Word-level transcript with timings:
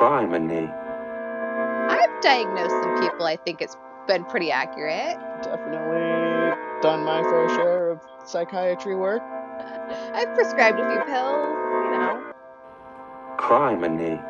Criminy. 0.00 0.66
I've 1.90 2.22
diagnosed 2.22 2.70
some 2.82 3.02
people. 3.02 3.26
I 3.26 3.36
think 3.36 3.60
it's 3.60 3.76
been 4.06 4.24
pretty 4.24 4.50
accurate. 4.50 5.18
Definitely 5.42 6.56
done 6.80 7.04
my 7.04 7.22
fair 7.22 7.48
share 7.50 7.90
of 7.90 8.00
psychiatry 8.24 8.96
work. 8.96 9.20
I've 10.14 10.34
prescribed 10.34 10.80
a 10.80 10.88
few 10.90 11.04
pills. 11.04 11.48
You 11.84 11.90
know. 11.90 12.32
Criminy. 13.36 14.16
Disclaimer. 14.16 14.29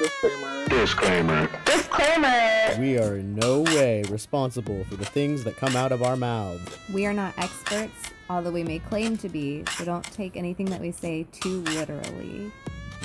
Disclaimer, 0.00 0.66
disclaimer. 0.68 1.46
Disclaimer. 1.66 1.66
Disclaimer. 1.66 2.80
We 2.80 2.96
are 2.96 3.16
in 3.16 3.34
no 3.34 3.60
way 3.60 4.02
responsible 4.08 4.82
for 4.84 4.96
the 4.96 5.04
things 5.04 5.44
that 5.44 5.58
come 5.58 5.76
out 5.76 5.92
of 5.92 6.02
our 6.02 6.16
mouths. 6.16 6.74
We 6.90 7.04
are 7.04 7.12
not 7.12 7.34
experts, 7.36 7.92
although 8.30 8.50
we 8.50 8.64
may 8.64 8.78
claim 8.78 9.18
to 9.18 9.28
be, 9.28 9.62
so 9.76 9.84
don't 9.84 10.02
take 10.04 10.38
anything 10.38 10.64
that 10.70 10.80
we 10.80 10.90
say 10.90 11.26
too 11.32 11.60
literally. 11.64 12.50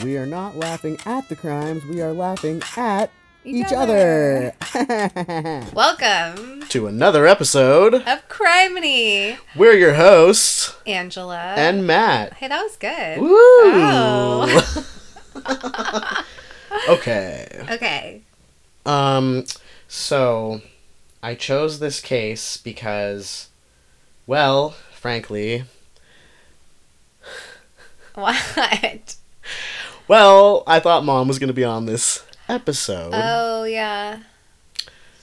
We 0.06 0.16
are 0.16 0.26
not 0.26 0.56
laughing 0.56 0.98
at 1.06 1.28
the 1.28 1.36
crimes, 1.36 1.84
we 1.84 2.02
are 2.02 2.14
laughing 2.14 2.62
at 2.78 3.12
Each 3.44 3.68
each, 3.68 3.74
other. 3.74 4.54
Welcome 5.74 6.62
to 6.70 6.88
another 6.88 7.28
episode. 7.28 7.96
of 7.96 8.28
Criminy, 8.30 9.38
We're 9.58 9.74
your 9.74 9.96
hosts, 9.96 10.74
Angela. 10.88 11.56
and 11.58 11.86
Matt. 11.86 12.36
hey, 12.36 12.48
that 12.48 12.64
was 12.64 12.78
good. 12.78 13.20
Woo! 13.20 13.36
Oh. 13.38 14.86
okay. 16.90 17.66
okay. 17.72 18.22
Um, 18.86 19.46
so 19.88 20.62
I 21.24 21.36
chose 21.36 21.80
this 21.80 22.00
case 22.02 22.58
because, 22.58 23.50
well, 24.28 24.72
frankly, 24.92 25.64
What? 28.14 29.16
well, 30.08 30.64
I 30.66 30.80
thought 30.80 31.04
mom 31.04 31.28
was 31.28 31.40
going 31.40 31.48
to 31.50 31.54
be 31.54 31.64
on 31.64 31.86
this 31.86 32.24
episode. 32.48 33.12
Oh 33.14 33.64
yeah. 33.66 34.20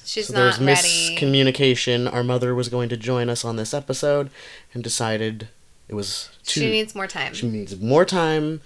She's 0.04 0.28
so 0.28 0.34
not 0.34 0.58
ready. 0.58 1.16
miscommunication. 1.16 2.12
Our 2.12 2.22
mother 2.24 2.54
was 2.54 2.68
going 2.68 2.88
to 2.90 2.96
join 2.96 3.28
us 3.30 3.44
on 3.44 3.56
this 3.56 3.72
episode 3.72 4.28
and 4.74 4.82
decided 4.84 5.48
it 5.88 5.94
was 5.94 6.28
too. 6.44 6.60
She 6.60 6.70
needs 6.70 6.94
more 6.94 7.06
time. 7.06 7.32
she 7.32 7.48
needs 7.48 7.78
more 7.80 8.04
time. 8.04 8.60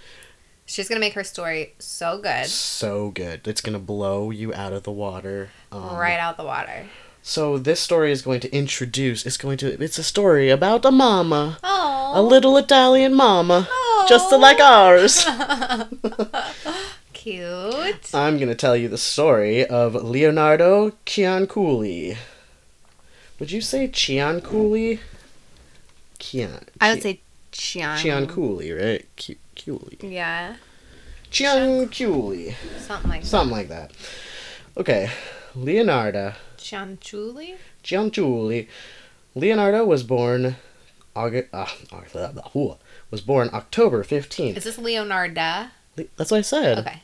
She's 0.66 0.88
gonna 0.88 1.00
make 1.00 1.14
her 1.14 1.24
story 1.24 1.74
so 1.78 2.18
good, 2.18 2.46
So 2.46 3.10
good. 3.10 3.46
It's 3.46 3.60
going 3.60 3.74
to 3.74 3.78
blow 3.78 4.30
you 4.30 4.52
out 4.52 4.72
of 4.72 4.82
the 4.82 4.90
water. 4.90 5.50
Um, 5.70 5.94
right 5.96 6.18
out 6.18 6.36
the 6.36 6.44
water. 6.44 6.86
So 7.22 7.56
this 7.56 7.80
story 7.80 8.10
is 8.12 8.22
going 8.22 8.40
to 8.40 8.52
introduce. 8.54 9.24
It's 9.26 9.36
going 9.36 9.58
to. 9.58 9.80
It's 9.82 9.98
a 9.98 10.02
story 10.04 10.50
about 10.50 10.84
a 10.84 10.90
mama, 10.90 11.58
Oh. 11.62 12.12
a 12.16 12.22
little 12.22 12.56
Italian 12.56 13.14
mama, 13.14 13.68
just 14.08 14.30
like 14.32 14.58
ours. 14.60 15.24
Cute. 17.12 18.10
I'm 18.14 18.36
going 18.36 18.48
to 18.48 18.54
tell 18.54 18.76
you 18.76 18.88
the 18.88 18.98
story 18.98 19.66
of 19.66 19.94
Leonardo 19.94 20.90
Cianciulli. 21.06 22.16
Would 23.38 23.50
you 23.50 23.60
say 23.60 23.88
Cianciulli? 23.88 24.98
Cian. 26.18 26.64
I 26.80 26.92
would 26.94 27.02
say 27.02 27.20
Chian. 27.52 27.98
Cianciulli, 27.98 28.70
right? 28.80 29.04
Cu- 29.16 29.34
Culi. 29.56 29.96
Yeah. 30.02 30.56
Cianciulli. 31.30 32.54
Something 32.78 33.10
like 33.10 33.24
Something 33.24 33.56
like 33.56 33.68
that. 33.68 33.92
Okay. 34.76 35.10
Leonardo 35.54 36.34
Cianciulli. 36.58 37.56
Cianciulli. 37.82 38.68
Leonardo 39.34 39.84
was 39.84 40.02
born 40.02 40.56
August, 41.14 41.48
uh, 41.52 41.66
August, 41.92 42.14
was 43.10 43.20
born 43.22 43.48
October 43.52 44.04
15th. 44.04 44.56
Is 44.56 44.64
this 44.64 44.76
Leonarda? 44.78 45.70
Le- 45.96 46.04
That's 46.16 46.30
what 46.30 46.38
I 46.38 46.42
said. 46.42 46.78
Okay. 46.78 47.02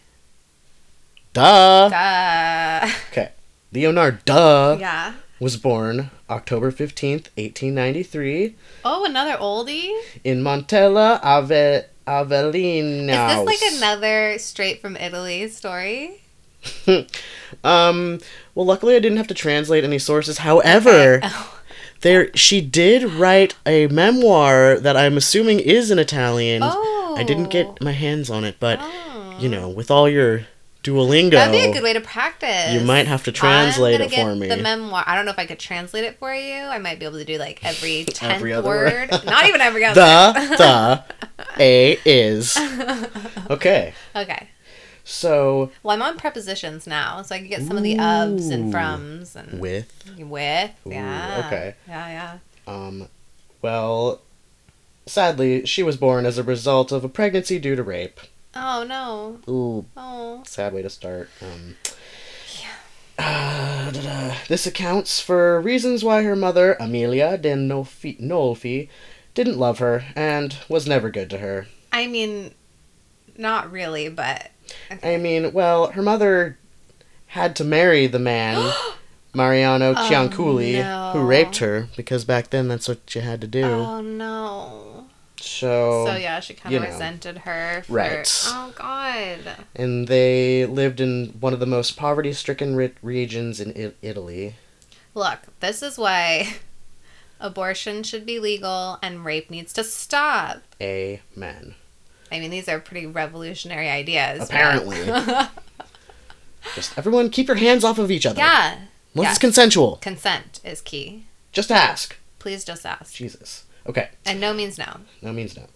Duh. 1.33 1.89
Duh. 1.89 2.89
Okay. 3.11 3.33
Leonardo 3.73 4.77
yeah. 4.79 5.15
was 5.41 5.57
born 5.57 6.11
October 6.29 6.71
15th, 6.71 7.29
1893 7.37 8.55
Oh, 8.85 9.05
another 9.07 9.37
oldie. 9.37 9.91
in 10.25 10.43
Montella 10.43 11.19
Ave- 11.23 11.87
Avellino. 12.07 13.09
Is 13.31 13.37
this 13.37 13.47
like 13.63 13.73
another 13.75 14.39
straight 14.39 14.81
from 14.81 14.97
Italy 14.97 15.49
story? 15.49 16.23
um 17.65 18.21
well 18.55 18.65
luckily 18.67 18.95
I 18.95 19.01
didn't 19.01 19.19
have 19.19 19.27
to 19.29 19.35
translate 19.35 19.85
any 19.85 19.99
sources. 19.99 20.39
However, 20.39 21.21
Oh. 21.25 21.61
there 22.03 22.35
she 22.37 22.61
did 22.61 23.05
write 23.05 23.55
a 23.67 23.87
memoir 23.89 24.79
that 24.79 24.97
I'm 24.97 25.17
assuming 25.17 25.61
is 25.61 25.91
in 25.91 25.99
Italian. 25.99 26.63
Oh. 26.65 27.15
I 27.19 27.25
didn't 27.25 27.51
get 27.51 27.81
my 27.83 27.93
hands 27.93 28.31
on 28.31 28.45
it, 28.45 28.57
but 28.61 28.79
Oh. 28.81 29.37
you 29.41 29.49
know, 29.49 29.69
with 29.69 29.91
all 29.91 30.09
your 30.09 30.47
Duolingo, 30.83 31.31
That'd 31.33 31.53
be 31.53 31.69
a 31.69 31.73
good 31.73 31.83
way 31.85 31.93
to 31.93 32.01
practice. 32.01 32.73
you 32.73 32.81
might 32.81 33.07
have 33.07 33.23
to 33.25 33.33
translate 33.33 33.97
I'm 34.01 34.07
it 34.07 34.11
for 34.11 34.17
get 34.17 34.37
me. 34.37 34.49
The 34.49 34.57
memoir. 34.57 35.05
I 35.07 35.15
don't 35.15 35.25
know 35.25 35.31
if 35.31 35.39
I 35.39 35.47
could 35.47 35.61
translate 35.61 36.05
it 36.05 36.19
for 36.19 36.35
you. 36.35 36.55
I 36.55 36.79
might 36.79 36.99
be 36.99 37.07
able 37.07 37.19
to 37.19 37.25
do 37.25 37.39
like 37.39 37.65
every 37.65 38.05
tenth 38.09 38.35
Every 38.35 38.51
word. 38.53 38.65
word. 38.65 39.11
Not 39.25 39.47
even 39.47 39.61
every 39.61 39.85
other. 39.85 40.01
the 40.01 40.57
the 40.57 41.45
a 41.61 41.99
is 42.05 42.57
okay. 43.51 43.95
okay. 44.17 44.49
So 45.05 45.71
Well, 45.83 45.95
I'm 45.97 46.03
on 46.03 46.17
prepositions 46.19 46.87
now, 46.87 47.23
so 47.23 47.35
I 47.35 47.39
can 47.39 47.49
get 47.49 47.63
some 47.63 47.77
of 47.77 47.83
the 47.83 47.97
ofs 47.97 48.51
and 48.51 48.73
Ooh. 48.73 48.77
froms 48.77 49.37
and 49.37 49.61
with 49.61 49.93
with. 50.19 50.71
Ooh, 50.87 50.91
yeah. 50.91 51.43
okay. 51.47 51.75
Yeah, 51.89 52.09
yeah. 52.09 52.39
um, 52.73 53.09
well, 53.61 54.21
sadly, 55.07 55.65
she 55.67 55.83
was 55.83 55.97
born 55.97 56.25
as 56.27 56.39
a 56.39 56.43
result 56.43 56.91
of 56.93 57.05
a 57.05 57.09
pregnancy 57.09 57.59
due 57.59 57.75
to 57.77 57.83
rape. 57.83 58.21
Oh 58.55 58.85
no. 58.85 59.41
Ooh, 59.53 59.85
Oh. 59.97 60.43
sad 60.47 60.73
way 60.73 60.83
to 60.83 60.91
start. 60.91 61.31
Um, 61.41 61.77
uh. 63.19 64.35
This 64.49 64.67
accounts 64.67 65.21
for 65.21 65.61
reasons 65.61 66.03
why 66.05 66.23
her 66.23 66.37
mother, 66.37 66.77
Amelia 66.81 67.39
de 67.39 67.55
Nolfi, 67.55 68.21
Nolfi, 68.21 68.89
didn't 69.35 69.59
love 69.59 69.79
her 69.79 70.05
and 70.17 70.57
was 70.69 70.87
never 70.87 71.11
good 71.11 71.31
to 71.31 71.39
her. 71.39 71.67
I 71.93 72.07
mean, 72.07 72.53
not 73.37 73.71
really, 73.71 74.09
but 74.09 74.51
I 75.03 75.17
mean, 75.17 75.53
well, 75.53 75.89
her 75.93 76.03
mother 76.03 76.59
had 77.29 77.55
to 77.57 77.65
marry 77.65 78.07
the 78.07 78.19
man, 78.19 78.75
Mariano 79.35 79.95
Cianciulli, 79.95 80.75
no. 80.75 81.11
who 81.15 81.25
raped 81.27 81.59
her, 81.59 81.89
because 81.97 82.25
back 82.25 82.51
then 82.51 82.69
that's 82.69 82.89
what 82.89 83.15
you 83.15 83.21
had 83.23 83.41
to 83.41 83.47
do. 83.47 83.65
oh 83.65 84.01
no. 84.01 85.02
So, 85.43 86.07
So 86.07 86.17
yeah, 86.17 86.41
she 86.41 86.55
kind 86.55 86.75
of 86.75 86.83
resented 86.83 87.39
her. 87.39 87.83
For, 87.87 87.93
Right. 87.93 88.43
Oh 88.47 88.73
God. 88.77 89.39
and 89.75 90.07
they 90.09 90.67
lived 90.67 91.01
in 91.01 91.35
one 91.41 91.53
of 91.53 91.61
the 91.61 91.67
most 91.67 91.97
poverty-stricken 91.97 92.77
ri- 92.77 92.95
regions 93.03 93.61
in 93.61 93.71
I- 93.77 93.93
Italy. 94.07 94.55
Look, 95.15 95.41
this 95.61 95.83
is 95.83 95.99
why 95.99 96.55
abortion 97.41 98.03
should 98.03 98.25
be 98.25 98.39
legal 98.39 98.99
and 99.03 99.25
rape 99.25 99.51
needs 99.51 99.73
to 99.75 99.85
stop. 99.85 100.63
Amen. 100.81 101.75
I 102.31 102.39
mean, 102.41 102.51
these 102.51 102.69
are 102.69 102.79
pretty 102.81 103.07
revolutionary 103.07 103.89
ideas. 103.91 104.49
Apparently. 104.49 104.97
Just 106.75 106.97
everyone 106.97 107.29
keep 107.31 107.49
your 107.49 107.57
hands 107.57 107.85
off 107.85 107.99
of 107.99 108.11
each 108.11 108.25
other. 108.27 108.39
yeah. 108.39 108.77
Once 109.15 109.27
yeah. 109.27 109.31
it's 109.31 109.39
consensual, 109.39 109.97
Consent 110.01 110.59
is 110.65 110.81
key. 110.81 111.27
just 111.53 111.71
ask. 111.71 112.17
Please 112.39 112.65
just 112.65 112.87
ask. 112.87 113.13
Jesus. 113.13 113.65
Okay. 113.87 114.11
And 114.25 114.41
no 114.41 114.55
means 114.55 114.79
no. 114.79 114.97
No 115.21 115.33
means 115.33 115.57
no. 115.57 115.67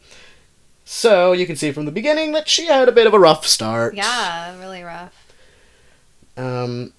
So 0.84 1.32
you 1.32 1.46
can 1.46 1.56
see 1.56 1.72
from 1.72 1.84
the 1.84 1.92
beginning 1.92 2.32
that 2.32 2.48
she 2.48 2.66
had 2.66 2.88
a 2.88 2.92
bit 2.92 3.06
of 3.06 3.14
a 3.14 3.18
rough 3.18 3.46
start. 3.46 3.94
Yeah, 3.94 4.56
really 4.58 4.82
rough. 4.82 5.26
Um, 6.36 6.92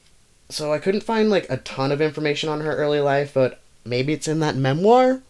so 0.49 0.73
I 0.73 0.79
couldn't 0.79 1.03
find 1.03 1.29
like 1.29 1.49
a 1.49 1.57
ton 1.57 1.91
of 1.91 2.01
information 2.01 2.49
on 2.49 2.61
her 2.61 2.75
early 2.75 2.99
life, 2.99 3.33
but 3.33 3.61
maybe 3.85 4.13
it's 4.13 4.27
in 4.27 4.39
that 4.41 4.55
memoir. 4.55 5.21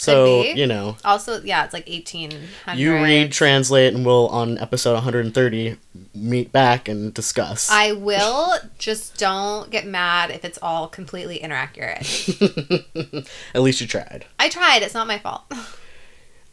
So 0.00 0.42
you 0.44 0.66
know, 0.66 0.96
Also, 1.04 1.42
yeah, 1.42 1.64
it's 1.64 1.74
like 1.74 1.82
eighteen. 1.88 2.30
you 2.74 2.94
read, 2.94 3.32
translate, 3.32 3.94
and 3.94 4.06
we'll 4.06 4.28
on 4.28 4.56
episode 4.58 4.94
130 4.94 5.76
meet 6.14 6.52
back 6.52 6.88
and 6.88 7.12
discuss. 7.12 7.68
I 7.70 7.92
will, 7.92 8.54
just 8.78 9.18
don't 9.18 9.70
get 9.70 9.86
mad 9.86 10.30
if 10.30 10.44
it's 10.44 10.58
all 10.62 10.86
completely 10.88 11.42
inaccurate. 11.42 12.06
At 13.54 13.60
least 13.62 13.80
you 13.80 13.86
tried. 13.88 14.26
I 14.38 14.48
tried, 14.48 14.82
it's 14.82 14.94
not 14.94 15.06
my 15.08 15.18
fault. 15.18 15.42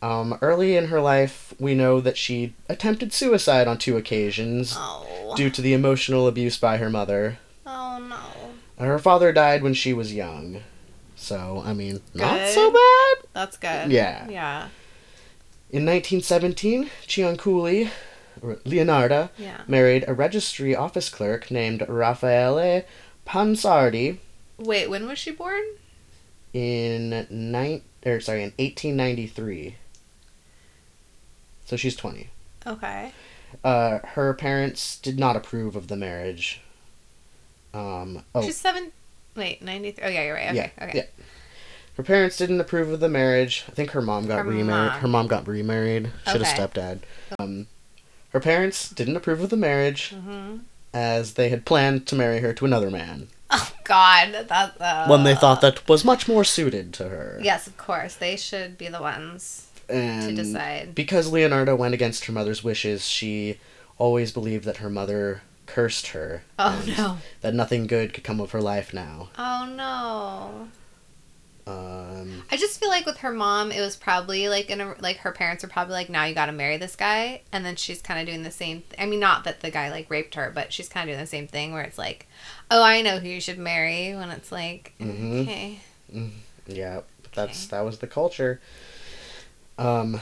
Um, 0.02 0.38
early 0.42 0.76
in 0.76 0.88
her 0.88 1.00
life, 1.02 1.54
we 1.60 1.74
know 1.76 2.02
that 2.02 2.18
she 2.18 2.54
attempted 2.68 3.14
suicide 3.14 3.68
on 3.68 3.78
two 3.78 3.96
occasions 3.98 4.74
Oh. 4.78 5.34
due 5.36 5.50
to 5.52 5.62
the 5.62 5.74
emotional 5.74 6.28
abuse 6.28 6.58
by 6.58 6.78
her 6.78 6.90
mother. 6.90 7.38
Oh 7.66 8.00
no. 8.00 8.84
Her 8.84 9.00
father 9.00 9.32
died 9.32 9.62
when 9.64 9.74
she 9.76 9.94
was 9.94 10.14
young. 10.14 10.62
So, 11.26 11.64
I 11.66 11.74
mean, 11.74 12.02
not 12.14 12.48
so 12.50 12.70
bad. 12.72 13.28
That's 13.34 13.58
good. 13.58 13.92
Yeah. 13.92 14.30
Yeah. 14.30 14.68
In 15.72 15.84
1917, 15.84 16.92
Cianciulli, 17.08 17.90
or 18.44 18.58
Leonarda, 18.58 19.30
Yeah. 19.36 19.62
married 19.68 20.06
a 20.08 20.14
registry 20.14 20.76
office 20.76 21.10
clerk 21.10 21.50
named 21.50 21.84
Raffaele 21.90 22.84
Pansardi 23.26 24.20
Wait, 24.60 24.88
when 24.88 25.08
was 25.08 25.18
she 25.18 25.32
born? 25.32 25.64
in 26.54 27.26
nine 27.32 27.82
or 28.06 28.20
sorry 28.20 28.44
in 28.44 28.54
1893. 28.60 29.78
So 31.66 31.76
she's 31.76 31.96
20. 31.96 32.30
Okay. 32.68 33.12
Uh, 33.64 33.98
her 34.14 34.36
parents 34.36 35.00
did 35.00 35.18
not 35.18 35.36
approve 35.36 35.76
of 35.76 35.88
the 35.88 35.96
marriage. 35.96 36.62
Um, 37.74 38.24
oh, 38.36 38.44
She's 38.44 38.58
seven. 38.58 38.92
Wait, 39.36 39.62
93. 39.62 40.02
Oh, 40.06 40.08
yeah, 40.08 40.24
you're 40.24 40.34
right. 40.36 40.48
Okay. 40.52 40.72
yeah, 40.78 40.84
okay. 40.86 40.98
yeah. 40.98 41.15
Her 41.98 42.04
parents 42.04 42.38
didn't 42.38 42.60
approve 42.60 42.90
of 42.90 43.00
the 43.00 43.08
marriage. 43.10 43.64
I 43.68 43.72
think 43.72 43.92
her 43.92 44.02
mom 44.02 44.28
got 44.28 44.40
Her 44.40 44.44
remarried. 44.44 44.92
mom. 44.92 45.00
Her 45.02 45.08
mom 45.08 45.28
got 45.28 45.48
remarried. 45.48 46.12
Should 46.28 46.42
have 46.42 46.60
Okay. 46.60 46.82
stepdad. 46.82 47.00
Um, 47.40 47.68
her 48.32 48.40
parents 48.40 48.90
didn't 48.90 49.16
approve 49.16 49.42
of 49.42 49.50
the 49.50 49.58
marriage 49.58 50.10
hmm 50.10 50.58
as 50.94 51.34
they 51.34 51.50
had 51.50 51.66
planned 51.66 52.08
to 52.08 52.16
marry 52.16 52.40
her 52.40 52.54
to 52.54 52.64
another 52.66 52.90
man, 52.90 53.28
Oh, 53.52 53.70
God. 53.84 54.46
That, 54.48 54.76
uh, 54.80 55.06
one 55.08 55.24
they 55.26 55.36
thought 55.36 55.60
that 55.60 55.88
was 55.90 56.06
much 56.06 56.26
more 56.28 56.46
suited 56.46 56.94
to 56.94 57.10
her. 57.10 57.38
Yes, 57.44 57.68
of 57.68 57.76
course. 57.78 58.16
They 58.16 58.38
should 58.38 58.78
be 58.78 58.88
the 58.88 59.02
ones 59.02 59.68
and 59.90 60.30
to 60.38 60.44
decide. 60.44 60.96
because 60.96 61.30
Leonardo 61.32 61.76
went 61.76 61.94
against 61.94 62.26
her 62.26 62.34
mother's 62.34 62.64
wishes, 62.64 63.06
she 63.06 63.60
always 63.98 64.32
believed 64.32 64.64
that 64.66 64.78
her 64.78 64.90
mother 64.90 65.42
cursed 65.66 66.08
her. 66.08 66.44
Oh, 66.58 66.82
no. 66.98 67.18
That 67.42 67.54
nothing 67.54 67.88
good 67.88 68.14
could 68.14 68.24
come 68.24 68.40
of 68.40 68.52
her 68.52 68.62
life 68.62 68.94
now. 68.94 69.28
Oh, 69.38 69.66
no. 69.76 70.70
Um, 71.68 72.44
I 72.52 72.58
just 72.58 72.80
feel 72.80 72.90
like 72.90 73.08
with 73.08 73.18
her 73.18 73.32
mom, 73.32 73.72
it 73.72 73.82
was 73.82 73.96
probably 73.96 74.48
like 74.50 74.70
in 74.70 74.82
a, 74.82 74.96
like 75.00 75.18
her 75.18 75.32
parents 75.32 75.64
were 75.64 75.70
probably 75.70 75.94
like, 75.94 76.10
now 76.10 76.26
you 76.26 76.36
got 76.36 76.46
to 76.46 76.52
marry 76.52 76.78
this 76.78 76.96
guy, 76.96 77.42
and 77.52 77.66
then 77.66 77.76
she's 77.76 78.02
kind 78.02 78.20
of 78.20 78.28
doing 78.28 78.44
the 78.44 78.52
same. 78.52 78.84
Th- 78.90 79.02
I 79.02 79.08
mean, 79.08 79.20
not 79.20 79.46
that 79.46 79.62
the 79.62 79.72
guy 79.72 79.90
like 79.90 80.10
raped 80.10 80.36
her, 80.36 80.52
but 80.54 80.72
she's 80.72 80.88
kind 80.90 81.10
of 81.10 81.14
doing 81.14 81.24
the 81.24 81.28
same 81.28 81.48
thing 81.48 81.74
where 81.74 81.82
it's 81.82 81.98
like, 81.98 82.28
oh, 82.70 82.84
I 82.84 83.02
know 83.02 83.18
who 83.18 83.28
you 83.28 83.42
should 83.42 83.58
marry. 83.58 84.16
When 84.16 84.30
it's 84.30 84.52
like, 84.52 84.94
mm-hmm. 85.00 85.42
okay, 85.42 85.80
yeah, 86.68 87.02
that's 87.34 87.66
that 87.68 87.82
was 87.82 87.98
the 87.98 88.08
culture. 88.08 88.62
Um, 89.78 90.22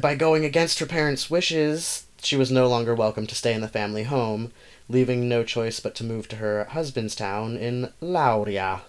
by 0.00 0.16
going 0.16 0.44
against 0.44 0.80
her 0.80 0.86
parents' 0.86 1.30
wishes, 1.30 2.06
she 2.20 2.36
was 2.36 2.50
no 2.50 2.66
longer 2.66 2.94
welcome 2.94 3.26
to 3.28 3.34
stay 3.36 3.54
in 3.54 3.60
the 3.60 3.68
family 3.68 4.02
home, 4.02 4.50
leaving 4.88 5.28
no 5.28 5.44
choice 5.44 5.78
but 5.78 5.94
to 5.94 6.04
move 6.04 6.26
to 6.28 6.36
her 6.36 6.64
husband's 6.64 7.14
town 7.14 7.56
in 7.56 7.92
Lauria. 8.02 8.80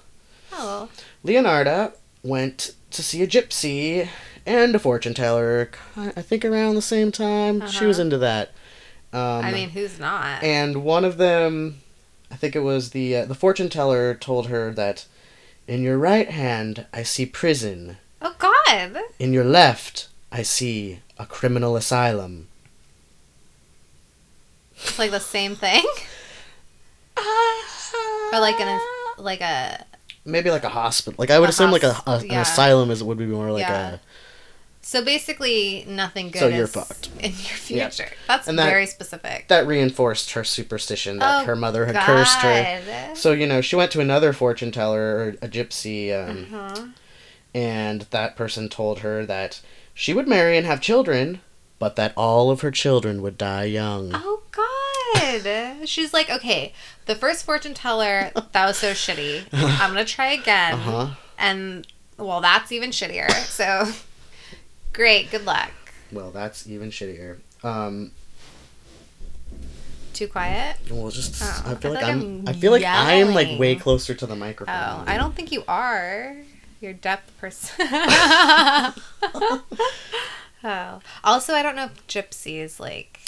Oh, 0.54 0.90
Leonarda 1.26 1.94
went 2.24 2.74
to 2.92 3.04
see 3.04 3.22
a 3.22 3.28
gypsy 3.28 4.08
and 4.46 4.74
a 4.76 4.80
fortune 4.80 5.14
teller. 5.14 5.70
I 5.96 6.22
think 6.22 6.44
around 6.46 6.76
the 6.76 6.82
same 6.82 7.12
time. 7.12 7.68
She 7.68 7.86
was 7.86 7.98
Uh-huh. 7.98 8.04
into 8.06 8.18
that. 8.20 8.50
Um, 9.14 9.46
I 9.46 9.52
mean, 9.52 9.70
who's 9.70 10.00
not? 10.00 10.44
and 10.44 10.84
one 10.84 11.06
of 11.06 11.18
them, 11.18 11.82
I 12.32 12.36
think 12.36 12.56
it 12.56 12.60
was 12.62 12.90
the 12.92 13.16
uh, 13.18 13.26
the 13.26 13.36
fortune 13.36 13.70
teller, 13.70 14.14
told 14.16 14.48
her 14.48 14.72
that 14.74 15.06
in 15.68 15.82
your 15.82 15.98
right 15.98 16.30
hand 16.30 16.86
I 16.94 17.04
see 17.04 17.26
prison, 17.26 17.98
oh 18.22 18.36
God, 18.38 18.98
in 19.20 19.32
your 19.34 19.46
left 19.46 20.10
I 20.32 20.42
see 20.44 21.00
a 21.18 21.26
criminal 21.26 21.76
asylum. 21.78 22.48
it's 24.76 25.00
like 25.00 25.12
the 25.12 25.20
same 25.20 25.56
thing, 25.56 25.84
or 27.18 28.40
like 28.40 28.60
an 28.60 28.80
like 29.18 29.42
a 29.42 29.86
Maybe 30.28 30.52
like 30.52 30.64
a 30.64 30.70
hospital. 30.70 31.16
Like 31.18 31.32
I 31.32 31.40
would 31.40 31.48
A 31.48 31.50
assume 31.50 31.72
like 31.72 31.84
a, 31.84 31.92
hosp- 31.92 32.30
a- 32.30 32.34
an 32.34 32.40
asylum 32.42 32.92
is 32.92 33.04
would 33.04 33.18
be 33.18 33.26
more 33.26 33.52
like 33.52 33.62
Yeah. 33.62 33.98
So 34.82 35.04
basically, 35.04 35.84
nothing 35.88 36.30
good 36.32 36.40
So 36.40 36.48
you're 36.48 36.68
fucked. 36.68 37.10
in 37.20 37.32
your 37.32 37.58
Yeah. 37.68 37.90
future. 37.90 38.12
That's 38.28 38.48
And 38.48 38.58
that- 38.60 38.70
very 38.70 38.86
specific. 38.86 39.48
That 39.50 39.66
reinforced 39.68 40.32
her 40.32 40.44
superstition 40.44 41.20
that 41.20 41.42
Oh, 41.42 41.46
her 41.46 41.56
mother 41.56 41.86
had 41.88 41.96
cursed 41.96 42.38
her. 42.40 43.14
So 43.16 43.32
you 43.32 43.48
know, 43.48 43.62
she 43.62 43.76
went 43.76 43.92
to 43.94 44.00
another 44.00 44.32
fortune 44.34 44.72
teller 44.72 45.02
or 45.18 45.28
a 45.42 45.48
gypsy, 45.50 46.12
um, 46.14 46.54
Uh-huh. 46.54 46.86
and 47.54 48.02
that 48.12 48.36
person 48.36 48.70
told 48.70 49.00
her 49.00 49.26
that 49.26 49.62
she 49.94 50.14
would 50.14 50.28
marry 50.28 50.58
and 50.58 50.66
have 50.66 50.80
children, 50.80 51.42
but 51.80 51.96
that 51.96 52.14
all 52.16 52.50
of 52.52 52.62
her 52.62 52.72
children 52.72 53.22
would 53.22 53.38
die 53.38 53.66
young. 53.66 54.12
Oh 54.14 54.42
God. 54.52 54.87
She's 55.86 56.14
like, 56.14 56.30
okay, 56.30 56.74
the 57.06 57.16
first 57.16 57.46
fortune 57.46 57.74
teller, 57.74 58.32
that 58.52 58.66
was 58.66 58.78
so 58.78 58.92
shitty. 58.92 59.46
I'm 59.54 59.90
gonna 59.92 60.06
try 60.06 60.28
again. 60.34 60.74
Uh 60.78 60.78
huh. 60.78 61.08
And 61.38 61.86
well, 62.18 62.42
that's 62.42 62.72
even 62.72 62.90
shittier. 62.90 63.30
So 63.32 63.92
great, 64.94 65.30
good 65.32 65.46
luck. 65.46 65.72
Well, 66.12 66.32
that's 66.32 66.68
even 66.68 66.90
shittier. 66.90 67.38
Um, 67.64 68.12
Too 70.14 70.28
quiet? 70.28 70.78
well, 70.90 71.10
just 71.12 71.42
Oh, 71.44 71.46
I 71.46 71.52
feel 71.52 71.68
I 71.68 71.72
like 71.72 71.82
feel 71.82 71.92
like 71.94 72.04
I'm. 72.04 72.22
I'm 72.22 72.48
I 72.48 72.54
feel 72.54 72.72
like 72.72 72.84
I 72.84 73.14
am 73.14 73.34
like 73.34 73.60
way 73.60 73.76
closer 73.76 74.14
to 74.16 74.26
the 74.26 74.36
microphone. 74.36 74.76
Oh, 74.76 75.04
I 75.06 75.18
don't 75.18 75.36
think 75.36 75.52
you 75.52 75.64
are. 75.68 76.36
You're 76.82 76.94
depth 76.94 77.36
person. 77.40 77.88
oh. 80.64 81.00
Also, 81.24 81.54
I 81.54 81.62
don't 81.64 81.76
know 81.76 81.86
if 81.86 82.08
gypsy 82.08 82.58
is 82.60 82.80
like 82.80 83.20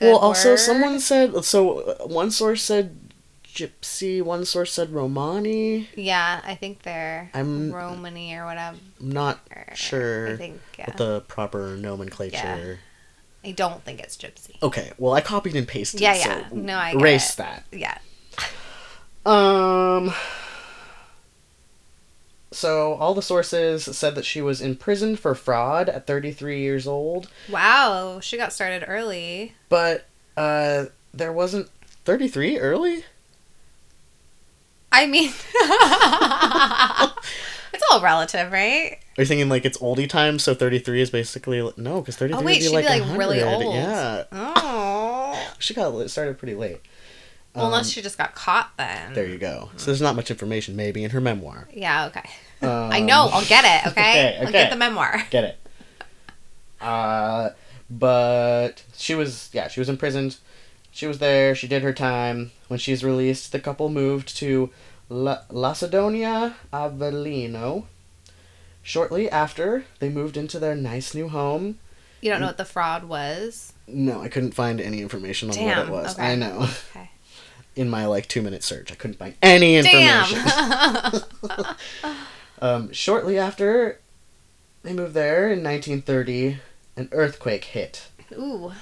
Well, 0.00 0.18
also 0.18 0.50
word. 0.50 0.58
someone 0.58 1.00
said 1.00 1.44
so. 1.44 1.96
One 2.06 2.30
source 2.30 2.62
said 2.62 2.96
gypsy. 3.44 4.22
One 4.22 4.44
source 4.44 4.72
said 4.72 4.92
Romani. 4.92 5.88
Yeah, 5.94 6.40
I 6.44 6.54
think 6.54 6.82
they're 6.82 7.30
I'm- 7.34 7.72
Romany 7.72 8.34
or 8.34 8.44
whatever. 8.46 8.76
I'm 9.00 9.08
not 9.10 9.40
I 9.50 10.36
think 10.36 10.60
yeah. 10.78 10.86
what 10.86 10.96
the 10.96 11.20
proper 11.22 11.76
nomenclature. 11.76 12.80
I 13.42 13.52
don't 13.52 13.82
think 13.84 14.00
it's 14.00 14.16
gypsy. 14.16 14.62
Okay, 14.62 14.92
well, 14.98 15.14
I 15.14 15.22
copied 15.22 15.56
and 15.56 15.66
pasted. 15.66 16.00
Yeah, 16.00 16.14
so 16.14 16.28
yeah. 16.28 16.48
No, 16.52 16.74
I 16.76 16.90
erase 16.92 17.34
that. 17.36 17.64
Yeah. 17.72 17.96
Um. 19.24 20.12
So 22.52 22.94
all 22.94 23.14
the 23.14 23.22
sources 23.22 23.84
said 23.84 24.14
that 24.16 24.24
she 24.24 24.42
was 24.42 24.60
imprisoned 24.60 25.20
for 25.20 25.34
fraud 25.36 25.88
at 25.88 26.06
33 26.06 26.60
years 26.60 26.86
old, 26.86 27.30
Wow, 27.48 28.18
she 28.20 28.36
got 28.36 28.52
started 28.52 28.84
early. 28.88 29.54
but 29.68 30.06
uh, 30.36 30.86
there 31.14 31.32
wasn't 31.32 31.68
33 32.04 32.58
early. 32.58 33.04
I 34.92 35.06
mean, 35.06 35.30
it's 37.72 37.84
all 37.92 38.00
relative, 38.00 38.50
right? 38.50 38.98
Are 39.16 39.22
you 39.22 39.26
thinking 39.26 39.48
like 39.48 39.64
it's 39.64 39.78
oldie 39.78 40.08
time? 40.08 40.38
So 40.40 40.54
33 40.54 41.02
is 41.02 41.10
basically 41.10 41.58
no, 41.76 42.00
because 42.00 42.16
33 42.16 42.42
Oh 42.42 42.44
wait, 42.44 42.54
would 42.54 42.58
be 42.58 42.64
she'd 42.66 42.74
like, 42.74 42.86
be 42.86 43.00
like 43.08 43.18
really 43.18 43.42
old. 43.42 43.74
Yeah, 43.74 44.24
Oh. 44.32 45.54
she 45.60 45.74
got 45.74 46.10
started 46.10 46.38
pretty 46.38 46.54
late. 46.54 46.80
Well, 47.54 47.66
Um, 47.66 47.72
unless 47.72 47.90
she 47.90 48.02
just 48.02 48.18
got 48.18 48.34
caught 48.34 48.72
then. 48.76 49.12
There 49.14 49.26
you 49.26 49.38
go. 49.38 49.70
So 49.76 49.86
there's 49.86 50.00
not 50.00 50.16
much 50.16 50.30
information, 50.30 50.74
maybe, 50.76 51.04
in 51.04 51.10
her 51.10 51.20
memoir. 51.20 51.68
Yeah. 51.72 52.06
Okay. 52.06 52.28
Um, 52.62 52.90
I 52.92 53.00
know. 53.00 53.28
I'll 53.32 53.44
get 53.44 53.64
it. 53.64 53.90
Okay. 53.92 54.00
okay, 54.10 54.38
I'll 54.44 54.52
get 54.52 54.70
the 54.70 54.76
memoir. 54.76 55.22
Get 55.30 55.44
it. 55.44 55.58
Uh, 56.80 57.50
but 57.88 58.84
she 58.96 59.14
was, 59.14 59.50
yeah, 59.52 59.68
she 59.68 59.80
was 59.80 59.88
imprisoned. 59.88 60.36
She 60.90 61.06
was 61.06 61.18
there. 61.18 61.54
She 61.54 61.66
did 61.68 61.82
her 61.82 61.92
time. 61.92 62.52
When 62.68 62.78
she's 62.78 63.02
released, 63.04 63.52
the 63.52 63.60
couple 63.60 63.88
moved 63.88 64.36
to 64.38 64.70
La- 65.08 65.42
Lacedonia 65.50 66.56
Avellino. 66.72 67.84
Shortly 68.82 69.30
after, 69.30 69.84
they 69.98 70.08
moved 70.08 70.36
into 70.36 70.58
their 70.58 70.74
nice 70.74 71.14
new 71.14 71.28
home. 71.28 71.78
You 72.20 72.30
don't 72.30 72.40
know 72.40 72.46
what 72.48 72.56
the 72.58 72.64
fraud 72.64 73.04
was. 73.04 73.72
No, 73.86 74.20
I 74.20 74.28
couldn't 74.28 74.52
find 74.52 74.80
any 74.80 75.00
information 75.00 75.50
on 75.50 75.56
what 75.56 75.78
it 75.78 75.88
was. 75.88 76.14
okay. 76.14 76.32
I 76.32 76.34
know. 76.34 76.68
Okay. 76.94 77.10
In 77.76 77.88
my 77.88 78.04
like 78.06 78.26
two 78.26 78.42
minute 78.42 78.62
search, 78.64 78.90
I 78.92 78.94
couldn't 78.96 79.16
find 79.18 79.34
any 79.42 79.76
information. 79.76 80.38
Damn. 80.44 81.76
Um, 82.60 82.92
shortly 82.92 83.38
after 83.38 84.00
they 84.82 84.92
moved 84.92 85.14
there 85.14 85.44
in 85.50 85.62
1930, 85.62 86.58
an 86.96 87.08
earthquake 87.12 87.64
hit, 87.64 88.08
Ooh. 88.32 88.72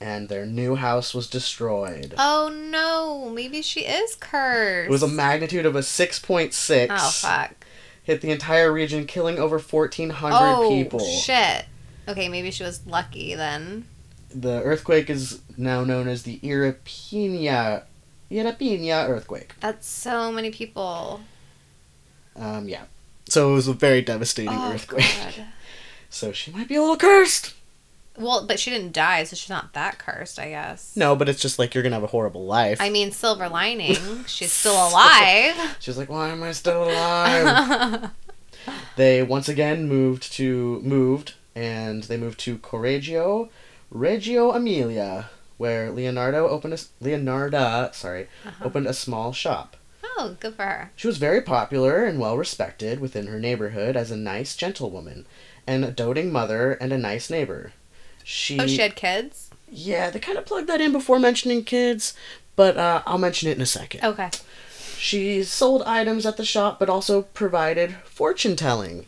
and 0.00 0.28
their 0.28 0.44
new 0.46 0.74
house 0.74 1.14
was 1.14 1.28
destroyed. 1.28 2.14
Oh 2.18 2.48
no. 2.52 3.30
Maybe 3.30 3.62
she 3.62 3.80
is 3.80 4.14
cursed. 4.16 4.88
It 4.88 4.90
was 4.90 5.02
a 5.02 5.08
magnitude 5.08 5.66
of 5.66 5.76
a 5.76 5.80
6.6. 5.80 6.88
Oh 6.90 7.10
fuck. 7.10 7.54
Hit 8.02 8.20
the 8.20 8.30
entire 8.30 8.72
region, 8.72 9.06
killing 9.06 9.38
over 9.38 9.58
1,400 9.58 10.36
Oh 10.36 10.68
people. 10.70 11.00
shit. 11.00 11.64
Okay, 12.08 12.28
maybe 12.28 12.50
she 12.52 12.62
was 12.62 12.86
lucky 12.86 13.34
then. 13.34 13.84
The 14.34 14.62
earthquake 14.62 15.10
is 15.10 15.40
now 15.56 15.82
known 15.84 16.06
as 16.08 16.22
the 16.22 16.38
Irpinia, 16.42 17.82
Irpinia 18.30 19.08
earthquake. 19.08 19.54
That's 19.60 19.88
so 19.88 20.30
many 20.30 20.50
people. 20.50 21.20
Um, 22.36 22.68
yeah. 22.68 22.84
So 23.28 23.50
it 23.50 23.54
was 23.54 23.68
a 23.68 23.72
very 23.72 24.02
devastating 24.02 24.52
Oh, 24.58 24.72
earthquake. 24.72 25.04
God. 25.36 25.44
So 26.08 26.32
she 26.32 26.50
might 26.50 26.68
be 26.68 26.76
a 26.76 26.80
little 26.80 26.96
cursed. 26.96 27.52
Well, 28.16 28.46
but 28.46 28.58
she 28.58 28.70
didn't 28.70 28.92
die, 28.92 29.24
so 29.24 29.36
she's 29.36 29.50
not 29.50 29.74
that 29.74 29.98
cursed, 29.98 30.38
I 30.38 30.48
guess. 30.50 30.96
No, 30.96 31.14
but 31.14 31.28
it's 31.28 31.40
just 31.42 31.58
like 31.58 31.74
you're 31.74 31.82
gonna 31.82 31.96
have 31.96 32.04
a 32.04 32.06
horrible 32.06 32.46
life. 32.46 32.80
I 32.80 32.88
mean, 32.88 33.10
silver 33.12 33.48
lining. 33.48 33.96
She's 34.26 34.52
still 34.52 34.72
alive. 34.88 35.76
She's 35.80 35.98
like, 35.98 36.08
why 36.08 36.28
am 36.30 36.42
I 36.42 36.52
still 36.52 36.84
alive? 36.84 38.10
they 38.96 39.22
once 39.22 39.48
again 39.48 39.88
moved 39.88 40.32
to 40.34 40.80
moved 40.80 41.34
and 41.54 42.04
they 42.04 42.16
moved 42.16 42.38
to 42.40 42.56
Correggio, 42.58 43.50
Reggio 43.90 44.52
Emilia, 44.52 45.28
where 45.58 45.90
Leonardo 45.90 46.48
opened 46.48 46.72
a 46.74 46.78
Leonarda, 47.04 47.94
sorry, 47.94 48.28
Uh-huh. 48.46 48.64
opened 48.64 48.86
a 48.86 48.94
small 48.94 49.32
shop. 49.32 49.76
Oh, 50.18 50.36
good 50.40 50.54
for 50.54 50.62
her. 50.62 50.90
She 50.96 51.06
was 51.06 51.18
very 51.18 51.42
popular 51.42 52.04
and 52.04 52.18
well 52.18 52.36
respected 52.36 53.00
within 53.00 53.26
her 53.26 53.38
neighborhood 53.38 53.96
as 53.96 54.10
a 54.10 54.16
nice 54.16 54.56
gentlewoman, 54.56 55.26
and 55.66 55.84
a 55.84 55.90
doting 55.90 56.30
mother 56.32 56.72
and 56.72 56.92
a 56.92 56.98
nice 56.98 57.28
neighbor. 57.30 57.72
She, 58.24 58.58
Oh, 58.58 58.66
she 58.66 58.78
had 58.78 58.96
kids? 58.96 59.50
yeah, 59.70 60.10
they 60.10 60.18
kind 60.20 60.38
of 60.38 60.46
plugged 60.46 60.68
that 60.68 60.80
in 60.80 60.92
before 60.92 61.18
mentioning 61.18 61.64
kids, 61.64 62.14
but 62.56 62.76
uh, 62.76 63.02
I'll 63.06 63.18
mention 63.18 63.48
it 63.48 63.56
in 63.56 63.62
a 63.62 63.66
second. 63.66 64.02
Okay. 64.04 64.30
She 64.98 65.42
sold 65.44 65.82
items 65.82 66.24
at 66.24 66.36
the 66.38 66.44
shop, 66.44 66.78
but 66.78 66.88
also 66.88 67.22
provided 67.22 67.96
fortune 68.04 68.56
telling 68.56 69.06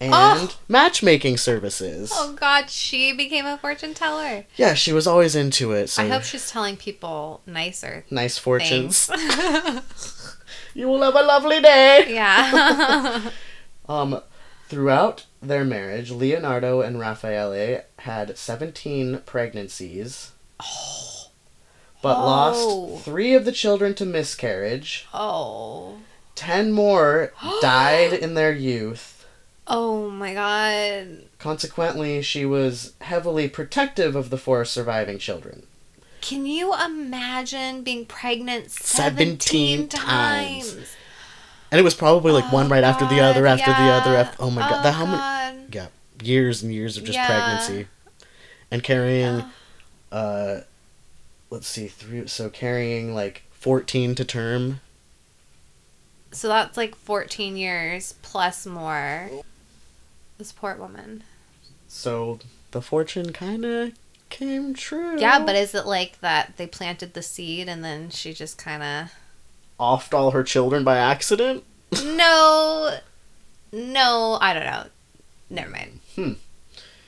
and 0.00 0.12
Oh. 0.14 0.56
matchmaking 0.68 1.36
services. 1.38 2.10
Oh, 2.12 2.32
God, 2.34 2.68
she 2.68 3.12
became 3.12 3.46
a 3.46 3.56
fortune 3.56 3.94
teller. 3.94 4.44
Yeah, 4.56 4.74
she 4.74 4.92
was 4.92 5.06
always 5.06 5.34
into 5.36 5.72
it. 5.72 5.88
So 5.88 6.02
I 6.02 6.08
hope 6.08 6.24
she's 6.24 6.50
telling 6.50 6.76
people 6.76 7.40
nicer 7.46 8.04
nice 8.10 8.36
fortunes. 8.36 9.08
You 10.74 10.88
will 10.88 11.02
have 11.02 11.14
a 11.14 11.22
lovely 11.22 11.60
day. 11.60 12.06
yeah. 12.08 13.30
Um, 13.88 14.20
throughout 14.68 15.26
their 15.42 15.64
marriage, 15.64 16.10
Leonardo 16.12 16.80
and 16.80 17.00
Raffaele 17.00 17.82
had 17.98 18.38
17 18.38 19.22
pregnancies, 19.26 20.30
but 22.00 22.16
Oh. 22.16 22.90
lost 22.94 23.04
three 23.04 23.34
of 23.34 23.44
the 23.44 23.52
children 23.52 23.94
to 23.96 24.06
miscarriage. 24.06 25.06
oh. 25.12 25.98
10 26.36 26.72
more 26.72 27.32
died 27.60 28.12
in 28.12 28.34
their 28.34 28.52
youth. 28.52 29.26
Oh, 29.66 30.08
my 30.08 30.32
God. 30.32 31.24
Consequently, 31.38 32.22
she 32.22 32.46
was 32.46 32.92
heavily 33.02 33.48
protective 33.48 34.14
of 34.16 34.30
the 34.30 34.38
four 34.38 34.64
surviving 34.64 35.18
children. 35.18 35.66
Can 36.22 36.46
you 36.46 36.72
imagine 36.74 37.82
being 37.82 38.06
pregnant 38.06 38.70
17 38.70 39.36
17, 39.36 39.88
times. 39.88 40.70
times? 40.70 40.96
And 41.70 41.78
it 41.78 41.82
was 41.82 41.94
probably 41.94 42.32
like 42.32 42.50
one 42.52 42.66
Oh, 42.66 42.70
right 42.70 42.84
after 42.84 43.06
the 43.06 43.20
other, 43.20 43.42
God, 43.42 43.60
after 43.60 43.72
the 43.72 43.90
other. 43.90 44.16
After, 44.16 44.42
oh 44.42 44.50
my 44.50 44.62
god, 44.62 44.84
that 44.84 44.94
how 44.94 45.04
many? 45.04 45.66
Yeah, 45.72 45.88
years 46.22 46.62
and 46.62 46.72
years 46.72 46.96
of 46.96 47.04
just 47.04 47.18
Yeah. 47.18 47.26
pregnancy, 47.26 47.88
and 48.70 48.82
carrying. 48.82 49.44
Uh, 50.10 50.60
let's 51.50 51.66
see, 51.66 51.88
three. 51.88 52.26
So 52.28 52.48
carrying 52.50 53.14
like 53.14 53.42
fourteen 53.50 54.14
to 54.14 54.24
term. 54.24 54.80
So 56.30 56.48
that's 56.48 56.78
like 56.78 56.94
14 56.94 57.58
years 57.58 58.14
plus 58.22 58.64
more. 58.64 59.30
This 60.38 60.50
poor 60.50 60.76
woman. 60.76 61.24
So 61.88 62.38
the 62.70 62.80
fortune 62.80 63.32
kind 63.34 63.66
of 63.66 63.92
came 64.32 64.74
true. 64.74 65.18
Yeah, 65.20 65.44
but 65.44 65.54
is 65.54 65.74
it 65.74 65.86
like 65.86 66.20
that 66.20 66.56
they 66.56 66.66
planted 66.66 67.14
the 67.14 67.22
seed 67.22 67.68
and 67.68 67.84
then 67.84 68.10
she 68.10 68.32
just 68.32 68.58
kind 68.58 68.82
of. 68.82 69.12
offed 69.78 70.12
all 70.14 70.30
her 70.32 70.42
children 70.42 70.82
by 70.84 70.96
accident. 70.98 71.62
No. 72.04 72.96
No, 73.72 74.38
I 74.40 74.52
don't 74.54 74.64
know. 74.64 74.84
Never 75.50 75.70
mind. 75.70 76.00
Hmm. 76.16 76.32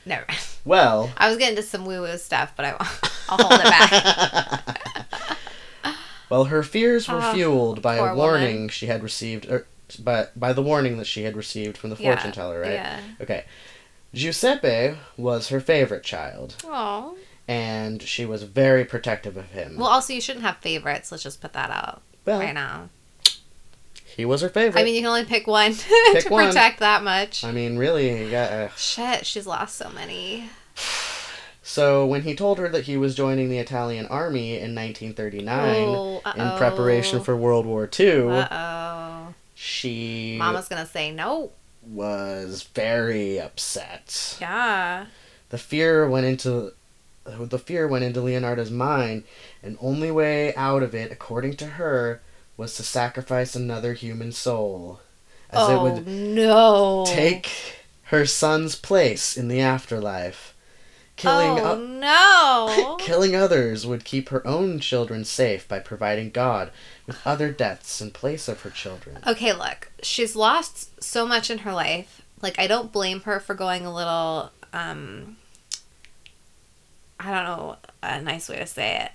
Never 0.07 0.25
mind. 0.29 0.41
Well. 0.65 1.11
I 1.17 1.29
was 1.29 1.39
getting 1.39 1.57
to 1.57 1.63
some 1.63 1.85
woo 1.87 2.03
woo 2.03 2.17
stuff, 2.19 2.53
but 2.57 2.65
I 2.67 2.71
won't. 2.73 2.83
I'll 3.29 3.39
hold 3.39 3.61
it 3.61 3.65
back. 3.65 5.39
well, 6.31 6.45
her 6.45 6.63
fears 6.63 7.09
were 7.09 7.21
Ah, 7.21 7.33
fueled 7.33 7.81
by 7.83 7.97
a 7.97 8.03
woman. 8.03 8.17
warning 8.17 8.69
she 8.69 8.87
had 8.87 9.03
received, 9.03 9.47
or 9.51 9.67
by 10.03 10.29
by 10.37 10.53
the 10.53 10.63
warning 10.63 10.99
that 10.99 11.07
she 11.07 11.23
had 11.25 11.37
received 11.37 11.77
from 11.79 11.91
the 11.91 11.97
Yeah, 11.97 12.15
fortune 12.15 12.33
teller, 12.33 12.61
right? 12.61 12.73
Yeah. 12.73 13.01
Okay. 13.21 13.45
Giuseppe 14.15 14.97
was 15.17 15.49
her 15.49 15.61
favorite 15.61 16.03
child, 16.05 16.57
Oh. 16.65 17.17
and 17.49 18.01
she 18.03 18.25
was 18.25 18.43
very 18.45 18.85
protective 18.85 19.37
of 19.37 19.51
him. 19.51 19.77
Well, 19.77 19.89
also, 19.89 20.13
you 20.13 20.21
shouldn't 20.21 20.45
have 20.45 20.59
favorites. 20.59 21.11
Let's 21.13 21.23
just 21.25 21.41
put 21.41 21.53
that 21.53 21.71
out 21.71 22.01
Well, 22.25 22.41
right 22.41 22.55
now. 22.55 22.89
he 24.17 24.25
was 24.25 24.41
her 24.43 24.49
favorite. 24.49 24.81
I 24.81 24.85
mean, 24.85 24.95
you 24.95 25.01
can 25.01 25.09
only 25.09 25.25
pick 25.25 25.47
one 25.47 25.75
Pick 26.13 26.25
to 26.27 26.31
one. 26.31 26.47
protect 26.49 26.79
that 26.81 27.03
much. 27.03 27.43
I 27.45 27.51
mean, 27.53 27.77
really, 27.77 28.31
yeah. 28.31 28.69
uh, 28.71 28.77
Shit, 28.77 29.27
she's 29.27 29.47
lost 29.47 29.77
so 29.77 29.91
many. 29.91 30.49
So 31.67 32.05
when 32.05 32.23
he 32.23 32.37
told 32.37 32.59
her 32.59 32.69
that 32.69 32.85
he 32.85 32.99
was 32.99 33.15
joining 33.15 33.49
the 33.49 33.57
Italian 33.59 34.05
army 34.07 34.51
in 34.59 34.75
1939 34.75 35.75
Oh, 35.89 36.21
in 36.37 36.59
preparation 36.59 37.23
for 37.23 37.35
World 37.35 37.65
War 37.65 37.89
II, 37.99 38.29
Uh 38.29 38.49
oh. 38.51 39.35
she 39.55 40.37
Mama's 40.39 40.69
gonna 40.69 40.85
say 40.85 41.11
no. 41.11 41.53
Was 41.87 42.63
very 42.75 43.41
upset. 43.41 44.39
Yeah. 44.41 45.07
The 45.51 45.59
fear 45.59 46.09
went 46.09 46.27
into 46.27 46.73
the 47.25 47.59
fear 47.59 47.89
went 47.89 48.05
into 48.05 48.21
Leonardo's 48.21 48.71
mind, 48.71 49.25
and 49.63 49.79
only 49.81 50.11
way 50.11 50.55
out 50.57 50.83
of 50.83 50.95
it, 50.95 51.11
according 51.11 51.57
to 51.57 51.67
her, 51.67 52.21
was 52.57 52.75
to 52.77 52.83
sacrifice 52.83 53.57
another 53.57 53.95
human 53.95 54.31
soul, 54.31 55.01
as 55.51 55.69
it 55.69 55.73
oh 55.73 55.83
would 55.83 56.07
no. 56.07 57.05
take 57.07 57.51
her 58.05 58.27
son's 58.27 58.77
place 58.77 59.37
in 59.37 59.49
the 59.49 59.61
afterlife. 59.61 60.55
Killing 61.17 61.59
Oh 61.61 61.73
o- 61.73 61.79
no. 61.79 62.97
Killing 63.01 63.35
others 63.35 63.87
would 63.87 64.05
keep 64.05 64.29
her 64.29 64.47
own 64.47 64.81
children 64.81 65.25
safe 65.25 65.67
by 65.67 65.79
providing 65.79 66.31
God 66.31 66.71
with 67.07 67.19
other 67.27 67.51
deaths 67.51 68.01
in 68.01 68.11
place 68.11 68.49
of 68.49 68.63
her 68.63 68.71
children. 68.71 69.19
Okay, 69.27 69.53
look, 69.53 69.91
she's 70.03 70.35
lost 70.35 71.03
so 71.03 71.27
much 71.27 71.51
in 71.51 71.59
her 71.59 71.73
life. 71.73 72.23
Like, 72.41 72.59
I 72.59 72.67
don't 72.67 72.93
blame 72.93 73.23
her 73.23 73.41
for 73.41 73.55
going 73.55 73.87
a 73.87 73.95
little, 73.95 74.51
um, 74.73 75.37
I 77.19 77.31
don't 77.31 77.45
know 77.45 77.77
a 78.03 78.21
nice 78.21 78.49
way 78.49 78.57
to 78.59 78.67
say 78.67 79.03
it, 79.05 79.13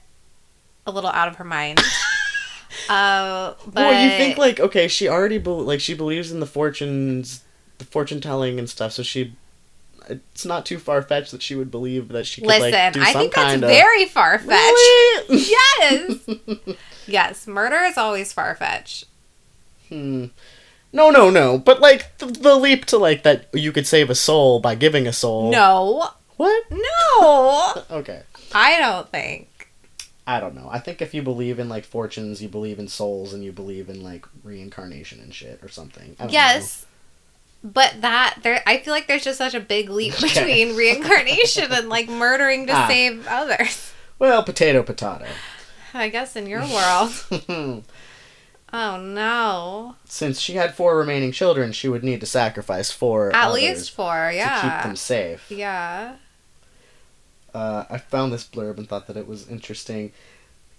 a 0.86 0.92
little 0.92 1.10
out 1.10 1.28
of 1.28 1.36
her 1.36 1.44
mind. 1.44 1.80
uh, 2.90 3.54
but 3.66 3.76
well, 3.76 4.04
you 4.04 4.10
think 4.12 4.38
like 4.38 4.60
okay, 4.60 4.88
she 4.88 5.08
already 5.08 5.38
bel 5.38 5.62
like 5.62 5.80
she 5.80 5.94
believes 5.94 6.32
in 6.32 6.40
the 6.40 6.46
fortunes, 6.46 7.44
the 7.78 7.86
fortune 7.86 8.22
telling 8.22 8.60
and 8.60 8.70
stuff, 8.70 8.94
so 8.94 9.04
she. 9.04 9.36
It's 10.10 10.46
not 10.46 10.66
too 10.66 10.80
far 10.80 11.02
fetched 11.02 11.32
that 11.32 11.42
she 11.42 11.56
would 11.56 11.70
believe 11.72 12.10
that 12.10 12.26
she 12.26 12.42
could 12.42 12.48
listen, 12.48 12.72
like 12.72 12.94
do 12.94 13.02
I 13.02 13.12
some 13.14 13.22
think 13.22 13.34
that's 13.36 13.48
kind 13.48 13.64
of. 13.64 13.70
very 13.70 14.06
far 14.06 14.40
fetched. 14.40 14.50
Really? 15.30 15.46
Yes, 15.80 16.20
yes, 17.08 17.48
murder 17.48 17.78
is 17.84 17.98
always 17.98 18.34
far 18.34 18.56
fetched. 18.56 19.06
Hmm. 19.90 20.26
No, 20.92 21.10
no, 21.12 21.30
no. 21.30 21.58
But 21.58 21.80
like 21.82 22.18
the, 22.18 22.26
the 22.28 22.56
leap 22.56 22.86
to 22.86 22.98
like 22.98 23.24
that 23.24 23.48
you 23.54 23.72
could 23.72 23.86
save 23.88 24.10
a 24.10 24.16
soul 24.16 24.60
by 24.60 24.76
giving 24.76 25.06
a 25.08 25.14
soul. 25.14 25.52
No, 25.52 26.10
What? 26.38 26.64
no, 26.72 27.84
Okay. 27.92 28.24
I 28.54 28.80
don't 28.80 29.10
think. 29.10 29.48
I 30.26 30.40
don't 30.40 30.54
know. 30.56 30.68
I 30.72 30.80
think 30.80 31.02
if 31.02 31.14
you 31.14 31.22
believe 31.24 31.60
in 31.60 31.70
like 31.70 31.86
fortunes, 31.86 32.42
you 32.42 32.50
believe 32.50 32.78
in 32.80 32.88
souls, 32.88 33.34
and 33.34 33.44
you 33.44 33.52
believe 33.52 33.90
in 33.90 34.04
like 34.04 34.26
reincarnation 34.44 35.20
and 35.20 35.34
shit 35.34 35.60
or 35.64 35.70
something. 35.70 36.16
Yes. 36.30 36.86
But 37.64 38.02
that 38.02 38.38
there 38.44 38.62
I 38.66 38.78
feel 38.80 38.94
like 38.94 39.08
there's 39.08 39.24
just 39.24 39.38
such 39.38 39.54
a 39.54 39.60
big 39.60 39.90
leap 39.90 40.14
between 40.22 40.76
reincarnation 40.76 41.72
and 41.72 41.90
like 41.90 42.08
murdering 42.10 42.68
to 42.68 42.74
Ah. 42.74 42.88
save 42.88 43.28
others. 43.28 43.94
Well, 44.18 44.44
potato, 44.44 44.84
potato. 44.84 45.26
I 45.94 46.10
guess 46.10 46.36
in 46.36 46.46
your 46.48 46.62
world. 46.62 47.84
Oh 48.72 49.02
no. 49.02 49.96
Since 50.06 50.40
she 50.40 50.54
had 50.54 50.76
four 50.76 50.96
remaining 50.96 51.32
children, 51.32 51.72
she 51.72 51.88
would 51.90 52.04
need 52.04 52.20
to 52.20 52.28
sacrifice 52.28 52.92
four 52.92 53.36
At 53.36 53.52
least 53.52 53.90
four, 53.90 54.32
yeah 54.32 54.62
to 54.62 54.70
keep 54.70 54.84
them 54.84 54.96
safe. 54.96 55.50
Yeah. 55.50 56.18
Uh, 57.52 57.86
I 57.90 57.98
found 57.98 58.32
this 58.32 58.44
blurb 58.44 58.78
and 58.78 58.88
thought 58.88 59.08
that 59.08 59.18
it 59.18 59.28
was 59.28 59.50
interesting. 59.50 60.12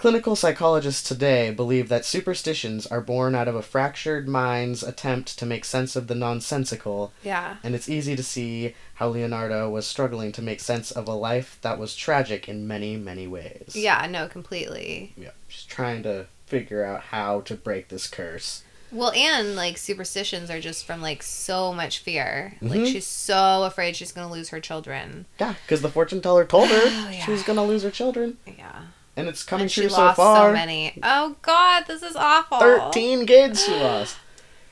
Clinical 0.01 0.35
psychologists 0.35 1.07
today 1.07 1.51
believe 1.51 1.91
that 1.91 2.07
superstitions 2.07 2.87
are 2.87 3.03
born 3.03 3.35
out 3.35 3.47
of 3.47 3.55
a 3.55 3.61
fractured 3.61 4.27
mind's 4.27 4.83
attempt 4.83 5.39
to 5.39 5.45
make 5.45 5.63
sense 5.63 5.95
of 5.95 6.07
the 6.07 6.15
nonsensical, 6.15 7.13
Yeah. 7.23 7.57
and 7.63 7.75
it's 7.75 7.87
easy 7.87 8.17
to 8.17 8.23
see 8.23 8.75
how 8.95 9.09
Leonardo 9.09 9.69
was 9.69 9.87
struggling 9.87 10.33
to 10.33 10.41
make 10.41 10.61
sense 10.61 10.91
of 10.91 11.07
a 11.07 11.13
life 11.13 11.59
that 11.61 11.79
was 11.79 11.95
tragic 11.95 12.49
in 12.49 12.67
many, 12.67 12.97
many 12.97 13.27
ways. 13.27 13.73
Yeah, 13.77 14.07
no, 14.09 14.27
completely. 14.27 15.13
Yeah. 15.19 15.33
She's 15.49 15.65
trying 15.67 16.03
to 16.05 16.29
figure 16.47 16.83
out 16.83 17.03
how 17.11 17.43
to 17.43 17.55
break 17.55 17.89
this 17.89 18.07
curse. 18.07 18.63
Well, 18.91 19.13
and 19.13 19.55
like 19.55 19.77
superstitions 19.77 20.51
are 20.51 20.61
just 20.61 20.87
from 20.87 21.03
like 21.03 21.23
so 21.23 21.75
much 21.75 21.99
fear. 21.99 22.55
Mhm. 22.63 22.71
Like 22.71 22.87
she's 22.87 23.07
so 23.07 23.65
afraid 23.65 23.97
she's 23.97 24.13
gonna 24.13 24.33
lose 24.33 24.49
her 24.49 24.61
children. 24.61 25.27
Yeah, 25.39 25.57
because 25.67 25.83
the 25.83 25.91
fortune 25.91 26.23
teller 26.23 26.47
told 26.47 26.71
her 26.71 26.81
Oh, 26.87 27.11
yeah. 27.13 27.23
she 27.27 27.33
was 27.33 27.43
gonna 27.43 27.67
lose 27.67 27.83
her 27.83 27.91
children, 27.91 28.39
Yeah. 28.47 28.81
And 29.17 29.29
it's 29.29 29.43
coming 29.43 29.63
and 29.65 29.71
true 29.71 29.89
so 29.89 30.13
far. 30.13 30.49
so 30.51 30.53
many. 30.53 30.99
Oh 31.03 31.37
God, 31.43 31.85
this 31.87 32.03
is 32.03 32.17
awful. 32.17 32.59
13 32.59 33.27
kids 33.27 33.65
she 33.65 33.73
lost. 33.73 34.17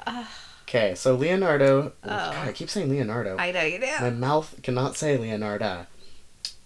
Okay, 0.63 0.95
so 0.95 1.15
Leonardo. 1.15 1.93
Oh. 2.05 2.09
God, 2.09 2.49
I 2.49 2.53
keep 2.53 2.69
saying 2.69 2.91
Leonardo. 2.91 3.39
I 3.39 3.53
know 3.53 3.63
you 3.63 3.81
do. 3.81 3.87
My 4.03 4.11
mouth 4.11 4.55
cannot 4.63 4.99
say 4.99 5.17
Leonarda. 5.17 5.87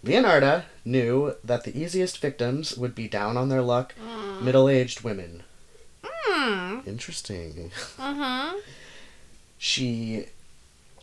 Leonarda 0.03 0.63
knew 0.83 1.35
that 1.41 1.63
the 1.63 1.77
easiest 1.81 2.17
victims 2.19 2.75
would 2.75 2.95
be 2.95 3.07
down 3.07 3.37
on 3.37 3.47
their 3.47 3.61
luck, 3.61 3.95
middle 4.41 4.67
aged 4.67 5.05
women. 5.05 5.43
Hmm. 6.03 6.79
Interesting. 6.85 7.71
Mm-hmm. 7.97 8.57
She. 9.57 10.25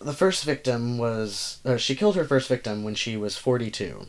The 0.02 0.12
first 0.12 0.44
victim 0.44 0.98
was. 0.98 1.60
Uh, 1.64 1.78
she 1.78 1.94
killed 1.94 2.16
her 2.16 2.24
first 2.24 2.46
victim 2.48 2.84
when 2.84 2.94
she 2.94 3.16
was 3.16 3.38
42. 3.38 4.06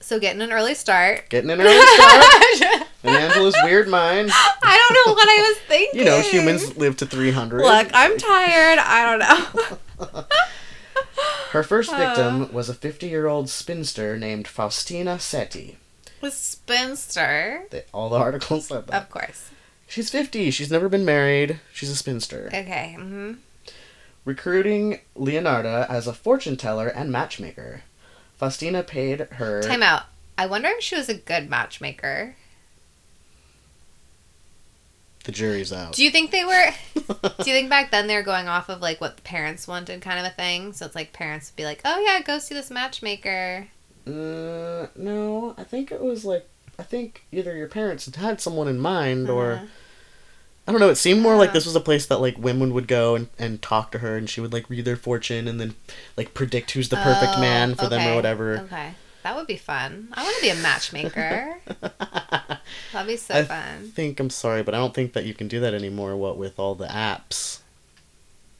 So 0.00 0.18
getting 0.18 0.40
an 0.42 0.50
early 0.52 0.74
start. 0.74 1.28
Getting 1.28 1.50
an 1.50 1.60
early 1.60 1.78
start 1.78 2.88
in 3.04 3.10
Angela's 3.10 3.56
weird 3.62 3.86
mind. 3.88 4.30
I 4.32 4.88
don't 4.88 5.06
know 5.06 5.14
what 5.14 5.28
I 5.28 5.48
was 5.48 5.58
thinking. 5.68 5.98
You 6.00 6.04
know, 6.06 6.20
humans 6.20 6.76
live 6.76 6.96
to 6.98 7.06
300. 7.06 7.60
Look, 7.62 7.88
I'm 7.92 8.16
tired. 8.18 8.78
I 8.78 9.16
don't 9.16 10.08
know. 10.08 10.24
Her 11.52 11.62
first 11.62 11.92
Uh. 11.92 11.98
victim 11.98 12.52
was 12.52 12.68
a 12.68 12.74
50 12.74 13.08
year 13.08 13.26
old 13.26 13.48
spinster 13.50 14.16
named 14.16 14.46
Faustina 14.48 15.18
Setti. 15.18 15.76
A 16.22 16.30
spinster. 16.30 17.64
They, 17.70 17.84
all 17.92 18.08
the 18.08 18.16
articles 18.18 18.68
said 18.68 18.86
that. 18.88 19.02
Of 19.02 19.10
course. 19.10 19.50
She's 19.86 20.10
50. 20.10 20.50
She's 20.50 20.70
never 20.70 20.88
been 20.88 21.04
married. 21.04 21.60
She's 21.72 21.90
a 21.90 21.96
spinster. 21.96 22.46
Okay. 22.48 22.94
hmm 22.98 23.32
Recruiting 24.24 25.00
Leonarda 25.16 25.88
as 25.88 26.06
a 26.06 26.12
fortune 26.12 26.56
teller 26.56 26.86
and 26.88 27.10
matchmaker. 27.10 27.82
Faustina 28.40 28.82
paid 28.82 29.20
her. 29.32 29.60
Time 29.60 29.82
out. 29.82 30.04
I 30.38 30.46
wonder 30.46 30.68
if 30.70 30.82
she 30.82 30.96
was 30.96 31.10
a 31.10 31.14
good 31.14 31.50
matchmaker. 31.50 32.36
The 35.24 35.32
jury's 35.32 35.74
out. 35.74 35.92
Do 35.92 36.02
you 36.02 36.10
think 36.10 36.30
they 36.30 36.46
were? 36.46 36.70
do 36.94 37.04
you 37.20 37.44
think 37.44 37.68
back 37.68 37.90
then 37.90 38.06
they 38.06 38.16
were 38.16 38.22
going 38.22 38.48
off 38.48 38.70
of 38.70 38.80
like 38.80 38.98
what 38.98 39.16
the 39.16 39.22
parents 39.22 39.68
wanted, 39.68 40.00
kind 40.00 40.18
of 40.18 40.24
a 40.24 40.34
thing? 40.34 40.72
So 40.72 40.86
it's 40.86 40.94
like 40.94 41.12
parents 41.12 41.50
would 41.52 41.56
be 41.56 41.64
like, 41.66 41.82
"Oh 41.84 42.00
yeah, 42.00 42.22
go 42.22 42.38
see 42.38 42.54
this 42.54 42.70
matchmaker." 42.70 43.68
Uh, 44.06 44.86
no, 44.96 45.54
I 45.58 45.64
think 45.64 45.92
it 45.92 46.00
was 46.00 46.24
like 46.24 46.48
I 46.78 46.82
think 46.82 47.26
either 47.30 47.54
your 47.54 47.68
parents 47.68 48.06
had 48.06 48.16
had 48.16 48.40
someone 48.40 48.68
in 48.68 48.78
mind 48.80 49.28
or 49.28 49.52
Uh-huh. 49.52 49.66
I 50.70 50.72
don't 50.72 50.78
know. 50.80 50.88
It 50.88 50.94
seemed 50.98 51.20
more 51.20 51.34
like 51.34 51.52
this 51.52 51.66
was 51.66 51.74
a 51.74 51.80
place 51.80 52.06
that 52.06 52.20
like 52.20 52.38
women 52.38 52.72
would 52.74 52.86
go 52.86 53.16
and, 53.16 53.28
and 53.40 53.60
talk 53.60 53.90
to 53.90 53.98
her, 53.98 54.16
and 54.16 54.30
she 54.30 54.40
would 54.40 54.52
like 54.52 54.70
read 54.70 54.84
their 54.84 54.94
fortune 54.94 55.48
and 55.48 55.60
then 55.60 55.74
like 56.16 56.32
predict 56.32 56.70
who's 56.70 56.90
the 56.90 56.96
perfect 56.96 57.32
Oh, 57.34 57.40
man 57.40 57.74
for 57.74 57.88
them 57.88 58.06
or 58.06 58.14
whatever. 58.14 58.56
Okay, 58.58 58.92
that 59.24 59.34
would 59.34 59.48
be 59.48 59.56
fun. 59.56 60.10
I 60.12 60.22
want 60.22 60.36
to 60.36 60.42
be 60.42 60.50
a 60.50 60.54
matchmaker. 60.54 61.56
That'd 62.92 63.08
be 63.08 63.16
so 63.16 63.34
I 63.34 63.42
fun. 63.42 63.78
I 63.82 63.88
think 63.88 64.20
I'm 64.20 64.30
sorry, 64.30 64.62
but 64.62 64.72
I 64.72 64.78
don't 64.78 64.94
think 64.94 65.12
that 65.14 65.24
you 65.24 65.34
can 65.34 65.48
do 65.48 65.58
that 65.58 65.74
anymore. 65.74 66.14
What 66.16 66.36
with 66.38 66.56
all 66.60 66.76
the 66.76 66.86
apps, 66.86 67.58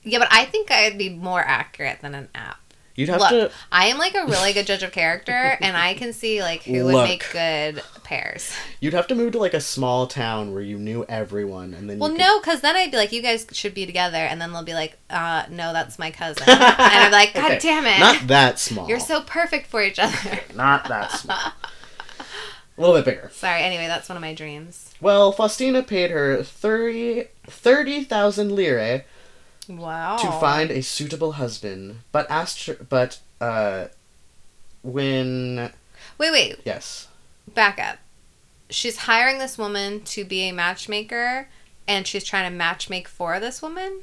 Yeah, 0.02 0.18
but 0.18 0.28
I 0.32 0.46
think 0.46 0.72
I'd 0.72 0.98
be 0.98 1.10
more 1.10 1.42
accurate 1.42 2.00
than 2.00 2.16
an 2.16 2.28
app. 2.34 2.58
You'd 3.00 3.08
have 3.08 3.20
Look, 3.20 3.30
to. 3.30 3.50
I 3.72 3.86
am 3.86 3.98
like 3.98 4.14
a 4.14 4.26
really 4.26 4.52
good 4.52 4.66
judge 4.66 4.82
of 4.82 4.92
character, 4.92 5.32
and 5.60 5.76
I 5.76 5.94
can 5.94 6.12
see 6.12 6.42
like 6.42 6.62
who 6.62 6.84
would 6.84 7.02
make 7.04 7.26
good 7.32 7.82
pairs. 8.04 8.52
You'd 8.80 8.92
have 8.94 9.06
to 9.08 9.14
move 9.14 9.32
to 9.32 9.38
like 9.38 9.54
a 9.54 9.60
small 9.60 10.06
town 10.06 10.52
where 10.52 10.62
you 10.62 10.78
knew 10.78 11.04
everyone, 11.08 11.74
and 11.74 11.88
then. 11.88 11.98
Well, 11.98 12.10
could- 12.10 12.18
no, 12.18 12.40
because 12.40 12.60
then 12.60 12.76
I'd 12.76 12.90
be 12.90 12.96
like, 12.96 13.12
you 13.12 13.22
guys 13.22 13.46
should 13.52 13.74
be 13.74 13.86
together, 13.86 14.18
and 14.18 14.40
then 14.40 14.52
they'll 14.52 14.62
be 14.62 14.74
like, 14.74 14.96
uh, 15.08 15.44
no, 15.50 15.72
that's 15.72 15.98
my 15.98 16.10
cousin, 16.10 16.44
and 16.48 16.60
I'm 16.60 17.10
like, 17.12 17.34
God 17.34 17.44
Okay, 17.52 17.58
damn 17.58 17.86
it, 17.86 17.98
Not 17.98 18.26
that 18.28 18.58
small. 18.58 18.88
you're 18.88 19.00
so 19.00 19.22
perfect 19.22 19.66
for 19.66 19.82
each 19.82 19.98
other. 19.98 20.40
Not 20.54 20.86
that 20.88 21.10
small. 21.12 21.36
a 21.38 22.80
little 22.80 22.94
bit 22.96 23.04
bigger. 23.04 23.30
Sorry. 23.32 23.62
Anyway, 23.62 23.86
that's 23.86 24.08
one 24.08 24.16
of 24.16 24.22
my 24.22 24.34
dreams. 24.34 24.94
Well, 25.00 25.32
Faustina 25.32 25.82
paid 25.82 26.10
her 26.10 26.42
30 26.42 27.24
30,000 27.46 28.54
lire 28.54 29.04
Wow. 29.78 30.16
to 30.18 30.30
find 30.40 30.70
a 30.70 30.82
suitable 30.82 31.32
husband, 31.32 32.00
but 32.12 32.30
asked 32.30 32.66
her, 32.66 32.74
but 32.88 33.18
uh 33.40 33.86
when 34.82 35.70
Wait, 36.18 36.30
wait. 36.30 36.56
yes. 36.64 37.08
Back 37.54 37.78
up. 37.78 37.98
She's 38.68 38.98
hiring 38.98 39.38
this 39.38 39.58
woman 39.58 40.02
to 40.04 40.24
be 40.24 40.42
a 40.48 40.52
matchmaker, 40.52 41.48
and 41.88 42.06
she's 42.06 42.24
trying 42.24 42.50
to 42.50 42.56
matchmake 42.64 43.08
for 43.08 43.40
this 43.40 43.60
woman. 43.62 44.02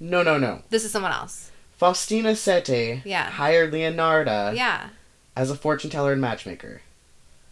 No, 0.00 0.22
no, 0.22 0.38
no. 0.38 0.62
This 0.70 0.84
is 0.84 0.90
someone 0.92 1.12
else. 1.12 1.50
Faustina 1.76 2.30
Setti 2.32 3.02
Yeah. 3.04 3.30
hired 3.30 3.72
Leonarda 3.72 4.54
Yeah. 4.56 4.88
as 5.36 5.50
a 5.50 5.54
fortune 5.56 5.90
teller 5.90 6.12
and 6.12 6.20
matchmaker. 6.20 6.82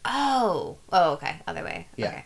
Oh. 0.05 0.79
Oh. 0.93 1.13
Okay. 1.13 1.37
Other 1.47 1.63
way. 1.63 1.87
Yeah. 1.97 2.09
Okay. 2.09 2.25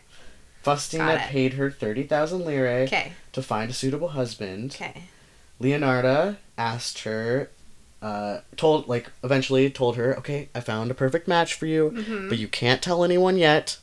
Faustina 0.63 1.17
paid 1.27 1.53
her 1.53 1.69
30,000 1.69 2.45
lire 2.45 2.83
Okay. 2.87 3.11
to 3.33 3.41
find 3.43 3.69
a 3.69 3.73
suitable 3.73 4.09
husband. 4.09 4.71
Okay. 4.75 5.03
Leonarda 5.63 6.37
asked 6.57 6.99
her, 7.03 7.49
uh, 8.01 8.39
told, 8.57 8.87
like, 8.87 9.09
eventually 9.23 9.69
told 9.69 9.95
her, 9.95 10.15
okay, 10.17 10.49
I 10.53 10.59
found 10.59 10.91
a 10.91 10.93
perfect 10.93 11.27
match 11.27 11.53
for 11.53 11.65
you, 11.65 11.91
Mhm. 11.95 12.29
but 12.29 12.37
you 12.37 12.47
can't 12.47 12.81
tell 12.81 13.03
anyone 13.03 13.37
yet. 13.37 13.77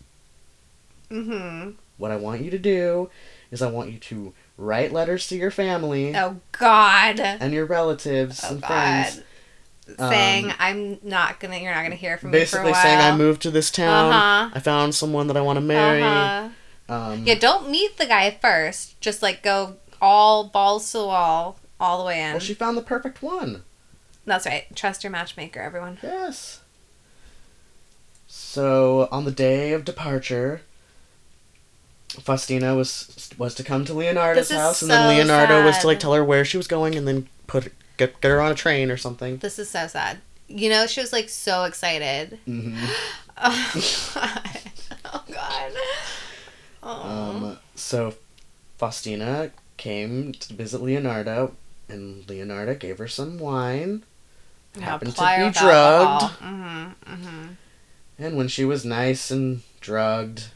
Mm-hmm. 1.10 1.70
What 1.96 2.10
I 2.10 2.16
want 2.16 2.42
you 2.42 2.50
to 2.50 2.58
do 2.58 3.10
is 3.50 3.62
I 3.62 3.70
want 3.70 3.90
you 3.90 3.98
to 3.98 4.32
write 4.56 4.92
letters 4.92 5.26
to 5.28 5.36
your 5.36 5.50
family 5.50 6.14
Oh 6.16 6.36
God. 6.52 7.18
and 7.18 7.52
your 7.52 7.64
relatives 7.66 8.42
Oh 8.44 8.50
and 8.52 8.60
God. 8.62 8.68
friends. 8.68 9.22
saying 9.98 10.50
Um, 10.50 10.56
I'm 10.60 10.98
not 11.02 11.40
gonna. 11.40 11.56
You're 11.56 11.74
not 11.74 11.82
gonna 11.82 11.96
hear 11.96 12.16
from 12.16 12.30
me 12.30 12.38
for 12.44 12.58
a 12.58 12.62
Basically 12.62 12.74
saying 12.74 13.00
I 13.00 13.16
moved 13.16 13.42
to 13.42 13.50
this 13.50 13.72
town. 13.72 14.12
Uh-huh. 14.12 14.50
I 14.54 14.60
found 14.60 14.94
someone 14.94 15.26
that 15.26 15.36
I 15.36 15.40
want 15.40 15.56
to 15.56 15.60
marry. 15.62 16.00
Uh-huh. 16.00 16.48
Um, 16.94 17.24
Yeah. 17.26 17.34
Don't 17.34 17.68
meet 17.68 17.96
the 17.98 18.06
guy 18.06 18.38
first. 18.40 19.00
Just 19.00 19.20
like 19.20 19.42
go 19.42 19.76
all 20.00 20.44
balls 20.44 20.92
to 20.92 20.98
the 20.98 21.06
wall, 21.06 21.56
all 21.80 21.98
the 21.98 22.04
way 22.04 22.20
in. 22.22 22.32
Well, 22.32 22.40
she 22.40 22.54
found 22.54 22.76
the 22.76 22.82
perfect 22.82 23.22
one. 23.22 23.62
That's 24.26 24.46
right. 24.46 24.64
Trust 24.76 25.02
your 25.02 25.10
matchmaker, 25.10 25.60
everyone. 25.60 25.98
Yes. 26.02 26.60
So 28.28 29.08
on 29.10 29.24
the 29.24 29.30
day 29.32 29.72
of 29.72 29.84
departure, 29.84 30.60
Faustina 32.08 32.74
was 32.76 33.30
was 33.38 33.54
to 33.56 33.64
come 33.64 33.84
to 33.86 33.94
Leonardo's 33.94 34.50
house, 34.50 34.82
and 34.82 34.90
then 34.90 35.02
so 35.02 35.08
Leonardo 35.08 35.64
was 35.64 35.78
to 35.78 35.86
like 35.86 35.98
tell 35.98 36.12
her 36.14 36.24
where 36.24 36.44
she 36.44 36.56
was 36.56 36.66
going, 36.68 36.94
and 36.94 37.08
then 37.08 37.28
put 37.46 37.72
get 37.96 38.20
get 38.20 38.30
her 38.30 38.40
on 38.40 38.52
a 38.52 38.54
train 38.54 38.90
or 38.90 38.96
something. 38.96 39.38
This 39.38 39.58
is 39.58 39.68
so 39.70 39.86
sad. 39.86 40.18
You 40.48 40.68
know, 40.68 40.86
she 40.86 41.00
was 41.00 41.12
like 41.12 41.28
so 41.28 41.64
excited. 41.64 42.38
hmm 42.44 42.84
Oh 43.42 44.12
God. 44.14 44.50
Oh 45.12 45.24
God. 45.32 45.72
Oh. 46.82 46.90
Um, 47.10 47.58
so 47.74 48.14
Faustina 48.78 49.50
came 49.76 50.32
to 50.32 50.54
visit 50.54 50.82
Leonardo, 50.82 51.54
and 51.90 52.28
Leonardo 52.28 52.74
gave 52.74 52.98
her 52.98 53.08
some 53.08 53.38
wine. 53.38 54.02
happened 54.80 55.14
to 55.16 55.20
be 55.20 55.58
drugged. 55.58 56.34
Mm-hmm. 56.36 57.12
Mm-hmm. 57.12 57.46
And 58.18 58.36
when 58.36 58.48
she 58.48 58.64
was 58.64 58.84
nice 58.84 59.30
and 59.30 59.62
drugged, 59.80 60.48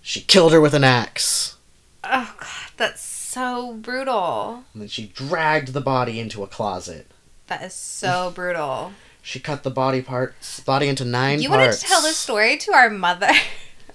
she 0.00 0.20
killed 0.20 0.52
her 0.52 0.60
with 0.60 0.74
an 0.74 0.84
axe. 0.84 1.56
Oh 2.04 2.34
God, 2.38 2.70
that's 2.76 3.02
so 3.02 3.74
brutal. 3.74 4.64
And 4.72 4.82
then 4.82 4.88
she 4.88 5.06
dragged 5.08 5.72
the 5.72 5.80
body 5.80 6.18
into 6.18 6.42
a 6.42 6.46
closet. 6.46 7.06
That 7.48 7.62
is 7.62 7.74
so 7.74 8.30
brutal. 8.34 8.92
She 9.22 9.38
cut 9.40 9.64
the 9.64 9.70
body 9.70 10.02
parts, 10.02 10.60
body 10.60 10.88
into 10.88 11.04
nine 11.04 11.42
You 11.42 11.48
parts. 11.48 11.60
wanted 11.60 11.72
to 11.78 11.84
tell 11.84 12.02
this 12.02 12.16
story 12.16 12.56
to 12.58 12.72
our 12.72 12.88
mother. 12.88 13.30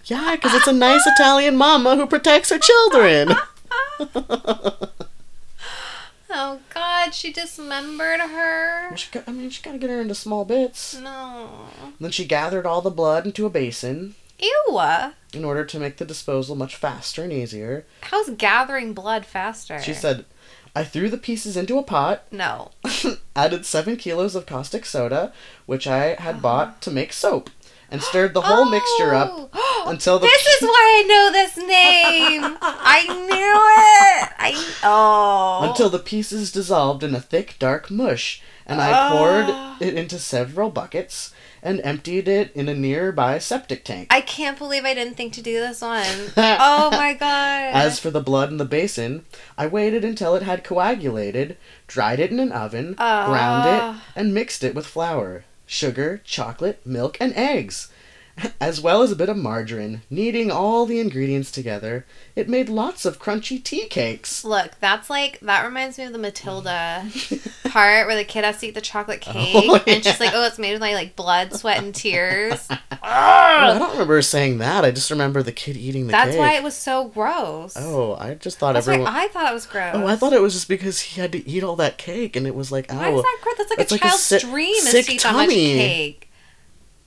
Yeah, 0.06 0.36
because 0.36 0.54
it's 0.54 0.68
a 0.68 0.74
nice 0.74 1.08
Italian 1.08 1.58
mama 1.58 1.96
who 1.96 2.06
protects 2.06 2.52
her 2.52 2.60
children. 2.60 3.30
oh 6.36 6.60
God, 6.74 7.14
she 7.14 7.32
dismembered 7.32 8.20
her. 8.20 8.96
she 8.96 9.10
got, 9.12 9.28
I 9.28 9.32
mean, 9.32 9.50
she 9.50 9.64
gotta 9.64 9.78
get 9.78 9.90
her 9.90 10.02
into 10.02 10.16
small 10.16 10.46
bits. 10.46 11.00
No. 11.00 11.50
then 12.00 12.12
she 12.12 12.26
gathered 12.26 12.66
all 12.66 12.82
the 12.82 12.90
blood 12.90 13.26
into 13.26 13.46
a 13.46 13.50
basin 13.50 14.16
Ew. 14.40 14.80
in 15.34 15.46
order 15.46 15.64
to 15.66 15.80
make 15.80 15.98
the 15.98 16.06
disposal 16.06 16.56
much 16.56 16.76
faster 16.76 17.24
and 17.24 17.32
easier. 17.34 17.86
How's 18.02 18.30
gathering 18.32 18.94
blood 18.94 19.26
faster? 19.26 19.82
She 19.82 19.94
said, 19.94 20.26
I 20.76 20.84
threw 20.84 21.10
the 21.10 21.18
pieces 21.18 21.56
into 21.56 21.78
a 21.78 21.84
pot, 21.84 22.24
No. 22.32 22.72
added 23.36 23.66
seven 23.66 23.96
kilos 23.96 24.36
of 24.36 24.46
caustic 24.46 24.86
soda, 24.86 25.32
which 25.66 25.88
I 25.88 26.16
had 26.16 26.36
uh-huh. 26.36 26.40
bought 26.42 26.82
to 26.82 26.92
make 26.92 27.14
soap, 27.14 27.50
and 27.96 28.04
stirred 28.04 28.34
the 28.34 28.42
whole 28.42 28.66
mixture 28.66 29.14
up 29.16 29.32
Oh. 29.54 29.84
until 29.88 30.20
the 30.20 30.28
This 30.28 30.46
is 30.46 30.62
why 30.68 31.04
I 31.04 31.08
know 31.08 31.32
this 31.32 31.56
name. 31.58 32.58
I 32.62 33.06
knew 33.08 33.56
it. 33.88 34.30
I 34.38 34.76
oh. 34.84 35.70
until 35.70 35.90
the 35.90 36.00
pieces 36.00 36.52
dissolved 36.52 37.04
in 37.04 37.16
a 37.16 37.22
thick, 37.22 37.56
dark 37.58 37.90
mush, 37.90 38.42
and 38.66 38.82
I 38.82 38.92
Ah. 38.92 39.10
poured 39.12 39.82
it 39.88 39.94
into 39.98 40.20
several 40.20 40.70
buckets 40.72 41.32
and 41.64 41.80
emptied 41.84 42.28
it 42.28 42.52
in 42.54 42.68
a 42.68 42.76
nearby 42.76 43.40
septic 43.40 43.86
tank. 43.86 44.08
I 44.12 44.20
can't 44.22 44.58
believe 44.58 44.84
I 44.84 44.94
didn't 44.94 45.16
think 45.16 45.32
to 45.34 45.42
do 45.42 45.60
this 45.62 45.80
one. 45.82 46.06
oh 46.38 46.90
my 46.92 47.14
god. 47.14 47.72
As 47.74 47.98
for 48.00 48.12
the 48.12 48.20
blood 48.22 48.50
in 48.50 48.58
the 48.58 48.66
basin, 48.66 49.26
I 49.58 49.66
waited 49.68 50.04
until 50.04 50.36
it 50.36 50.44
had 50.44 50.64
coagulated, 50.66 51.56
dried 51.88 52.20
it 52.20 52.30
in 52.32 52.40
an 52.40 52.52
oven, 52.52 52.94
ground 52.96 53.64
Ah. 53.68 53.96
it, 54.16 54.20
and 54.20 54.34
mixed 54.34 54.64
it 54.64 54.76
with 54.76 54.86
flour, 54.86 55.46
sugar, 55.66 56.22
chocolate, 56.24 56.86
milk, 56.86 57.18
and 57.20 57.34
eggs, 57.36 57.90
as 58.60 58.82
well 58.82 59.02
as 59.02 59.12
a 59.12 59.16
bit 59.16 59.30
of 59.30 59.38
margarine. 59.38 60.02
Kneading 60.10 60.52
all 60.52 60.86
the 60.86 61.00
ingredients 61.00 61.52
together, 61.52 62.06
it 62.36 62.50
made 62.50 62.68
lots 62.70 63.06
of 63.06 63.20
crunchy 63.20 63.64
tea 63.64 63.86
cakes. 63.88 64.44
Look, 64.44 64.72
that's 64.80 65.10
like 65.10 65.40
that 65.42 65.66
reminds 65.66 65.98
me 65.98 66.06
of 66.06 66.12
the 66.14 66.20
Matilda 66.20 67.06
part 67.70 68.08
where 68.08 68.16
the 68.16 68.26
kid 68.26 68.44
has 68.44 68.60
to 68.60 68.68
eat 68.68 68.76
the 68.76 68.82
chocolate 68.82 69.24
oh, 69.28 69.32
cake, 69.32 69.54
Oh, 69.56 69.84
and 69.88 70.04
she's 70.04 70.20
like, 70.20 70.32
"Oh, 70.34 70.46
it's 70.46 70.60
made 70.60 70.74
with 70.74 70.82
my 70.82 70.94
like 70.94 71.16
blood, 71.16 71.54
sweat, 71.54 71.82
and 71.82 71.94
tears." 71.94 72.68
Oh, 73.08 73.08
I 73.08 73.78
don't 73.78 73.92
remember 73.92 74.20
saying 74.24 74.58
that. 74.60 74.84
I 74.84 74.90
just 74.90 75.12
remember 75.12 75.44
the 75.44 75.52
kid 75.52 75.78
eating 75.78 76.08
the 76.08 76.12
That's 76.12 76.32
cake. 76.32 76.40
why 76.40 76.54
it 76.54 76.64
was 76.64 76.76
so 76.76 77.08
gross. 77.10 77.76
Oh, 77.78 78.16
I 78.16 78.34
just 78.34 78.58
thought 78.58 78.74
that's 78.74 78.88
everyone. 78.88 79.14
why 79.14 79.26
I 79.26 79.28
thought 79.28 79.52
it 79.52 79.54
was 79.54 79.68
gross. 79.68 79.92
Oh, 79.94 80.08
I 80.08 80.16
thought 80.16 80.34
it 80.34 80.42
was 80.42 80.54
just 80.54 80.68
because 80.68 81.00
he 81.02 81.22
had 81.22 81.32
to 81.34 81.48
eat 81.48 81.64
all 81.64 81.76
that 81.76 82.00
cake, 82.00 82.36
and 82.36 82.48
it 82.48 82.56
was 82.56 82.72
like, 82.72 82.92
oh, 82.92 82.98
Why 82.98 83.12
is 83.12 83.20
oh, 83.20 83.22
that 83.22 83.38
gross? 83.44 83.56
That's 83.58 83.70
like 83.70 83.80
It's 83.80 83.92
a 83.92 83.96
like 83.96 84.02
a 84.02 84.08
child's 84.08 84.24
sick- 84.24 84.42
dream 84.42 84.74
is 84.76 85.06
to 85.06 85.14
eat 85.14 85.22
that 85.22 85.34
much 85.36 85.50
cake. 85.50 86.25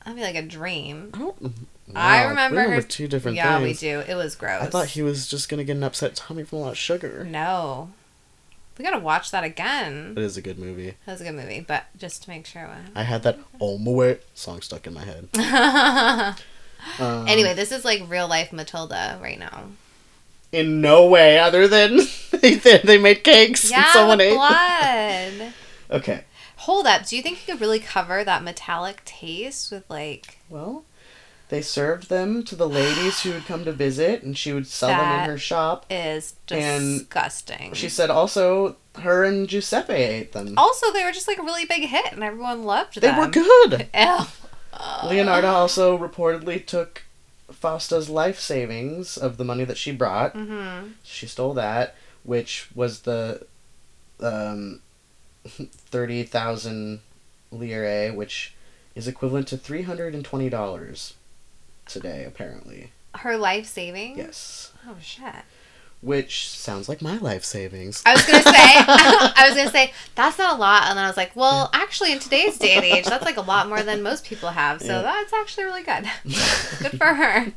That'd 0.08 0.16
be 0.16 0.22
like 0.22 0.44
a 0.44 0.46
dream. 0.46 1.10
I 1.14 1.18
don't. 1.18 1.54
I 1.94 2.22
Wow, 2.24 2.28
remember 2.30 2.68
we 2.68 2.74
her- 2.76 2.82
two 2.82 3.08
different 3.08 3.36
yeah, 3.36 3.58
things. 3.58 3.80
we 3.82 3.88
do. 3.88 4.00
It 4.00 4.14
was 4.14 4.34
gross. 4.36 4.62
I 4.62 4.66
thought 4.66 4.88
he 4.88 5.02
was 5.02 5.26
just 5.28 5.48
gonna 5.48 5.64
get 5.64 5.76
an 5.76 5.82
upset 5.84 6.14
tummy 6.16 6.44
from 6.44 6.58
a 6.58 6.60
lot 6.62 6.70
of 6.72 6.78
sugar. 6.78 7.24
No. 7.24 7.90
We 8.78 8.84
gotta 8.84 8.98
watch 8.98 9.30
that 9.32 9.42
again. 9.44 10.14
It 10.16 10.22
is 10.22 10.36
a 10.36 10.42
good 10.42 10.58
movie. 10.58 10.94
That 11.04 11.12
was 11.12 11.20
a 11.20 11.24
good 11.24 11.34
movie, 11.34 11.60
but 11.60 11.84
just 11.98 12.22
to 12.24 12.30
make 12.30 12.46
sure. 12.46 12.68
I 12.94 13.02
had 13.02 13.22
that 13.24 13.38
"Oh 13.60 14.16
song 14.34 14.60
stuck 14.62 14.86
in 14.86 14.94
my 14.94 15.04
head. 15.04 15.28
Um, 17.00 17.26
anyway, 17.26 17.54
this 17.54 17.72
is 17.72 17.84
like 17.84 18.02
real 18.08 18.28
life 18.28 18.52
Matilda 18.52 19.18
right 19.20 19.38
now. 19.38 19.64
in 20.52 20.80
no 20.80 21.06
way 21.06 21.36
other 21.38 21.66
than 21.66 21.98
they 22.40 22.54
they 22.54 22.98
made 22.98 23.24
cakes 23.24 23.72
and 23.72 23.84
someone 23.88 24.20
ate. 24.20 24.34
blood. 24.34 25.52
Okay, 25.90 26.22
Hold 26.58 26.86
up. 26.86 27.06
Do 27.06 27.16
you 27.16 27.22
think 27.22 27.46
you 27.46 27.52
could 27.54 27.60
really 27.60 27.78
cover 27.80 28.24
that 28.24 28.42
metallic 28.42 29.04
taste 29.04 29.70
with 29.70 29.88
like? 29.88 30.38
well, 30.48 30.84
they 31.48 31.62
served 31.62 32.10
them 32.10 32.42
to 32.44 32.54
the 32.54 32.68
ladies 32.68 33.22
who 33.22 33.32
would 33.32 33.46
come 33.46 33.64
to 33.64 33.72
visit, 33.72 34.22
and 34.22 34.36
she 34.36 34.52
would 34.52 34.66
sell 34.66 34.90
them 34.90 35.20
in 35.24 35.30
her 35.30 35.38
shop. 35.38 35.86
Is 35.88 36.34
And 36.50 36.98
disgusting. 36.98 37.72
She 37.72 37.88
said 37.88 38.10
also 38.10 38.76
her 38.96 39.24
and 39.24 39.48
Giuseppe 39.48 39.92
ate 39.94 40.32
them. 40.32 40.54
also, 40.58 40.92
they 40.92 41.04
were 41.04 41.12
just 41.12 41.28
like 41.28 41.38
a 41.38 41.42
really 41.42 41.64
big 41.64 41.84
hit, 41.88 42.12
and 42.12 42.22
everyone 42.22 42.64
loved 42.64 43.00
them. 43.00 43.14
they 43.14 43.20
were 43.20 43.30
good. 43.30 43.88
Ew. 43.94 44.18
Leonardo 45.04 45.48
also 45.48 45.96
reportedly 45.96 46.64
took 46.64 47.04
Fausta's 47.50 48.10
life 48.10 48.38
savings 48.38 49.16
of 49.16 49.36
the 49.36 49.44
money 49.44 49.64
that 49.64 49.78
she 49.78 49.92
brought. 49.92 50.34
Mm-hmm. 50.34 50.88
She 51.02 51.26
stole 51.26 51.54
that, 51.54 51.94
which 52.24 52.68
was 52.74 53.00
the 53.00 53.46
um, 54.20 54.80
30,000 55.46 57.00
lire, 57.50 58.12
which 58.12 58.54
is 58.94 59.06
equivalent 59.08 59.48
to 59.48 59.56
$320 59.56 61.12
today, 61.86 62.24
apparently. 62.24 62.92
Her 63.14 63.36
life 63.36 63.66
savings. 63.66 64.18
Yes. 64.18 64.72
Oh 64.86 64.96
shit. 65.00 65.24
Which 66.00 66.48
sounds 66.48 66.88
like 66.88 67.02
my 67.02 67.16
life 67.18 67.42
savings. 67.44 68.02
I 68.06 68.12
was 68.12 68.24
gonna 68.24 68.42
say, 68.42 68.50
I 68.54 69.46
was 69.48 69.56
gonna 69.56 69.70
say 69.70 69.92
that's 70.14 70.38
not 70.38 70.54
a 70.54 70.58
lot, 70.60 70.84
and 70.88 70.96
then 70.96 71.04
I 71.04 71.08
was 71.08 71.16
like, 71.16 71.34
well, 71.34 71.70
actually, 71.72 72.12
in 72.12 72.20
today's 72.20 72.56
day 72.58 72.74
and 72.74 72.84
age, 72.84 73.06
that's 73.06 73.24
like 73.24 73.36
a 73.36 73.40
lot 73.40 73.68
more 73.68 73.82
than 73.82 74.02
most 74.02 74.24
people 74.24 74.50
have. 74.50 74.80
So 74.80 74.86
Yeah. 74.88 75.02
that's 75.02 75.32
actually 75.32 75.64
really 75.64 75.82
good. 75.82 76.04
good 76.78 76.98
for 76.98 77.14
her. 77.14 77.52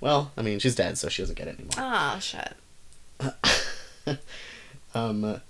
well, 0.00 0.30
I 0.36 0.42
mean, 0.42 0.58
she's 0.58 0.74
dead, 0.74 0.98
so 0.98 1.08
she 1.08 1.22
doesn't 1.22 1.38
get 1.38 1.48
it 1.48 1.54
anymore. 1.58 1.72
Oh 1.78 2.18
shit. 2.20 2.52
um, 4.94 5.40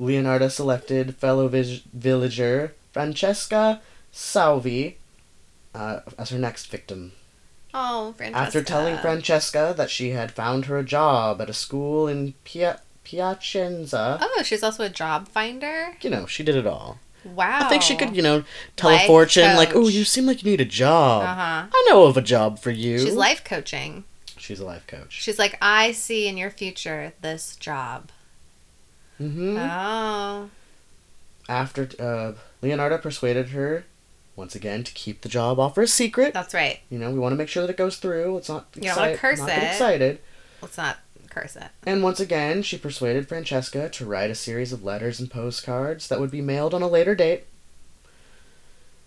Leonardo 0.00 0.48
selected 0.48 1.14
fellow 1.16 1.46
vis- 1.46 1.82
villager 1.92 2.74
Francesca 2.92 3.80
Salvi 4.10 4.96
uh, 5.74 6.00
as 6.18 6.30
her 6.30 6.38
next 6.38 6.66
victim. 6.66 7.12
Oh, 7.72 8.14
Francesca. 8.16 8.46
After 8.46 8.62
telling 8.64 8.96
Francesca 8.98 9.74
that 9.76 9.90
she 9.90 10.10
had 10.10 10.32
found 10.32 10.64
her 10.64 10.78
a 10.78 10.82
job 10.84 11.40
at 11.40 11.48
a 11.50 11.52
school 11.52 12.08
in 12.08 12.32
Pia- 12.44 12.80
Piacenza, 13.04 14.18
Oh, 14.20 14.42
she's 14.44 14.62
also 14.62 14.82
a 14.84 14.88
job 14.88 15.28
finder. 15.28 15.96
you 16.00 16.10
know, 16.10 16.26
she 16.26 16.42
did 16.42 16.56
it 16.56 16.66
all. 16.66 16.98
Wow. 17.24 17.60
I 17.60 17.68
think 17.68 17.82
she 17.82 17.96
could, 17.96 18.16
you 18.16 18.22
know, 18.22 18.44
tell 18.76 18.90
Life 18.90 19.02
a 19.02 19.06
fortune 19.06 19.54
like, 19.56 19.76
"Oh, 19.76 19.88
you 19.88 20.04
seem 20.04 20.24
like 20.24 20.42
you 20.42 20.50
need 20.50 20.60
a 20.62 20.64
job. 20.64 21.22
Uh 21.22 21.34
huh. 21.34 21.66
I 21.72 21.86
know 21.90 22.04
of 22.04 22.16
a 22.16 22.22
job 22.22 22.58
for 22.58 22.70
you." 22.70 22.98
She's 22.98 23.14
life 23.14 23.44
coaching. 23.44 24.04
She's 24.38 24.58
a 24.58 24.64
life 24.64 24.86
coach. 24.86 25.20
She's 25.20 25.38
like, 25.38 25.58
I 25.60 25.92
see 25.92 26.26
in 26.26 26.38
your 26.38 26.48
future 26.50 27.12
this 27.20 27.56
job. 27.56 28.10
Hmm 29.28 29.56
Oh. 29.58 30.50
After 31.48 31.88
uh, 31.98 32.32
Leonardo 32.62 32.96
persuaded 32.98 33.48
her 33.50 33.84
once 34.36 34.54
again 34.54 34.84
to 34.84 34.92
keep 34.92 35.20
the 35.20 35.28
job 35.28 35.58
offer 35.58 35.82
a 35.82 35.86
secret. 35.86 36.32
That's 36.32 36.54
right. 36.54 36.80
You 36.88 36.98
know, 36.98 37.10
we 37.10 37.18
want 37.18 37.32
to 37.32 37.36
make 37.36 37.48
sure 37.48 37.62
that 37.62 37.70
it 37.70 37.76
goes 37.76 37.96
through. 37.98 38.34
Let's 38.34 38.48
not 38.48 38.68
You 38.74 38.82
don't 38.94 39.16
curse 39.18 39.40
not 39.40 39.48
it. 39.50 39.62
excited. 39.64 40.18
Let's 40.62 40.78
not 40.78 40.98
curse 41.28 41.56
it. 41.56 41.68
And 41.84 42.02
once 42.02 42.20
again, 42.20 42.62
she 42.62 42.78
persuaded 42.78 43.28
Francesca 43.28 43.88
to 43.90 44.06
write 44.06 44.30
a 44.30 44.34
series 44.34 44.72
of 44.72 44.84
letters 44.84 45.20
and 45.20 45.30
postcards 45.30 46.08
that 46.08 46.20
would 46.20 46.30
be 46.30 46.40
mailed 46.40 46.72
on 46.72 46.82
a 46.82 46.88
later 46.88 47.14
date, 47.14 47.44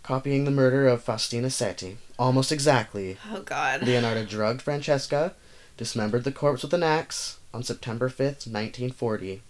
copying 0.03 0.43
the 0.45 0.51
murder 0.51 0.87
of 0.87 1.03
Faustina 1.03 1.47
Setti. 1.49 1.95
Almost 2.19 2.51
exactly. 2.51 3.17
Oh 3.31 3.41
God. 3.41 3.83
Leonardo 3.83 4.25
drugged 4.25 4.61
Francesca, 4.61 5.33
dismembered 5.77 6.23
the 6.25 6.31
corpse 6.31 6.61
with 6.63 6.73
an 6.73 6.83
axe 6.83 7.39
on 7.53 7.63
September 7.63 8.09
5th, 8.09 8.47
1940. 8.47 9.41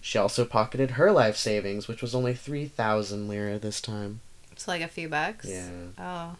She 0.00 0.18
also 0.18 0.44
pocketed 0.44 0.92
her 0.92 1.12
life 1.12 1.36
savings, 1.36 1.86
which 1.88 2.00
was 2.02 2.14
only 2.14 2.34
3,000 2.34 3.28
lira 3.28 3.58
this 3.58 3.80
time. 3.80 4.20
It's 4.52 4.66
like 4.66 4.82
a 4.82 4.88
few 4.88 5.08
bucks. 5.08 5.46
Yeah. 5.48 5.68
Oh. 5.98 6.36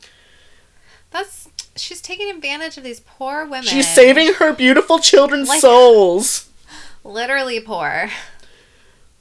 That's 1.11 1.49
she's 1.77 2.01
taking 2.01 2.31
advantage 2.31 2.77
of 2.77 2.85
these 2.85 3.01
poor 3.01 3.45
women. 3.45 3.63
She's 3.65 3.89
saving 3.89 4.35
her 4.35 4.53
beautiful 4.53 4.99
children's 4.99 5.49
Like- 5.49 5.61
souls! 5.61 6.49
literally 7.05 7.61
poor. 7.61 8.11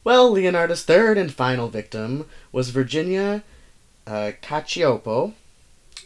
Well, 0.04 0.32
Leonardo's 0.32 0.84
third 0.84 1.18
and 1.18 1.34
final 1.34 1.68
victim 1.70 2.26
was 2.52 2.70
Virginia 2.70 3.44
uh, 4.08 4.32
Cacioppo, 4.42 5.34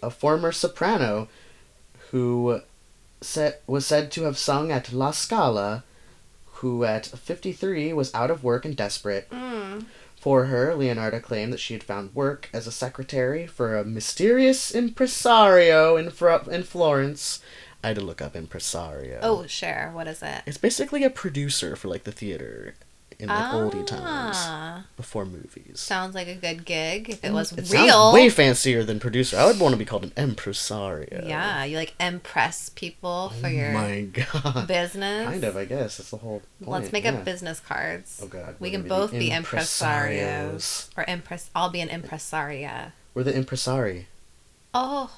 a 0.02 0.10
former 0.10 0.52
soprano 0.52 1.28
who 2.12 2.62
sa- 3.22 3.52
was 3.68 3.86
said 3.86 4.12
to 4.12 4.24
have 4.24 4.38
sung 4.38 4.72
at 4.72 4.92
La 4.94 5.12
Scala, 5.12 5.84
who 6.64 6.86
at 6.86 7.06
53 7.06 7.92
was 7.92 8.16
out 8.16 8.32
of 8.32 8.42
work 8.42 8.64
and 8.64 8.76
desperate. 8.76 9.30
Mm. 9.30 9.86
For 10.16 10.46
her, 10.46 10.74
Leonardo 10.74 11.20
claimed 11.20 11.52
that 11.52 11.60
she 11.60 11.74
had 11.74 11.84
found 11.84 12.16
work 12.16 12.50
as 12.54 12.66
a 12.66 12.72
secretary 12.72 13.46
for 13.46 13.78
a 13.78 13.84
mysterious 13.84 14.74
impresario 14.74 15.98
in, 15.98 16.10
Fro- 16.10 16.48
in 16.50 16.64
Florence. 16.64 17.42
I 17.84 17.88
had 17.90 17.98
to 17.98 18.02
look 18.02 18.22
up 18.22 18.34
impresario. 18.34 19.20
Oh, 19.22 19.46
sure. 19.46 19.92
What 19.94 20.08
is 20.08 20.24
it? 20.24 20.44
It's 20.46 20.58
basically 20.58 21.04
a 21.04 21.10
producer 21.10 21.76
for 21.76 21.90
like 21.90 22.06
the 22.06 22.14
theater 22.14 22.76
in 23.20 23.30
like 23.30 23.52
oldie 23.54 23.86
times 23.86 24.38
Ah. 24.40 24.86
before 24.98 25.26
movies. 25.26 25.80
Sounds 25.80 26.16
like 26.16 26.28
a 26.28 26.36
good 26.36 26.66
gig 26.66 27.10
if 27.10 27.24
it 27.24 27.32
was 27.32 27.52
It 27.52 27.70
real. 27.72 28.12
way 28.14 28.30
fancier 28.30 28.84
than 28.84 29.00
producer. 29.00 29.38
I 29.38 29.46
would 29.46 29.60
want 29.60 29.74
to 29.74 29.78
be 29.78 29.86
called 29.86 30.04
an 30.04 30.14
impresario. 30.18 31.26
yeah, 31.28 31.64
you 31.64 31.78
like 31.78 31.94
impress 32.00 32.70
people 32.70 33.30
for 33.40 33.48
Oh 33.48 33.50
your 33.50 33.72
my 33.72 34.02
god. 34.34 34.68
business. 34.68 35.26
Kind 35.28 35.44
of, 35.44 35.56
I 35.58 35.66
guess. 35.66 35.98
That's 35.98 36.10
the 36.12 36.18
whole 36.18 36.42
point. 36.60 36.70
Let's 36.82 36.92
make 36.92 37.04
yeah. 37.04 37.12
up 37.14 37.26
business 37.26 37.60
cards. 37.60 38.20
Oh 38.24 38.28
god. 38.28 38.56
we 38.60 38.72
can 38.72 38.88
both 38.88 39.12
be 39.12 39.30
impresarios 39.30 40.90
or 40.98 41.06
impress. 41.08 41.50
I'll 41.56 41.70
be 41.70 41.82
an 41.82 41.90
impresaria. 41.90 42.92
We're 43.14 43.24
the 43.24 43.34
impresari. 43.34 44.06
Oh, 44.74 45.12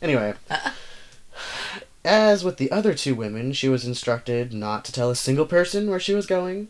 Anyway. 0.00 0.34
As 2.04 2.44
with 2.44 2.56
the 2.58 2.70
other 2.70 2.94
two 2.94 3.14
women, 3.16 3.52
she 3.52 3.68
was 3.68 3.84
instructed 3.84 4.52
not 4.54 4.84
to 4.84 4.92
tell 4.92 5.10
a 5.10 5.16
single 5.16 5.44
person 5.46 5.90
where 5.90 5.98
she 5.98 6.14
was 6.14 6.24
going. 6.26 6.68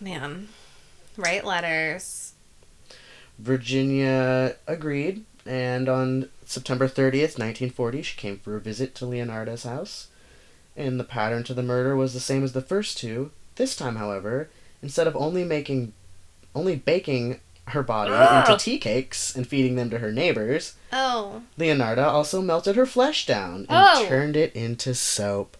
Man, 0.00 0.48
write 1.16 1.44
letters. 1.44 2.32
Virginia 3.38 4.56
agreed, 4.66 5.24
and 5.44 5.88
on 5.88 6.28
September 6.44 6.88
30th, 6.88 7.38
1940, 7.38 8.02
she 8.02 8.16
came 8.16 8.38
for 8.38 8.56
a 8.56 8.60
visit 8.60 8.94
to 8.96 9.06
Leonardo's 9.06 9.64
house. 9.64 10.08
And 10.76 11.00
the 11.00 11.04
pattern 11.04 11.42
to 11.44 11.54
the 11.54 11.62
murder 11.62 11.96
was 11.96 12.12
the 12.12 12.20
same 12.20 12.44
as 12.44 12.52
the 12.52 12.60
first 12.60 12.98
two. 12.98 13.30
This 13.56 13.74
time, 13.74 13.96
however, 13.96 14.50
instead 14.82 15.06
of 15.06 15.16
only 15.16 15.44
making 15.44 15.92
only 16.54 16.76
baking 16.76 17.40
her 17.68 17.82
body 17.82 18.12
into 18.12 18.56
tea 18.62 18.78
cakes 18.78 19.34
and 19.34 19.46
feeding 19.46 19.74
them 19.76 19.90
to 19.90 19.98
her 19.98 20.12
neighbors, 20.12 20.74
Oh, 20.92 21.42
Leonardo 21.58 22.04
also 22.04 22.40
melted 22.40 22.76
her 22.76 22.86
flesh 22.86 23.26
down 23.26 23.66
and 23.68 23.68
Oh. 23.70 24.06
turned 24.08 24.36
it 24.36 24.54
into 24.54 24.94
soap. 24.94 25.56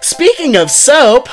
Speaking 0.00 0.56
of 0.56 0.70
soap, 0.70 1.28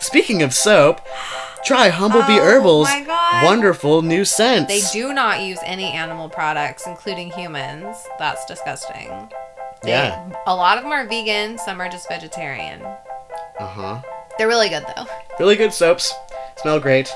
speaking 0.00 0.42
of 0.42 0.54
soap, 0.54 1.00
try 1.64 1.90
Humblebee 1.90 2.38
Oh 2.38 2.44
Herbal's 2.44 2.88
wonderful 3.44 4.02
new 4.02 4.24
scents. 4.24 4.68
they 4.68 4.80
do 4.98 5.12
not 5.12 5.42
use 5.42 5.58
any 5.64 5.92
animal 5.92 6.28
products, 6.28 6.86
including 6.86 7.30
humans. 7.30 7.96
That's 8.18 8.44
disgusting. 8.46 9.28
They- 9.82 9.90
Yeah. 9.90 10.24
a 10.46 10.54
lot 10.54 10.76
of 10.78 10.84
them 10.84 10.92
are 10.92 11.04
vegan. 11.06 11.58
Some 11.58 11.80
are 11.80 11.88
just 11.88 12.08
vegetarian. 12.08 12.82
Uh 13.58 13.66
huh. 13.66 14.02
They're 14.36 14.48
really 14.48 14.68
good 14.68 14.84
though. 14.96 15.06
Really 15.38 15.56
good 15.56 15.72
soaps. 15.72 16.12
Smell 16.56 16.80
great. 16.80 17.12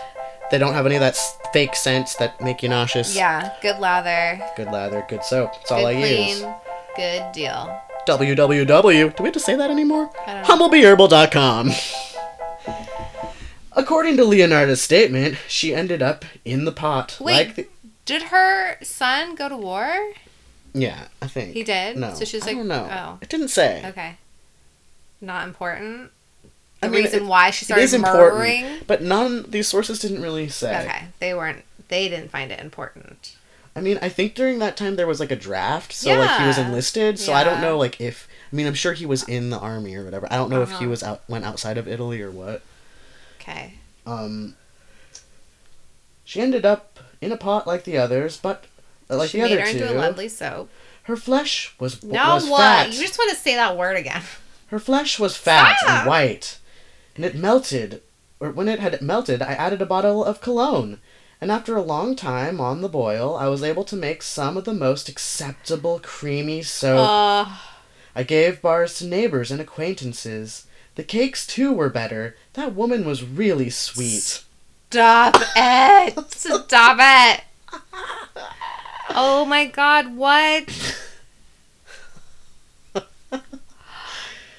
They 0.52 0.58
don't 0.58 0.74
have 0.74 0.86
any 0.86 0.94
of 0.96 1.00
that 1.00 1.16
fake 1.52 1.74
scents 1.74 2.14
that 2.16 2.40
make 2.40 2.62
you 2.62 2.68
nauseous. 2.68 3.16
Yeah, 3.16 3.52
good 3.62 3.78
lather. 3.80 4.40
Good 4.56 4.70
lather, 4.70 5.04
good 5.08 5.24
soap. 5.24 5.54
That's 5.54 5.72
all 5.72 5.86
I 5.86 5.94
clean. 5.94 6.28
use. 6.28 6.44
Good 6.94 7.32
deal. 7.32 7.80
www. 8.06 9.16
Do 9.16 9.22
we 9.22 9.26
have 9.26 9.32
to 9.32 9.40
say 9.40 9.56
that 9.56 9.70
anymore? 9.70 10.10
I. 10.26 10.42
Humblebeeherbal.com. 10.42 11.70
According 13.74 14.18
to 14.18 14.24
Leonardo's 14.24 14.82
statement, 14.82 15.38
she 15.48 15.74
ended 15.74 16.02
up 16.02 16.24
in 16.44 16.66
the 16.66 16.72
pot. 16.72 17.16
Wait. 17.20 17.34
Like 17.34 17.54
the, 17.56 17.66
Did 18.04 18.24
her 18.24 18.76
son 18.82 19.34
go 19.34 19.48
to 19.48 19.56
war? 19.56 20.12
yeah, 20.74 21.06
I 21.22 21.26
think. 21.28 21.54
He 21.54 21.62
did. 21.64 21.96
No. 21.96 22.12
So 22.12 22.24
she's 22.26 22.42
I 22.42 22.48
like, 22.48 22.56
don't 22.56 22.68
know. 22.68 22.88
oh, 22.90 23.18
It 23.22 23.28
didn't 23.30 23.48
say. 23.48 23.82
okay. 23.86 24.16
Not 25.20 25.46
important. 25.48 26.10
The 26.82 26.88
I 26.88 26.90
mean, 26.90 27.04
reason 27.04 27.22
it- 27.22 27.26
why 27.26 27.50
she 27.50 27.64
It 27.64 27.66
started 27.66 27.82
is 27.84 27.94
important, 27.94 28.34
murdering. 28.38 28.80
but 28.86 29.00
none 29.02 29.50
these 29.50 29.68
sources 29.68 29.98
didn't 30.00 30.20
really 30.20 30.48
say. 30.48 30.82
Okay, 30.84 31.04
they 31.20 31.32
weren't. 31.34 31.64
They 31.88 32.08
didn't 32.10 32.30
find 32.30 32.52
it 32.52 32.60
important. 32.60 33.36
I 33.74 33.80
mean, 33.80 33.98
I 34.02 34.10
think 34.10 34.34
during 34.34 34.58
that 34.58 34.76
time 34.76 34.96
there 34.96 35.06
was 35.06 35.18
like 35.20 35.30
a 35.30 35.36
draft, 35.36 35.92
so 35.94 36.14
like 36.14 36.38
he 36.40 36.46
was 36.46 36.58
enlisted. 36.58 37.18
So 37.18 37.32
I 37.32 37.42
don't 37.44 37.60
know 37.62 37.78
like 37.78 37.98
if 38.00 38.28
I 38.52 38.56
mean 38.56 38.66
I'm 38.66 38.74
sure 38.74 38.92
he 38.92 39.06
was 39.06 39.22
in 39.26 39.48
the 39.50 39.58
army 39.58 39.94
or 39.94 40.04
whatever. 40.04 40.26
I 40.30 40.36
don't 40.36 40.50
know 40.50 40.60
if 40.62 40.68
he 40.70 40.74
Uh-huh. 40.76 40.88
was 40.88 41.02
out 41.02 41.22
went 41.28 41.44
outside 41.46 41.78
of 41.78 41.88
Italy 41.88 42.20
or 42.20 42.30
what. 42.30 42.60
Okay. 43.40 43.74
Um, 44.06 44.56
she 46.24 46.40
ended 46.40 46.64
up 46.64 46.98
in 47.20 47.32
a 47.32 47.36
pot 47.36 47.66
like 47.66 47.84
the 47.84 47.98
others, 47.98 48.36
but 48.36 48.64
uh, 49.10 49.16
like 49.16 49.30
she 49.30 49.38
the 49.40 49.44
made 49.44 49.52
other 49.52 49.60
her 49.66 49.72
two, 49.72 49.78
into 49.84 49.92
a 49.92 49.98
lovely 49.98 50.28
soap. 50.28 50.68
her 51.04 51.16
flesh 51.16 51.74
was 51.78 52.02
No, 52.02 52.34
was 52.34 52.48
what? 52.48 52.58
fat. 52.60 52.92
You 52.92 53.00
just 53.00 53.18
want 53.18 53.30
to 53.30 53.36
say 53.36 53.54
that 53.56 53.76
word 53.76 53.96
again. 53.96 54.22
Her 54.68 54.78
flesh 54.78 55.18
was 55.18 55.36
fat 55.36 55.76
Stop. 55.78 55.90
and 56.00 56.08
white, 56.08 56.58
and 57.22 57.32
it 57.32 57.38
melted. 57.38 58.02
Or 58.40 58.50
when 58.50 58.66
it 58.66 58.80
had 58.80 59.00
melted, 59.00 59.42
I 59.42 59.52
added 59.52 59.80
a 59.80 59.86
bottle 59.86 60.24
of 60.24 60.40
cologne. 60.40 60.98
And 61.40 61.52
after 61.52 61.76
a 61.76 61.82
long 61.82 62.16
time 62.16 62.60
on 62.60 62.80
the 62.80 62.88
boil, 62.88 63.36
I 63.36 63.46
was 63.46 63.62
able 63.62 63.84
to 63.84 63.96
make 63.96 64.22
some 64.22 64.56
of 64.56 64.64
the 64.64 64.74
most 64.74 65.08
acceptable 65.08 66.00
creamy 66.02 66.62
soap. 66.62 67.08
Uh, 67.08 67.56
I 68.16 68.24
gave 68.24 68.60
bars 68.60 68.98
to 68.98 69.06
neighbors 69.06 69.52
and 69.52 69.60
acquaintances. 69.60 70.66
The 70.96 71.04
cakes 71.04 71.46
too 71.46 71.72
were 71.72 71.90
better. 71.90 72.36
That 72.54 72.74
woman 72.74 73.04
was 73.04 73.22
really 73.22 73.70
sweet. 73.70 74.42
stop 74.90 75.36
it! 75.54 76.32
Stop 76.32 76.98
it! 77.00 77.44
Oh 79.10 79.44
my 79.44 79.66
god, 79.66 80.16
what? 80.16 80.96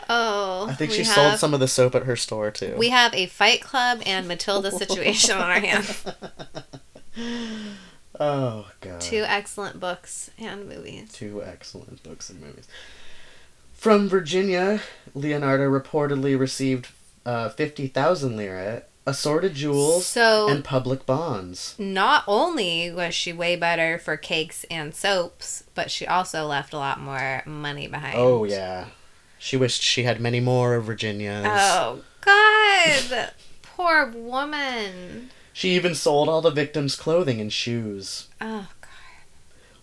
Oh, 0.10 0.68
I 0.70 0.74
think 0.74 0.92
she 0.92 1.04
have, 1.04 1.14
sold 1.16 1.40
some 1.40 1.54
of 1.54 1.60
the 1.60 1.68
soap 1.68 1.96
at 1.96 2.04
her 2.04 2.16
store 2.16 2.52
too. 2.52 2.76
We 2.78 2.90
have 2.90 3.14
a 3.14 3.26
Fight 3.28 3.62
Club 3.62 4.02
and 4.06 4.28
Matilda 4.28 4.72
situation 4.78 5.36
on 5.36 5.50
our 5.50 5.60
hands. 5.60 6.06
oh 8.20 8.70
god. 8.82 9.02
Two 9.02 9.24
excellent 9.28 9.80
books 9.80 10.32
and 10.38 10.68
movies. 10.68 11.12
Two 11.12 11.44
excellent 11.44 12.04
books 12.04 12.30
and 12.30 12.42
movies. 12.42 12.68
From 13.74 14.08
Virginia, 14.08 14.80
Leonardo 15.14 15.70
reportedly 15.70 16.40
received 16.40 16.88
uh, 17.26 17.50
50,000 17.50 18.38
lira, 18.38 18.84
assorted 19.06 19.56
jewels, 19.56 20.06
So 20.06 20.48
and 20.48 20.64
public 20.64 21.06
bonds. 21.06 21.76
not 21.78 22.24
only 22.26 22.92
was 22.92 23.14
she 23.14 23.34
way 23.34 23.58
better 23.58 24.00
for 24.00 24.16
cakes 24.16 24.66
and 24.72 24.96
soaps, 24.96 25.66
but 25.76 25.92
she 25.92 26.08
also 26.08 26.46
left 26.46 26.74
a 26.74 26.78
lot 26.78 27.00
more 27.00 27.44
money 27.46 27.88
behind. 27.88 28.16
Oh, 28.18 28.46
yeah. 28.46 28.86
She 29.44 29.58
wished 29.58 29.82
she 29.82 30.04
had 30.04 30.22
many 30.22 30.40
more 30.40 30.76
of 30.76 30.86
Virginia's. 30.86 31.46
Oh 31.46 32.02
God, 32.22 33.34
poor 33.62 34.10
woman. 34.10 35.32
She 35.52 35.76
even 35.76 35.96
sold 35.96 36.30
all 36.30 36.40
the 36.40 36.50
victims' 36.50 36.96
clothing 36.96 37.42
and 37.42 37.52
shoes. 37.52 38.30
Oh 38.40 38.70
God. 38.80 38.90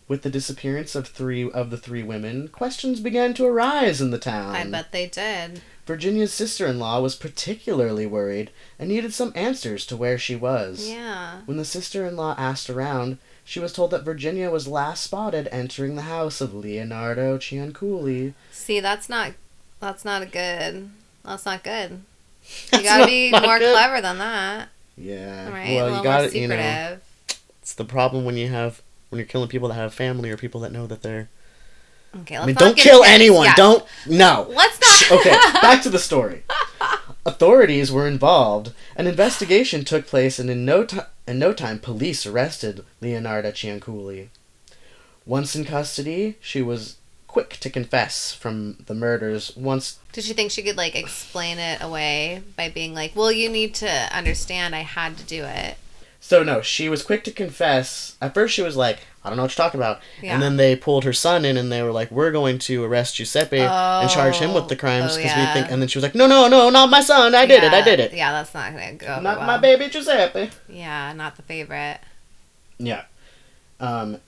With 0.08 0.22
the 0.22 0.30
disappearance 0.30 0.94
of 0.94 1.08
three 1.08 1.50
of 1.50 1.68
the 1.68 1.76
three 1.76 2.02
women, 2.02 2.48
questions 2.48 3.00
began 3.00 3.34
to 3.34 3.44
arise 3.44 4.00
in 4.00 4.10
the 4.10 4.18
town. 4.18 4.56
I 4.56 4.64
bet 4.64 4.92
they 4.92 5.06
did. 5.06 5.60
Virginia's 5.84 6.32
sister-in-law 6.32 7.02
was 7.02 7.14
particularly 7.14 8.06
worried 8.06 8.50
and 8.78 8.88
needed 8.88 9.12
some 9.12 9.30
answers 9.34 9.84
to 9.86 9.96
where 9.96 10.16
she 10.16 10.36
was. 10.36 10.88
Yeah. 10.88 11.42
When 11.44 11.58
the 11.58 11.66
sister-in-law 11.66 12.34
asked 12.38 12.70
around, 12.70 13.18
she 13.44 13.60
was 13.60 13.74
told 13.74 13.90
that 13.90 14.04
Virginia 14.04 14.48
was 14.50 14.66
last 14.66 15.04
spotted 15.04 15.48
entering 15.52 15.96
the 15.96 16.02
house 16.02 16.40
of 16.40 16.54
Leonardo 16.54 17.36
Cianciulli. 17.36 18.32
See, 18.52 18.80
that's 18.80 19.10
not. 19.10 19.34
That's 19.80 20.04
not 20.04 20.22
a 20.22 20.26
good. 20.26 20.90
That's 21.24 21.44
not 21.46 21.62
good. 21.64 22.02
You 22.72 22.82
gotta 22.82 23.00
not- 23.00 23.06
be 23.08 23.30
not 23.30 23.42
more 23.42 23.58
good. 23.58 23.72
clever 23.72 24.00
than 24.00 24.18
that, 24.18 24.68
Yeah. 24.96 25.50
right? 25.50 25.74
Well, 25.76 25.96
you 25.98 26.02
got 26.02 26.20
more 26.22 26.28
it. 26.28 26.34
You 26.34 26.48
know, 26.48 26.98
it's 27.62 27.74
the 27.74 27.84
problem 27.84 28.24
when 28.24 28.36
you 28.36 28.48
have 28.48 28.82
when 29.10 29.18
you're 29.18 29.26
killing 29.26 29.48
people 29.48 29.68
that 29.68 29.74
have 29.74 29.92
family 29.94 30.30
or 30.30 30.36
people 30.36 30.60
that 30.62 30.72
know 30.72 30.86
that 30.86 31.02
they're. 31.02 31.28
Okay, 32.22 32.36
I 32.36 32.44
mean, 32.46 32.56
don't 32.56 32.76
kill 32.76 33.04
anyone. 33.04 33.44
yeah. 33.46 33.54
Don't. 33.54 33.84
No. 34.06 34.46
Let's 34.50 34.80
not. 34.80 35.20
okay, 35.20 35.30
back 35.60 35.82
to 35.82 35.90
the 35.90 35.98
story. 36.10 36.42
Authorities 37.26 37.92
were 37.92 38.08
involved. 38.08 38.72
An 38.96 39.06
investigation 39.06 39.84
took 39.84 40.06
place, 40.06 40.38
and 40.38 40.48
in 40.50 40.64
no 40.64 40.84
time, 40.84 41.06
in 41.28 41.38
no 41.38 41.52
time, 41.52 41.78
police 41.78 42.26
arrested 42.26 42.84
Leonarda 43.02 43.52
Cianciulli. 43.52 44.28
Once 45.26 45.54
in 45.54 45.64
custody, 45.64 46.36
she 46.40 46.62
was 46.62 46.96
quick 47.30 47.50
to 47.60 47.70
confess 47.70 48.32
from 48.32 48.76
the 48.86 48.94
murders. 48.94 49.56
Once, 49.56 49.98
Did 50.12 50.26
you 50.26 50.34
think 50.34 50.50
she 50.50 50.62
could 50.62 50.76
like 50.76 50.96
explain 50.96 51.58
it 51.58 51.80
away 51.80 52.42
by 52.56 52.68
being 52.68 52.92
like, 52.92 53.14
"Well, 53.14 53.30
you 53.30 53.48
need 53.48 53.72
to 53.76 53.90
understand, 54.16 54.74
I 54.74 54.80
had 54.80 55.16
to 55.18 55.24
do 55.24 55.44
it." 55.44 55.76
so 56.22 56.42
no, 56.42 56.60
she 56.60 56.88
was 56.88 57.02
quick 57.02 57.24
to 57.24 57.30
confess. 57.30 58.16
At 58.20 58.34
first, 58.34 58.52
she 58.54 58.62
was 58.62 58.76
like, 58.76 58.98
"I 59.24 59.28
don't 59.30 59.36
know 59.36 59.44
what 59.44 59.56
you're 59.56 59.64
talking 59.64 59.80
about," 59.80 60.00
Yeah. 60.20 60.34
and 60.34 60.42
then 60.42 60.56
they 60.56 60.74
pulled 60.76 61.04
her 61.04 61.12
son 61.14 61.44
in, 61.44 61.56
and 61.56 61.70
they 61.72 61.82
were 61.82 61.92
like, 61.92 62.10
"We're 62.10 62.32
going 62.32 62.58
to 62.68 62.84
arrest 62.84 63.14
Giuseppe 63.16 63.60
and 63.60 64.10
charge 64.10 64.36
him 64.36 64.52
with 64.52 64.68
the 64.68 64.76
crimes 64.76 65.12
Oh, 65.12 65.16
because 65.16 65.30
yeah. 65.30 65.46
we 65.54 65.60
think." 65.60 65.72
And 65.72 65.80
then 65.80 65.88
she 65.88 65.98
was 65.98 66.02
like, 66.02 66.14
"No, 66.16 66.26
no, 66.26 66.48
no, 66.48 66.68
not 66.68 66.90
my 66.90 67.00
son. 67.00 67.34
I 67.34 67.46
did 67.46 67.62
it. 67.62 67.72
I 67.72 67.80
did 67.80 68.00
it. 68.00 68.12
Yeah, 68.12 68.32
that's 68.32 68.52
not 68.52 68.72
gonna 68.72 68.94
go. 68.94 69.20
Not 69.20 69.38
well. 69.38 69.46
my 69.46 69.56
baby 69.56 69.88
Giuseppe." 69.88 70.50
Yeah, 70.68 71.12
not 71.14 71.36
the 71.36 71.42
favorite. 71.42 72.00
Yeah. 72.78 73.04
Um, 73.78 74.18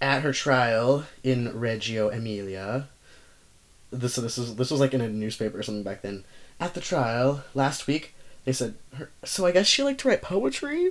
at 0.00 0.22
her 0.22 0.32
trial 0.32 1.04
in 1.24 1.58
Reggio 1.58 2.08
Emilia, 2.08 2.88
this 3.90 4.16
this 4.16 4.38
was 4.38 4.56
this 4.56 4.70
was 4.70 4.80
like 4.80 4.94
in 4.94 5.00
a 5.00 5.08
newspaper 5.08 5.58
or 5.58 5.62
something 5.62 5.82
back 5.82 6.02
then. 6.02 6.24
At 6.60 6.74
the 6.74 6.80
trial 6.80 7.44
last 7.54 7.86
week, 7.86 8.14
they 8.44 8.52
said, 8.52 8.74
her, 8.96 9.10
so 9.24 9.46
I 9.46 9.52
guess 9.52 9.66
she 9.66 9.82
liked 9.82 10.00
to 10.00 10.08
write 10.08 10.22
poetry, 10.22 10.90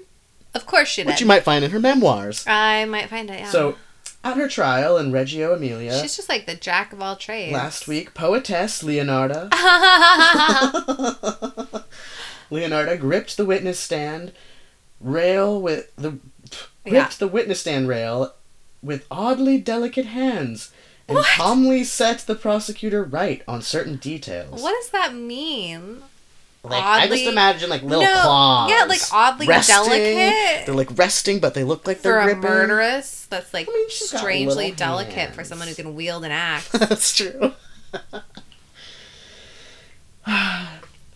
Of 0.53 0.65
course 0.65 0.87
she 0.87 1.01
did. 1.03 1.07
which 1.09 1.19
you 1.21 1.27
might 1.27 1.43
find 1.43 1.63
in 1.65 1.71
her 1.71 1.79
memoirs. 1.79 2.45
I 2.47 2.85
might 2.85 3.09
find 3.09 3.29
it. 3.29 3.39
Yeah. 3.41 3.49
So, 3.49 3.75
at 4.23 4.37
her 4.37 4.47
trial 4.47 4.97
in 4.97 5.11
Reggio 5.11 5.53
Emilia 5.53 5.99
she's 6.01 6.15
just 6.15 6.29
like 6.29 6.45
the 6.45 6.55
jack 6.55 6.93
of 6.93 7.01
all 7.01 7.15
trades. 7.17 7.53
last 7.53 7.87
week, 7.87 8.13
poetess 8.13 8.81
Leonarda 8.81 9.49
Leonarda 12.51 12.99
gripped 12.99 13.37
the 13.37 13.45
witness 13.45 13.79
stand 13.79 14.31
rail 15.01 15.61
with 15.61 15.93
the 15.97 16.11
gripped 16.11 16.67
Yeah. 16.85 17.09
the 17.19 17.27
witness 17.27 17.59
stand 17.61 17.87
rail 17.87 18.33
with 18.87 19.05
oddly 19.11 19.59
delicate 19.59 20.07
hands 20.07 20.71
and 21.07 21.17
What? 21.17 21.27
calmly 21.27 21.83
set 21.83 22.19
the 22.19 22.35
prosecutor 22.35 23.03
right 23.03 23.43
on 23.47 23.61
certain 23.61 23.97
details. 23.97 24.61
what 24.61 24.71
does 24.81 24.89
that 24.89 25.13
mean? 25.13 26.01
Like 26.63 26.83
I 26.83 27.07
just 27.07 27.23
imagine 27.25 27.69
like 27.69 27.81
little 27.83 28.03
No, 28.03 28.11
claws. 28.23 28.69
yeah, 28.71 28.83
like 28.85 28.99
oddly 29.13 29.47
resting. 29.47 29.75
delicate. 29.75 30.65
They're 30.65 30.75
like 30.75 30.97
resting, 30.97 31.39
but 31.39 31.53
they 31.53 31.63
look 31.63 31.87
like 31.87 31.97
For 31.97 32.03
they're 32.03 32.19
a 32.19 32.23
gripping. 32.33 32.41
murderess, 32.41 33.25
that's 33.29 33.53
like 33.53 33.69
I 33.69 33.73
mean, 33.73 33.89
strangely 33.89 34.71
little 34.71 34.75
delicate 34.75 35.33
for 35.33 35.43
someone 35.45 35.67
who 35.69 35.75
can 35.75 35.95
wield 35.95 36.25
an 36.25 36.31
axe. 36.31 36.67
That's 36.71 37.15
true. 37.15 37.53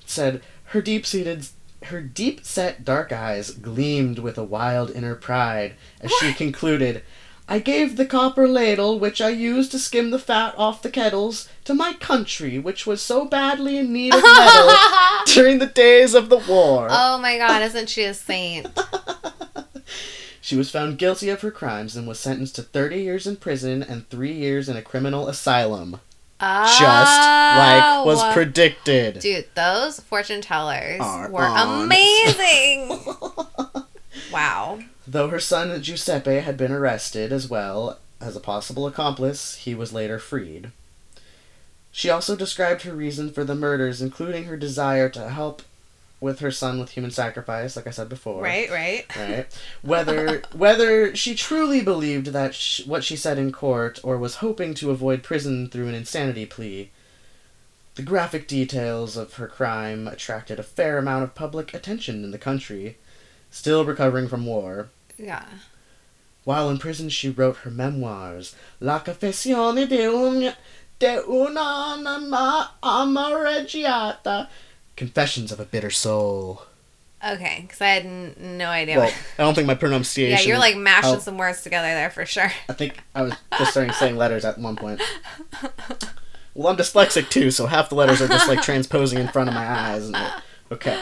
said 0.05 0.41
her 0.65 0.81
deep-seated 0.81 1.47
her 1.85 1.99
deep-set 2.01 2.85
dark 2.85 3.11
eyes 3.11 3.51
gleamed 3.51 4.19
with 4.19 4.37
a 4.37 4.43
wild 4.43 4.91
inner 4.91 5.15
pride 5.15 5.73
as 5.99 6.11
she 6.13 6.31
concluded 6.33 7.03
I 7.49 7.59
gave 7.59 7.97
the 7.97 8.05
copper 8.05 8.47
ladle 8.47 8.97
which 8.97 9.19
I 9.21 9.29
used 9.29 9.71
to 9.71 9.79
skim 9.79 10.11
the 10.11 10.19
fat 10.19 10.53
off 10.57 10.81
the 10.81 10.89
kettles 10.89 11.49
to 11.65 11.73
my 11.73 11.93
country 11.93 12.57
which 12.59 12.87
was 12.87 13.01
so 13.01 13.25
badly 13.25 13.77
in 13.77 13.91
need 13.91 14.13
of 14.15 14.23
metal 14.23 14.69
during 15.25 15.59
the 15.59 15.65
days 15.73 16.13
of 16.13 16.29
the 16.29 16.37
war. 16.37 16.87
oh 16.89 17.17
my 17.17 17.37
god, 17.37 17.61
isn't 17.63 17.89
she 17.89 18.03
a 18.03 18.13
saint? 18.13 18.67
She 20.43 20.55
was 20.57 20.71
found 20.71 20.97
guilty 20.97 21.29
of 21.29 21.41
her 21.41 21.51
crimes 21.51 21.95
and 21.95 22.07
was 22.07 22.19
sentenced 22.19 22.55
to 22.55 22.63
30 22.63 22.99
years 22.99 23.27
in 23.27 23.35
prison 23.37 23.83
and 23.83 24.09
3 24.09 24.33
years 24.33 24.67
in 24.67 24.75
a 24.75 24.81
criminal 24.81 25.27
asylum. 25.29 25.99
Just 26.41 26.81
like 26.81 27.83
oh. 27.85 28.03
was 28.05 28.19
Oh. 28.21 28.33
predicted. 28.33 29.19
Dude, 29.19 29.45
those 29.53 29.99
fortune 29.99 30.41
tellers 30.41 30.99
Are 30.99 31.29
were 31.29 31.43
on. 31.45 31.83
amazing. 31.85 32.89
wow. 34.33 34.79
Though 35.11 35.27
her 35.27 35.41
son 35.41 35.81
Giuseppe 35.81 36.39
had 36.39 36.55
been 36.55 36.71
arrested 36.71 37.33
as 37.33 37.49
well 37.49 37.99
as 38.21 38.37
a 38.37 38.39
possible 38.39 38.87
accomplice, 38.87 39.55
he 39.55 39.75
was 39.75 39.91
later 39.91 40.17
freed. 40.19 40.71
She 41.91 42.09
also 42.09 42.37
described 42.37 42.83
her 42.83 42.93
reason 42.93 43.29
for 43.29 43.43
the 43.43 43.53
murders, 43.53 44.01
including 44.01 44.45
her 44.45 44.55
desire 44.55 45.09
to 45.09 45.27
help 45.27 45.63
with 46.21 46.39
her 46.39 46.49
son 46.49 46.79
with 46.79 46.91
human 46.91 47.11
sacrifice, 47.11 47.75
like 47.75 47.87
I 47.87 47.91
said 47.91 48.07
before. 48.07 48.41
Right, 48.41 48.71
right. 48.71 49.05
Right. 49.17 49.47
Whether 49.81 50.43
whether 50.53 51.13
she 51.13 51.35
truly 51.35 51.81
believed 51.81 52.27
that 52.27 52.55
sh- 52.55 52.85
what 52.85 53.03
she 53.03 53.17
said 53.17 53.37
in 53.37 53.51
court, 53.51 53.99
or 54.03 54.17
was 54.17 54.35
hoping 54.35 54.73
to 54.75 54.91
avoid 54.91 55.23
prison 55.23 55.67
through 55.67 55.89
an 55.89 55.95
insanity 55.95 56.45
plea. 56.45 56.89
The 57.95 58.01
graphic 58.01 58.47
details 58.47 59.17
of 59.17 59.33
her 59.33 59.49
crime 59.49 60.07
attracted 60.07 60.57
a 60.57 60.63
fair 60.63 60.97
amount 60.97 61.25
of 61.25 61.35
public 61.35 61.73
attention 61.73 62.23
in 62.23 62.31
the 62.31 62.37
country, 62.37 62.95
still 63.49 63.83
recovering 63.83 64.29
from 64.29 64.45
war. 64.45 64.87
Yeah. 65.21 65.45
While 66.43 66.69
in 66.71 66.79
prison, 66.79 67.09
she 67.09 67.29
wrote 67.29 67.57
her 67.57 67.69
memoirs, 67.71 68.55
La 68.79 68.99
confessione 68.99 69.87
di, 69.87 70.05
un, 70.07 70.53
de 70.99 71.21
una 71.29 71.93
anima 71.95 72.71
amareggiata, 72.81 74.47
Confessions 74.95 75.51
of 75.51 75.59
a 75.59 75.65
Bitter 75.65 75.91
Soul. 75.91 76.63
Okay, 77.23 77.59
because 77.61 77.79
I 77.81 77.87
had 77.89 78.05
n- 78.05 78.35
no 78.57 78.65
idea. 78.69 78.97
Well, 78.97 79.05
what- 79.05 79.15
I 79.37 79.43
don't 79.43 79.53
think 79.53 79.67
my 79.67 79.75
pronunciation. 79.75 80.37
yeah, 80.39 80.43
you're 80.43 80.57
like 80.57 80.75
mashing 80.75 81.11
how- 81.13 81.19
some 81.19 81.37
words 81.37 81.61
together 81.61 81.87
there 81.87 82.09
for 82.09 82.25
sure. 82.25 82.51
I 82.67 82.73
think 82.73 82.97
I 83.13 83.21
was 83.21 83.33
just 83.59 83.71
starting 83.71 83.93
saying 83.93 84.17
letters 84.17 84.43
at 84.43 84.57
one 84.57 84.75
point. 84.75 84.99
Well, 86.55 86.67
I'm 86.69 86.77
dyslexic 86.77 87.29
too, 87.29 87.51
so 87.51 87.67
half 87.67 87.89
the 87.89 87.95
letters 87.95 88.21
are 88.21 88.27
just 88.27 88.47
like 88.47 88.61
transposing 88.63 89.19
in 89.19 89.27
front 89.27 89.47
of 89.49 89.55
my 89.55 89.65
eyes. 89.65 90.05
And 90.07 90.17
okay. 90.71 90.99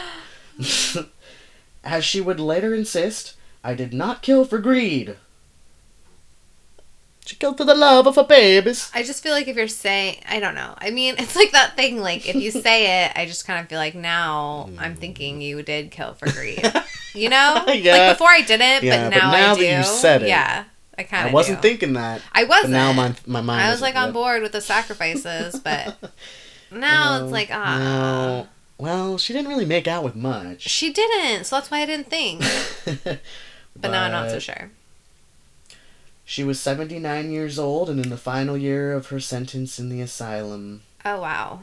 As 1.84 2.04
she 2.04 2.20
would 2.20 2.38
later 2.38 2.74
insist, 2.74 3.34
I 3.62 3.74
did 3.74 3.92
not 3.92 4.22
kill 4.22 4.44
for 4.44 4.58
greed. 4.58 5.16
She 7.26 7.36
killed 7.36 7.58
for 7.58 7.64
the 7.64 7.74
love 7.74 8.06
of 8.08 8.16
her 8.16 8.24
babies. 8.24 8.90
I 8.94 9.02
just 9.04 9.22
feel 9.22 9.32
like 9.32 9.46
if 9.46 9.54
you're 9.56 9.68
saying, 9.68 10.16
I 10.28 10.40
don't 10.40 10.54
know. 10.54 10.74
I 10.78 10.90
mean, 10.90 11.14
it's 11.18 11.36
like 11.36 11.52
that 11.52 11.76
thing. 11.76 11.98
Like 12.00 12.28
if 12.28 12.34
you 12.34 12.50
say 12.66 13.04
it, 13.04 13.12
I 13.14 13.26
just 13.26 13.46
kind 13.46 13.60
of 13.62 13.68
feel 13.68 13.78
like 13.78 13.94
now 13.94 14.68
I'm 14.78 14.96
thinking 14.96 15.40
you 15.40 15.62
did 15.62 15.90
kill 15.90 16.14
for 16.14 16.30
greed. 16.32 16.60
You 17.14 17.28
know, 17.28 17.64
Yeah. 17.68 17.96
like 18.08 18.16
before 18.16 18.28
I 18.30 18.40
didn't, 18.40 18.82
Yeah, 18.82 19.08
but 19.10 19.14
but 19.14 19.20
now, 19.20 19.30
now 19.32 19.52
I 19.52 19.54
that 19.54 19.58
do. 19.58 19.64
you 19.66 19.84
said 19.84 20.22
it, 20.22 20.28
yeah, 20.28 20.64
I 20.98 21.02
kind 21.04 21.26
of. 21.26 21.30
I 21.30 21.34
wasn't 21.34 21.60
do. 21.62 21.68
thinking 21.68 21.92
that. 21.92 22.22
I 22.32 22.44
wasn't. 22.44 22.72
now 22.72 22.92
my 22.92 23.14
my 23.26 23.40
mind. 23.42 23.62
I 23.62 23.70
was 23.70 23.80
like 23.82 23.94
on 23.96 24.06
yep. 24.06 24.14
board 24.14 24.42
with 24.42 24.52
the 24.52 24.60
sacrifices, 24.60 25.58
but 25.60 25.96
now 26.72 27.18
Oh, 27.20 27.24
it's 27.24 27.32
like 27.32 27.50
ah, 27.52 27.78
no. 27.78 28.48
Well, 28.78 29.18
she 29.18 29.32
didn't 29.34 29.48
really 29.50 29.66
make 29.66 29.86
out 29.86 30.02
with 30.02 30.16
much. 30.16 30.62
she 30.62 30.92
didn't. 30.92 31.44
So 31.44 31.56
that's 31.56 31.70
why 31.70 31.80
I 31.82 31.86
didn't 31.86 32.08
think. 32.10 32.42
But 33.80 33.88
But 33.88 33.90
now 33.92 34.04
I'm 34.04 34.12
not 34.12 34.30
so 34.30 34.38
sure. 34.38 34.70
She 36.24 36.44
was 36.44 36.60
79 36.60 37.30
years 37.32 37.58
old 37.58 37.90
and 37.90 37.98
in 37.98 38.10
the 38.10 38.16
final 38.16 38.56
year 38.56 38.92
of 38.92 39.08
her 39.08 39.18
sentence 39.20 39.78
in 39.80 39.88
the 39.88 40.00
asylum 40.00 40.82
Oh 41.04 41.20
wow. 41.20 41.60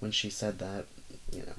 when 0.00 0.10
she 0.10 0.28
said 0.28 0.58
that, 0.58 0.84
you 1.32 1.40
know. 1.40 1.54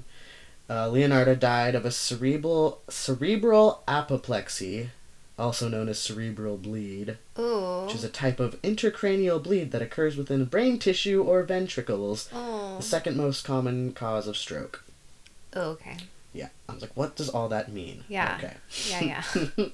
Uh, 0.68 0.88
Leonardo 0.88 1.34
died 1.34 1.74
of 1.74 1.84
a 1.84 1.90
cerebral 1.92 2.80
cerebral 2.88 3.82
apoplexy, 3.88 4.90
also 5.38 5.68
known 5.68 5.88
as 5.88 5.98
cerebral 5.98 6.56
bleed, 6.56 7.18
Ooh. 7.38 7.84
which 7.86 7.94
is 7.94 8.02
a 8.04 8.08
type 8.08 8.40
of 8.40 8.60
intracranial 8.62 9.42
bleed 9.42 9.70
that 9.72 9.82
occurs 9.82 10.16
within 10.16 10.44
brain 10.44 10.78
tissue 10.78 11.22
or 11.22 11.42
ventricles, 11.44 12.28
oh. 12.32 12.76
the 12.78 12.82
second 12.82 13.16
most 13.16 13.44
common 13.44 13.92
cause 13.92 14.26
of 14.28 14.36
stroke. 14.36 14.84
oh. 15.54 15.70
Okay. 15.72 15.96
Yeah, 16.36 16.48
I 16.68 16.72
was 16.74 16.82
like, 16.82 16.96
what 16.96 17.16
does 17.16 17.28
all 17.28 17.48
that 17.48 17.72
mean? 17.72 18.04
Yeah. 18.08 18.36
Okay. 18.38 18.54
Yeah. 18.88 19.22
Yeah. 19.56 19.66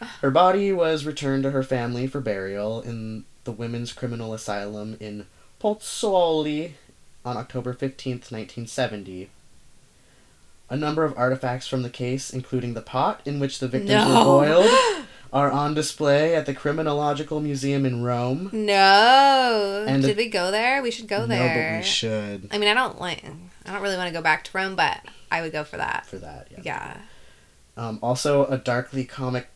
her 0.20 0.30
body 0.30 0.72
was 0.72 1.04
returned 1.04 1.42
to 1.42 1.50
her 1.50 1.62
family 1.62 2.06
for 2.06 2.20
burial 2.20 2.80
in 2.80 3.24
the 3.44 3.52
Women's 3.52 3.92
Criminal 3.92 4.32
Asylum 4.32 4.96
in 5.00 5.26
Pozzuoli 5.60 6.72
on 7.24 7.36
October 7.36 7.74
15th, 7.74 8.30
1970. 8.32 9.28
A 10.70 10.76
number 10.76 11.04
of 11.04 11.16
artifacts 11.16 11.66
from 11.66 11.82
the 11.82 11.90
case, 11.90 12.30
including 12.30 12.74
the 12.74 12.82
pot 12.82 13.20
in 13.24 13.40
which 13.40 13.58
the 13.58 13.68
victims 13.68 13.90
No. 13.90 14.08
were 14.38 14.46
boiled, 14.46 15.04
are 15.32 15.50
on 15.50 15.74
display 15.74 16.34
at 16.34 16.46
the 16.46 16.54
Criminological 16.54 17.40
Museum 17.40 17.84
in 17.86 18.02
Rome. 18.02 18.50
No. 18.52 19.84
And 19.88 20.02
Did 20.02 20.16
we 20.16 20.28
go 20.28 20.50
there? 20.50 20.82
We 20.82 20.90
should 20.90 21.08
go 21.08 21.20
No, 21.20 21.26
there. 21.26 21.72
but 21.72 21.78
we 21.78 21.84
should 21.84 22.48
I 22.50 22.58
mean, 22.58 22.68
I 22.68 22.74
don't 22.74 23.00
like. 23.00 23.24
I 23.66 23.72
don't 23.72 23.82
really 23.82 23.96
want 23.96 24.08
to 24.08 24.14
go 24.14 24.22
back 24.22 24.44
to 24.44 24.50
Rome, 24.56 24.76
but 24.76 25.00
I 25.30 25.42
would 25.42 25.52
go 25.52 25.64
for 25.64 25.76
that. 25.76 26.06
for 26.06 26.16
that. 26.18 26.48
Yeah. 26.50 26.60
Yeah. 26.62 26.96
Um, 27.76 27.98
also, 28.02 28.44
a 28.46 28.58
darkly 28.58 29.04
comic 29.04 29.48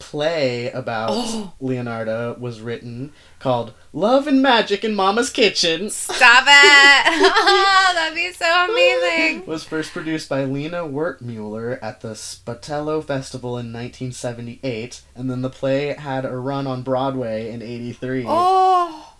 play 0.00 0.70
about 0.72 1.08
Oh. 1.12 1.52
Leonardo 1.60 2.36
was 2.38 2.60
written 2.60 3.12
called 3.38 3.72
"Love 3.94 4.26
and 4.26 4.42
Magic 4.42 4.84
in 4.84 4.94
Mama's 4.94 5.30
Kitchen." 5.30 5.88
Stop 5.88 6.44
it! 6.46 7.04
That'd 7.94 8.14
be 8.14 8.30
so 8.32 8.66
amazing. 8.70 9.46
was 9.46 9.64
first 9.64 9.92
produced 9.92 10.28
by 10.28 10.44
Lina 10.44 10.82
Wertmuller 10.82 11.78
at 11.82 12.02
the 12.02 12.10
Spoleto 12.10 13.02
Festival 13.02 13.52
in 13.56 13.72
1978, 13.72 15.00
and 15.16 15.30
then 15.30 15.40
the 15.42 15.48
play 15.48 15.94
had 15.94 16.24
a 16.26 16.36
run 16.36 16.66
on 16.66 16.82
Broadway 16.82 17.50
in 17.50 17.62
'83. 17.62 18.24
Oh. 18.28 19.14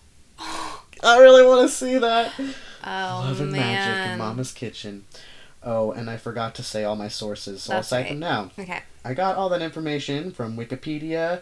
I 1.02 1.18
really 1.20 1.46
want 1.46 1.68
to 1.68 1.74
see 1.74 1.96
that. 1.98 2.32
Oh 2.38 3.22
Love 3.26 3.40
and 3.40 3.52
Magic 3.52 4.12
in. 4.12 4.18
Mama's 4.18 4.52
Kitchen. 4.52 5.04
Oh, 5.64 5.92
and 5.92 6.10
I 6.10 6.16
forgot 6.18 6.54
to 6.56 6.62
say 6.62 6.84
all 6.84 6.96
my 6.96 7.08
sources, 7.08 7.62
so 7.62 7.72
That's 7.72 7.90
I'll 7.92 7.98
cite 7.98 8.04
right. 8.04 8.10
them 8.10 8.18
now. 8.20 8.50
Okay. 8.58 8.82
I 9.04 9.14
got 9.14 9.36
all 9.36 9.48
that 9.48 9.62
information 9.62 10.30
from 10.30 10.56
Wikipedia, 10.56 11.40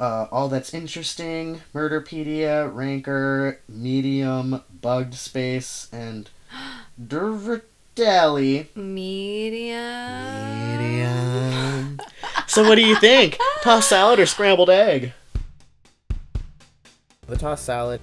uh, 0.00 0.26
All 0.32 0.48
That's 0.48 0.72
Interesting, 0.72 1.60
Murderpedia, 1.74 2.74
Ranker, 2.74 3.60
Medium, 3.68 4.62
Bugged 4.80 5.14
Space, 5.14 5.88
and 5.92 6.30
Durvatelli. 7.02 8.74
Medium. 8.74 10.78
Medium. 10.78 12.00
so 12.46 12.66
what 12.66 12.76
do 12.76 12.86
you 12.86 12.96
think? 12.96 13.38
Tossed 13.62 13.90
salad 13.90 14.18
or 14.18 14.26
scrambled 14.26 14.70
egg? 14.70 15.12
The 17.26 17.36
tossed 17.36 17.64
salad 17.64 18.00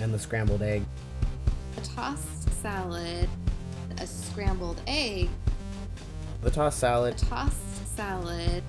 and 0.00 0.12
the 0.12 0.18
scrambled 0.18 0.62
egg. 0.62 0.84
A 1.78 1.80
tossed 1.80 2.50
salad, 2.60 3.28
a 3.45 3.45
scrambled 4.36 4.78
egg, 4.86 5.30
The 6.42 6.50
tossed 6.50 6.76
a 6.76 6.80
salad 6.80 7.16
tossed 7.16 7.96
salad, 7.96 8.62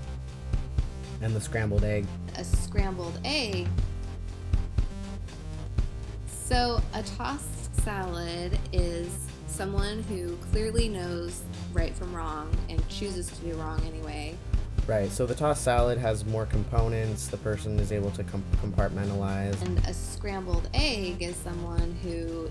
and 1.22 1.36
the 1.36 1.42
scrambled 1.42 1.84
egg. 1.84 2.06
a 2.38 2.44
scrambled 2.46 3.20
egg. 3.26 3.68
So, 6.46 6.82
a 6.94 7.04
tossed 7.04 7.76
salad 7.84 8.58
is 8.72 9.10
someone 9.48 10.04
who 10.04 10.38
clearly 10.54 10.88
knows 10.88 11.42
right 11.74 11.94
from 11.94 12.16
wrong 12.16 12.50
and 12.70 12.88
chooses 12.88 13.30
to 13.30 13.36
do 13.42 13.54
wrong 13.56 13.82
anyway. 13.86 14.38
Right, 14.88 15.12
so 15.12 15.26
the 15.26 15.36
tossed 15.36 15.66
salad 15.66 15.98
has 15.98 16.24
more 16.26 16.46
components. 16.46 17.28
The 17.28 17.36
person 17.36 17.78
is 17.78 17.92
able 17.92 18.12
to 18.12 18.24
com- 18.24 18.46
compartmentalize. 18.64 19.62
And 19.64 19.80
a 19.80 19.94
scrambled 19.94 20.70
egg 20.74 21.22
is 21.22 21.36
someone 21.36 21.94
who 22.04 22.50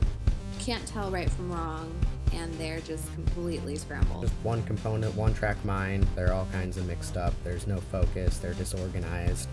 can't 0.59 0.87
tell 0.87 1.11
right 1.11 1.31
from 1.31 1.51
wrong 1.51 1.91
and 2.33 2.53
they're 2.55 2.81
just 2.81 3.13
completely 3.15 3.77
scrambled. 3.77 4.23
Just 4.23 4.35
one 4.43 4.63
component, 4.65 5.15
one 5.15 5.35
track 5.35 5.63
mind. 5.65 6.07
They're 6.15 6.33
all 6.33 6.47
kinds 6.53 6.77
of 6.77 6.87
mixed 6.87 7.17
up. 7.17 7.35
There's 7.45 7.67
no 7.67 7.79
focus. 7.81 8.39
They're 8.39 8.55
disorganized. 8.55 9.49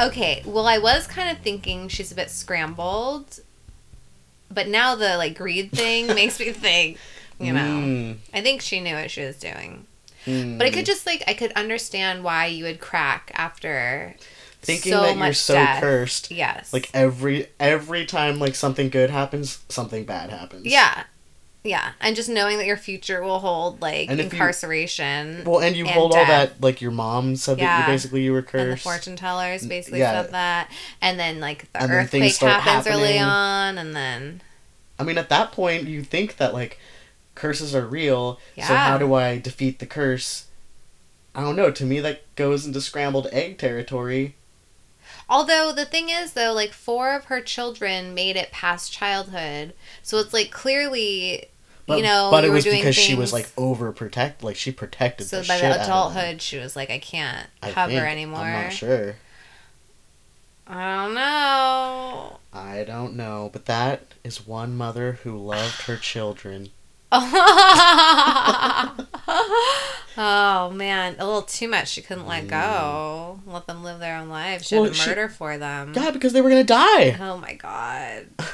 Okay. 0.00 0.42
Well, 0.46 0.66
I 0.66 0.78
was 0.78 1.06
kind 1.06 1.30
of 1.36 1.42
thinking 1.42 1.88
she's 1.88 2.10
a 2.12 2.14
bit 2.14 2.30
scrambled, 2.30 3.40
but 4.50 4.68
now 4.68 4.94
the 4.94 5.16
like 5.16 5.36
greed 5.36 5.70
thing 5.72 6.06
makes 6.14 6.38
me 6.40 6.52
think. 6.52 6.98
You 7.40 7.52
know, 7.52 7.60
Mm, 7.60 8.16
I 8.32 8.40
think 8.40 8.60
she 8.60 8.78
knew 8.80 8.94
what 8.94 9.10
she 9.10 9.22
was 9.24 9.36
doing. 9.36 9.86
mm. 10.26 10.58
But 10.58 10.66
I 10.68 10.70
could 10.70 10.86
just 10.86 11.06
like 11.06 11.24
I 11.26 11.34
could 11.34 11.50
understand 11.52 12.22
why 12.22 12.46
you 12.46 12.64
would 12.64 12.78
crack 12.80 13.32
after 13.34 14.14
thinking 14.60 14.92
so 14.92 15.00
that 15.02 15.16
you're 15.16 15.32
so 15.32 15.54
death. 15.54 15.80
cursed. 15.80 16.30
Yes. 16.30 16.72
Like 16.72 16.88
every 16.94 17.48
every 17.58 18.06
time 18.06 18.38
like 18.38 18.54
something 18.54 18.90
good 18.90 19.10
happens, 19.10 19.58
something 19.68 20.04
bad 20.04 20.30
happens. 20.30 20.66
yeah. 20.66 21.04
Yeah, 21.64 21.92
and 22.00 22.16
just 22.16 22.28
knowing 22.28 22.58
that 22.58 22.66
your 22.66 22.76
future 22.76 23.22
will 23.22 23.38
hold 23.38 23.80
like 23.80 24.10
And 24.10 24.18
if 24.18 24.26
you- 24.26 24.30
incarceration. 24.32 25.44
Well, 25.44 25.60
and 25.60 25.76
you 25.76 25.84
And 25.84 25.94
hold 25.94 26.12
all 26.12 26.26
that 26.26 26.60
like 26.60 26.80
your 26.80 26.90
mom 26.90 27.36
said 27.36 27.58
that 27.58 27.62
Yeah. 27.62 27.86
you 27.86 27.92
basically 27.92 28.22
you 28.22 28.32
were 28.32 28.42
cursed. 28.42 28.62
and 28.64 28.72
the 28.72 28.76
fortune 28.76 29.14
tellers 29.16 29.64
basically 29.66 30.00
yeah. 30.00 30.22
said 30.22 30.32
that, 30.32 30.70
and 31.00 31.20
then 31.20 31.38
like 31.40 31.70
the 31.72 31.82
And 31.82 31.92
earthquake 31.92 32.34
happens 32.36 32.86
early 32.88 33.18
on, 33.18 33.78
and 33.78 33.94
then 33.94 34.42
I 34.98 35.04
mean, 35.04 35.18
at 35.18 35.28
that 35.30 35.52
point, 35.52 35.86
you 35.88 36.02
think 36.02 36.36
that 36.38 36.52
like 36.52 36.78
curses 37.34 37.74
are 37.74 37.86
real. 37.86 38.40
Yeah. 38.56 38.66
So 38.68 38.74
how 38.74 38.98
do 38.98 39.14
I 39.14 39.38
defeat 39.38 39.78
the 39.78 39.86
curse? 39.86 40.46
I 41.34 41.40
don't 41.42 41.56
know. 41.56 41.70
To 41.70 41.84
me, 41.84 41.98
that 42.00 42.22
goes 42.36 42.66
into 42.66 42.80
scrambled 42.80 43.28
egg 43.32 43.56
territory. 43.58 44.34
Although 45.28 45.72
the 45.72 45.84
thing 45.86 46.10
is 46.10 46.32
though, 46.34 46.52
like 46.52 46.72
four 46.72 47.14
of 47.14 47.26
her 47.26 47.40
children 47.40 48.12
made 48.14 48.36
it 48.36 48.50
past 48.52 48.92
childhood, 48.92 49.72
so 50.02 50.18
it's 50.18 50.32
like 50.34 50.50
clearly, 50.50 51.48
But, 51.92 51.98
you 51.98 52.04
know, 52.04 52.28
but 52.30 52.44
it 52.44 52.50
was 52.50 52.64
because 52.64 52.96
she 52.96 53.14
was 53.14 53.32
like 53.32 53.54
overprotect, 53.56 54.42
like 54.42 54.56
she 54.56 54.72
protected. 54.72 55.26
so 55.26 55.42
the 55.42 55.48
by 55.48 55.58
the 55.58 55.82
adulthood, 55.82 56.42
she 56.42 56.58
was 56.58 56.74
like, 56.74 56.90
I 56.90 56.98
can't 56.98 57.46
I 57.62 57.70
have 57.70 57.90
her 57.90 58.06
anymore. 58.06 58.40
I'm 58.40 58.64
not 58.64 58.72
sure. 58.72 59.16
I 60.66 61.04
don't 61.04 61.14
know. 61.14 62.38
I 62.52 62.84
don't 62.84 63.14
know, 63.16 63.50
but 63.52 63.66
that 63.66 64.14
is 64.24 64.46
one 64.46 64.76
mother 64.76 65.18
who 65.22 65.36
loved 65.36 65.82
her 65.82 65.96
children. 65.96 66.70
oh 67.12 67.20
man, 70.74 71.16
a 71.18 71.26
little 71.26 71.42
too 71.42 71.68
much. 71.68 71.88
She 71.88 72.00
couldn't 72.00 72.26
let 72.26 72.48
go. 72.48 73.40
Mm. 73.46 73.52
Let 73.52 73.66
them 73.66 73.84
live 73.84 73.98
their 73.98 74.16
own 74.16 74.30
lives. 74.30 74.68
She 74.68 74.76
Well, 74.76 74.84
had 74.84 74.94
to 74.94 74.98
she- 74.98 75.10
murder 75.10 75.28
for 75.28 75.58
them. 75.58 75.92
Yeah, 75.94 76.10
because 76.10 76.32
they 76.32 76.40
were 76.40 76.48
gonna 76.48 76.64
die. 76.64 77.18
Oh 77.20 77.36
my 77.36 77.52
god. 77.54 78.28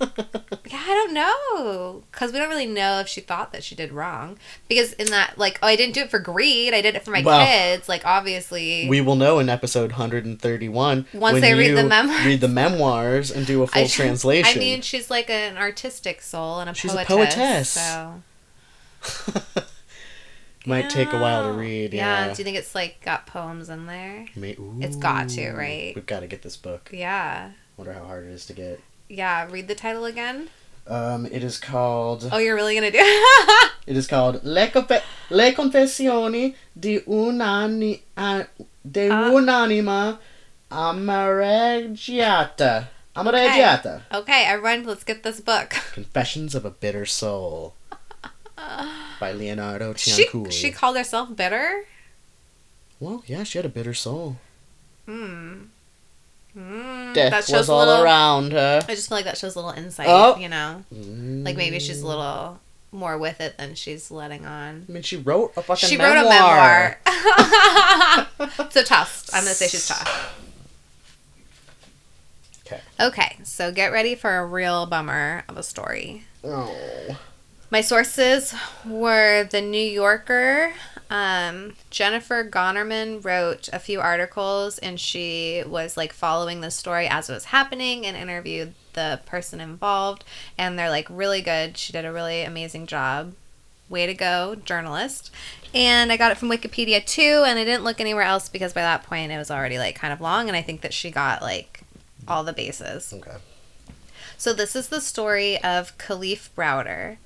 Yeah, 0.00 0.82
I 0.86 0.94
don't 0.94 1.12
know. 1.14 2.04
Because 2.12 2.32
we 2.32 2.38
don't 2.38 2.48
really 2.48 2.66
know 2.66 3.00
if 3.00 3.08
she 3.08 3.20
thought 3.20 3.52
that 3.52 3.62
she 3.64 3.74
did 3.74 3.92
wrong. 3.92 4.38
Because 4.68 4.92
in 4.94 5.08
that, 5.08 5.36
like, 5.36 5.58
oh, 5.62 5.66
I 5.66 5.76
didn't 5.76 5.94
do 5.94 6.00
it 6.02 6.10
for 6.10 6.18
greed. 6.18 6.72
I 6.72 6.80
did 6.80 6.94
it 6.94 7.02
for 7.04 7.10
my 7.10 7.22
Well, 7.22 7.44
kids. 7.44 7.88
Like, 7.88 8.06
obviously. 8.06 8.86
we 8.88 9.00
will 9.00 9.16
know 9.16 9.38
in 9.40 9.48
episode 9.48 9.90
131 9.92 11.06
Once 11.12 11.32
when 11.32 11.42
they 11.42 11.54
read 11.54 11.76
the 11.76 11.84
memoirs. 11.84 12.24
read 12.24 12.40
the 12.40 12.48
memoirs 12.48 13.30
and 13.30 13.46
do 13.46 13.62
a 13.62 13.66
full 13.66 13.82
I- 13.84 13.86
translation. 13.88 14.56
I 14.56 14.58
mean, 14.60 14.80
she's 14.82 15.10
like 15.10 15.28
an 15.28 15.56
artistic 15.58 16.22
soul 16.22 16.60
and 16.60 16.70
a 16.70 16.72
poetess. 16.72 16.80
She's 16.80 16.94
a 16.94 17.04
poetess. 17.04 17.68
So. 17.70 18.22
Might 20.66 20.90
take 20.90 21.12
a 21.12 21.18
while 21.18 21.50
to 21.50 21.58
read. 21.58 21.94
Yeah. 21.94 22.26
Yeah. 22.26 22.34
Do 22.34 22.38
you 22.38 22.44
think 22.44 22.58
it's 22.58 22.74
like 22.74 23.00
got 23.02 23.26
poems 23.26 23.70
in 23.70 23.86
there? 23.86 24.26
May- 24.36 24.56
It's 24.80 24.96
got 24.96 25.30
to, 25.30 25.52
right? 25.52 25.92
We've 25.94 26.04
got 26.06 26.20
to 26.20 26.26
get 26.26 26.42
this 26.42 26.56
book. 26.58 26.90
Yeah. 26.92 27.52
Wonder 27.78 27.94
how 27.94 28.04
hard 28.04 28.24
it 28.26 28.30
is 28.30 28.44
to 28.46 28.52
get. 28.52 28.78
Yeah. 29.10 29.46
Read 29.50 29.68
the 29.68 29.74
title 29.74 30.06
again. 30.06 30.48
Um, 30.86 31.26
it 31.26 31.44
is 31.44 31.58
called. 31.58 32.28
Oh, 32.32 32.38
you're 32.38 32.54
really 32.54 32.74
gonna 32.74 32.90
do 32.90 32.98
it? 33.02 33.70
It 33.86 33.96
is 33.96 34.06
called 34.06 34.44
Le, 34.44 34.68
Confe- 34.68 35.02
Le 35.30 35.52
Confessioni 35.52 36.54
di 36.78 37.00
un'ani- 37.00 38.00
uh, 38.16 38.44
de 38.88 39.08
Ah. 39.10 39.30
un'anima 39.30 40.18
amareggiata. 40.70 42.86
Amareggiata. 43.16 44.02
okay, 44.14 44.44
everyone, 44.46 44.84
let's 44.84 45.02
get 45.04 45.22
this 45.24 45.40
book. 45.40 45.70
Confessions 45.94 46.54
of 46.54 46.64
a 46.64 46.70
Bitter 46.70 47.04
Soul. 47.06 47.74
By 49.18 49.32
Leonardo 49.32 49.94
She 49.96 50.26
she 50.50 50.70
called 50.70 50.96
herself 50.96 51.34
bitter. 51.34 51.84
well, 53.00 53.24
yeah, 53.26 53.42
she 53.42 53.58
had 53.58 53.64
a 53.66 53.70
bitter 53.70 53.94
soul. 53.94 54.36
Hmm. 55.06 55.64
Mm, 56.56 57.14
Death 57.14 57.30
that 57.30 57.44
shows 57.44 57.58
was 57.60 57.68
all 57.70 57.86
little. 57.86 58.02
around 58.02 58.52
her. 58.52 58.80
I 58.88 58.94
just 58.94 59.08
feel 59.08 59.18
like 59.18 59.24
that 59.24 59.38
shows 59.38 59.54
a 59.54 59.58
little 59.60 59.70
insight. 59.72 60.06
Oh. 60.08 60.36
You 60.36 60.48
know, 60.48 60.84
like 60.90 61.56
maybe 61.56 61.78
she's 61.78 62.02
a 62.02 62.06
little 62.06 62.58
more 62.92 63.16
with 63.18 63.40
it 63.40 63.56
than 63.56 63.76
she's 63.76 64.10
letting 64.10 64.44
on. 64.46 64.84
I 64.88 64.92
mean, 64.92 65.02
she 65.02 65.16
wrote 65.16 65.52
a 65.56 65.62
fucking 65.62 65.88
She 65.88 65.96
memoir. 65.96 66.16
wrote 66.16 66.26
a 66.26 66.98
memoir. 68.38 68.66
so 68.70 68.82
tough. 68.82 69.28
I'm 69.32 69.44
gonna 69.44 69.54
say 69.54 69.68
she's 69.68 69.86
tough. 69.86 70.36
Okay. 72.66 72.80
Okay, 73.00 73.36
so 73.42 73.72
get 73.72 73.92
ready 73.92 74.14
for 74.14 74.36
a 74.38 74.46
real 74.46 74.86
bummer 74.86 75.44
of 75.48 75.56
a 75.56 75.62
story. 75.62 76.24
Oh. 76.44 77.18
My 77.72 77.82
sources 77.82 78.52
were 78.84 79.44
The 79.44 79.60
New 79.60 79.78
Yorker. 79.78 80.72
Um, 81.08 81.74
Jennifer 81.90 82.44
Gonnerman 82.44 83.24
wrote 83.24 83.68
a 83.72 83.78
few 83.78 84.00
articles 84.00 84.78
and 84.78 84.98
she 84.98 85.62
was 85.64 85.96
like 85.96 86.12
following 86.12 86.60
the 86.60 86.72
story 86.72 87.06
as 87.06 87.30
it 87.30 87.32
was 87.32 87.46
happening 87.46 88.04
and 88.04 88.16
interviewed 88.16 88.74
the 88.94 89.20
person 89.24 89.60
involved. 89.60 90.24
And 90.58 90.76
they're 90.76 90.90
like 90.90 91.06
really 91.08 91.42
good. 91.42 91.76
She 91.76 91.92
did 91.92 92.04
a 92.04 92.12
really 92.12 92.42
amazing 92.42 92.88
job. 92.88 93.34
Way 93.88 94.06
to 94.06 94.14
go, 94.14 94.56
journalist. 94.56 95.30
And 95.72 96.10
I 96.10 96.16
got 96.16 96.32
it 96.32 96.38
from 96.38 96.50
Wikipedia 96.50 97.04
too. 97.04 97.44
And 97.46 97.56
I 97.56 97.64
didn't 97.64 97.84
look 97.84 98.00
anywhere 98.00 98.24
else 98.24 98.48
because 98.48 98.72
by 98.72 98.82
that 98.82 99.04
point 99.04 99.30
it 99.30 99.38
was 99.38 99.50
already 99.50 99.78
like 99.78 99.94
kind 99.94 100.12
of 100.12 100.20
long. 100.20 100.48
And 100.48 100.56
I 100.56 100.62
think 100.62 100.80
that 100.80 100.94
she 100.94 101.12
got 101.12 101.40
like 101.40 101.82
all 102.26 102.42
the 102.42 102.52
bases. 102.52 103.12
Okay. 103.12 103.36
So 104.36 104.52
this 104.52 104.74
is 104.74 104.88
the 104.88 105.00
story 105.00 105.62
of 105.62 105.96
Kalief 105.98 106.48
Browder. 106.56 107.18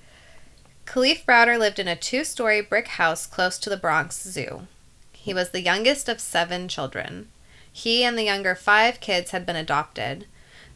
Kalief 0.87 1.25
Browder 1.25 1.59
lived 1.59 1.79
in 1.79 1.89
a 1.89 1.97
two-story 1.97 2.61
brick 2.61 2.89
house 2.89 3.27
close 3.27 3.59
to 3.59 3.71
the 3.71 3.77
Bronx 3.77 4.23
Zoo. 4.23 4.67
He 5.13 5.33
was 5.35 5.51
the 5.51 5.63
youngest 5.63 6.09
of 6.09 6.21
seven 6.21 6.69
children. 6.69 7.29
He 7.73 8.05
and 8.05 8.17
the 8.17 8.25
younger 8.25 8.55
five 8.55 9.01
kids 9.01 9.31
had 9.31 9.45
been 9.47 9.57
adopted. 9.57 10.27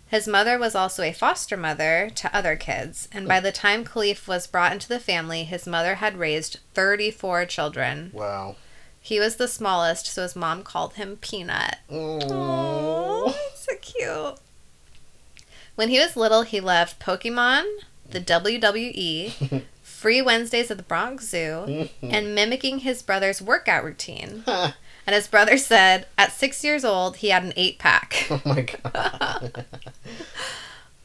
His 0.08 0.26
mother 0.26 0.58
was 0.58 0.74
also 0.74 1.02
a 1.02 1.12
foster 1.12 1.56
mother 1.56 2.10
to 2.14 2.34
other 2.34 2.56
kids, 2.56 3.08
and 3.12 3.28
by 3.28 3.40
the 3.40 3.52
time 3.52 3.84
Kalief 3.84 4.26
was 4.26 4.46
brought 4.46 4.72
into 4.72 4.88
the 4.88 4.98
family, 4.98 5.44
his 5.44 5.66
mother 5.66 5.96
had 5.96 6.16
raised 6.16 6.60
34 6.72 7.44
children. 7.44 8.10
Wow. 8.14 8.56
He 9.00 9.20
was 9.20 9.36
the 9.36 9.48
smallest, 9.48 10.06
so 10.06 10.22
his 10.22 10.34
mom 10.34 10.62
called 10.62 10.94
him 10.94 11.18
Peanut. 11.20 11.76
Oh. 11.90 13.36
so 13.54 13.74
cute. 13.82 14.38
When 15.74 15.90
he 15.90 15.98
was 15.98 16.16
little, 16.16 16.42
he 16.42 16.58
loved 16.58 16.98
Pokemon, 16.98 17.64
the 18.10 18.20
WWE, 18.20 19.62
free 19.98 20.22
Wednesdays 20.22 20.70
at 20.70 20.76
the 20.76 20.84
Bronx 20.84 21.28
Zoo, 21.28 21.88
and 22.02 22.34
mimicking 22.34 22.80
his 22.80 23.02
brother's 23.02 23.42
workout 23.42 23.84
routine. 23.84 24.44
And 25.06 25.14
his 25.14 25.26
brother 25.26 25.56
said 25.56 26.06
at 26.18 26.32
six 26.32 26.62
years 26.62 26.84
old, 26.84 27.16
he 27.16 27.30
had 27.30 27.42
an 27.42 27.54
eight 27.56 27.78
pack. 27.78 28.26
oh 28.30 28.42
my 28.44 28.60
god. 28.60 29.64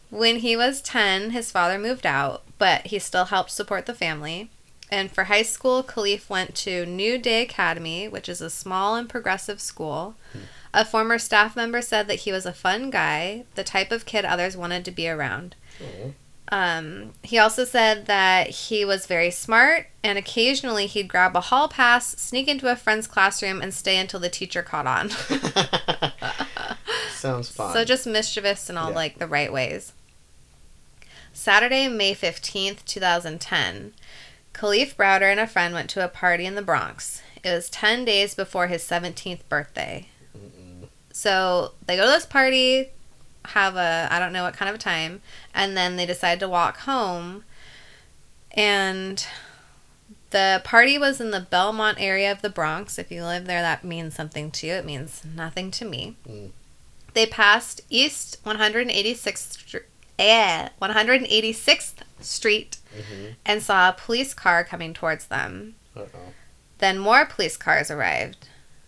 When 0.09 0.39
he 0.39 0.57
was 0.57 0.81
10, 0.81 1.29
his 1.29 1.51
father 1.51 1.79
moved 1.79 2.05
out, 2.05 2.43
but 2.57 2.87
he 2.87 2.99
still 2.99 3.23
helped 3.23 3.51
support 3.51 3.85
the 3.85 3.93
family. 3.93 4.49
And 4.91 5.09
for 5.09 5.23
high 5.23 5.43
school, 5.43 5.83
Kalief 5.83 6.27
went 6.27 6.53
to 6.55 6.85
New 6.85 7.17
Day 7.17 7.43
Academy, 7.43 8.09
which 8.09 8.27
is 8.27 8.41
a 8.41 8.49
small 8.49 8.97
and 8.97 9.07
progressive 9.07 9.61
school. 9.61 10.15
Hmm. 10.33 10.39
A 10.73 10.83
former 10.83 11.17
staff 11.17 11.55
member 11.55 11.81
said 11.81 12.09
that 12.09 12.19
he 12.19 12.33
was 12.33 12.45
a 12.45 12.51
fun 12.51 12.89
guy, 12.89 13.45
the 13.55 13.63
type 13.63 13.89
of 13.89 14.05
kid 14.05 14.25
others 14.25 14.57
wanted 14.57 14.83
to 14.83 14.91
be 14.91 15.07
around. 15.07 15.55
Um, 16.53 17.13
he 17.23 17.39
also 17.39 17.65
said 17.65 18.05
that 18.05 18.47
he 18.49 18.85
was 18.85 19.07
very 19.07 19.31
smart, 19.31 19.87
and 20.03 20.19
occasionally 20.19 20.85
he'd 20.85 21.07
grab 21.07 21.35
a 21.35 21.41
hall 21.41 21.67
pass, 21.67 22.09
sneak 22.21 22.47
into 22.47 22.71
a 22.71 22.75
friend's 22.75 23.07
classroom, 23.07 23.59
and 23.59 23.73
stay 23.73 23.97
until 23.97 24.19
the 24.19 24.29
teacher 24.29 24.61
caught 24.61 24.85
on. 24.85 25.09
Sounds 27.11 27.49
fun. 27.49 27.73
So 27.73 27.83
just 27.83 28.05
mischievous 28.05 28.69
in 28.69 28.77
all 28.77 28.89
Yeah. 28.89 28.95
like 28.95 29.17
the 29.17 29.25
right 29.27 29.51
ways. 29.51 29.93
Saturday, 31.31 31.87
May 31.87 32.13
15th, 32.13 32.85
2010, 32.85 33.93
Kalief 34.53 34.95
Browder 34.95 35.31
and 35.31 35.39
a 35.39 35.47
friend 35.47 35.73
went 35.73 35.89
to 35.91 36.05
a 36.05 36.07
party 36.07 36.45
in 36.45 36.53
the 36.53 36.61
Bronx. 36.61 37.23
It 37.43 37.49
was 37.49 37.67
10 37.71 38.05
days 38.05 38.35
before 38.35 38.67
his 38.67 38.83
17th 38.83 39.39
birthday. 39.49 40.09
So 41.11 41.71
they 41.87 41.95
go 41.95 42.05
to 42.05 42.11
this 42.11 42.27
party, 42.27 42.91
have 43.45 43.75
a, 43.75 44.07
I 44.11 44.19
don't 44.19 44.33
know 44.33 44.43
what 44.43 44.55
kind 44.55 44.69
of 44.69 44.75
a 44.75 44.79
time, 44.79 45.21
and 45.53 45.75
then 45.77 45.95
they 45.95 46.05
decide 46.05 46.39
to 46.41 46.49
walk 46.49 46.77
home. 46.79 47.43
And 48.51 49.25
the 50.29 50.61
party 50.63 50.97
was 50.97 51.19
in 51.21 51.31
the 51.31 51.39
Belmont 51.41 51.97
area 51.99 52.31
of 52.31 52.41
the 52.41 52.49
Bronx. 52.49 52.97
If 52.99 53.11
you 53.11 53.23
live 53.23 53.45
there, 53.45 53.61
that 53.61 53.83
means 53.83 54.15
something 54.15 54.51
to 54.51 54.67
you. 54.67 54.73
It 54.73 54.85
means 54.85 55.23
nothing 55.35 55.71
to 55.71 55.85
me. 55.85 56.15
They 57.13 57.25
passed 57.25 57.81
East 57.89 58.43
186th 58.45 59.37
Street. 59.37 59.83
Eh, 60.19 60.69
186th 60.81 62.03
Street 62.19 62.77
and 63.45 63.61
saw 63.63 63.89
a 63.89 63.93
police 63.93 64.33
car 64.35 64.63
coming 64.63 64.93
towards 64.93 65.25
them. 65.25 65.75
Uh-oh. 65.95 66.07
Then 66.77 66.99
more 66.99 67.25
police 67.25 67.57
cars 67.57 67.89
arrived, 67.89 68.47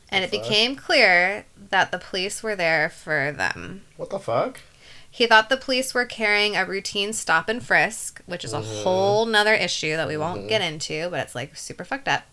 and 0.09 0.23
it 0.23 0.29
The 0.31 0.37
fuck? 0.37 0.47
became 0.47 0.75
clear 0.75 1.45
that 1.69 1.91
the 1.91 1.97
police 1.97 2.43
were 2.43 2.55
there 2.55 2.89
for 2.89 3.31
them. 3.31 3.81
What 3.97 4.09
the 4.09 4.19
fuck? 4.19 4.59
He 5.09 5.27
thought 5.27 5.47
the 5.47 5.55
police 5.55 5.93
were 5.93 6.03
carrying 6.03 6.57
a 6.57 6.65
routine 6.65 7.13
stop 7.13 7.47
and 7.47 7.63
frisk, 7.63 8.21
which 8.25 8.43
is 8.43 8.51
a 8.51 8.57
mm-hmm. 8.57 8.83
whole 8.83 9.25
nother 9.25 9.53
issue 9.53 9.95
that 9.95 10.09
we 10.09 10.17
won't 10.17 10.39
mm-hmm. 10.39 10.49
get 10.49 10.61
into, 10.61 11.09
but 11.09 11.21
it's 11.21 11.33
like 11.35 11.55
super 11.55 11.85
fucked 11.85 12.09
up. 12.09 12.23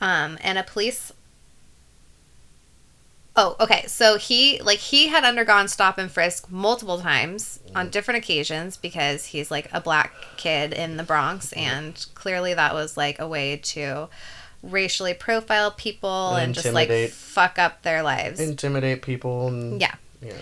Um, 0.00 0.38
and 0.42 0.56
a 0.56 0.62
police. 0.62 1.12
Oh, 3.36 3.54
okay. 3.60 3.84
So 3.86 4.16
he 4.16 4.62
like 4.62 4.78
he 4.78 5.08
had 5.08 5.24
undergone 5.24 5.68
stop 5.68 5.98
and 5.98 6.10
frisk 6.10 6.50
multiple 6.50 7.00
times 7.00 7.60
on 7.74 7.88
mm. 7.88 7.90
different 7.90 8.16
occasions 8.16 8.78
because 8.78 9.26
he's 9.26 9.50
like 9.50 9.68
a 9.70 9.80
black 9.82 10.14
kid 10.38 10.72
in 10.72 10.96
the 10.96 11.02
Bronx, 11.02 11.50
mm-hmm. 11.50 11.60
and 11.60 12.06
clearly 12.14 12.54
that 12.54 12.72
was 12.72 12.96
like 12.96 13.18
a 13.18 13.28
way 13.28 13.58
to 13.58 14.08
racially 14.62 15.14
profile 15.14 15.70
people 15.70 16.34
and, 16.34 16.54
just 16.54 16.72
like 16.72 16.90
fuck 17.10 17.58
up 17.58 17.82
their 17.82 18.02
lives. 18.02 18.40
Intimidate 18.40 19.02
people 19.02 19.48
and 19.48 19.80
yeah. 19.80 19.94
yeah. 20.20 20.34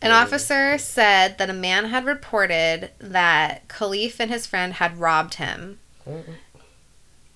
An 0.00 0.10
officer 0.10 0.78
said 0.78 1.38
that 1.38 1.48
a 1.48 1.54
man 1.54 1.86
had 1.86 2.04
reported 2.04 2.90
that 2.98 3.68
Kalief 3.68 4.18
and 4.18 4.30
his 4.30 4.46
friend 4.46 4.74
had 4.74 4.98
robbed 4.98 5.34
him. 5.34 5.78
Mm-hmm. 6.08 6.32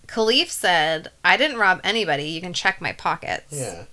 Kalief 0.09 0.49
said, 0.49 1.11
I 1.25 1.37
didn't 1.37 1.59
rob 1.59 1.81
anybody. 1.85 2.25
You 2.25 2.41
can 2.41 2.53
check 2.53 2.81
my 2.81 2.93
pockets. 2.93 3.53
Yeah. 3.53 3.85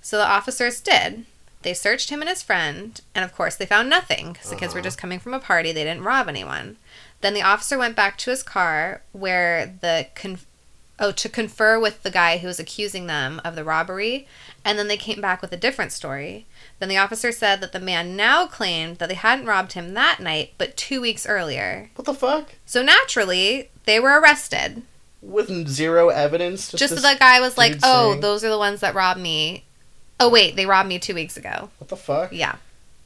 So 0.00 0.16
the 0.16 0.26
officers 0.26 0.80
did. 0.80 1.26
They 1.62 1.74
searched 1.74 2.10
him 2.10 2.20
and 2.20 2.28
his 2.28 2.42
friend, 2.42 3.00
and 3.14 3.24
of 3.24 3.34
course 3.34 3.56
they 3.56 3.64
found 3.64 3.88
nothing 3.88 4.34
because 4.34 4.50
the 4.50 4.56
kids 4.56 4.74
were 4.74 4.80
uh-huh. 4.80 4.84
just 4.84 4.98
coming 4.98 5.18
from 5.18 5.32
a 5.32 5.40
party. 5.40 5.72
They 5.72 5.84
didn't 5.84 6.04
rob 6.04 6.28
anyone. 6.28 6.76
Then 7.22 7.32
the 7.32 7.42
officer 7.42 7.78
went 7.78 7.96
back 7.96 8.18
to 8.18 8.30
his 8.30 8.42
car 8.42 9.00
where 9.12 9.74
the 9.80 10.08
con- 10.14 10.40
oh 10.98 11.12
to 11.12 11.28
confer 11.28 11.78
with 11.78 12.02
the 12.02 12.10
guy 12.10 12.38
who 12.38 12.46
was 12.46 12.58
accusing 12.60 13.06
them 13.06 13.40
of 13.44 13.54
the 13.54 13.64
robbery, 13.64 14.26
and 14.64 14.78
then 14.78 14.88
they 14.88 14.96
came 14.96 15.20
back 15.20 15.42
with 15.42 15.52
a 15.52 15.56
different 15.56 15.92
story. 15.92 16.46
Then 16.78 16.88
the 16.88 16.96
officer 16.96 17.32
said 17.32 17.60
that 17.60 17.72
the 17.72 17.80
man 17.80 18.16
now 18.16 18.46
claimed 18.46 18.98
that 18.98 19.08
they 19.08 19.14
hadn't 19.14 19.46
robbed 19.46 19.72
him 19.72 19.94
that 19.94 20.20
night, 20.20 20.52
but 20.58 20.76
two 20.76 21.00
weeks 21.00 21.26
earlier. 21.26 21.90
What 21.96 22.04
the 22.06 22.14
fuck? 22.14 22.54
So 22.66 22.82
naturally, 22.82 23.70
they 23.84 23.98
were 24.00 24.20
arrested. 24.20 24.82
With 25.22 25.68
zero 25.68 26.10
evidence. 26.10 26.70
Just 26.72 26.94
this- 26.94 27.02
the 27.02 27.16
guy 27.18 27.40
was 27.40 27.56
like, 27.56 27.78
"Oh, 27.82 28.10
saying- 28.10 28.20
those 28.20 28.44
are 28.44 28.50
the 28.50 28.58
ones 28.58 28.80
that 28.80 28.94
robbed 28.94 29.20
me." 29.20 29.64
Oh 30.20 30.28
wait, 30.28 30.54
they 30.54 30.66
robbed 30.66 30.88
me 30.88 30.98
two 30.98 31.14
weeks 31.14 31.36
ago. 31.36 31.70
What 31.78 31.88
the 31.88 31.96
fuck? 31.96 32.32
Yeah. 32.32 32.56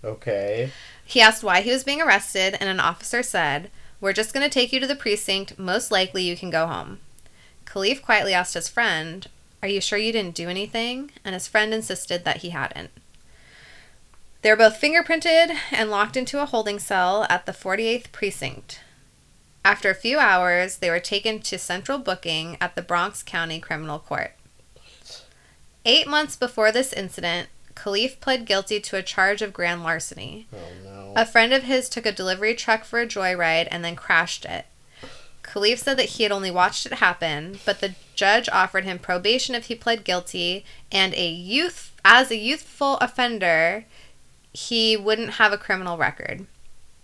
Okay. 0.05 0.73
He 1.05 1.21
asked 1.21 1.43
why 1.43 1.63
he 1.63 1.71
was 1.71 1.85
being 1.85 2.03
arrested, 2.03 2.57
and 2.61 2.69
an 2.69 2.81
officer 2.81 3.23
said, 3.23 3.71
We're 4.01 4.13
just 4.13 4.33
going 4.35 4.45
to 4.49 4.53
take 4.53 4.73
you 4.73 4.79
to 4.79 4.87
the 4.87 4.95
precinct. 4.95 5.59
Most 5.59 5.91
likely 5.91 6.23
you 6.23 6.37
can 6.37 6.51
go 6.51 6.67
home. 6.67 6.99
Kalief 7.79 8.03
quietly 8.03 8.35
asked 8.35 8.55
his 8.55 8.69
friend, 8.69 9.29
Are 9.63 9.69
you 9.69 9.81
sure 9.81 10.01
you 10.01 10.11
didn't 10.11 10.35
do 10.35 10.49
anything? 10.49 11.13
And 11.25 11.33
his 11.33 11.47
friend 11.47 11.73
insisted 11.73 12.25
that 12.25 12.39
he 12.39 12.51
hadn't. 12.51 12.91
They 14.43 14.51
were 14.51 14.57
both 14.57 14.81
fingerprinted 14.81 15.57
and 15.71 15.89
locked 15.89 16.17
into 16.17 16.43
a 16.43 16.47
holding 16.47 16.81
cell 16.81 17.25
at 17.31 17.47
the 17.47 17.53
48th 17.53 18.11
precinct. 18.11 18.81
After 19.65 19.91
a 19.91 19.95
few 19.95 20.19
hours, 20.19 20.79
they 20.79 20.91
were 20.91 20.99
taken 20.99 21.39
to 21.43 21.57
central 21.57 21.99
booking 21.99 22.57
at 22.61 22.75
the 22.75 22.83
Bronx 22.83 23.23
County 23.23 23.61
Criminal 23.61 24.01
Court. 24.01 24.33
Eight 25.85 26.09
months 26.09 26.35
before 26.35 26.73
this 26.73 26.93
incident, 26.93 27.49
Kalief 27.77 28.19
pled 28.19 28.45
guilty 28.45 28.81
to 28.81 28.97
a 28.97 29.03
charge 29.05 29.41
of 29.41 29.53
grand 29.53 29.85
larceny. 29.85 30.49
Oh 30.53 30.57
no. 30.83 31.13
A 31.15 31.25
friend 31.25 31.53
of 31.53 31.63
his 31.63 31.89
took 31.89 32.07
a 32.07 32.13
delivery 32.13 32.55
truck 32.57 32.83
for 32.83 32.99
a 33.01 33.07
joyride 33.07 33.69
and 33.71 33.85
then 33.85 33.95
crashed 33.95 34.45
it. 34.45 34.67
Kalief 35.49 35.79
said 35.79 35.97
that 35.97 36.11
he 36.11 36.23
had 36.23 36.33
only 36.33 36.51
watched 36.51 36.85
it 36.87 36.95
happen, 36.95 37.59
but 37.65 37.81
the 37.81 37.95
judge 38.15 38.49
offered 38.51 38.85
him 38.85 38.99
probation 38.99 39.55
if 39.55 39.67
he 39.67 39.75
pled 39.75 40.05
guilty, 40.05 40.65
and 40.93 41.15
a 41.15 41.29
youth 41.29 41.93
as 42.05 42.31
a 42.31 42.37
youthful 42.37 42.97
offender, 42.99 43.85
he 44.53 44.97
wouldn't 44.97 45.35
have 45.35 45.53
a 45.53 45.59
criminal 45.59 45.97
record. 45.97 46.47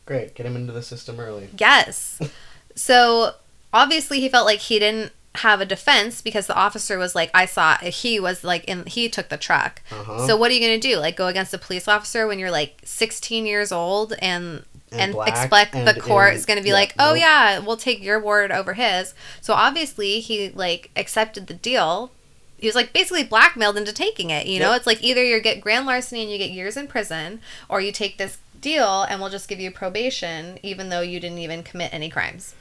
Great. 0.07 0.35
Get 0.35 0.47
him 0.47 0.57
into 0.57 0.73
the 0.73 0.83
system 0.83 1.19
early. 1.19 1.49
Yes. 1.59 2.21
So 2.77 3.35
obviously 3.73 4.19
he 4.19 4.29
felt 4.29 4.47
like 4.47 4.59
he 4.59 4.81
didn't 4.81 5.13
have 5.37 5.61
a 5.61 5.65
defense 5.65 6.21
because 6.21 6.47
the 6.47 6.57
officer 6.57 6.99
was 6.99 7.15
like, 7.15 7.31
I 7.35 7.47
saw 7.47 7.77
he 7.77 8.19
was 8.19 8.43
like 8.43 8.65
in 8.65 8.85
he 8.87 9.09
took 9.09 9.29
the 9.29 9.37
truck. 9.37 9.81
Uh-huh. 9.93 10.27
So 10.27 10.37
what 10.37 10.51
are 10.51 10.55
you 10.55 10.61
gonna 10.61 10.81
do? 10.81 10.97
Like 10.97 11.17
go 11.17 11.29
against 11.29 11.55
a 11.55 11.59
police 11.59 11.87
officer 11.87 12.27
when 12.27 12.39
you're 12.39 12.51
like 12.51 12.81
16 12.85 13.47
years 13.47 13.71
old 13.71 14.15
and 14.21 14.65
And 14.99 15.15
and, 15.15 15.29
expect 15.29 15.75
and 15.75 15.87
the 15.87 16.01
court 16.01 16.35
is 16.35 16.47
gonna 16.47 16.63
be 16.63 16.69
yeah, 16.69 16.75
like, 16.75 16.95
oh 16.99 17.11
nope. 17.11 17.19
yeah, 17.21 17.59
we'll 17.59 17.77
take 17.77 18.03
your 18.03 18.21
word 18.21 18.51
over 18.53 18.75
his. 18.75 19.15
So 19.41 19.55
obviously 19.55 20.21
he 20.21 20.51
like 20.51 20.91
accepted 20.97 21.47
the 21.47 21.55
deal. 21.55 22.11
He 22.59 22.67
was 22.69 22.75
like 22.75 22.93
basically 22.93 23.25
blackmailed 23.25 23.77
into 23.77 23.93
taking 23.93 24.31
it. 24.31 24.47
You 24.47 24.61
know, 24.61 24.71
Yep. 24.71 24.77
it's 24.79 24.87
like 24.87 25.03
either 25.03 25.23
you 25.23 25.41
get 25.41 25.61
grand 25.61 25.87
larceny 25.87 26.23
and 26.23 26.31
you 26.31 26.39
get 26.39 26.51
years 26.51 26.77
in 26.77 26.87
prison, 26.87 27.41
or 27.69 27.81
you 27.81 27.93
take 27.93 28.17
this 28.19 28.39
deal 28.61 29.03
and 29.03 29.21
we'll 29.21 29.29
just 29.31 29.49
give 29.49 29.61
you 29.61 29.71
probation 29.71 30.59
even 30.63 30.89
though 30.89 31.03
you 31.03 31.21
didn't 31.21 31.39
even 31.39 31.63
commit 31.63 31.93
any 31.93 32.09
crimes. 32.09 32.55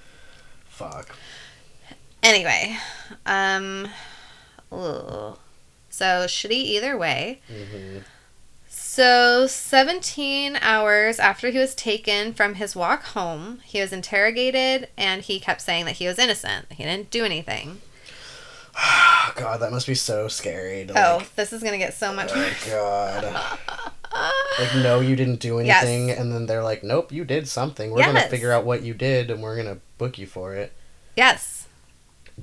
Fuck. 0.67 1.15
Anyway, 2.21 2.77
um, 3.25 3.87
ugh. 4.71 5.37
so 5.89 6.05
shitty 6.25 6.51
either 6.51 6.97
way. 6.97 7.39
hmm 7.47 7.99
So, 8.93 9.47
17 9.47 10.55
hours 10.61 11.17
after 11.17 11.49
he 11.49 11.57
was 11.57 11.73
taken 11.73 12.31
from 12.31 12.53
his 12.53 12.75
walk 12.75 13.01
home, 13.05 13.59
he 13.63 13.81
was 13.81 13.91
interrogated 13.91 14.87
and 14.95 15.23
he 15.23 15.39
kept 15.39 15.61
saying 15.61 15.85
that 15.85 15.95
he 15.95 16.05
was 16.05 16.19
innocent. 16.19 16.67
He 16.73 16.83
didn't 16.83 17.09
do 17.09 17.25
anything. 17.25 17.81
Oh 18.77 19.33
god, 19.35 19.61
that 19.61 19.71
must 19.71 19.87
be 19.87 19.95
so 19.95 20.27
scary. 20.27 20.85
To, 20.85 20.93
Oh, 20.93 21.17
like, 21.17 21.33
this 21.33 21.51
is 21.53 21.61
going 21.63 21.71
to 21.71 21.79
get 21.79 21.95
so 21.95 22.13
much 22.13 22.29
oh 22.35 22.37
worse. 22.37 22.69
god. 22.69 23.35
Like, 24.59 24.75
no, 24.75 24.99
you 24.99 25.15
didn't 25.15 25.39
do 25.39 25.59
Yes. 25.59 25.83
anything, 25.83 26.11
and 26.11 26.31
then 26.31 26.45
they're 26.45 26.61
like, 26.61 26.83
nope, 26.83 27.11
you 27.11 27.25
did 27.25 27.47
something. 27.47 27.89
We're 27.89 28.05
gonna 28.05 28.29
figure 28.29 28.51
out 28.51 28.63
what 28.63 28.83
you 28.83 28.93
did, 28.93 29.31
and 29.31 29.41
we're 29.41 29.55
gonna 29.57 29.79
book 29.97 30.19
you 30.19 30.27
for 30.27 30.53
it. 30.53 30.71
Yes. 31.17 31.62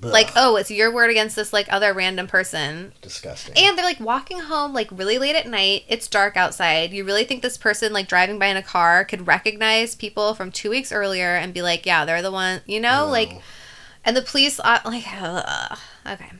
Like, 0.00 0.30
oh, 0.36 0.56
it's 0.56 0.70
your 0.70 0.92
word 0.92 1.10
against 1.10 1.36
this, 1.36 1.52
like, 1.52 1.66
other 1.70 1.92
random 1.92 2.26
person. 2.26 2.92
disgusting. 3.02 3.54
And 3.56 3.76
they're 3.76 3.84
like 3.84 4.00
walking 4.00 4.38
home 4.40 4.72
like 4.72 4.88
really 4.92 5.18
late 5.18 5.36
at 5.36 5.46
night. 5.46 5.84
It's 5.88 6.06
dark 6.08 6.36
outside. 6.36 6.92
You 6.92 7.04
really 7.04 7.24
think 7.24 7.42
this 7.42 7.58
person 7.58 7.92
like 7.92 8.08
driving 8.08 8.38
by 8.38 8.46
in 8.46 8.56
a 8.56 8.62
car 8.62 9.04
could 9.04 9.26
recognize 9.26 9.94
people 9.94 10.34
from 10.34 10.52
two 10.52 10.70
weeks 10.70 10.92
earlier 10.92 11.34
and 11.34 11.52
be 11.52 11.60
like, 11.62 11.84
yeah, 11.86 12.04
they're 12.04 12.22
the 12.22 12.30
one, 12.30 12.60
you 12.66 12.80
know? 12.80 13.06
No. 13.06 13.10
Like, 13.10 13.40
and 14.04 14.16
the 14.16 14.22
police, 14.22 14.60
uh, 14.60 14.78
like, 14.84 15.04
ugh. 15.20 15.78
okay. 16.06 16.30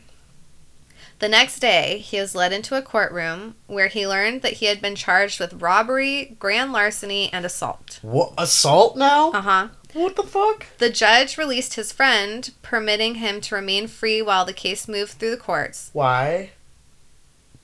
The 1.19 1.29
next 1.29 1.59
day, 1.59 1.99
he 1.99 2.19
was 2.19 2.35
led 2.35 2.51
into 2.51 2.77
a 2.77 2.83
courtroom 2.83 3.55
where 3.67 3.89
he 3.89 4.09
learned 4.09 4.41
that 4.41 4.55
he 4.55 4.67
had 4.67 4.81
been 4.81 4.95
charged 4.95 5.39
with 5.39 5.61
robbery, 5.61 6.35
grand 6.39 6.73
larceny, 6.73 7.31
and 7.31 7.45
assault. 7.45 7.99
what 8.01 8.33
assault 8.39 8.97
now? 8.97 9.31
Uh 9.33 9.43
huh. 9.43 9.69
What 9.93 10.17
the 10.17 10.23
fuck? 10.23 10.67
The 10.79 10.91
judge 10.91 11.37
released 11.39 11.75
his 11.75 11.93
friend, 11.93 12.51
permitting 12.63 13.17
him 13.17 13.41
to 13.43 13.55
remain 13.55 13.87
free 13.89 14.23
while 14.23 14.45
the 14.45 14.53
case 14.53 14.87
moved 14.89 15.13
through 15.13 15.31
the 15.33 15.37
courts. 15.37 15.91
Why? 15.93 16.51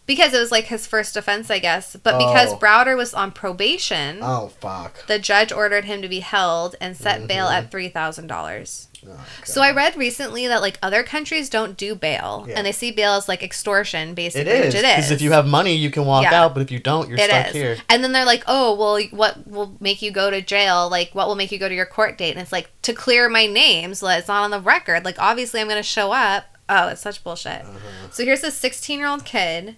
Because 0.06 0.32
it 0.34 0.38
was 0.38 0.52
like 0.52 0.66
his 0.66 0.86
first 0.86 1.16
offense, 1.16 1.50
I 1.50 1.58
guess. 1.58 1.96
But 1.96 2.18
because 2.18 2.52
Oh. 2.52 2.58
Browder 2.58 2.96
was 2.96 3.12
on 3.12 3.32
probation, 3.32 4.20
Oh 4.22 4.52
fuck. 4.60 5.04
the 5.08 5.18
judge 5.18 5.50
ordered 5.50 5.84
him 5.84 6.00
to 6.02 6.08
be 6.08 6.20
held 6.20 6.76
and 6.80 6.96
set 6.96 7.26
bail 7.26 7.46
Mhm. 7.48 7.52
at 7.54 7.70
three 7.72 7.88
thousand 7.88 8.28
dollars. 8.28 8.85
Oh, 9.08 9.26
So 9.44 9.62
I 9.62 9.72
read 9.72 9.96
recently 9.96 10.46
that 10.48 10.60
like 10.60 10.78
other 10.82 11.02
countries 11.02 11.48
don't 11.48 11.76
do 11.76 11.94
bail, 11.94 12.44
Yeah. 12.48 12.54
and 12.56 12.66
they 12.66 12.72
see 12.72 12.90
bail 12.90 13.12
as 13.12 13.28
like 13.28 13.42
extortion, 13.42 14.14
basically. 14.14 14.50
is 14.52 14.66
which 14.66 14.74
it 14.74 14.82
because 14.96 15.10
if 15.10 15.20
you 15.22 15.32
have 15.32 15.46
money, 15.46 15.74
you 15.74 15.90
can 15.90 16.04
walk 16.06 16.24
Yeah. 16.24 16.42
out, 16.44 16.54
but 16.54 16.62
if 16.62 16.70
you 16.70 16.78
don't, 16.78 17.08
you're 17.08 17.18
It 17.18 17.24
stuck 17.30 17.46
is. 17.48 17.52
here. 17.52 17.76
And 17.88 18.02
then 18.02 18.12
they're 18.12 18.24
like, 18.24 18.44
oh, 18.46 18.74
well, 18.74 19.00
what 19.10 19.46
will 19.46 19.76
make 19.80 20.02
you 20.02 20.10
go 20.10 20.30
to 20.30 20.40
jail? 20.40 20.88
Like, 20.88 21.10
what 21.14 21.28
will 21.28 21.34
make 21.36 21.52
you 21.52 21.58
go 21.58 21.68
to 21.68 21.74
your 21.74 21.86
court 21.86 22.16
date? 22.18 22.32
And 22.32 22.40
it's 22.40 22.52
like, 22.52 22.70
to 22.82 22.92
clear 22.92 23.28
my 23.28 23.46
name 23.46 23.94
so 23.94 24.06
that 24.06 24.18
it's 24.18 24.28
not 24.28 24.42
on 24.44 24.50
the 24.50 24.60
record. 24.60 25.04
Like, 25.04 25.16
obviously, 25.18 25.60
I'm 25.60 25.68
going 25.68 25.78
to 25.78 25.82
show 25.82 26.12
up. 26.12 26.44
Oh, 26.68 26.88
it's 26.88 27.00
such 27.00 27.22
bullshit. 27.22 27.62
Uh-huh. 27.62 28.08
So 28.10 28.24
here's 28.24 28.40
this 28.40 28.56
16 28.56 28.98
year 28.98 29.08
old 29.08 29.24
kid. 29.24 29.76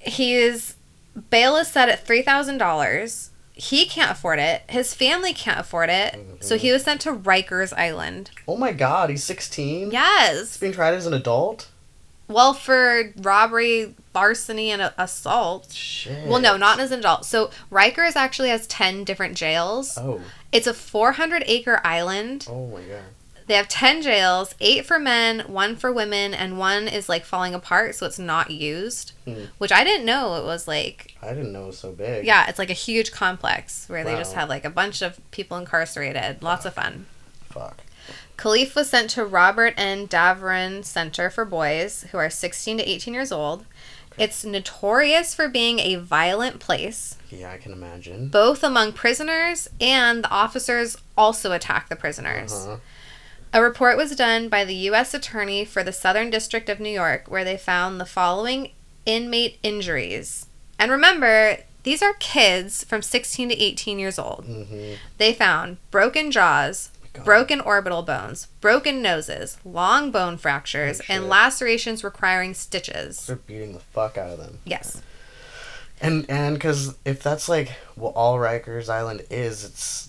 He's 0.00 0.74
bail 1.30 1.56
is 1.56 1.68
set 1.68 1.88
at 1.88 2.06
$3,000. 2.06 3.30
He 3.58 3.86
can't 3.86 4.10
afford 4.10 4.38
it. 4.38 4.62
His 4.68 4.92
family 4.94 5.32
can't 5.32 5.58
afford 5.58 5.88
it. 5.90 6.14
So 6.40 6.56
he 6.58 6.70
was 6.72 6.84
sent 6.84 7.00
to 7.02 7.12
Rikers 7.12 7.72
Island. 7.76 8.30
Oh 8.46 8.56
my 8.56 8.70
god, 8.72 9.08
he's 9.10 9.24
16? 9.24 9.90
Yes. 9.90 10.38
He's 10.38 10.56
being 10.58 10.72
tried 10.74 10.92
as 10.94 11.06
an 11.06 11.14
adult? 11.14 11.68
Well, 12.28 12.52
for 12.52 13.12
robbery, 13.16 13.94
larceny, 14.14 14.70
and 14.72 14.82
a- 14.82 14.94
assault. 14.98 15.72
Shit. 15.72 16.26
Well, 16.26 16.40
no, 16.40 16.56
not 16.56 16.80
as 16.80 16.90
an 16.92 16.98
adult. 16.98 17.24
So 17.24 17.50
Rikers 17.72 18.14
actually 18.16 18.48
has 18.50 18.66
10 18.66 19.04
different 19.04 19.36
jails. 19.36 19.96
Oh. 19.96 20.20
It's 20.52 20.66
a 20.66 20.74
400 20.74 21.44
acre 21.46 21.80
island. 21.84 22.46
Oh 22.50 22.66
my 22.66 22.80
god. 22.82 23.02
They 23.46 23.54
have 23.54 23.68
10 23.68 24.02
jails, 24.02 24.54
eight 24.60 24.84
for 24.86 24.98
men, 24.98 25.40
one 25.40 25.76
for 25.76 25.92
women, 25.92 26.34
and 26.34 26.58
one 26.58 26.88
is 26.88 27.08
like 27.08 27.24
falling 27.24 27.54
apart, 27.54 27.94
so 27.94 28.04
it's 28.04 28.18
not 28.18 28.50
used. 28.50 29.12
Hmm. 29.24 29.44
Which 29.58 29.70
I 29.70 29.84
didn't 29.84 30.04
know 30.04 30.34
it 30.34 30.44
was 30.44 30.66
like, 30.66 31.14
I 31.22 31.28
didn't 31.28 31.52
know 31.52 31.64
it 31.64 31.68
was 31.68 31.78
so 31.78 31.92
big. 31.92 32.26
yeah, 32.26 32.48
it's 32.48 32.58
like 32.58 32.70
a 32.70 32.74
huge 32.74 33.12
complex 33.12 33.88
where 33.88 34.02
they 34.04 34.16
just 34.16 34.34
have 34.34 34.48
like 34.48 34.64
a 34.64 34.70
bunch 34.70 35.00
of 35.00 35.20
people 35.30 35.56
incarcerated. 35.56 36.42
Lots 36.42 36.64
of 36.64 36.74
fun. 36.74 37.06
Fuck. 37.44 37.82
Kalief 38.36 38.74
was 38.74 38.90
sent 38.90 39.10
to 39.10 39.24
Robert 39.24 39.74
N. 39.76 40.06
Davoren 40.08 40.84
Center 40.84 41.30
for 41.30 41.44
Boys 41.44 42.04
who 42.10 42.18
are 42.18 42.28
16 42.28 42.78
to 42.78 42.88
18 42.88 43.14
years 43.14 43.32
old. 43.32 43.64
It's 44.18 44.44
notorious 44.44 45.34
for 45.34 45.48
being 45.48 45.78
a 45.78 45.96
violent 45.96 46.58
place. 46.58 47.16
Yeah, 47.30 47.50
I 47.52 47.58
can 47.58 47.72
imagine. 47.72 48.28
Both 48.28 48.62
among 48.64 48.92
prisoners 48.92 49.68
and 49.80 50.24
the 50.24 50.30
officers 50.30 50.96
also 51.16 51.52
attack 51.52 51.88
the 51.88 51.96
prisoners. 51.96 52.52
Uh-huh. 52.52 52.76
A 53.56 53.62
report 53.62 53.96
was 53.96 54.14
done 54.14 54.50
by 54.50 54.66
the 54.66 54.74
U.S. 54.74 55.14
Attorney 55.14 55.64
for 55.64 55.82
the 55.82 55.90
Southern 55.90 56.28
District 56.28 56.68
of 56.68 56.78
New 56.78 56.90
York 56.90 57.24
where 57.26 57.42
they 57.42 57.56
found 57.56 57.98
the 57.98 58.04
following 58.04 58.72
inmate 59.06 59.58
injuries. 59.62 60.44
And 60.78 60.90
remember, 60.90 61.60
these 61.82 62.02
are 62.02 62.12
kids 62.20 62.84
from 62.84 63.00
16 63.00 63.48
to 63.48 63.58
18 63.58 63.98
years 63.98 64.18
old. 64.18 64.44
Mm-hmm. 64.46 64.96
They 65.16 65.32
found 65.32 65.78
broken 65.90 66.30
jaws, 66.30 66.90
God. 67.14 67.24
broken 67.24 67.62
orbital 67.62 68.02
bones, 68.02 68.48
broken 68.60 69.00
noses, 69.00 69.56
long 69.64 70.10
bone 70.10 70.36
fractures, 70.36 71.00
Oh, 71.00 71.04
and 71.08 71.26
lacerations 71.26 72.04
requiring 72.04 72.52
stitches. 72.52 73.26
They're 73.26 73.36
beating 73.36 73.72
the 73.72 73.80
fuck 73.80 74.18
out 74.18 74.32
of 74.32 74.38
them. 74.38 74.58
Yes. 74.66 75.00
And 75.98 76.26
and 76.28 76.56
because 76.56 76.94
if 77.06 77.22
that's 77.22 77.48
like 77.48 77.70
what 77.94 78.10
all 78.10 78.36
Rikers 78.36 78.90
Island 78.90 79.22
is, 79.30 79.64
it's 79.64 80.05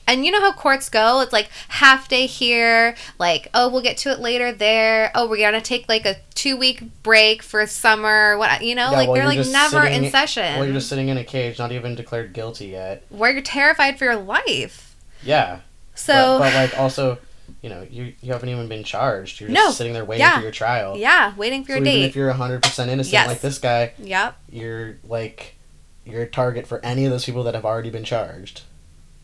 And 0.06 0.24
you 0.24 0.30
know 0.32 0.40
how 0.40 0.52
courts 0.52 0.88
go? 0.88 1.20
It's 1.20 1.32
like 1.32 1.48
half 1.68 2.08
day 2.08 2.26
here, 2.26 2.94
like, 3.18 3.48
oh, 3.54 3.68
we'll 3.68 3.82
get 3.82 3.96
to 3.98 4.10
it 4.10 4.20
later 4.20 4.52
there. 4.52 5.10
Oh, 5.14 5.28
we're 5.28 5.38
gonna 5.38 5.60
take 5.60 5.88
like 5.88 6.06
a 6.06 6.16
two 6.34 6.56
week 6.56 6.82
break 7.02 7.42
for 7.42 7.66
summer. 7.66 8.36
What 8.38 8.62
you 8.62 8.74
know, 8.74 8.90
Yeah, 8.90 8.96
like 8.96 9.08
while 9.08 9.16
they're 9.16 9.26
like 9.26 9.46
never 9.48 9.82
sitting- 9.82 10.04
in 10.04 10.10
session. 10.10 10.56
Well, 10.56 10.64
you're 10.64 10.74
just 10.74 10.88
sitting 10.88 11.08
in 11.08 11.16
a 11.16 11.24
cage, 11.24 11.58
not 11.58 11.72
even 11.72 11.94
declared 11.94 12.32
guilty 12.32 12.66
yet. 12.68 13.04
where 13.10 13.30
you're 13.32 13.42
terrified 13.42 13.98
for 13.98 14.04
your 14.04 14.16
life. 14.16 14.96
Yeah. 15.22 15.60
So 15.94 16.38
but, 16.38 16.52
but 16.52 16.54
like 16.54 16.78
also, 16.78 17.18
you 17.62 17.70
know, 17.70 17.86
you 17.90 18.12
you 18.20 18.32
haven't 18.32 18.48
even 18.50 18.68
been 18.68 18.84
charged. 18.84 19.40
You're 19.40 19.48
just 19.50 19.58
No. 19.64 19.70
sitting 19.72 19.92
there 19.94 20.04
waiting 20.04 20.24
Yeah. 20.26 20.36
for 20.36 20.42
your 20.42 20.52
trial. 20.52 20.96
yeah, 20.96 21.34
waiting 21.36 21.64
for 21.64 21.68
So 21.72 21.78
your 21.78 21.86
even 21.86 21.92
date. 22.02 22.04
if 22.04 22.14
you're 22.16 22.30
hundred 22.32 22.62
percent 22.62 22.90
innocent 22.90 23.12
Yes. 23.14 23.28
like 23.28 23.40
this 23.40 23.58
guy, 23.58 23.92
yep. 23.98 24.36
you're 24.50 24.98
like 25.04 25.54
you're 26.04 26.22
a 26.22 26.26
target 26.28 26.66
for 26.68 26.84
any 26.84 27.04
of 27.04 27.10
those 27.10 27.24
people 27.24 27.42
that 27.44 27.54
have 27.54 27.64
already 27.64 27.90
been 27.90 28.04
charged. 28.04 28.60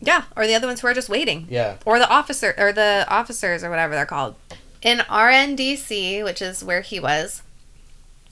Yeah, 0.05 0.25
or 0.37 0.47
the 0.47 0.55
other 0.55 0.67
ones 0.67 0.81
who 0.81 0.89
are 0.89 0.95
just 0.95 1.09
waiting. 1.09 1.47
Yeah. 1.49 1.77
or 1.87 1.99
the 1.99 2.09
officer 2.11 2.55
or 2.59 2.73
the 2.73 3.07
officers 3.09 3.63
or 3.65 3.71
whatever 3.71 3.95
they're 3.95 4.05
called. 4.05 4.35
In 4.83 4.99
RNDC, 4.99 6.25
which 6.25 6.43
is 6.43 6.65
where 6.65 6.81
he 6.81 6.99
was, 6.99 7.43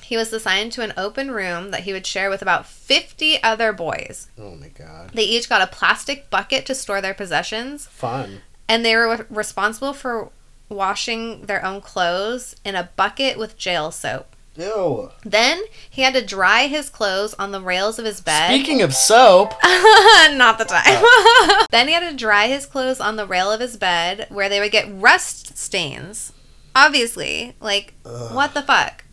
he 0.03 0.17
was 0.17 0.33
assigned 0.33 0.73
to 0.73 0.83
an 0.83 0.93
open 0.97 1.31
room 1.31 1.71
that 1.71 1.85
he 1.85 1.93
would 1.93 2.05
share 2.07 2.29
with 2.29 2.43
about 2.43 2.67
50 2.67 3.41
other 3.45 3.73
boys. 3.73 4.29
Oh 4.37 4.57
my 4.57 4.67
god. 4.69 5.13
They 5.15 5.23
each 5.23 5.49
got 5.49 5.63
a 5.63 5.69
plastic 5.69 6.29
bucket 6.29 6.67
to 6.67 6.75
store 6.75 7.01
their 7.01 7.15
possessions, 7.15 7.87
Fun. 7.87 8.41
and 8.69 8.85
they 8.85 8.97
were 8.97 9.25
responsible 9.31 9.93
for 9.93 10.31
washing 10.69 11.47
their 11.47 11.65
own 11.65 11.81
clothes 11.81 12.57
in 12.65 12.75
a 12.75 12.91
bucket 12.97 13.39
with 13.39 13.57
jail 13.57 13.93
soap. 13.93 14.35
Ew. 14.61 15.11
Then 15.25 15.63
he 15.89 16.03
had 16.03 16.15
to 16.15 16.25
dry 16.25 16.67
his 16.67 16.91
clothes 16.91 17.35
on 17.35 17.51
the 17.51 17.61
rails 17.61 17.99
of 17.99 18.05
his 18.05 18.21
bed. 18.21 18.49
Speaking 18.49 18.83
of 18.83 18.95
soap, 18.95 19.55
Not 19.65 20.59
the 20.59 20.65
time. 20.65 21.67
then 21.71 21.89
he 21.89 21.95
had 21.95 22.09
to 22.09 22.17
dry 22.17 22.47
his 22.47 22.67
clothes 22.67 23.01
on 23.01 23.17
the 23.17 23.27
rail 23.27 23.51
of 23.51 23.61
his 23.61 23.77
bed 23.77 24.27
where 24.29 24.49
they 24.49 24.61
would 24.61 24.73
get 24.73 24.89
rust 24.93 25.57
stains. 25.57 26.33
Obviously. 26.75 27.55
Like, 27.61 27.95
what 28.05 28.55
the 28.55 28.63
fuck? 28.63 29.05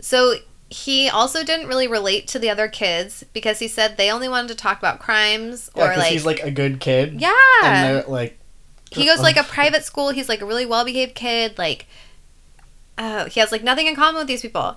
So 0.00 0.36
he 0.68 1.08
also 1.08 1.44
didn't 1.44 1.68
really 1.68 1.86
relate 1.86 2.26
to 2.28 2.38
the 2.38 2.50
other 2.50 2.68
kids 2.68 3.24
because 3.32 3.60
he 3.60 3.68
said 3.68 3.96
they 3.96 4.10
only 4.10 4.28
wanted 4.28 4.48
to 4.48 4.54
talk 4.54 4.78
about 4.78 4.98
crimes 4.98 5.70
yeah, 5.76 5.94
or 5.94 5.96
like. 5.96 6.12
he's 6.12 6.26
like 6.26 6.42
a 6.42 6.50
good 6.50 6.80
kid. 6.80 7.20
yeah. 7.20 7.32
And 7.62 7.96
they're 7.96 8.04
like, 8.04 8.38
he 8.90 9.06
goes 9.06 9.20
like 9.20 9.36
a 9.36 9.42
private 9.44 9.84
school. 9.84 10.10
He's 10.10 10.28
like 10.28 10.40
a 10.40 10.46
really 10.46 10.66
well 10.66 10.84
behaved 10.84 11.14
kid. 11.14 11.58
Like, 11.58 11.86
uh, 12.98 13.26
he 13.26 13.40
has 13.40 13.52
like 13.52 13.62
nothing 13.62 13.86
in 13.86 13.94
common 13.94 14.20
with 14.20 14.28
these 14.28 14.42
people. 14.42 14.76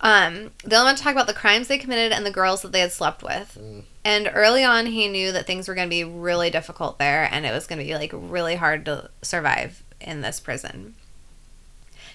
Um, 0.00 0.52
they 0.64 0.76
only 0.76 0.88
want 0.88 0.98
to 0.98 1.04
talk 1.04 1.12
about 1.12 1.26
the 1.26 1.34
crimes 1.34 1.68
they 1.68 1.76
committed 1.78 2.12
and 2.12 2.24
the 2.24 2.30
girls 2.30 2.62
that 2.62 2.72
they 2.72 2.80
had 2.80 2.92
slept 2.92 3.22
with. 3.22 3.58
Mm. 3.60 3.82
And 4.04 4.30
early 4.32 4.64
on, 4.64 4.86
he 4.86 5.08
knew 5.08 5.30
that 5.32 5.46
things 5.46 5.68
were 5.68 5.74
going 5.74 5.88
to 5.88 5.90
be 5.90 6.04
really 6.04 6.48
difficult 6.48 6.98
there, 6.98 7.28
and 7.30 7.44
it 7.44 7.52
was 7.52 7.66
going 7.66 7.78
to 7.78 7.84
be 7.84 7.94
like 7.94 8.10
really 8.14 8.56
hard 8.56 8.86
to 8.86 9.10
survive 9.20 9.82
in 10.00 10.22
this 10.22 10.40
prison. 10.40 10.94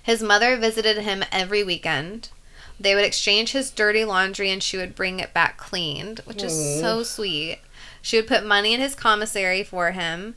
His 0.01 0.23
mother 0.23 0.57
visited 0.57 0.97
him 0.97 1.23
every 1.31 1.63
weekend. 1.63 2.29
They 2.79 2.95
would 2.95 3.05
exchange 3.05 3.51
his 3.51 3.71
dirty 3.71 4.03
laundry, 4.03 4.49
and 4.49 4.61
she 4.61 4.77
would 4.77 4.95
bring 4.95 5.19
it 5.19 5.33
back 5.33 5.57
cleaned, 5.57 6.21
which 6.25 6.43
is 6.43 6.79
so 6.79 7.03
sweet. 7.03 7.59
She 8.01 8.17
would 8.17 8.27
put 8.27 8.45
money 8.45 8.73
in 8.73 8.79
his 8.79 8.95
commissary 8.95 9.63
for 9.63 9.91
him, 9.91 10.35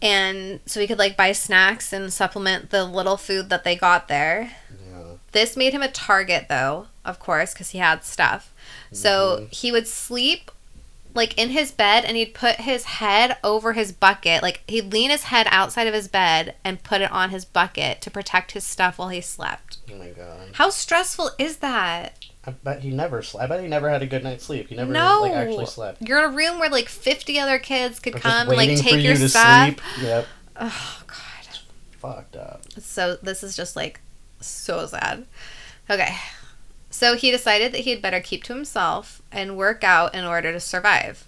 and 0.00 0.60
so 0.66 0.80
we 0.80 0.86
could 0.86 0.98
like 0.98 1.16
buy 1.16 1.32
snacks 1.32 1.92
and 1.92 2.12
supplement 2.12 2.70
the 2.70 2.84
little 2.84 3.16
food 3.16 3.50
that 3.50 3.64
they 3.64 3.76
got 3.76 4.08
there. 4.08 4.52
yeah. 4.70 5.02
This 5.32 5.56
made 5.56 5.72
him 5.72 5.82
a 5.82 5.90
target, 5.90 6.46
though, 6.48 6.86
of 7.04 7.18
course, 7.18 7.52
because 7.52 7.70
he 7.70 7.78
had 7.78 8.04
stuff. 8.04 8.52
So 8.92 9.38
mm-hmm. 9.40 9.46
he 9.50 9.72
would 9.72 9.88
sleep 9.88 10.50
like 11.14 11.36
in 11.36 11.50
his 11.50 11.72
bed 11.72 12.04
and 12.04 12.16
he'd 12.16 12.34
put 12.34 12.56
his 12.56 12.84
head 12.84 13.36
over 13.42 13.72
his 13.72 13.92
bucket. 13.92 14.42
Like 14.42 14.62
he'd 14.68 14.92
lean 14.92 15.10
his 15.10 15.24
head 15.24 15.46
outside 15.50 15.86
of 15.86 15.94
his 15.94 16.08
bed 16.08 16.54
and 16.64 16.82
put 16.82 17.00
it 17.00 17.10
on 17.10 17.30
his 17.30 17.44
bucket 17.44 18.00
to 18.02 18.10
protect 18.10 18.52
his 18.52 18.64
stuff 18.64 18.98
while 18.98 19.08
he 19.08 19.20
slept. 19.20 19.78
Oh 19.92 19.96
my 19.96 20.10
god. 20.10 20.50
How 20.54 20.70
stressful 20.70 21.30
is 21.38 21.58
that? 21.58 22.24
I 22.48 22.52
bet 22.52 22.80
he 22.80 22.90
never 22.90 23.20
slept. 23.22 23.44
I 23.44 23.54
bet 23.54 23.62
he 23.62 23.68
never 23.68 23.90
had 23.90 24.00
a 24.00 24.06
good 24.06 24.24
night's 24.24 24.44
sleep. 24.44 24.68
He 24.68 24.74
never 24.74 24.90
no. 24.90 25.20
like 25.20 25.32
actually 25.32 25.66
slept. 25.66 26.00
You're 26.00 26.18
in 26.18 26.32
a 26.32 26.34
room 26.34 26.58
where 26.58 26.70
like 26.70 26.88
50 26.88 27.38
other 27.38 27.58
kids 27.58 28.00
could 28.00 28.14
come 28.14 28.48
and 28.48 28.56
like 28.56 28.78
take 28.78 28.94
you 28.94 29.00
your 29.00 29.16
to 29.16 29.28
stuff. 29.28 29.66
sleep. 29.66 29.80
Yep. 30.00 30.26
Oh, 30.56 31.02
God. 31.06 31.58
Fucked 31.98 32.36
up. 32.36 32.62
So 32.80 33.16
this 33.16 33.42
is 33.42 33.54
just 33.54 33.76
like 33.76 34.00
so 34.40 34.86
sad. 34.86 35.26
Okay. 35.90 36.16
So 36.88 37.16
he 37.16 37.30
decided 37.30 37.72
that 37.72 37.80
he'd 37.80 38.00
better 38.00 38.20
keep 38.20 38.44
to 38.44 38.54
himself 38.54 39.20
and 39.30 39.58
work 39.58 39.84
out 39.84 40.14
in 40.14 40.24
order 40.24 40.50
to 40.50 40.60
survive. 40.60 41.27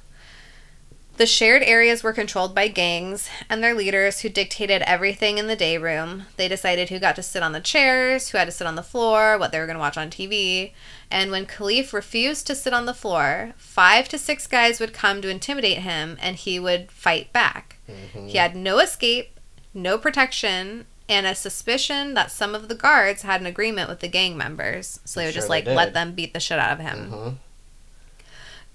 The 1.21 1.27
shared 1.27 1.63
areas 1.63 2.03
were 2.03 2.15
controlled 2.15 2.55
by 2.55 2.69
gangs 2.69 3.29
and 3.51 3.63
their 3.63 3.75
leaders 3.75 4.21
who 4.21 4.31
dictated 4.31 4.81
everything 4.87 5.37
in 5.37 5.49
the 5.49 5.55
day 5.55 5.77
room. 5.77 6.23
They 6.39 6.49
decided 6.49 6.89
who 6.89 6.99
got 6.99 7.15
to 7.17 7.23
sit 7.23 7.43
on 7.43 7.53
the 7.53 7.61
chairs, 7.61 8.31
who 8.31 8.39
had 8.39 8.47
to 8.47 8.51
sit 8.51 8.67
on 8.67 8.75
the 8.75 8.83
floor, 8.83 9.37
what 9.37 9.53
they 9.53 9.59
were 9.59 9.67
going 9.67 9.77
to 9.77 9.81
watch 9.81 9.99
on 9.99 10.09
TV. 10.09 10.73
And 11.11 11.31
when 11.31 11.45
Kalief 11.45 11.93
refused 11.93 12.47
to 12.47 12.55
sit 12.55 12.73
on 12.73 12.87
the 12.87 12.95
floor, 12.95 13.53
five 13.59 14.09
to 14.09 14.17
six 14.17 14.47
guys 14.47 14.81
would 14.81 14.95
come 14.95 15.21
to 15.21 15.29
intimidate 15.29 15.81
him 15.81 16.17
and 16.23 16.37
he 16.37 16.59
would 16.59 16.91
fight 16.91 17.35
back. 17.35 17.77
He 18.15 18.39
had 18.39 18.57
no 18.57 18.79
escape, 18.79 19.39
no 19.75 19.99
protection, 19.99 20.87
and 21.07 21.27
a 21.27 21.35
suspicion 21.35 22.15
that 22.15 22.31
some 22.31 22.55
of 22.55 22.69
the 22.69 22.75
guards 22.75 23.21
had 23.21 23.43
an 23.43 23.47
agreement 23.47 23.91
with 23.91 24.01
the 24.01 24.09
gang 24.09 24.39
members. 24.39 25.01
So 25.05 25.21
they 25.21 25.27
would 25.27 25.35
Sure 25.35 25.41
just 25.43 25.51
like 25.51 25.67
let 25.67 25.93
them 25.93 26.15
beat 26.15 26.33
the 26.33 26.41
shit 26.41 26.59
out 26.59 26.73
of 26.73 26.79
him. 26.79 27.13
Uh-huh. 27.13 27.31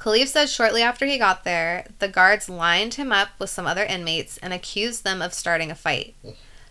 Kalief 0.05 0.27
said 0.27 0.49
shortly 0.49 0.83
after 0.83 1.07
he 1.07 1.17
got 1.17 1.43
there, 1.43 1.87
the 1.97 2.07
guards 2.07 2.47
lined 2.47 2.93
him 2.93 3.11
up 3.11 3.29
with 3.39 3.49
some 3.49 3.65
other 3.65 3.83
inmates 3.83 4.37
and 4.37 4.53
accused 4.53 5.03
them 5.03 5.19
of 5.19 5.33
starting 5.33 5.71
a 5.71 5.75
fight. 5.75 6.13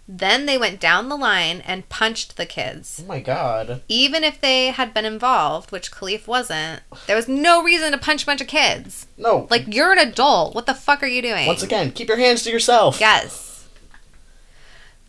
Then 0.06 0.46
they 0.46 0.56
went 0.56 0.78
down 0.78 1.08
the 1.08 1.16
line 1.16 1.60
and 1.62 1.88
punched 1.88 2.36
the 2.36 2.46
kids. 2.46 3.00
Oh 3.02 3.08
my 3.08 3.18
god. 3.18 3.82
Even 3.88 4.22
if 4.22 4.40
they 4.40 4.68
had 4.68 4.94
been 4.94 5.04
involved, 5.04 5.72
which 5.72 5.90
Kalief 5.90 6.28
wasn't, 6.28 6.82
there 7.08 7.16
was 7.16 7.26
no 7.26 7.60
reason 7.60 7.90
to 7.90 7.98
punch 7.98 8.22
a 8.22 8.26
bunch 8.26 8.40
of 8.40 8.46
kids. 8.46 9.08
No. 9.18 9.48
Like, 9.50 9.64
you're 9.66 9.90
an 9.90 9.98
adult. 9.98 10.54
What 10.54 10.66
the 10.66 10.74
fuck 10.74 11.02
are 11.02 11.08
you 11.08 11.20
doing? 11.20 11.48
once 11.48 11.64
again, 11.64 11.90
keep 11.90 12.06
your 12.06 12.18
hands 12.18 12.44
to 12.44 12.52
yourself. 12.52 13.00
Yes. 13.00 13.66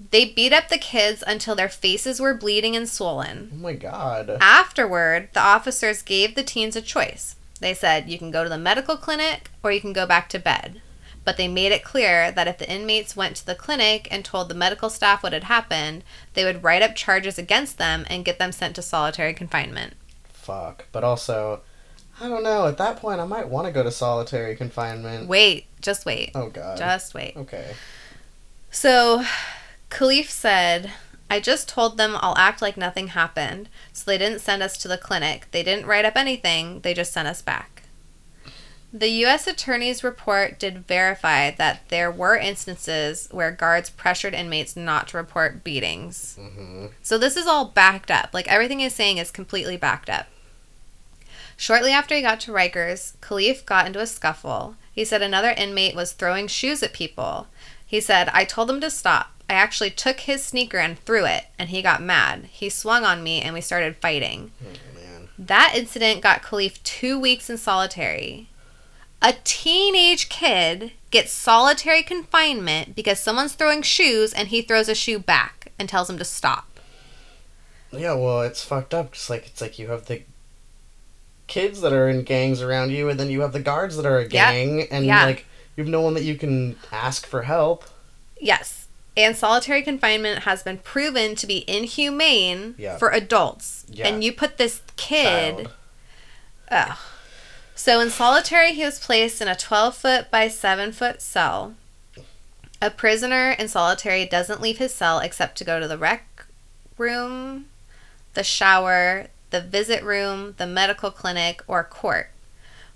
They 0.10 0.26
beat 0.26 0.52
up 0.52 0.70
the 0.70 0.80
kids 0.80 1.24
until 1.28 1.54
their 1.54 1.70
faces 1.70 2.20
were 2.20 2.34
bleeding 2.34 2.76
and 2.76 2.90
swollen. 2.90 3.52
Oh 3.54 3.58
my 3.58 3.74
god. 3.74 4.36
Afterward, 4.42 5.30
the 5.34 5.42
officers 5.42 6.02
gave 6.02 6.34
the 6.34 6.44
teens 6.44 6.76
a 6.76 6.82
choice. 6.82 7.36
They 7.66 7.74
said, 7.74 8.12
you 8.12 8.20
can 8.20 8.30
go 8.30 8.44
to 8.44 8.50
the 8.50 8.60
medical 8.60 8.96
clinic 8.96 9.50
or 9.64 9.72
you 9.72 9.82
can 9.82 9.92
go 9.92 10.06
back 10.06 10.30
to 10.30 10.38
bed. 10.38 10.84
But 11.24 11.36
they 11.36 11.48
made 11.48 11.72
it 11.72 11.84
clear 11.84 12.32
that 12.32 12.48
if 12.48 12.60
the 12.60 12.72
inmates 12.72 13.16
went 13.16 13.38
to 13.38 13.46
the 13.48 13.56
clinic 13.56 14.08
and 14.12 14.24
told 14.24 14.50
the 14.50 14.54
medical 14.54 14.88
staff 14.88 15.24
what 15.24 15.34
had 15.34 15.46
happened, 15.46 16.04
they 16.36 16.44
would 16.44 16.64
write 16.64 16.84
up 16.84 16.94
charges 16.94 17.40
against 17.40 17.80
them 17.80 18.06
and 18.08 18.24
get 18.24 18.38
them 18.38 18.52
sent 18.52 18.76
to 18.76 18.84
solitary 18.84 19.34
confinement. 19.34 19.96
Fuck. 20.28 20.86
But 20.92 21.04
also, 21.04 21.62
I 22.22 22.30
don't 22.30 22.44
know. 22.44 22.68
At 22.68 22.78
that 22.78 22.98
point, 22.98 23.20
I 23.20 23.26
might 23.26 23.50
want 23.50 23.66
to 23.66 23.74
go 23.74 23.82
to 23.82 23.90
solitary 23.90 24.56
confinement. 24.56 25.28
Wait, 25.28 25.66
just 25.82 26.06
wait. 26.06 26.34
Oh 26.36 26.50
god. 26.50 26.78
Just 26.78 27.16
wait. 27.16 27.36
Okay. 27.36 27.74
So, 28.70 29.24
Kalief 29.90 30.30
said, 30.30 30.92
I 31.30 31.40
just 31.40 31.68
told 31.68 31.98
them 31.98 32.16
I'll 32.20 32.38
act 32.38 32.62
like 32.62 32.78
nothing 32.78 33.08
happened, 33.10 33.70
so 33.92 34.04
they 34.06 34.18
didn't 34.18 34.42
send 34.42 34.62
us 34.62 34.78
to 34.78 34.88
the 34.88 34.98
clinic. 34.98 35.48
They 35.52 35.64
didn't 35.64 35.88
write 35.88 36.06
up 36.06 36.16
anything, 36.16 36.82
they 36.82 36.94
just 36.94 37.14
sent 37.14 37.28
us 37.28 37.42
back. 37.42 37.84
The 38.94 39.10
U.S. 39.10 39.46
Attorney's 39.46 40.06
report 40.06 40.58
did 40.58 40.88
verify 40.88 41.52
that 41.52 41.82
there 41.90 42.10
were 42.10 42.38
instances 42.38 43.28
where 43.30 43.52
guards 43.52 43.90
pressured 43.90 44.34
inmates 44.34 44.78
not 44.78 45.10
to 45.10 45.18
report 45.18 45.66
beatings. 45.66 46.38
Mm-hmm. 46.40 46.86
So 47.02 47.18
this 47.18 47.36
is 47.36 47.46
all 47.46 47.66
backed 47.66 48.10
up. 48.10 48.30
Like 48.34 48.48
everything 48.48 48.80
he's 48.80 48.96
saying 48.96 49.18
is 49.18 49.32
completely 49.32 49.76
backed 49.76 50.10
up. 50.10 50.28
Shortly 51.58 51.92
after 51.92 52.16
he 52.16 52.22
got 52.22 52.40
to 52.42 52.52
Rikers, 52.52 53.18
Kalief 53.18 53.66
got 53.66 53.86
into 53.86 54.00
a 54.00 54.08
scuffle. 54.08 54.76
He 54.94 55.04
said 55.04 55.22
another 55.22 55.52
inmate 55.58 55.96
was 55.96 56.14
throwing 56.14 56.48
shoes 56.48 56.82
at 56.82 56.94
people. 56.94 57.48
He 57.86 58.00
said, 58.00 58.30
I 58.34 58.46
told 58.46 58.70
them 58.70 58.80
to 58.80 58.90
stop. 58.90 59.35
I 59.50 59.54
actually 59.54 59.92
took 59.92 60.22
his 60.22 60.44
sneaker 60.44 60.78
and 60.78 60.98
threw 61.00 61.26
it, 61.26 61.46
and 61.60 61.70
he 61.70 61.82
got 61.82 62.02
mad. 62.02 62.46
He 62.52 62.70
swung 62.70 63.04
on 63.04 63.24
me, 63.24 63.42
and 63.42 63.54
we 63.54 63.62
started 63.62 63.96
fighting. 63.98 64.52
Oh 64.64 65.00
man. 65.00 65.30
That 65.38 65.74
incident 65.76 66.22
got 66.22 66.42
Kalief 66.42 66.82
two 66.84 67.20
weeks 67.20 67.50
in 67.50 67.58
solitary. 67.58 68.48
A 69.22 69.34
teenage 69.44 70.30
kid 70.30 70.92
gets 71.12 71.32
solitary 71.32 72.04
confinement 72.04 72.96
because 72.96 73.20
someone's 73.20 73.54
throwing 73.54 73.82
shoes 73.82 74.34
and 74.34 74.50
he 74.50 74.62
throws 74.62 74.90
a 74.90 74.96
shoe 74.96 75.18
back 75.20 75.72
and 75.80 75.88
tells 75.88 76.10
him 76.10 76.18
to 76.18 76.26
stop. 76.26 76.80
Yeah, 77.92 78.14
well, 78.14 78.42
it's 78.42 78.64
fucked 78.64 78.94
up. 78.94 79.14
Just 79.14 79.30
like 79.30 79.48
it's 79.48 79.62
like 79.62 79.80
you 79.80 79.88
have 79.88 80.06
the 80.06 80.24
kids 81.48 81.82
that 81.82 81.94
are 81.94 82.10
in 82.10 82.24
gangs 82.24 82.62
around 82.62 82.92
you, 82.92 83.10
and 83.10 83.20
then 83.20 83.30
you 83.30 83.42
have 83.42 83.54
the 83.54 83.60
guards 83.60 83.96
that 83.98 84.06
are 84.06 84.18
a 84.18 84.28
gang, 84.28 84.88
and 84.92 85.06
Yeah. 85.06 85.26
like 85.26 85.46
you 85.76 85.84
have 85.84 85.92
no 85.92 86.02
one 86.02 86.14
that 86.16 86.24
you 86.24 86.36
can 86.36 86.76
ask 86.92 87.26
for 87.26 87.44
help. 87.44 87.86
Yes. 88.40 88.85
And 89.18 89.36
solitary 89.36 89.82
confinement 89.82 90.44
has 90.44 90.62
been 90.64 90.78
proven 90.80 91.36
to 91.36 91.48
be 91.48 91.64
inhumane 91.70 92.76
Yeah. 92.78 92.98
for 92.98 93.10
adults. 93.12 93.86
Yeah. 93.90 94.08
And 94.08 94.24
you 94.24 94.34
put 94.34 94.58
this 94.58 94.82
kid. 94.98 95.70
So 97.76 98.00
in 98.00 98.10
solitary, 98.10 98.74
he 98.74 98.84
was 98.84 99.00
placed 99.00 99.42
in 99.42 99.48
a 99.48 99.56
12 99.56 99.96
foot 99.96 100.32
by 100.32 100.48
7 100.48 100.92
foot 100.92 101.22
cell. 101.22 101.76
A 102.82 102.90
prisoner 102.90 103.52
in 103.52 103.68
solitary 103.68 104.26
doesn't 104.26 104.62
leave 104.62 104.78
his 104.80 104.94
cell 104.94 105.20
except 105.20 105.58
to 105.58 105.64
go 105.64 105.80
to 105.80 105.88
the 105.88 105.98
rec 105.98 106.46
room, 106.98 107.66
the 108.34 108.44
shower, 108.44 109.28
the 109.50 109.62
visit 109.62 110.04
room, 110.04 110.56
the 110.58 110.68
medical 110.68 111.12
clinic, 111.12 111.62
or 111.68 111.84
court. 111.84 112.32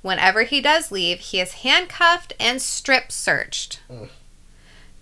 Whenever 0.01 0.43
he 0.43 0.61
does 0.61 0.91
leave, 0.91 1.19
he 1.19 1.39
is 1.39 1.53
handcuffed 1.53 2.33
and 2.39 2.61
strip 2.61 3.11
searched. 3.11 3.79
Mm. 3.91 4.09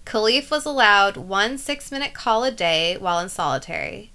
Kalief 0.08 0.50
was 0.50 0.66
allowed 0.66 1.18
one 1.18 1.58
six 1.58 1.92
minute 1.92 2.14
call 2.14 2.46
a 2.46 2.52
day 2.52 2.96
while 2.98 3.20
in 3.20 3.28
solitary. 3.28 4.12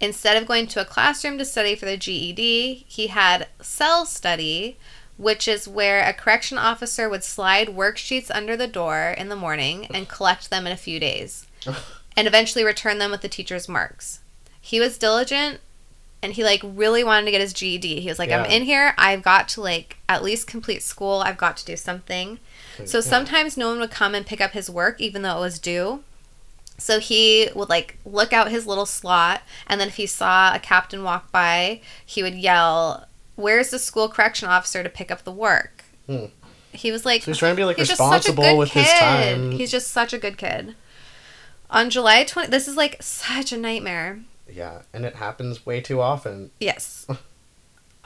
Instead 0.00 0.36
of 0.36 0.48
going 0.48 0.66
to 0.66 0.80
a 0.80 0.84
classroom 0.84 1.38
to 1.38 1.44
study 1.44 1.76
for 1.76 1.86
the 1.86 1.96
GED, 1.96 2.84
he 2.88 3.06
had 3.06 3.46
cell 3.62 4.04
study, 4.04 4.76
which 5.16 5.46
is 5.46 5.68
where 5.68 6.02
a 6.02 6.12
correction 6.12 6.58
officer 6.58 7.08
would 7.08 7.22
slide 7.22 7.68
worksheets 7.68 8.28
under 8.34 8.56
the 8.56 8.66
door 8.66 9.14
in 9.16 9.28
the 9.28 9.36
morning 9.36 9.86
and 9.94 10.08
collect 10.08 10.50
them 10.50 10.66
in 10.66 10.72
a 10.72 10.76
few 10.76 10.98
days, 10.98 11.46
and 12.16 12.26
eventually 12.26 12.64
return 12.64 12.98
them 12.98 13.12
with 13.12 13.20
the 13.20 13.28
teacher's 13.28 13.68
marks. 13.68 14.18
He 14.60 14.80
was 14.80 14.98
diligent 14.98 15.60
and 16.22 16.32
he 16.32 16.42
like 16.42 16.60
really 16.64 17.04
wanted 17.04 17.26
to 17.26 17.30
get 17.30 17.40
his 17.40 17.52
GED. 17.52 18.00
He 18.00 18.08
was 18.08 18.18
like, 18.18 18.32
I'm 18.32 18.46
in 18.46 18.64
here. 18.64 18.94
I've 18.98 19.22
got 19.22 19.48
to 19.50 19.60
like 19.60 19.98
at 20.08 20.24
least 20.24 20.48
complete 20.48 20.82
school. 20.82 21.22
I've 21.24 21.38
got 21.38 21.56
to 21.58 21.64
do 21.64 21.76
something. 21.76 22.40
So 22.84 22.98
Yeah. 22.98 23.02
sometimes 23.04 23.56
no 23.56 23.68
one 23.68 23.80
would 23.80 23.90
come 23.90 24.14
and 24.14 24.26
pick 24.26 24.40
up 24.40 24.52
his 24.52 24.68
work 24.68 25.00
even 25.00 25.22
though 25.22 25.36
it 25.38 25.40
was 25.40 25.58
due. 25.58 26.02
So 26.78 27.00
he 27.00 27.48
would 27.54 27.70
like 27.70 27.96
look 28.04 28.32
out 28.32 28.50
his 28.50 28.66
little 28.66 28.84
slot 28.86 29.42
and 29.66 29.80
then 29.80 29.88
if 29.88 29.96
he 29.96 30.06
saw 30.06 30.54
a 30.54 30.58
captain 30.58 31.02
walk 31.02 31.32
by, 31.32 31.80
he 32.04 32.22
would 32.22 32.34
yell, 32.34 33.06
"Where's 33.34 33.70
the 33.70 33.78
school 33.78 34.08
correction 34.08 34.48
officer 34.48 34.82
to 34.82 34.88
pick 34.90 35.10
up 35.10 35.24
the 35.24 35.32
work?" 35.32 35.84
Hmm. 36.06 36.26
He 36.72 36.92
was 36.92 37.06
like 37.06 37.22
So 37.22 37.30
he's 37.30 37.38
trying 37.38 37.52
to 37.52 37.56
be 37.56 37.64
like 37.64 37.78
just 37.78 37.92
such 37.96 37.98
a 37.98 38.02
responsible 38.02 38.42
good 38.44 38.58
with 38.58 38.70
his 38.72 38.84
kid. 38.86 38.98
time. 38.98 39.50
He's 39.52 39.70
just 39.70 39.88
such 39.90 40.12
a 40.12 40.18
good 40.18 40.36
kid. 40.36 40.74
On 41.70 41.88
July 41.88 42.24
20 42.24 42.48
This 42.50 42.68
is 42.68 42.76
like 42.76 43.02
such 43.02 43.50
a 43.52 43.56
nightmare. 43.56 44.20
yeah, 44.48 44.82
and 44.92 45.04
it 45.06 45.16
happens 45.16 45.64
way 45.64 45.80
too 45.80 46.00
often. 46.02 46.50
Yes. 46.60 47.06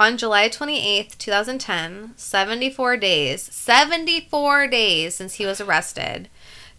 On 0.00 0.16
July 0.16 0.48
28th, 0.48 1.18
2010, 1.18 2.14
74 2.16 2.96
days, 2.96 3.42
74 3.42 4.66
days 4.66 5.14
since 5.14 5.34
he 5.34 5.44
was 5.44 5.60
arrested, 5.60 6.30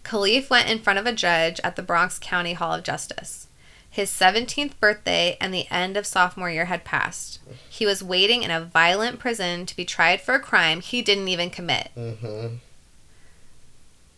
Kalief 0.02 0.50
went 0.50 0.68
in 0.68 0.80
front 0.80 0.98
of 0.98 1.06
a 1.06 1.12
judge 1.12 1.60
at 1.62 1.76
the 1.76 1.84
Bronx 1.84 2.18
County 2.18 2.54
Hall 2.54 2.74
of 2.74 2.82
Justice. 2.82 3.46
His 3.88 4.10
17th 4.10 4.72
birthday 4.80 5.36
and 5.40 5.54
the 5.54 5.70
end 5.70 5.96
of 5.96 6.04
sophomore 6.04 6.50
year 6.50 6.64
had 6.64 6.82
passed. 6.82 7.38
He 7.70 7.86
was 7.86 8.02
waiting 8.02 8.42
in 8.42 8.50
a 8.50 8.60
violent 8.60 9.20
prison 9.20 9.66
to 9.66 9.76
be 9.76 9.84
tried 9.84 10.20
for 10.20 10.34
a 10.34 10.40
crime 10.40 10.80
he 10.80 11.00
didn't 11.00 11.28
even 11.28 11.48
commit. 11.48 11.92
hmm 11.94 12.56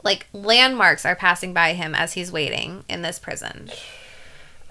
like 0.02 0.26
landmarks 0.34 1.06
are 1.06 1.16
passing 1.16 1.52
by 1.54 1.72
him 1.72 1.94
as 1.94 2.12
he's 2.12 2.30
waiting 2.30 2.84
in 2.90 3.00
this 3.02 3.18
prison. 3.18 3.70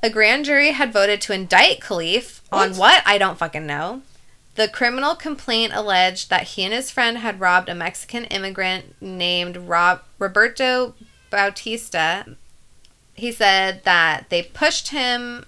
A 0.04 0.10
grand 0.10 0.46
jury 0.46 0.72
had 0.72 0.94
voted 0.94 1.22
to 1.22 1.34
indict 1.34 1.80
Kalief 1.80 2.42
on 2.52 2.76
what 2.78 3.02
I 3.06 3.18
don't 3.18 3.38
fucking 3.40 3.66
know. 3.66 4.04
The 4.56 4.68
criminal 4.68 5.16
complaint 5.16 5.74
alleged 5.74 6.30
that 6.30 6.44
he 6.50 6.64
and 6.64 6.74
his 6.74 6.92
friend 6.92 7.18
had 7.18 7.40
robbed 7.40 7.70
a 7.70 7.76
Mexican 7.76 8.26
immigrant 8.26 9.02
named 9.02 9.58
Rob 9.58 10.02
Roberto 10.20 10.94
Bautista. 11.32 12.36
He 13.16 13.32
said 13.32 13.84
that 13.84 14.30
they 14.30 14.44
pushed 14.44 14.90
him 14.90 15.46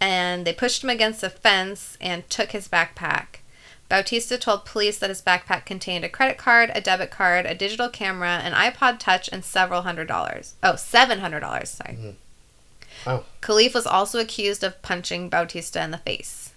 and 0.00 0.44
they 0.44 0.52
pushed 0.52 0.82
him 0.82 0.90
against 0.90 1.22
a 1.22 1.30
fence 1.30 1.96
and 2.00 2.28
took 2.28 2.50
his 2.50 2.68
backpack. 2.68 3.40
Bautista 3.88 4.36
told 4.36 4.64
police 4.66 4.98
that 4.98 5.08
his 5.08 5.22
backpack 5.22 5.64
contained 5.64 6.04
a 6.04 6.08
credit 6.08 6.36
card, 6.36 6.70
a 6.74 6.80
debit 6.80 7.10
card, 7.10 7.46
a 7.46 7.54
digital 7.54 7.88
camera, 7.88 8.40
an 8.42 8.52
iPod 8.52 8.98
Touch, 8.98 9.28
and 9.32 9.44
several 9.44 9.82
hundred 9.82 10.08
dollars. 10.08 10.54
Oh, 10.62 10.76
seven 10.76 11.20
hundred 11.20 11.40
dollars. 11.40 11.70
Sorry. 11.70 11.94
Mhm. 11.94 12.14
Wow. 13.06 13.24
Kalief 13.40 13.74
was 13.74 13.86
also 13.86 14.18
accused 14.18 14.62
of 14.62 14.82
punching 14.82 15.28
Bautista 15.28 15.82
in 15.82 15.90
the 15.90 15.98
face. 15.98 16.47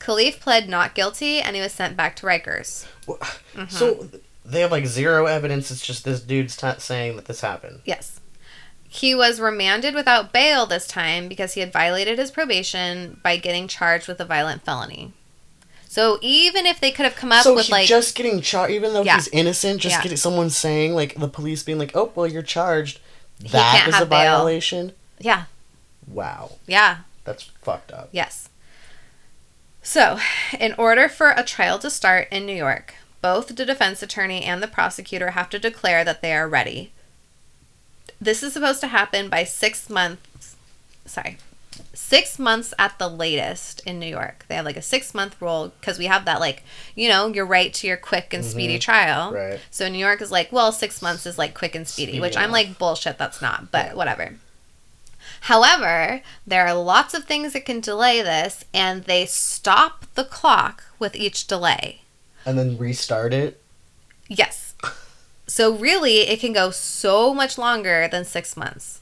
Kalief 0.00 0.40
pled 0.40 0.68
not 0.68 0.94
guilty, 0.94 1.40
and 1.40 1.54
he 1.54 1.62
was 1.62 1.72
sent 1.72 1.96
back 1.96 2.16
to 2.16 2.26
Rikers. 2.26 2.86
Mm-hmm. 3.06 3.66
So 3.68 4.08
they 4.44 4.60
have 4.62 4.72
like 4.72 4.86
zero 4.86 5.26
evidence. 5.26 5.70
It's 5.70 5.84
just 5.86 6.04
this 6.04 6.20
dude's 6.20 6.56
t- 6.56 6.72
saying 6.78 7.16
that 7.16 7.26
this 7.26 7.42
happened. 7.42 7.80
Yes. 7.84 8.18
He 8.88 9.14
was 9.14 9.38
remanded 9.40 9.94
without 9.94 10.32
bail 10.32 10.66
this 10.66 10.86
time 10.88 11.28
because 11.28 11.52
he 11.54 11.60
had 11.60 11.72
violated 11.72 12.18
his 12.18 12.30
probation 12.32 13.20
by 13.22 13.36
getting 13.36 13.68
charged 13.68 14.08
with 14.08 14.18
a 14.20 14.24
violent 14.24 14.64
felony. 14.64 15.12
So 15.86 16.18
even 16.22 16.66
if 16.66 16.80
they 16.80 16.90
could 16.90 17.04
have 17.04 17.14
come 17.16 17.30
up 17.32 17.42
so 17.44 17.54
with 17.54 17.68
like 17.68 17.86
just 17.86 18.14
getting 18.16 18.40
charged, 18.40 18.72
even 18.74 18.92
though 18.92 19.02
Yeah. 19.04 19.16
he's 19.16 19.28
innocent, 19.28 19.80
just 19.80 19.96
Yeah. 19.96 20.02
getting 20.02 20.16
someone 20.16 20.50
saying 20.50 20.94
like 20.94 21.14
the 21.16 21.28
police 21.28 21.62
being 21.62 21.78
like, 21.78 21.92
"Oh, 21.94 22.10
well, 22.14 22.26
you're 22.26 22.42
charged." 22.42 22.98
That 23.40 23.84
can't 23.90 24.02
a 24.02 24.06
bail. 24.06 24.38
violation. 24.38 24.92
yeah, 25.18 25.44
Wow, 26.06 26.52
yeah, 26.66 26.98
that's 27.24 27.44
fucked 27.62 27.90
up. 27.92 28.08
Yes. 28.12 28.48
So, 29.82 30.18
in 30.58 30.74
order 30.76 31.08
for 31.08 31.30
a 31.30 31.42
trial 31.42 31.78
to 31.78 31.90
start 31.90 32.28
in 32.30 32.46
New 32.46 32.54
York, 32.54 32.94
both 33.22 33.48
the 33.48 33.64
defense 33.64 34.02
attorney 34.02 34.44
and 34.44 34.62
the 34.62 34.68
prosecutor 34.68 35.30
have 35.30 35.50
to 35.50 35.58
declare 35.58 36.04
that 36.04 36.22
they 36.22 36.32
are 36.34 36.48
ready. 36.48 36.92
This 38.20 38.42
is 38.42 38.52
supposed 38.52 38.80
to 38.80 38.88
happen 38.88 39.28
by 39.28 39.44
six 39.44 39.88
months. 39.88 40.56
Sorry. 41.06 41.38
Six 41.94 42.38
months 42.38 42.74
at 42.78 42.98
the 42.98 43.08
latest 43.08 43.80
in 43.86 43.98
New 43.98 44.06
York. 44.06 44.44
They 44.48 44.54
have 44.56 44.64
like 44.64 44.76
a 44.76 44.82
six 44.82 45.14
month 45.14 45.40
rule 45.40 45.72
because 45.80 45.98
we 45.98 46.06
have 46.06 46.26
that, 46.26 46.40
like, 46.40 46.62
you 46.94 47.08
know, 47.08 47.28
your 47.28 47.46
right 47.46 47.72
to 47.74 47.86
your 47.86 47.96
quick 47.96 48.34
and 48.34 48.42
mm-hmm. 48.42 48.50
speedy 48.50 48.78
trial. 48.78 49.32
Right. 49.32 49.60
So 49.70 49.88
New 49.88 49.98
York 49.98 50.20
is 50.20 50.30
like, 50.30 50.52
well, 50.52 50.72
six 50.72 51.00
months 51.00 51.24
is 51.24 51.38
like 51.38 51.54
quick 51.54 51.74
and 51.74 51.88
speedy, 51.88 52.12
Speedy 52.12 52.20
which 52.20 52.36
I'm 52.36 52.50
like, 52.50 52.78
bullshit, 52.78 53.16
that's 53.16 53.40
not, 53.40 53.70
but 53.70 53.86
Yeah. 53.86 53.94
whatever. 53.94 54.34
However, 55.40 56.22
there 56.46 56.66
are 56.66 56.74
lots 56.74 57.14
of 57.14 57.24
things 57.24 57.52
that 57.52 57.64
can 57.64 57.80
delay 57.80 58.22
this, 58.22 58.64
and 58.74 59.04
they 59.04 59.26
stop 59.26 60.06
the 60.14 60.24
clock 60.24 60.84
with 60.98 61.16
each 61.16 61.46
delay. 61.46 62.02
And 62.44 62.58
then 62.58 62.76
restart 62.76 63.32
it. 63.32 63.60
Yes. 64.28 64.74
So, 65.46 65.74
really, 65.74 66.20
it 66.20 66.40
can 66.40 66.52
go 66.52 66.70
so 66.70 67.34
much 67.34 67.58
longer 67.58 68.06
than 68.06 68.24
six 68.24 68.56
months. 68.56 69.00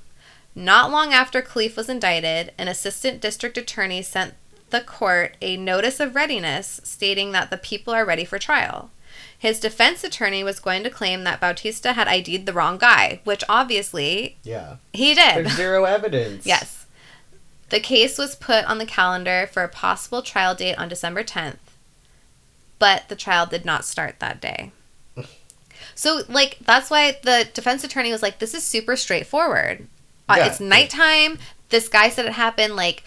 Not 0.54 0.90
long 0.90 1.12
after 1.12 1.42
Kalief 1.42 1.76
was 1.76 1.88
indicted, 1.88 2.52
an 2.56 2.68
assistant 2.68 3.20
district 3.20 3.58
attorney 3.58 4.02
sent 4.02 4.34
the 4.70 4.80
court 4.80 5.36
a 5.40 5.56
notice 5.56 6.00
of 6.00 6.14
readiness 6.14 6.80
stating 6.84 7.32
that 7.32 7.50
the 7.50 7.56
people 7.56 7.94
are 7.94 8.04
ready 8.04 8.24
for 8.24 8.38
trial. 8.38 8.90
His 9.38 9.60
defense 9.60 10.02
attorney 10.04 10.42
was 10.44 10.60
going 10.60 10.82
to 10.84 10.90
claim 10.90 11.24
that 11.24 11.40
Bautista 11.40 11.92
had 11.92 12.08
ID'd 12.08 12.46
the 12.46 12.52
wrong 12.52 12.78
guy, 12.78 13.20
which 13.24 13.44
obviously 13.48 14.36
Yeah. 14.42 14.76
he 14.92 15.14
did. 15.14 15.36
There's 15.46 15.56
zero 15.56 15.84
evidence. 15.84 16.44
Yes. 16.46 16.86
The 17.70 17.80
case 17.80 18.16
was 18.16 18.34
put 18.34 18.64
on 18.64 18.78
the 18.78 18.86
calendar 18.86 19.48
for 19.52 19.62
a 19.62 19.68
possible 19.68 20.22
trial 20.22 20.54
date 20.54 20.76
on 20.78 20.88
December 20.88 21.22
10th, 21.22 21.58
but 22.78 23.08
the 23.08 23.16
trial 23.16 23.44
did 23.46 23.64
not 23.64 23.84
start 23.84 24.16
that 24.20 24.40
day. 24.40 24.72
So, 25.94 26.22
like, 26.28 26.58
that's 26.60 26.90
why 26.90 27.18
the 27.22 27.48
defense 27.54 27.82
attorney 27.82 28.12
was 28.12 28.22
like, 28.22 28.38
this 28.38 28.54
is 28.54 28.62
super 28.62 28.94
straightforward. 28.94 29.88
Uh, 30.28 30.34
Yeah. 30.38 30.46
It's 30.46 30.60
nighttime. 30.60 31.38
This 31.70 31.88
guy 31.88 32.08
said 32.08 32.26
it 32.26 32.32
happened, 32.34 32.76
like, 32.76 33.02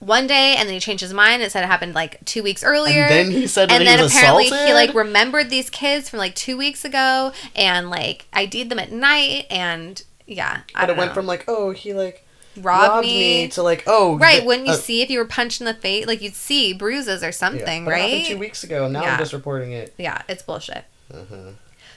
one 0.00 0.26
day, 0.26 0.54
and 0.56 0.68
then 0.68 0.74
he 0.74 0.80
changed 0.80 1.00
his 1.02 1.14
mind 1.14 1.42
and 1.42 1.50
said 1.50 1.64
it 1.64 1.66
happened, 1.68 1.94
like, 1.94 2.22
two 2.24 2.42
weeks 2.42 2.62
earlier. 2.62 3.02
And 3.04 3.10
then 3.10 3.30
he 3.30 3.46
said 3.46 3.70
and 3.70 3.82
he 3.82 3.88
then 3.88 4.00
was 4.02 4.14
apparently 4.14 4.46
assaulted. 4.46 4.68
he, 4.68 4.74
like, 4.74 4.94
remembered 4.94 5.48
these 5.50 5.70
kids 5.70 6.08
from, 6.10 6.18
like, 6.18 6.34
two 6.34 6.56
weeks 6.56 6.84
ago, 6.84 7.32
and, 7.56 7.88
like, 7.90 8.26
ID'd 8.32 8.68
them 8.70 8.78
at 8.78 8.92
night, 8.92 9.46
and, 9.50 10.02
yeah. 10.26 10.60
I 10.74 10.82
But 10.82 10.90
it 10.90 10.96
went 10.96 11.10
know. 11.10 11.14
from 11.14 11.26
like, 11.26 11.44
oh, 11.48 11.70
he 11.72 11.92
like 11.94 12.24
robbed, 12.56 12.88
robbed 12.88 13.06
me. 13.06 13.42
me 13.44 13.48
to 13.48 13.62
like, 13.62 13.84
oh, 13.86 14.16
Right, 14.18 14.36
th- 14.36 14.44
wouldn't 14.46 14.66
you 14.66 14.72
uh, 14.72 14.76
see 14.76 15.02
if 15.02 15.10
you 15.10 15.18
were 15.18 15.24
punched 15.26 15.60
in 15.60 15.66
the 15.66 15.74
face? 15.74 16.06
Like 16.06 16.22
you'd 16.22 16.34
see 16.34 16.72
bruises 16.72 17.22
or 17.22 17.26
yeah, 17.26 17.30
something, 17.32 17.84
happened 17.84 17.86
right? 17.88 18.24
two 18.26 18.38
weeks 18.38 18.64
ago. 18.64 18.88
Now 18.88 19.02
Yeah. 19.02 19.12
I'm 19.12 19.18
just 19.18 19.32
reporting 19.34 19.72
it. 19.72 19.92
Yeah, 19.98 20.22
it's 20.28 20.42
bullshit. 20.42 20.84
Uh-huh. 21.12 21.50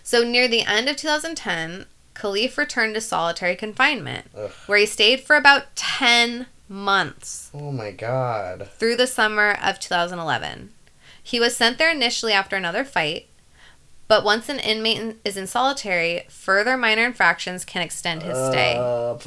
So 0.04 0.24
near 0.24 0.48
the 0.50 0.64
end 0.64 0.90
of 0.90 0.98
2010, 0.98 1.86
Kalief 2.16 2.58
returned 2.58 2.96
to 2.96 3.02
solitary 3.02 3.56
confinement, 3.56 4.26
Ugh. 4.36 4.52
where 4.66 4.80
he 4.80 4.86
stayed 4.86 5.22
for 5.22 5.36
about 5.38 5.74
10 5.78 6.48
months 6.70 7.50
Oh 7.54 7.72
my 7.72 7.92
god. 7.92 8.70
through 8.78 8.96
the 8.98 9.08
summer 9.08 9.58
of 9.62 9.80
2011. 9.80 10.72
He 11.24 11.40
was 11.40 11.56
sent 11.56 11.78
there 11.78 11.92
initially 11.92 12.32
after 12.34 12.56
another 12.56 12.84
fight, 12.86 13.28
but 14.08 14.24
once 14.24 14.48
an 14.48 14.60
inmate 14.60 14.98
in- 14.98 15.20
is 15.26 15.36
in 15.36 15.48
solitary, 15.48 16.24
further 16.30 16.78
minor 16.78 17.04
infractions 17.06 17.66
can 17.66 17.82
extend 17.82 18.24
his 18.24 18.38
stay. 18.38 18.76
Uh. 18.78 19.18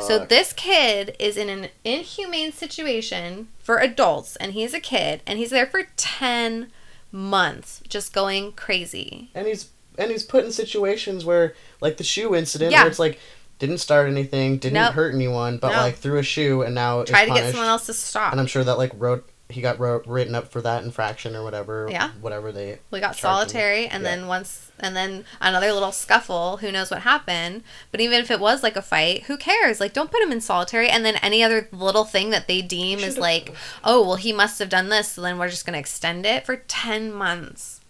So 0.00 0.24
this 0.24 0.52
kid 0.54 1.14
is 1.18 1.36
in 1.36 1.48
an 1.50 1.68
inhumane 1.84 2.52
situation 2.52 3.48
for 3.58 3.76
adults, 3.78 4.36
and 4.36 4.52
he's 4.54 4.72
a 4.72 4.80
kid, 4.80 5.20
and 5.26 5.38
he's 5.38 5.50
there 5.50 5.66
for 5.66 5.82
ten 5.96 6.68
months, 7.10 7.82
just 7.88 8.12
going 8.14 8.52
crazy. 8.52 9.30
and 9.34 9.46
he's 9.46 9.68
and 9.98 10.10
he's 10.10 10.22
put 10.22 10.42
in 10.46 10.50
situations 10.52 11.22
where 11.26 11.54
like 11.82 11.98
the 11.98 12.04
shoe 12.04 12.34
incident 12.34 12.72
Yeah. 12.72 12.80
where 12.84 12.88
it's 12.90 12.98
like 12.98 13.18
didn't 13.62 13.78
start 13.78 14.08
anything, 14.10 14.58
didn't 14.58 14.74
Nope. 14.74 14.94
hurt 14.94 15.14
anyone, 15.14 15.58
but 15.58 15.70
No. 15.70 15.76
like 15.76 15.96
threw 15.96 16.18
a 16.18 16.22
shoe 16.24 16.62
and 16.62 16.74
now 16.74 17.04
Try 17.04 17.26
to 17.26 17.32
get 17.32 17.52
someone 17.52 17.68
else 17.68 17.86
to 17.86 17.94
stop. 17.94 18.32
And 18.32 18.40
I'm 18.40 18.48
sure 18.48 18.64
that 18.64 18.76
like 18.76 18.90
wrote 18.96 19.28
he 19.48 19.60
got 19.60 19.78
wrote, 19.78 20.06
written 20.06 20.34
up 20.34 20.50
for 20.50 20.62
that 20.62 20.82
infraction 20.82 21.36
or 21.36 21.44
whatever. 21.44 21.86
Yeah. 21.90 22.08
Whatever 22.22 22.50
they. 22.52 22.78
We 22.90 23.00
got 23.00 23.08
charged 23.14 23.18
him. 23.18 23.20
solitary, 23.22 23.86
and 23.86 24.02
Yeah. 24.02 24.10
then 24.10 24.26
once, 24.26 24.72
and 24.80 24.96
then 24.96 25.26
another 25.42 25.72
little 25.74 25.92
scuffle. 25.92 26.56
Who 26.56 26.72
knows 26.72 26.90
what 26.90 27.02
happened? 27.02 27.62
But 27.90 28.00
even 28.00 28.18
if 28.20 28.30
it 28.30 28.40
was 28.40 28.62
like 28.62 28.76
a 28.76 28.82
fight, 28.82 29.24
who 29.24 29.36
cares? 29.36 29.78
Like, 29.78 29.92
don't 29.92 30.10
put 30.10 30.22
him 30.22 30.32
in 30.32 30.40
solitary. 30.40 30.88
And 30.88 31.04
then 31.04 31.16
any 31.16 31.42
other 31.44 31.68
little 31.70 32.04
thing 32.06 32.30
that 32.30 32.48
they 32.48 32.62
deem 32.62 32.98
is 33.00 33.18
like, 33.18 33.54
oh, 33.84 34.00
well, 34.06 34.16
he 34.16 34.32
must 34.32 34.58
have 34.58 34.70
done 34.70 34.88
this, 34.88 35.08
so 35.12 35.20
then 35.20 35.38
we're 35.38 35.50
just 35.50 35.66
going 35.66 35.74
to 35.74 35.80
extend 35.80 36.24
it 36.24 36.46
for 36.46 36.56
10 36.56 37.12
months. 37.12 37.80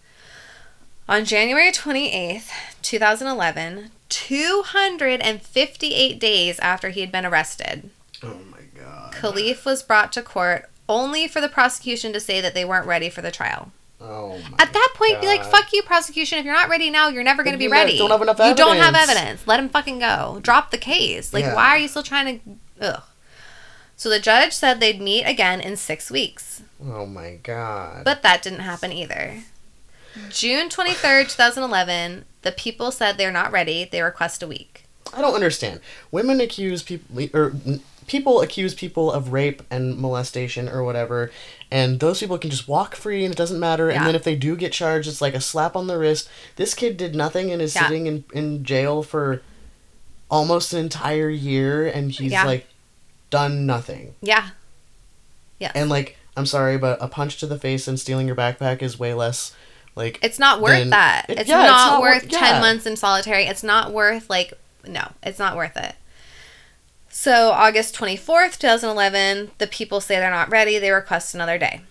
On 1.07 1.23
January 1.23 1.71
28th, 1.71 2.49
2011, 2.81 3.91
258 4.13 6.19
days 6.19 6.59
after 6.59 6.89
he 6.89 7.01
had 7.01 7.11
been 7.11 7.25
arrested, 7.25 7.89
Oh 8.21 8.37
my 8.51 8.59
god. 8.79 9.13
Kalief 9.13 9.65
was 9.65 9.81
brought 9.83 10.11
to 10.13 10.21
court 10.21 10.69
only 10.89 11.27
for 11.27 11.39
the 11.41 11.49
prosecution 11.49 12.13
to 12.13 12.19
say 12.19 12.41
that 12.41 12.53
they 12.53 12.65
weren't 12.65 12.85
ready 12.87 13.09
for 13.09 13.21
the 13.21 13.31
trial. 13.31 13.71
Oh 14.01 14.37
my. 14.49 14.57
At 14.59 14.73
that 14.73 14.89
point, 14.95 15.21
be 15.21 15.27
like, 15.27 15.45
fuck 15.45 15.71
you, 15.71 15.81
prosecution. 15.81 16.37
If 16.39 16.45
you're 16.45 16.53
not 16.53 16.67
ready 16.69 16.89
now, 16.89 17.07
you're 17.07 17.23
never 17.23 17.41
going 17.43 17.53
to 17.53 17.57
be 17.57 17.69
ready. 17.69 17.97
don't 17.97 18.09
have 18.11 18.21
enough 18.21 18.37
You 18.39 18.53
don't 18.53 18.75
have 18.75 18.93
evidence. 18.95 19.17
evidence. 19.19 19.47
Let 19.47 19.59
him 19.61 19.69
fucking 19.69 19.99
go. 19.99 20.39
Drop 20.41 20.71
the 20.71 20.77
case. 20.77 21.33
Like, 21.33 21.45
Yeah. 21.45 21.55
why 21.55 21.69
are 21.69 21.77
you 21.77 21.87
still 21.87 22.03
trying 22.03 22.39
to. 22.39 22.85
Ugh. 22.85 23.01
So 23.95 24.09
the 24.09 24.19
judge 24.19 24.51
said 24.51 24.81
they'd 24.81 24.99
meet 24.99 25.23
again 25.23 25.61
in 25.61 25.77
six 25.77 26.11
weeks. 26.11 26.63
Oh 26.83 27.05
my 27.05 27.35
god. 27.41 28.03
But 28.03 28.23
that 28.23 28.41
didn't 28.41 28.59
happen 28.59 28.91
either. 28.91 29.43
June 30.29 30.69
23rd, 30.69 31.23
2011, 31.29 32.25
the 32.41 32.51
people 32.51 32.91
said 32.91 33.17
they're 33.17 33.31
not 33.31 33.51
ready. 33.51 33.87
They 33.89 34.01
request 34.01 34.43
a 34.43 34.47
week. 34.47 34.85
I 35.13 35.21
don't 35.21 35.33
understand. 35.35 35.79
Women 36.11 36.41
accuse 36.41 36.81
people 36.83 37.19
or 37.33 37.53
people 38.07 38.41
accuse 38.41 38.73
people 38.73 39.11
of 39.11 39.31
rape 39.31 39.61
and 39.69 39.97
molestation 39.97 40.67
or 40.67 40.83
whatever, 40.83 41.31
and 41.71 41.99
those 41.99 42.19
people 42.19 42.37
can 42.37 42.49
just 42.49 42.67
walk 42.67 42.95
free 42.95 43.23
and 43.23 43.33
it 43.33 43.37
doesn't 43.37 43.59
matter. 43.59 43.89
Yeah. 43.89 43.97
And 43.97 44.07
then 44.07 44.15
if 44.15 44.23
they 44.23 44.35
do 44.35 44.55
get 44.55 44.71
charged, 44.73 45.07
it's 45.07 45.21
like 45.21 45.33
a 45.35 45.41
slap 45.41 45.75
on 45.75 45.87
the 45.87 45.97
wrist. 45.97 46.27
This 46.55 46.73
kid 46.73 46.97
did 46.97 47.15
nothing 47.15 47.51
and 47.51 47.61
is 47.61 47.75
Yeah. 47.75 47.83
sitting 47.87 48.07
in 48.07 48.23
in 48.33 48.63
jail 48.63 49.03
for 49.03 49.41
almost 50.31 50.73
an 50.73 50.79
entire 50.79 51.29
year, 51.29 51.85
and 51.87 52.11
he's 52.11 52.31
Yeah. 52.31 52.45
like 52.45 52.67
done 53.29 53.65
nothing. 53.65 54.15
Yeah. 54.21 54.49
Yeah. 55.59 55.71
And 55.75 55.89
like, 55.89 56.17
I'm 56.35 56.45
sorry, 56.47 56.77
but 56.77 56.97
a 57.01 57.07
punch 57.07 57.37
to 57.39 57.47
the 57.47 57.59
face 57.59 57.87
and 57.87 57.99
stealing 57.99 58.25
your 58.27 58.35
backpack 58.35 58.81
is 58.81 58.97
way 58.99 59.13
less. 59.13 59.53
Like 59.95 60.19
It's 60.23 60.39
not 60.39 60.59
worth 60.61 60.71
then- 60.79 60.89
that. 60.91 61.25
it- 61.29 61.39
It's, 61.39 61.49
yeah, 61.49 61.61
it's 61.61 61.67
not 61.71 61.91
not 61.91 62.01
worth 62.01 62.23
wor- 62.23 62.29
10 62.39 62.53
yeah. 62.55 62.59
months 62.59 62.85
in 62.85 62.95
solitary. 62.95 63.45
It's 63.45 63.63
not 63.63 63.91
worth, 63.91 64.29
like, 64.29 64.53
no, 64.87 65.11
it's 65.21 65.37
not 65.39 65.55
worth 65.55 65.77
it. 65.77 65.95
So, 67.09 67.51
August 67.51 67.95
24th, 67.95 68.57
2011, 68.57 69.51
the 69.59 69.67
people 69.67 70.01
say 70.01 70.15
they're 70.19 70.31
not 70.31 70.49
ready. 70.49 70.79
They 70.79 70.89
request 70.89 71.35
another 71.35 71.59
day. 71.59 71.81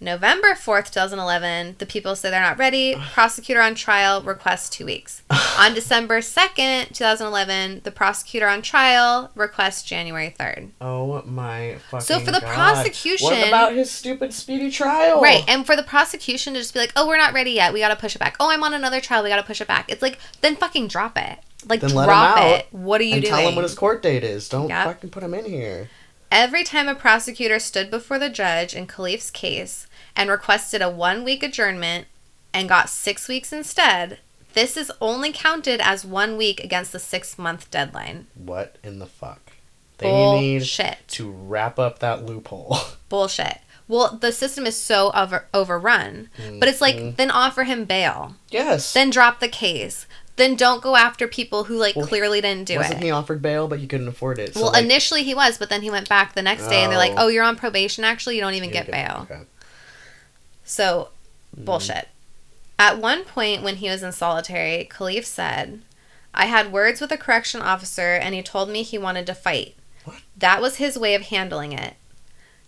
November 0.00 0.52
4th, 0.54 0.92
2011, 0.92 1.74
the 1.78 1.86
people 1.86 2.14
say 2.14 2.30
they're 2.30 2.40
not 2.40 2.56
ready. 2.58 2.94
Prosecutor 3.12 3.60
on 3.60 3.74
trial 3.74 4.22
requests 4.22 4.68
two 4.70 4.84
weeks. 4.84 5.22
on 5.58 5.74
December 5.74 6.20
2nd, 6.20 6.92
2011, 6.94 7.80
the 7.82 7.90
prosecutor 7.90 8.46
on 8.46 8.62
trial 8.62 9.30
requests 9.34 9.82
January 9.82 10.32
3rd. 10.38 10.70
Oh 10.80 11.20
my 11.26 11.78
fucking 11.90 12.04
So 12.06 12.20
for 12.20 12.30
the 12.30 12.40
God. 12.40 12.54
prosecution- 12.54 13.26
What 13.26 13.48
about 13.48 13.72
his 13.72 13.90
stupid 13.90 14.32
speedy 14.32 14.70
trial? 14.70 15.20
Right, 15.20 15.42
and 15.48 15.66
for 15.66 15.74
the 15.74 15.82
prosecution 15.82 16.54
to 16.54 16.60
just 16.60 16.74
be 16.74 16.80
like, 16.80 16.92
"Oh, 16.94 17.08
we're 17.08 17.16
not 17.16 17.32
ready 17.34 17.50
yet. 17.50 17.72
We 17.72 17.80
got 17.80 17.88
to 17.88 17.96
push 17.96 18.14
it 18.14 18.20
back. 18.20 18.36
Oh, 18.38 18.50
I'm 18.50 18.62
on 18.62 18.74
another 18.74 19.00
trial. 19.00 19.24
We 19.24 19.28
got 19.30 19.36
to 19.36 19.42
push 19.42 19.60
it 19.60 19.66
back." 19.66 19.90
It's 19.90 20.02
like, 20.02 20.18
then 20.42 20.54
fucking 20.54 20.86
drop 20.88 21.18
it. 21.18 21.38
Like 21.68 21.80
Then 21.80 21.90
drop 21.90 22.38
it. 22.40 22.68
What 22.70 23.00
are 23.00 23.04
you 23.04 23.14
and 23.14 23.22
doing? 23.22 23.34
tell 23.34 23.48
him 23.48 23.56
what 23.56 23.64
his 23.64 23.74
court 23.74 24.00
date 24.00 24.22
is. 24.22 24.48
Don't 24.48 24.68
Yep. 24.68 24.84
fucking 24.86 25.10
put 25.10 25.24
him 25.24 25.34
in 25.34 25.44
here. 25.44 25.90
Every 26.30 26.62
time 26.62 26.88
a 26.88 26.94
prosecutor 26.94 27.58
stood 27.58 27.90
before 27.90 28.18
the 28.18 28.28
judge 28.28 28.74
in 28.74 28.86
Kalief's 28.86 29.30
case 29.30 29.86
and 30.18 30.28
requested 30.30 30.82
a 30.82 30.90
one 30.90 31.24
week 31.24 31.42
adjournment 31.42 32.06
and 32.52 32.68
got 32.68 32.90
six 32.90 33.28
weeks 33.28 33.52
instead, 33.52 34.18
this 34.54 34.76
is 34.76 34.90
only 35.00 35.32
counted 35.32 35.80
as 35.80 36.04
one 36.04 36.36
week 36.36 36.62
against 36.62 36.92
the 36.92 36.98
six 36.98 37.38
month 37.38 37.70
deadline. 37.70 38.26
What 38.34 38.76
in 38.82 38.98
the 38.98 39.06
fuck? 39.06 39.52
They 39.98 40.06
need 40.40 40.58
Bullshit. 40.60 40.98
to 41.08 41.30
wrap 41.30 41.78
up 41.78 42.00
that 42.00 42.24
loophole. 42.26 42.76
Bullshit. 43.08 43.58
Well, 43.86 44.18
the 44.20 44.32
system 44.32 44.66
is 44.66 44.76
so 44.76 45.10
over- 45.14 45.46
overrun. 45.54 46.28
But 46.58 46.68
it's 46.68 46.80
like, 46.80 46.96
Mhm. 46.96 47.16
then 47.16 47.30
offer 47.30 47.64
him 47.64 47.84
bail. 47.84 48.34
yes. 48.50 48.92
Then 48.92 49.10
drop 49.10 49.40
the 49.40 49.48
case. 49.48 50.06
Then 50.36 50.54
don't 50.54 50.80
go 50.82 50.94
after 50.94 51.26
people 51.26 51.64
who 51.64 51.76
like 51.76 51.96
Well, 51.96 52.06
clearly 52.06 52.40
didn't 52.40 52.66
do 52.66 52.76
Wasn't 52.76 53.00
it. 53.00 53.02
he 53.02 53.10
offered 53.10 53.42
bail, 53.42 53.66
but 53.66 53.80
you 53.80 53.88
couldn't 53.88 54.06
afford 54.06 54.38
it? 54.38 54.54
So, 54.54 54.62
well, 54.62 54.72
like, 54.72 54.84
initially 54.84 55.24
he 55.24 55.34
was, 55.34 55.58
but 55.58 55.68
then 55.68 55.82
he 55.82 55.90
went 55.90 56.08
back 56.08 56.34
the 56.34 56.42
next 56.42 56.68
day 56.68 56.82
and 56.84 56.92
they're 56.92 56.98
like, 56.98 57.12
Oh. 57.16 57.24
"Oh, 57.24 57.26
you're 57.28 57.42
on 57.42 57.56
probation. 57.56 58.04
Actually, 58.04 58.36
you 58.36 58.40
don't 58.42 58.54
even 58.54 58.68
he 58.68 58.72
get 58.72 58.86
didn't 58.86 59.04
bail." 59.04 59.26
Okay. 59.28 59.42
So, 60.68 61.08
Mm-hmm. 61.56 61.64
bullshit. 61.64 62.08
At 62.78 62.98
one 62.98 63.24
point 63.24 63.62
when 63.62 63.76
he 63.76 63.88
was 63.88 64.02
in 64.02 64.12
solitary, 64.12 64.86
Kalief 64.90 65.24
said, 65.24 65.80
"I 66.34 66.44
had 66.44 66.70
words 66.70 67.00
with 67.00 67.10
a 67.10 67.16
correction 67.16 67.62
officer 67.62 68.14
and 68.14 68.34
he 68.34 68.42
told 68.42 68.68
me 68.68 68.82
he 68.82 68.98
wanted 68.98 69.26
to 69.26 69.34
fight. 69.34 69.74
What? 70.04 70.18
That 70.36 70.60
was 70.60 70.76
his 70.76 70.98
way 70.98 71.14
of 71.14 71.22
handling 71.22 71.72
it." 71.72 71.94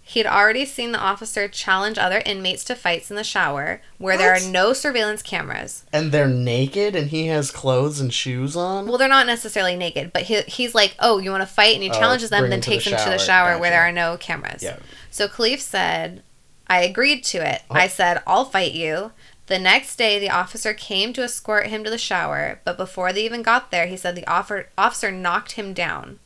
He'd 0.03 0.27
already 0.27 0.65
seen 0.65 0.91
the 0.93 0.99
officer 0.99 1.47
challenge 1.47 1.99
other 1.99 2.23
inmates 2.27 2.65
to 2.65 2.75
fights 2.75 3.11
in 3.11 3.17
the 3.17 3.23
shower 3.23 3.81
where 3.99 4.17
there 4.17 4.33
What? 4.33 4.43
are 4.43 4.49
no 4.51 4.73
surveillance 4.73 5.23
cameras. 5.23 5.85
And 5.93 6.11
they're 6.11 6.27
naked, 6.27 6.97
and 6.97 7.11
he 7.11 7.27
has 7.27 7.53
clothes 7.53 8.01
and 8.01 8.13
shoes 8.13 8.57
on. 8.57 8.87
Well, 8.89 8.99
they're 8.99 9.09
not 9.09 9.27
necessarily 9.27 9.77
naked, 9.77 10.13
but 10.13 10.23
he, 10.23 10.41
he's 10.49 10.75
like, 10.75 10.97
oh, 10.99 11.19
you 11.19 11.31
want 11.31 11.43
to 11.43 11.47
fight? 11.47 11.75
And 11.75 11.83
he 11.85 11.91
Oh, 11.91 11.93
challenges 11.93 12.31
them, 12.31 12.41
bring 12.41 12.51
then 12.51 12.59
them 12.61 12.65
to 12.65 12.71
the 12.71 12.77
takes 12.77 12.85
them 12.91 12.99
to 12.99 13.11
the 13.11 13.19
shower. 13.19 13.51
shower 13.51 13.59
where 13.61 13.71
Gotcha. 13.71 13.71
there 13.71 13.83
are 13.83 13.93
no 13.93 14.17
cameras. 14.17 14.63
yeah. 14.65 14.79
So 15.13 15.29
Kalief 15.29 15.61
said, 15.61 16.25
I 16.71 16.83
agreed 16.83 17.25
to 17.25 17.39
it. 17.39 17.63
Oh. 17.69 17.75
I 17.75 17.89
said, 17.89 18.23
I'll 18.27 18.45
fight 18.45 18.73
you. 18.73 19.11
The 19.47 19.59
next 19.59 19.97
day, 19.97 20.21
the 20.21 20.31
officer 20.31 20.73
came 20.73 21.13
to 21.13 21.25
escort 21.25 21.67
him 21.67 21.83
to 21.83 21.91
the 21.91 21.99
shower, 21.99 22.61
but 22.65 22.77
before 22.77 23.13
they 23.13 23.25
even 23.25 23.43
got 23.43 23.73
there, 23.73 23.89
he 23.89 23.97
said 23.97 24.15
the 24.15 24.27
offer- 24.31 24.69
officer 24.79 25.11
knocked 25.11 25.53
him 25.53 25.75
down. 25.75 26.21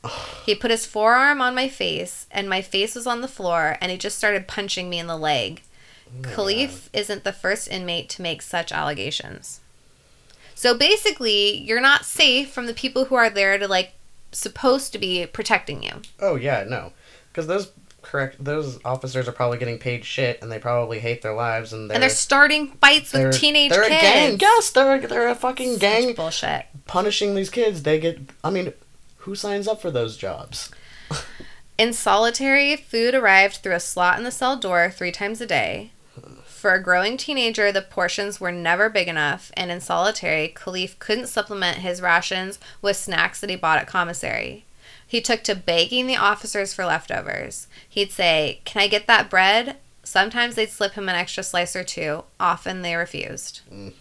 he 0.45 0.55
put 0.55 0.71
his 0.71 0.85
forearm 0.85 1.41
on 1.41 1.55
my 1.55 1.67
face, 1.67 2.27
and 2.31 2.51
my 2.51 2.61
face 2.61 2.95
was 2.95 3.07
on 3.07 3.23
the 3.23 3.27
floor, 3.27 3.79
and 3.81 3.91
he 3.91 3.97
just 3.97 4.19
started 4.19 4.47
punching 4.47 4.91
me 4.91 4.99
in 4.99 5.07
the 5.07 5.17
leg. 5.17 5.63
Oh 6.07 6.29
Kalief 6.29 6.91
isn't 6.93 7.25
the 7.25 7.33
first 7.33 7.67
inmate 7.67 8.11
to 8.11 8.23
make 8.23 8.43
such 8.43 8.71
allegations. 8.71 9.61
So 10.55 10.77
basically, 10.77 11.57
you're 11.57 11.81
not 11.81 12.05
safe 12.05 12.53
from 12.53 12.67
the 12.67 12.75
people 12.75 13.07
who 13.07 13.15
are 13.15 13.31
there 13.31 13.57
to, 13.57 13.67
like, 13.67 13.95
supposed 14.33 14.93
to 14.93 14.99
be 14.99 15.25
protecting 15.25 15.83
you. 15.83 16.03
Oh 16.21 16.37
yeah, 16.37 16.65
no, 16.69 16.93
because 17.33 17.47
those 17.47 17.73
correct 18.05 18.43
those 18.45 18.79
officers 18.85 19.27
are 19.27 19.33
probably 19.33 19.59
getting 19.59 19.79
paid 19.79 20.05
shit, 20.05 20.41
and 20.43 20.53
they 20.53 20.59
probably 20.59 21.01
hate 21.01 21.23
their 21.23 21.35
lives, 21.35 21.73
and 21.73 21.91
they're 21.91 21.95
and 21.97 22.03
they're 22.03 22.11
starting 22.11 22.69
fights 22.81 23.11
they're- 23.11 23.29
with 23.29 23.39
teenage 23.39 23.71
they're 23.73 23.89
kids. 23.89 23.97
a 23.97 24.01
gang. 24.31 24.39
Yes, 24.41 24.71
they're 24.71 24.95
a, 24.97 25.07
they're 25.07 25.29
a 25.29 25.35
fucking 25.35 25.79
gang 25.79 26.09
Such 26.09 26.17
bullshit. 26.17 26.67
punishing 26.87 27.35
these 27.35 27.51
kids. 27.51 27.83
They 27.83 27.99
get. 27.99 28.19
I 28.45 28.51
mean, 28.51 28.73
who 29.19 29.35
signs 29.35 29.67
up 29.67 29.81
for 29.83 29.91
those 29.91 30.17
jobs? 30.17 30.71
In 31.79 31.93
solitary, 31.93 32.77
food 32.77 33.15
arrived 33.17 33.57
through 33.57 33.75
a 33.75 33.81
slot 33.81 34.17
in 34.17 34.23
the 34.25 34.31
cell 34.31 34.57
door 34.57 34.91
three 34.91 35.11
times 35.11 35.41
a 35.41 35.47
day. 35.47 35.91
For 36.47 36.73
a 36.73 36.83
growing 36.83 37.17
teenager, 37.17 37.73
the 37.73 37.83
portions 37.83 38.41
were 38.41 38.53
never 38.53 38.89
big 38.89 39.09
enough, 39.09 39.51
and 39.57 39.71
in 39.73 39.81
solitary, 39.81 40.55
Kalief 40.57 40.99
couldn't 41.01 41.27
supplement 41.27 41.79
his 41.79 42.01
rations 42.01 42.61
with 42.81 42.97
snacks 42.97 43.41
that 43.41 43.51
he 43.51 43.57
bought 43.57 43.79
at 43.81 43.89
commissary. 43.89 44.65
He 45.07 45.21
took 45.21 45.43
to 45.45 45.55
begging 45.55 46.07
the 46.07 46.17
officers 46.17 46.73
for 46.75 46.85
leftovers. 46.87 47.67
He'd 47.89 48.11
say, 48.13 48.61
Can 48.65 48.83
I 48.83 48.89
get 48.89 49.07
that 49.07 49.31
bread? 49.31 49.77
Sometimes 50.03 50.55
they'd 50.55 50.71
slip 50.71 50.93
him 50.95 51.09
an 51.09 51.15
extra 51.15 51.43
slice 51.43 51.77
or 51.77 51.85
two. 51.85 52.25
Often 52.41 52.83
they 52.83 52.95
refused. 52.97 53.61
Mm. 53.73 53.93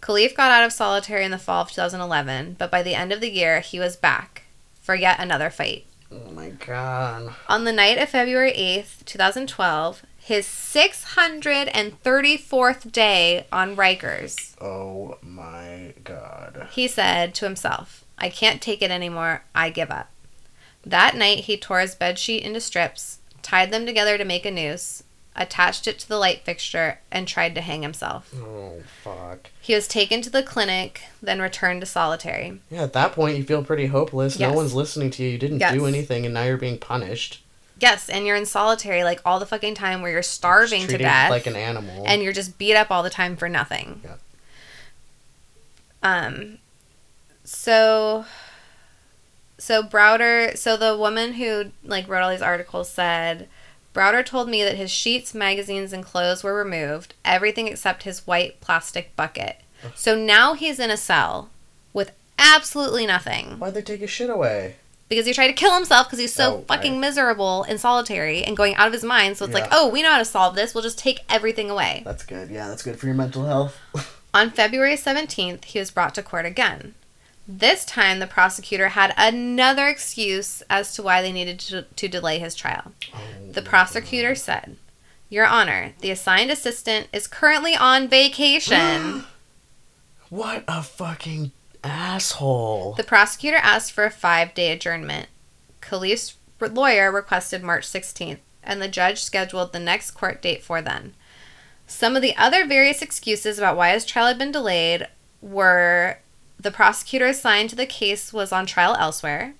Kalief 0.00 0.34
got 0.34 0.50
out 0.50 0.64
of 0.64 0.72
solitary 0.72 1.24
in 1.24 1.30
the 1.30 1.38
fall 1.38 1.62
of 1.62 1.70
2011, 1.70 2.56
but 2.58 2.70
by 2.70 2.82
the 2.82 2.94
end 2.94 3.12
of 3.12 3.20
the 3.20 3.30
year, 3.30 3.60
he 3.60 3.78
was 3.78 3.96
back 3.96 4.42
for 4.80 4.94
yet 4.94 5.20
another 5.20 5.50
fight. 5.50 5.84
Oh 6.10 6.30
my 6.32 6.50
god. 6.50 7.34
On 7.48 7.64
the 7.64 7.72
night 7.72 7.98
of 7.98 8.08
February 8.08 8.52
8th, 8.52 9.04
2012, 9.04 10.02
his 10.18 10.46
634th 10.46 12.92
day 12.92 13.46
on 13.52 13.76
Rikers, 13.76 14.54
Oh 14.60 15.18
my 15.22 15.94
god. 16.04 16.68
he 16.72 16.86
said 16.88 17.34
to 17.36 17.44
himself, 17.44 18.04
I 18.18 18.28
can't 18.28 18.60
take 18.62 18.82
it 18.82 18.90
anymore. 18.90 19.44
I 19.54 19.70
give 19.70 19.90
up. 19.90 20.10
That 20.84 21.14
night, 21.16 21.40
he 21.44 21.56
tore 21.56 21.80
his 21.80 21.94
bedsheet 21.94 22.42
into 22.42 22.60
strips, 22.60 23.18
tied 23.42 23.70
them 23.70 23.86
together 23.86 24.18
to 24.18 24.24
make 24.24 24.44
a 24.44 24.50
noose, 24.50 25.02
attached 25.36 25.86
it 25.86 25.98
to 26.00 26.08
the 26.08 26.18
light 26.18 26.42
fixture, 26.44 26.98
and 27.10 27.26
tried 27.28 27.54
to 27.54 27.60
hang 27.60 27.82
himself. 27.82 28.34
Oh 28.36 28.82
fuck. 29.02 29.50
He 29.60 29.74
was 29.74 29.86
taken 29.88 30.20
to 30.22 30.30
the 30.30 30.42
clinic, 30.42 31.02
then 31.22 31.40
returned 31.40 31.80
to 31.82 31.86
solitary. 31.86 32.60
Yeah, 32.70 32.82
at 32.82 32.92
that 32.94 33.12
point 33.12 33.36
you 33.38 33.44
feel 33.44 33.64
pretty 33.64 33.86
hopeless. 33.86 34.38
Yes. 34.38 34.50
No 34.50 34.56
one's 34.56 34.74
listening 34.74 35.10
to 35.12 35.22
you. 35.22 35.30
You 35.30 35.38
didn't 35.38 35.60
Yes. 35.60 35.72
do 35.72 35.86
anything, 35.86 36.24
and 36.26 36.34
now 36.34 36.42
you're 36.42 36.56
being 36.56 36.78
punished. 36.78 37.42
Yes, 37.78 38.08
and 38.08 38.26
you're 38.26 38.36
in 38.36 38.46
solitary 38.46 39.02
like 39.04 39.20
all 39.24 39.40
the 39.40 39.46
fucking 39.46 39.74
time 39.74 40.02
where 40.02 40.12
you're 40.12 40.22
starving 40.22 40.86
to 40.88 40.98
death. 40.98 41.30
like 41.30 41.46
an 41.46 41.56
animal. 41.56 42.04
and 42.06 42.22
you're 42.22 42.32
just 42.32 42.58
beat 42.58 42.74
up 42.76 42.90
all 42.90 43.02
the 43.02 43.10
time 43.10 43.36
for 43.36 43.48
nothing. 43.48 44.02
Yeah. 44.04 44.16
Um 46.02 46.58
so 47.44 48.24
so 49.62 49.82
Browder 49.82 50.56
so 50.58 50.76
the 50.76 50.96
woman 50.96 51.34
who 51.34 51.70
like 51.84 52.08
wrote 52.08 52.22
all 52.22 52.30
these 52.30 52.42
articles 52.42 52.88
said 52.90 53.48
Browder 53.94 54.24
told 54.24 54.48
me 54.48 54.62
that 54.64 54.76
his 54.76 54.90
sheets, 54.90 55.34
magazines, 55.34 55.92
and 55.92 56.02
clothes 56.04 56.42
were 56.42 56.54
removed, 56.54 57.12
everything 57.24 57.68
except 57.68 58.04
his 58.04 58.26
white 58.26 58.58
plastic 58.60 59.14
bucket. 59.16 59.56
So 59.94 60.16
now 60.16 60.54
he's 60.54 60.78
in 60.80 60.90
a 60.90 60.96
cell 60.96 61.50
with 61.92 62.10
absolutely 62.38 63.06
nothing 63.06 63.58
Why'd 63.58 63.74
they 63.74 63.82
take 63.82 64.00
his 64.00 64.10
shit 64.10 64.30
away? 64.30 64.76
because 65.08 65.26
he 65.26 65.34
tried 65.34 65.48
to 65.48 65.52
kill 65.52 65.74
himself 65.74 66.06
because 66.06 66.18
he's 66.20 66.32
so 66.32 66.54
Oh, 66.54 66.64
fucking 66.66 66.92
right. 66.92 67.00
miserable 67.02 67.64
and 67.64 67.78
solitary 67.78 68.42
and 68.42 68.56
going 68.56 68.74
out 68.76 68.86
of 68.86 68.94
his 68.94 69.04
mind. 69.04 69.36
So 69.36 69.44
it's 69.44 69.52
like, 69.52 69.68
oh, 69.70 69.90
we 69.90 70.02
know 70.02 70.10
how 70.12 70.16
to 70.18 70.24
solve 70.24 70.54
this. 70.54 70.74
We'll 70.74 70.82
just 70.82 70.98
take 70.98 71.20
everything 71.28 71.68
away. 71.68 72.00
That's 72.02 72.24
good. 72.24 72.48
Yeah, 72.50 72.68
that's 72.68 72.82
good 72.82 72.98
for 72.98 73.04
your 73.04 73.14
mental 73.14 73.44
health. 73.44 73.78
On 74.34 74.50
February 74.50 74.94
17th, 74.96 75.66
he 75.66 75.78
was 75.78 75.90
brought 75.90 76.14
to 76.14 76.22
court 76.22 76.46
again. 76.46 76.94
This 77.46 77.84
time, 77.84 78.20
the 78.20 78.26
prosecutor 78.26 78.88
had 78.88 79.12
another 79.16 79.88
excuse 79.88 80.62
as 80.70 80.94
to 80.94 81.02
why 81.02 81.22
they 81.22 81.32
needed 81.32 81.58
to, 81.60 81.82
to 81.82 82.08
delay 82.08 82.38
his 82.38 82.54
trial. 82.54 82.92
The 83.50 83.60
oh. 83.60 83.64
prosecutor 83.64 84.34
said, 84.34 84.76
Your 85.28 85.46
Honor, 85.46 85.92
the 86.00 86.10
assigned 86.12 86.50
assistant 86.50 87.08
is 87.12 87.26
currently 87.26 87.74
on 87.74 88.08
vacation. 88.08 89.24
what 90.30 90.62
a 90.68 90.82
fucking 90.82 91.50
asshole. 91.82 92.94
the 92.94 93.02
prosecutor 93.02 93.56
asked 93.56 93.92
for 93.92 94.04
a 94.04 94.10
five 94.10 94.54
day 94.54 94.70
adjournment. 94.70 95.28
Kalief's 95.80 96.36
lawyer 96.60 97.10
requested 97.10 97.62
March 97.62 97.84
16th, 97.86 98.38
and 98.62 98.80
the 98.80 98.86
judge 98.86 99.20
scheduled 99.20 99.72
the 99.72 99.80
next 99.80 100.12
court 100.12 100.40
date 100.40 100.62
for 100.62 100.80
then. 100.80 101.14
Some 101.88 102.14
of 102.14 102.22
the 102.22 102.36
other 102.36 102.64
various 102.64 103.02
excuses 103.02 103.58
about 103.58 103.76
why 103.76 103.90
his 103.90 104.06
trial 104.06 104.28
had 104.28 104.38
been 104.38 104.52
delayed 104.52 105.08
were 105.40 106.18
the 106.62 106.70
prosecutor 106.70 107.26
assigned 107.26 107.70
to 107.70 107.76
the 107.76 107.86
case 107.86 108.32
was 108.32 108.52
on 108.52 108.66
trial 108.66 108.96
elsewhere, 108.98 109.54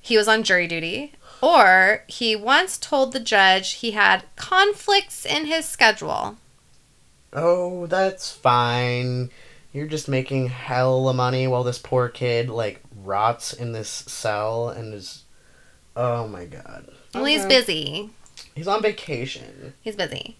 he 0.00 0.16
was 0.16 0.28
on 0.28 0.42
jury 0.42 0.66
duty, 0.66 1.12
or 1.40 2.04
he 2.06 2.36
once 2.36 2.78
told 2.78 3.12
the 3.12 3.20
judge 3.20 3.74
he 3.74 3.92
had 3.92 4.24
conflicts 4.36 5.24
in 5.24 5.46
his 5.46 5.64
schedule. 5.64 6.36
Oh, 7.32 7.86
that's 7.86 8.30
fine. 8.30 9.30
You're 9.72 9.86
just 9.86 10.08
making 10.08 10.48
hella 10.48 11.12
money 11.12 11.46
while 11.46 11.62
this 11.62 11.78
poor 11.78 12.08
kid 12.08 12.48
like 12.48 12.80
rots 13.04 13.52
in 13.52 13.72
this 13.72 13.88
cell 13.88 14.68
and 14.70 14.94
is. 14.94 15.24
Oh 15.94 16.26
my 16.28 16.46
god. 16.46 16.90
Well, 17.14 17.24
he's 17.24 17.44
busy. 17.44 18.10
He's 18.54 18.68
on 18.68 18.82
vacation. 18.82 19.74
He's 19.80 19.96
busy. 19.96 20.36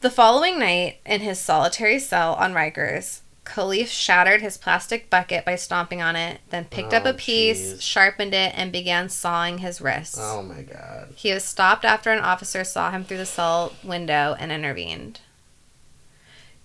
The 0.00 0.10
following 0.10 0.58
night, 0.58 0.98
in 1.06 1.22
his 1.22 1.40
solitary 1.40 1.98
cell 1.98 2.34
on 2.34 2.52
Rikers, 2.52 3.20
Kalief 3.44 3.88
shattered 3.88 4.40
his 4.40 4.56
plastic 4.56 5.10
bucket 5.10 5.44
by 5.44 5.54
stomping 5.56 6.00
on 6.00 6.16
it, 6.16 6.40
then 6.50 6.64
picked 6.64 6.94
up 6.94 7.04
Oh, 7.04 7.10
a 7.10 7.14
piece, 7.14 7.74
jeez. 7.74 7.82
sharpened 7.82 8.32
it, 8.34 8.52
and 8.56 8.72
began 8.72 9.08
sawing 9.10 9.58
his 9.58 9.80
wrists. 9.82 10.16
Oh 10.18 10.42
my 10.42 10.62
god. 10.62 11.12
He 11.14 11.32
was 11.32 11.44
stopped 11.44 11.84
after 11.84 12.10
an 12.10 12.20
officer 12.20 12.64
saw 12.64 12.90
him 12.90 13.04
through 13.04 13.18
the 13.18 13.26
cell 13.26 13.74
window 13.84 14.34
and 14.38 14.50
intervened. 14.50 15.20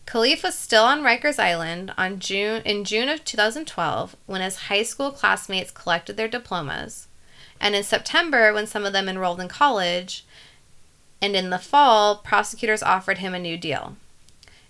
Kalief 0.08 0.42
was 0.42 0.56
still 0.58 0.86
on 0.86 1.02
Rikers 1.04 1.38
Island 1.38 1.94
on 1.98 2.20
June 2.20 2.62
in 2.64 2.84
June 2.86 3.10
of 3.10 3.24
2012 3.26 4.16
when 4.26 4.42
his 4.42 4.56
high 4.56 4.84
school 4.84 5.12
classmates 5.12 5.70
collected 5.72 6.18
their 6.18 6.28
diplomas, 6.28 7.08
and 7.62 7.76
in 7.76 7.84
September 7.84 8.54
when 8.54 8.66
some 8.66 8.86
of 8.86 8.94
them 8.94 9.08
enrolled 9.10 9.40
in 9.42 9.48
college, 9.50 10.26
and 11.22 11.36
in 11.36 11.50
the 11.50 11.60
fall 11.60 12.16
prosecutors 12.16 12.82
offered 12.82 13.20
him 13.20 13.36
a 13.36 13.40
new 13.40 13.58
deal. 13.58 13.98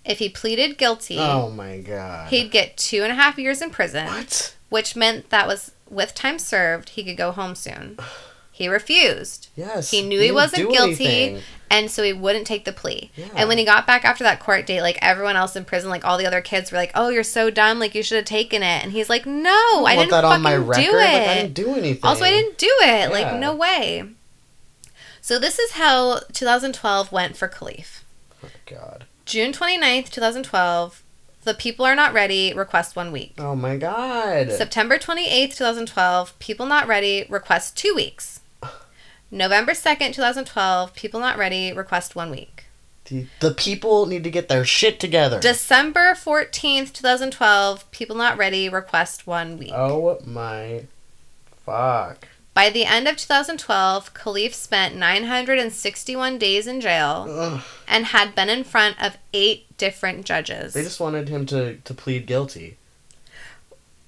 If 0.04 0.18
he 0.18 0.28
pleaded 0.28 0.78
guilty, 0.78 1.18
Oh 1.18 1.50
my 1.50 1.78
god. 1.78 2.28
he'd 2.30 2.50
get 2.50 2.76
two 2.76 3.02
and 3.02 3.12
a 3.12 3.14
half 3.16 3.38
years 3.38 3.60
in 3.60 3.70
prison 3.70 4.06
What? 4.06 4.56
which 4.70 4.96
meant 4.96 5.30
that 5.30 5.46
was 5.46 5.72
with 5.88 6.14
time 6.14 6.38
served, 6.38 6.90
he 6.90 7.04
could 7.04 7.16
go 7.16 7.32
home 7.32 7.54
soon. 7.54 7.98
He 8.52 8.68
refused. 8.68 9.48
Yes. 9.56 9.90
He 9.90 10.02
knew 10.02 10.20
he 10.20 10.30
wasn't 10.30 10.70
guilty, 10.70 11.06
anything. 11.06 11.42
and 11.70 11.90
so 11.90 12.02
he 12.02 12.12
wouldn't 12.12 12.46
take 12.46 12.66
the 12.66 12.72
plea. 12.74 13.10
Yeah. 13.16 13.28
And 13.34 13.48
when 13.48 13.56
he 13.56 13.64
got 13.64 13.86
back 13.86 14.04
after 14.04 14.22
that 14.24 14.38
court 14.38 14.66
date, 14.66 14.82
like 14.82 14.98
everyone 15.00 15.34
else 15.34 15.56
in 15.56 15.64
prison, 15.64 15.88
like 15.88 16.04
all 16.04 16.18
the 16.18 16.26
other 16.26 16.42
kids 16.42 16.70
were 16.70 16.76
like, 16.76 16.90
"Oh, 16.94 17.08
you're 17.08 17.22
so 17.24 17.48
dumb! 17.48 17.78
Like 17.78 17.94
you 17.94 18.02
should 18.02 18.16
have 18.16 18.26
taken 18.26 18.62
it." 18.62 18.82
And 18.84 18.92
he's 18.92 19.08
like, 19.08 19.24
"No, 19.24 19.50
I 19.50 19.96
want 19.96 20.10
didn't 20.10 20.10
fucking 20.24 20.42
my 20.42 20.56
record. 20.56 20.82
do 20.82 20.90
it. 20.90 20.94
Like, 20.94 21.28
I 21.28 21.34
didn't 21.36 21.54
do 21.54 21.70
anything. 21.74 22.04
also, 22.04 22.22
I 22.22 22.30
didn't 22.32 22.58
do 22.58 22.66
it. 22.82 22.84
Yeah. 22.84 23.08
Like 23.08 23.40
no 23.40 23.54
way." 23.56 24.04
So 25.22 25.38
this 25.38 25.58
is 25.58 25.70
how 25.72 26.20
2012 26.34 27.10
went 27.12 27.38
for 27.38 27.48
Kalief. 27.48 28.02
Oh 28.44 28.48
god. 28.66 29.06
June 29.30 29.52
29th, 29.52 30.10
2012. 30.10 31.04
The 31.44 31.54
people 31.54 31.86
are 31.86 31.94
not 31.94 32.12
ready. 32.12 32.52
Request 32.52 32.96
one 32.96 33.12
week. 33.12 33.34
Oh 33.38 33.54
my 33.54 33.76
god. 33.76 34.50
September 34.50 34.98
28th, 34.98 35.54
2012, 35.54 36.36
People 36.40 36.66
Not 36.66 36.88
Ready, 36.88 37.24
request 37.28 37.76
two 37.76 37.92
weeks. 37.94 38.40
November 39.30 39.70
2nd, 39.70 40.12
2012, 40.14 40.94
People 40.94 41.20
Not 41.20 41.38
Ready, 41.38 41.72
request 41.72 42.16
one 42.16 42.32
week. 42.32 42.64
the, 43.04 43.28
the 43.38 43.52
people 43.54 44.06
need 44.06 44.24
to 44.24 44.30
get 44.30 44.48
their 44.48 44.64
shit 44.64 44.98
together. 44.98 45.38
December 45.38 46.14
14th, 46.14 46.92
2012, 46.92 47.88
People 47.92 48.16
Not 48.16 48.36
Ready, 48.36 48.68
request 48.68 49.28
one 49.28 49.56
week. 49.58 49.70
oh 49.72 50.18
my 50.26 50.86
fuck. 51.64 52.26
By 52.52 52.68
the 52.68 52.84
end 52.84 53.06
of 53.06 53.16
2012, 53.16 54.12
Kalief 54.12 54.54
spent 54.54 54.96
961 54.96 56.38
days 56.38 56.66
in 56.66 56.80
jail 56.80 57.26
Ugh. 57.28 57.62
and 57.86 58.06
had 58.06 58.34
been 58.34 58.48
in 58.48 58.64
front 58.64 59.00
of 59.02 59.16
eight 59.32 59.66
different 59.78 60.26
judges. 60.26 60.74
They 60.74 60.82
just 60.82 61.00
wanted 61.00 61.28
him 61.28 61.46
to, 61.46 61.76
to 61.76 61.94
plead 61.94 62.26
guilty. 62.26 62.76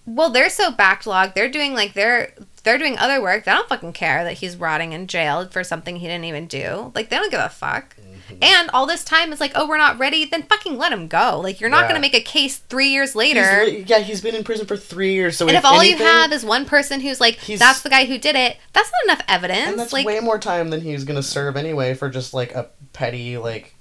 well, 0.05 0.31
they're 0.31 0.51
so 0.51 0.71
backlogged. 0.73 1.35
They're 1.35 1.49
doing 1.49 1.73
like 1.75 1.93
they're 1.95 2.33
they're 2.65 2.79
doing 2.79 2.99
other 2.99 3.21
work. 3.23 3.45
They 3.45 3.53
don't 3.53 3.69
fucking 3.69 3.93
care 3.93 4.25
that 4.25 4.35
he's 4.35 4.57
rotting 4.57 4.93
in 4.93 5.07
jail 5.07 5.47
for 5.49 5.63
something 5.65 5.97
he 5.97 6.07
didn't 6.07 6.25
even 6.25 6.47
do. 6.47 6.93
Like 6.95 7.09
they 7.11 7.17
don't 7.17 7.31
give 7.31 7.41
a 7.41 7.49
fuck. 7.49 7.97
Mm. 7.97 8.12
Mm-hmm. 8.35 8.45
And 8.45 8.71
all 8.71 8.87
this 8.87 9.05
time 9.05 9.33
it's 9.33 9.41
like, 9.41 9.53
oh, 9.55 9.67
we're 9.69 9.77
not 9.77 9.99
ready. 9.99 10.25
Then 10.25 10.43
fucking 10.45 10.77
let 10.79 10.93
him 10.93 11.09
go. 11.09 11.41
Like 11.43 11.61
you're 11.61 11.71
not 11.71 11.83
Yeah. 11.83 11.89
gonna 11.89 12.01
make 12.01 12.15
a 12.15 12.21
case 12.21 12.59
three 12.59 12.89
years 12.89 13.15
later. 13.15 13.41
li- 13.65 13.85
yeah, 13.87 13.99
he's 14.01 14.21
been 14.21 14.35
in 14.35 14.45
prison 14.45 14.67
for 14.67 14.77
three 14.77 15.15
years. 15.15 15.37
So 15.37 15.47
and 15.47 15.57
if, 15.57 15.61
if, 15.61 15.65
all 15.65 15.81
anything, 15.81 16.01
you 16.01 16.05
have 16.07 16.33
is 16.33 16.45
one 16.45 16.65
person 16.65 17.01
who's 17.01 17.21
like, 17.21 17.37
He's- 17.37 17.59
that's 17.61 17.83
the 17.83 17.91
guy 17.91 18.05
who 18.05 18.19
did 18.19 18.37
it, 18.37 18.57
that's 18.73 18.91
not 18.93 19.15
enough 19.15 19.25
evidence. 19.29 19.69
and 19.69 19.79
that's 19.79 19.93
like, 19.93 20.07
way 20.07 20.21
more 20.21 20.39
time 20.39 20.71
than 20.71 20.81
he's 20.81 21.05
gonna 21.05 21.23
serve 21.23 21.57
anyway 21.57 21.95
for 21.95 22.09
just 22.11 22.35
like 22.35 22.53
a 22.55 22.69
petty 22.93 23.39
like 23.39 23.75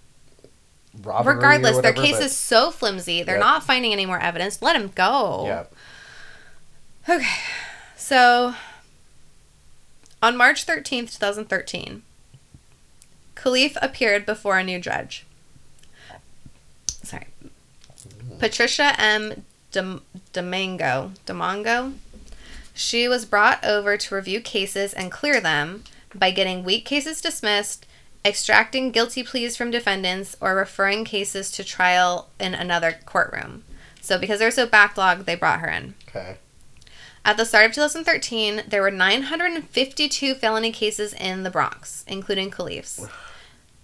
robbery. 1.03 1.35
regardless, 1.35 1.77
their 1.79 1.93
case 1.93 2.17
but- 2.17 2.23
is 2.23 2.35
so 2.35 2.71
flimsy. 2.71 3.23
They're 3.23 3.35
Yep. 3.35 3.43
not 3.45 3.63
finding 3.63 3.93
any 3.93 4.05
more 4.05 4.19
evidence. 4.19 4.61
Let 4.61 4.75
him 4.75 4.91
go. 4.93 5.45
Yeah. 5.47 5.63
Okay. 7.15 7.25
So, 7.95 8.55
on 10.21 10.35
March 10.37 10.65
13th, 10.65 11.11
2013, 11.13 12.03
Kalief 13.41 13.75
appeared 13.81 14.25
before 14.25 14.59
a 14.59 14.63
new 14.63 14.79
judge. 14.79 15.25
Sorry. 17.03 17.27
Patricia 18.37 18.93
M. 18.99 19.45
Dem- 19.71 20.01
Domingo. 20.31 21.11
Domingo? 21.25 21.93
She 22.73 23.07
was 23.07 23.25
brought 23.25 23.63
over 23.65 23.97
to 23.97 24.15
review 24.15 24.41
cases 24.41 24.93
and 24.93 25.11
clear 25.11 25.41
them 25.41 25.83
by 26.13 26.31
getting 26.31 26.63
weak 26.63 26.85
cases 26.85 27.19
dismissed, 27.19 27.85
extracting 28.23 28.91
guilty 28.91 29.23
pleas 29.23 29.57
from 29.57 29.71
defendants, 29.71 30.37
or 30.39 30.55
referring 30.55 31.03
cases 31.03 31.49
to 31.51 31.63
trial 31.63 32.29
in 32.39 32.53
another 32.53 32.99
courtroom. 33.05 33.63
So, 34.01 34.19
because 34.19 34.39
they're 34.39 34.51
so 34.51 34.67
backlogged, 34.67 35.25
they 35.25 35.35
brought 35.35 35.59
her 35.61 35.69
in. 35.69 35.95
Okay. 36.07 36.37
At 37.23 37.37
the 37.37 37.45
start 37.45 37.67
of 37.67 37.73
2013, 37.73 38.63
there 38.67 38.81
were 38.81 38.89
952 38.91 40.35
felony 40.35 40.71
cases 40.71 41.13
in 41.13 41.43
the 41.43 41.51
Bronx, 41.51 42.03
including 42.07 42.49
Khalif's, 42.49 43.05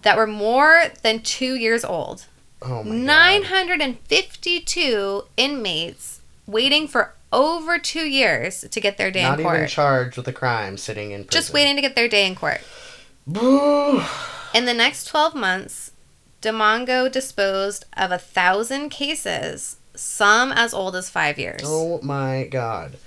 that 0.01 0.17
were 0.17 0.27
more 0.27 0.85
than 1.01 1.21
two 1.21 1.55
years 1.55 1.83
old. 1.83 2.25
Oh 2.61 2.83
my 2.83 2.89
god. 2.89 3.05
952 3.05 5.23
inmates 5.37 6.21
waiting 6.45 6.87
for 6.87 7.13
over 7.31 7.77
two 7.77 8.07
years 8.07 8.65
to 8.71 8.79
get 8.79 8.97
their 8.97 9.11
day 9.11 9.23
Not 9.23 9.39
in 9.39 9.45
court. 9.45 9.55
Not 9.55 9.59
even 9.59 9.69
charged 9.69 10.17
with 10.17 10.27
a 10.27 10.33
crime, 10.33 10.77
sitting 10.77 11.11
in 11.11 11.25
prison. 11.25 11.29
Just 11.29 11.53
waiting 11.53 11.75
to 11.75 11.81
get 11.81 11.95
their 11.95 12.07
day 12.07 12.25
in 12.25 12.35
court. 12.35 12.61
Boo. 13.25 14.01
In 14.53 14.65
the 14.65 14.73
next 14.73 15.05
12 15.05 15.35
months, 15.35 15.91
DiMango 16.41 17.11
disposed 17.11 17.85
of 17.97 18.11
a 18.11 18.17
thousand 18.17 18.89
cases, 18.89 19.75
some 19.93 20.53
as 20.53 20.73
old 20.73 20.95
as 20.95 21.09
five 21.09 21.37
years. 21.37 21.61
Oh 21.65 21.99
my 22.01 22.47
god. 22.49 22.97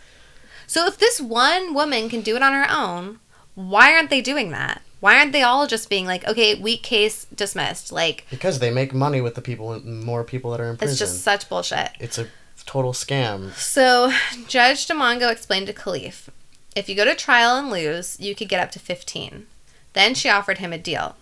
So 0.66 0.86
if 0.86 0.98
this 0.98 1.20
one 1.20 1.72
woman 1.72 2.10
can 2.10 2.20
do 2.20 2.36
it 2.36 2.42
on 2.42 2.52
her 2.52 2.70
own, 2.70 3.20
why 3.54 3.94
aren't 3.94 4.10
they 4.10 4.20
doing 4.20 4.50
that? 4.50 4.82
Why 5.00 5.18
aren't 5.18 5.32
they 5.32 5.42
all 5.42 5.66
just 5.66 5.88
being 5.88 6.06
like, 6.06 6.26
okay, 6.28 6.54
weak 6.54 6.82
case 6.82 7.26
dismissed? 7.34 7.90
Like 7.90 8.26
Because 8.30 8.58
they 8.58 8.70
make 8.70 8.92
money 8.92 9.20
with 9.20 9.34
the 9.34 9.42
people, 9.42 9.80
more 9.80 10.24
people 10.24 10.50
that 10.52 10.60
are 10.60 10.70
in 10.70 10.76
prison. 10.76 10.92
it's 10.92 10.98
just 10.98 11.22
such 11.22 11.48
bullshit. 11.48 11.90
It's 11.98 12.18
a 12.18 12.28
total 12.66 12.92
scam. 12.92 13.52
So 13.54 14.12
Judge 14.46 14.86
DiMango 14.86 15.30
explained 15.32 15.66
to 15.68 15.72
Kalief, 15.72 16.28
if 16.76 16.88
you 16.88 16.94
go 16.94 17.04
to 17.04 17.14
trial 17.14 17.56
and 17.56 17.70
lose, 17.70 18.18
you 18.20 18.34
could 18.34 18.48
get 18.48 18.60
up 18.60 18.70
to 18.72 18.78
15. 18.78 19.46
Then 19.92 20.14
she 20.14 20.28
offered 20.28 20.58
him 20.58 20.72
a 20.72 20.78
deal. 20.78 21.16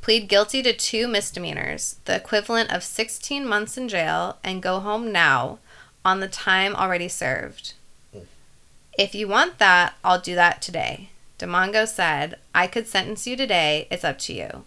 Plead 0.00 0.28
guilty 0.28 0.62
to 0.62 0.72
two 0.72 1.08
misdemeanors, 1.08 1.96
the 2.04 2.16
equivalent 2.16 2.72
of 2.72 2.82
16 2.84 3.46
months 3.46 3.76
in 3.76 3.88
jail, 3.88 4.38
and 4.44 4.62
go 4.62 4.78
home 4.78 5.10
now 5.10 5.58
on 6.04 6.20
the 6.20 6.28
time 6.28 6.74
already 6.76 7.08
served. 7.08 7.74
Hmm. 8.12 8.20
If 8.96 9.14
you 9.14 9.26
want 9.26 9.58
that, 9.58 9.94
I'll 10.04 10.20
do 10.20 10.34
that 10.36 10.62
today. 10.62 11.10
DiMango 11.38 11.86
said, 11.86 12.38
I 12.54 12.66
could 12.66 12.86
sentence 12.86 13.26
you 13.26 13.36
today. 13.36 13.86
It's 13.90 14.04
up 14.04 14.18
to 14.20 14.32
you. 14.32 14.64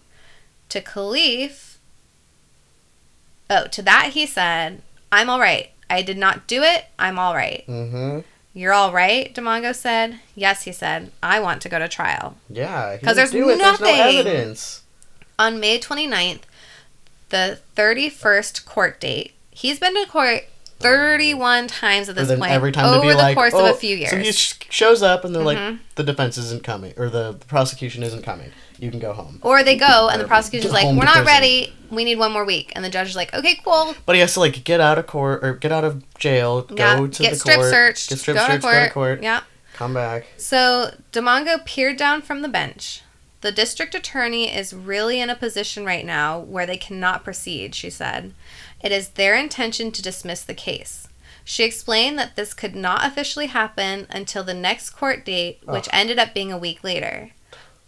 To 0.70 0.82
Kalief, 0.82 1.78
oh, 3.50 3.68
to 3.68 3.82
that 3.82 4.12
he 4.14 4.26
said, 4.26 4.82
I'm 5.12 5.30
all 5.30 5.40
right. 5.40 5.72
I 5.90 6.02
did 6.04 6.18
not 6.18 6.46
do 6.48 6.62
it. 6.62 6.86
I'm 7.00 7.18
all 7.18 7.34
right. 7.34 7.64
Mm-hmm. 7.68 8.20
You're 8.54 8.74
all 8.74 8.92
right, 8.92 9.34
DiMango 9.34 9.74
said. 9.76 10.20
Yes, 10.36 10.64
he 10.64 10.72
said. 10.72 11.12
I 11.24 11.40
want 11.40 11.62
to 11.62 11.70
go 11.70 11.80
to 11.80 11.88
trial. 11.88 12.36
Yeah. 12.50 12.98
because 12.98 13.16
there's 13.16 13.32
do 13.32 13.50
it. 13.50 13.58
There's 13.58 13.60
no 13.60 13.88
nothing. 13.88 14.00
evidence. 14.00 14.84
On 15.38 15.60
May 15.60 15.80
29th, 15.80 16.42
the 17.30 17.60
31st 17.76 18.66
court 18.66 19.00
date, 19.00 19.34
he's 19.52 19.80
been 19.80 19.94
to 19.96 20.06
court 20.10 20.46
31 20.80 21.68
times 21.68 22.10
at 22.10 22.16
this 22.16 22.30
point 22.30 22.52
every 22.52 22.72
time 22.72 22.86
over 22.86 23.10
the 23.10 23.16
like, 23.18 23.36
course 23.36 23.54
oh, 23.54 23.66
of 23.66 23.76
a 23.76 23.78
few 23.78 23.96
years. 23.96 24.12
So 24.12 24.18
he 24.18 24.32
sh- 24.32 24.56
shows 24.70 25.02
up 25.04 25.26
and 25.26 25.36
they're 25.36 25.42
Mhm. 25.44 25.46
like, 25.72 25.80
the 25.96 26.04
defense 26.04 26.38
isn't 26.38 26.64
coming 26.64 26.94
or 26.98 27.10
the, 27.10 27.34
the 27.34 27.46
prosecution 27.46 28.02
isn't 28.04 28.24
coming. 28.24 28.52
You 28.80 28.90
can 28.90 29.00
go 29.00 29.12
home. 29.14 29.40
or 29.42 29.62
they 29.62 29.76
go 29.76 30.08
and 30.10 30.22
the 30.22 30.28
prosecution's 30.28 30.72
like, 30.72 30.86
"We're 30.86 31.04
not 31.04 31.16
prison." 31.16 31.26
ready. 31.26 31.74
We 31.90 32.06
need 32.06 32.18
one 32.18 32.32
more 32.32 32.46
week." 32.46 32.72
And 32.76 32.86
the 32.86 32.90
judge 32.90 33.10
is 33.10 33.16
like, 33.16 33.34
"Okay, 33.34 33.60
cool. 33.66 33.94
But 34.06 34.16
he 34.16 34.22
has 34.22 34.34
to 34.36 34.40
like 34.40 34.64
get 34.64 34.80
out 34.80 34.98
of 34.98 35.06
court 35.06 35.44
or 35.44 35.54
get 35.56 35.74
out 35.74 35.84
of 35.84 36.02
jail, 36.18 36.66
yeah, 36.74 36.96
go 36.98 37.08
to 37.08 37.24
get 37.24 37.32
the 37.34 37.40
strip 37.40 37.56
court, 37.58 37.70
searched, 37.70 38.10
get 38.10 38.20
strip 38.20 38.38
go, 38.38 38.42
searched, 38.48 38.54
to 38.56 38.62
court. 38.62 38.74
go 38.76 38.86
to 38.86 38.90
court, 38.92 39.24
Yeah. 39.24 39.42
come 39.74 39.94
back. 39.94 40.28
So 40.38 40.94
DiMango 41.12 41.66
peered 41.66 41.98
down 41.98 42.22
from 42.22 42.42
the 42.42 42.48
bench. 42.48 43.02
The 43.42 43.52
district 43.52 43.96
attorney 43.96 44.54
is 44.54 44.74
really 44.74 45.20
in 45.20 45.30
a 45.30 45.36
position 45.36 45.86
right 45.86 46.06
now 46.06 46.40
where 46.40 46.66
they 46.66 46.76
cannot 46.78 47.24
proceed, 47.26 47.74
she 47.76 47.90
said. 47.90 48.34
It 48.82 48.92
is 48.92 49.10
their 49.10 49.36
intention 49.36 49.92
to 49.92 50.02
dismiss 50.02 50.44
the 50.44 50.54
case. 50.54 51.08
She 51.44 51.64
explained 51.64 52.20
that 52.20 52.36
this 52.36 52.54
could 52.54 52.76
not 52.76 53.06
officially 53.06 53.48
happen 53.48 54.08
until 54.10 54.44
the 54.44 54.54
next 54.54 54.92
court 54.92 55.26
date, 55.26 55.60
which 55.66 55.88
Ugh. 55.88 55.94
ended 55.94 56.20
up 56.20 56.34
being 56.34 56.52
a 56.52 56.58
week 56.58 56.84
later. 56.84 57.32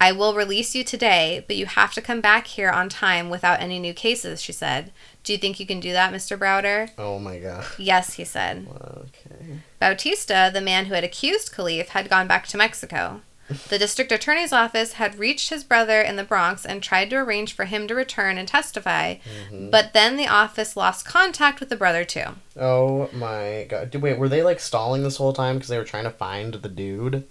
I 0.01 0.11
will 0.11 0.33
release 0.33 0.73
you 0.73 0.83
today, 0.83 1.45
but 1.45 1.55
you 1.55 1.67
have 1.67 1.93
to 1.93 2.01
come 2.01 2.21
back 2.21 2.47
here 2.47 2.71
on 2.71 2.89
time 2.89 3.29
without 3.29 3.61
any 3.61 3.77
new 3.77 3.93
cases, 3.93 4.41
she 4.41 4.51
said. 4.51 4.91
Do 5.23 5.31
you 5.31 5.37
think 5.37 5.59
you 5.59 5.67
can 5.67 5.79
do 5.79 5.91
that, 5.91 6.11
Mr. 6.11 6.39
Browder? 6.39 6.89
Oh 6.97 7.19
my 7.19 7.37
god. 7.37 7.65
Yes, 7.77 8.13
he 8.13 8.25
said. 8.25 8.67
Okay. 8.67 9.59
Bautista, 9.79 10.49
the 10.51 10.59
man 10.59 10.85
who 10.85 10.95
had 10.95 11.03
accused 11.03 11.51
Kalief, 11.51 11.89
had 11.89 12.09
gone 12.09 12.27
back 12.27 12.47
to 12.47 12.57
Mexico. 12.57 13.21
The 13.69 13.77
district 13.79 14.11
attorney's 14.11 14.51
office 14.53 14.93
had 14.93 15.19
reached 15.19 15.49
his 15.49 15.63
brother 15.63 16.01
in 16.01 16.15
the 16.15 16.23
Bronx 16.23 16.65
and 16.65 16.81
tried 16.81 17.09
to 17.11 17.17
arrange 17.17 17.53
for 17.53 17.65
him 17.65 17.87
to 17.87 17.95
return 17.95 18.37
and 18.37 18.47
testify, 18.47 19.15
Mm-hmm. 19.15 19.69
but 19.69 19.93
then 19.93 20.17
the 20.17 20.27
office 20.27 20.75
lost 20.75 21.05
contact 21.05 21.59
with 21.59 21.69
the 21.69 21.75
brother 21.75 22.03
too. 22.03 22.25
Oh 22.59 23.09
my 23.13 23.65
god. 23.69 23.93
Wait, 23.95 24.17
were 24.17 24.29
they 24.29 24.43
like 24.43 24.59
stalling 24.59 25.03
this 25.03 25.17
whole 25.17 25.33
time 25.33 25.55
because 25.55 25.69
they 25.69 25.77
were 25.77 25.83
trying 25.83 26.03
to 26.05 26.09
find 26.11 26.53
the 26.55 26.69
dude? 26.69 27.25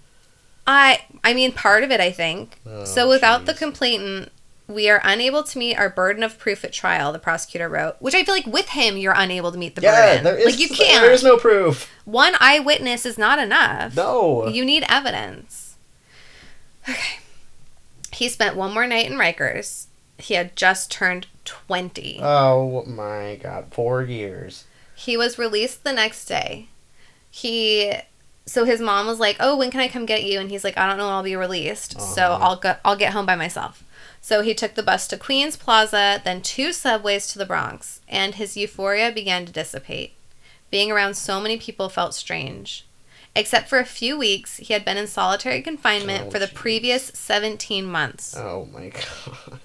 I 0.67 1.01
I 1.23 1.33
mean 1.33 1.51
part 1.53 1.83
of 1.83 1.91
it 1.91 1.99
I 1.99 2.11
think. 2.11 2.59
Oh, 2.65 2.85
so 2.85 3.09
without 3.09 3.45
the 3.45 3.53
complainant, 3.53 4.31
we 4.67 4.89
are 4.89 5.01
unable 5.03 5.43
to 5.43 5.57
meet 5.57 5.75
our 5.75 5.89
burden 5.89 6.23
of 6.23 6.37
proof 6.37 6.63
at 6.63 6.71
trial, 6.71 7.11
the 7.11 7.19
prosecutor 7.19 7.67
wrote. 7.67 7.95
Which 7.99 8.13
I 8.15 8.23
feel 8.23 8.35
like 8.35 8.45
with 8.45 8.69
him 8.69 8.95
you're 8.95 9.13
unable 9.17 9.51
to 9.51 9.57
meet 9.57 9.75
the 9.75 9.81
yeah, 9.81 10.05
burden. 10.17 10.23
there 10.23 10.37
is 10.37 10.45
like 10.45 10.59
you 10.59 10.69
can't. 10.69 11.01
There 11.03 11.11
is 11.11 11.23
no 11.23 11.35
proof. 11.37 11.91
One 12.05 12.35
eyewitness 12.39 13.05
is 13.05 13.17
not 13.17 13.39
enough. 13.39 13.95
No. 13.95 14.47
You 14.47 14.63
need 14.63 14.85
evidence. 14.87 15.60
Okay. 16.87 17.19
He 18.13 18.29
spent 18.29 18.55
one 18.55 18.73
more 18.73 18.85
night 18.87 19.09
in 19.09 19.17
Rikers. 19.17 19.87
He 20.17 20.35
had 20.35 20.55
just 20.55 20.91
turned 20.91 21.27
20. 21.45 22.19
Oh 22.21 22.83
my 22.85 23.39
god. 23.41 23.65
Four 23.71 24.03
years. 24.03 24.65
He 24.95 25.17
was 25.17 25.39
released 25.39 25.83
the 25.83 25.93
next 25.93 26.25
day. 26.25 26.67
He 27.29 27.93
so 28.45 28.65
his 28.65 28.81
mom 28.81 29.07
was 29.07 29.19
like, 29.19 29.37
"Oh, 29.39 29.55
when 29.55 29.71
can 29.71 29.79
I 29.79 29.87
come 29.87 30.05
get 30.05 30.23
you?" 30.23 30.39
And 30.39 30.49
he's 30.51 30.63
like, 30.63 30.77
"I 30.77 30.87
don't 30.87 30.97
know 30.97 31.05
when 31.05 31.13
I'll 31.13 31.23
be 31.23 31.35
released. 31.35 31.99
So 32.01 32.23
Uh-huh. 32.33 32.43
I'll 32.45 32.55
go 32.57 32.75
I'll 32.83 32.95
get 32.95 33.13
home 33.13 33.25
by 33.25 33.35
myself." 33.35 33.83
So 34.19 34.41
he 34.41 34.53
took 34.53 34.75
the 34.75 34.83
bus 34.83 35.07
to 35.07 35.17
Queens 35.17 35.55
Plaza, 35.57 36.21
then 36.23 36.41
two 36.41 36.73
subways 36.73 37.27
to 37.27 37.39
the 37.39 37.45
Bronx, 37.45 38.01
and 38.07 38.35
his 38.35 38.55
euphoria 38.57 39.11
began 39.11 39.45
to 39.47 39.51
dissipate. 39.51 40.13
Being 40.69 40.91
around 40.91 41.15
so 41.15 41.39
many 41.41 41.57
people 41.57 41.89
felt 41.89 42.13
strange. 42.13 42.85
Except 43.35 43.69
for 43.69 43.79
a 43.79 43.85
few 43.85 44.17
weeks, 44.17 44.57
he 44.57 44.73
had 44.73 44.83
been 44.83 44.97
in 44.97 45.07
solitary 45.07 45.61
confinement 45.61 46.25
Oh, 46.27 46.31
for 46.31 46.39
the 46.39 46.45
oh, 46.45 46.49
jeez. 46.49 46.53
previous 46.53 47.03
17 47.13 47.85
months. 47.85 48.35
Oh 48.35 48.67
my 48.73 48.89
god. 48.89 49.59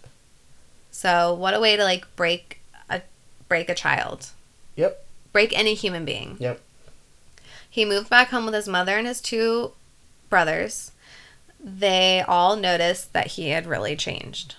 So, 0.90 1.34
what 1.34 1.52
a 1.54 1.60
way 1.60 1.76
to 1.76 1.82
like 1.84 2.04
break 2.16 2.60
a 2.88 3.02
break 3.48 3.68
a 3.68 3.74
child. 3.74 4.30
Yep. 4.76 5.04
Break 5.32 5.56
any 5.58 5.74
human 5.74 6.04
being. 6.04 6.36
Yep. 6.38 6.60
He 7.68 7.84
moved 7.84 8.08
back 8.08 8.28
home 8.28 8.44
with 8.46 8.54
his 8.54 8.68
mother 8.68 8.96
and 8.96 9.06
his 9.06 9.20
two 9.20 9.72
brothers. 10.30 10.92
They 11.62 12.22
all 12.26 12.56
noticed 12.56 13.12
that 13.12 13.32
he 13.32 13.48
had 13.50 13.66
really 13.66 13.96
changed. 13.96 14.54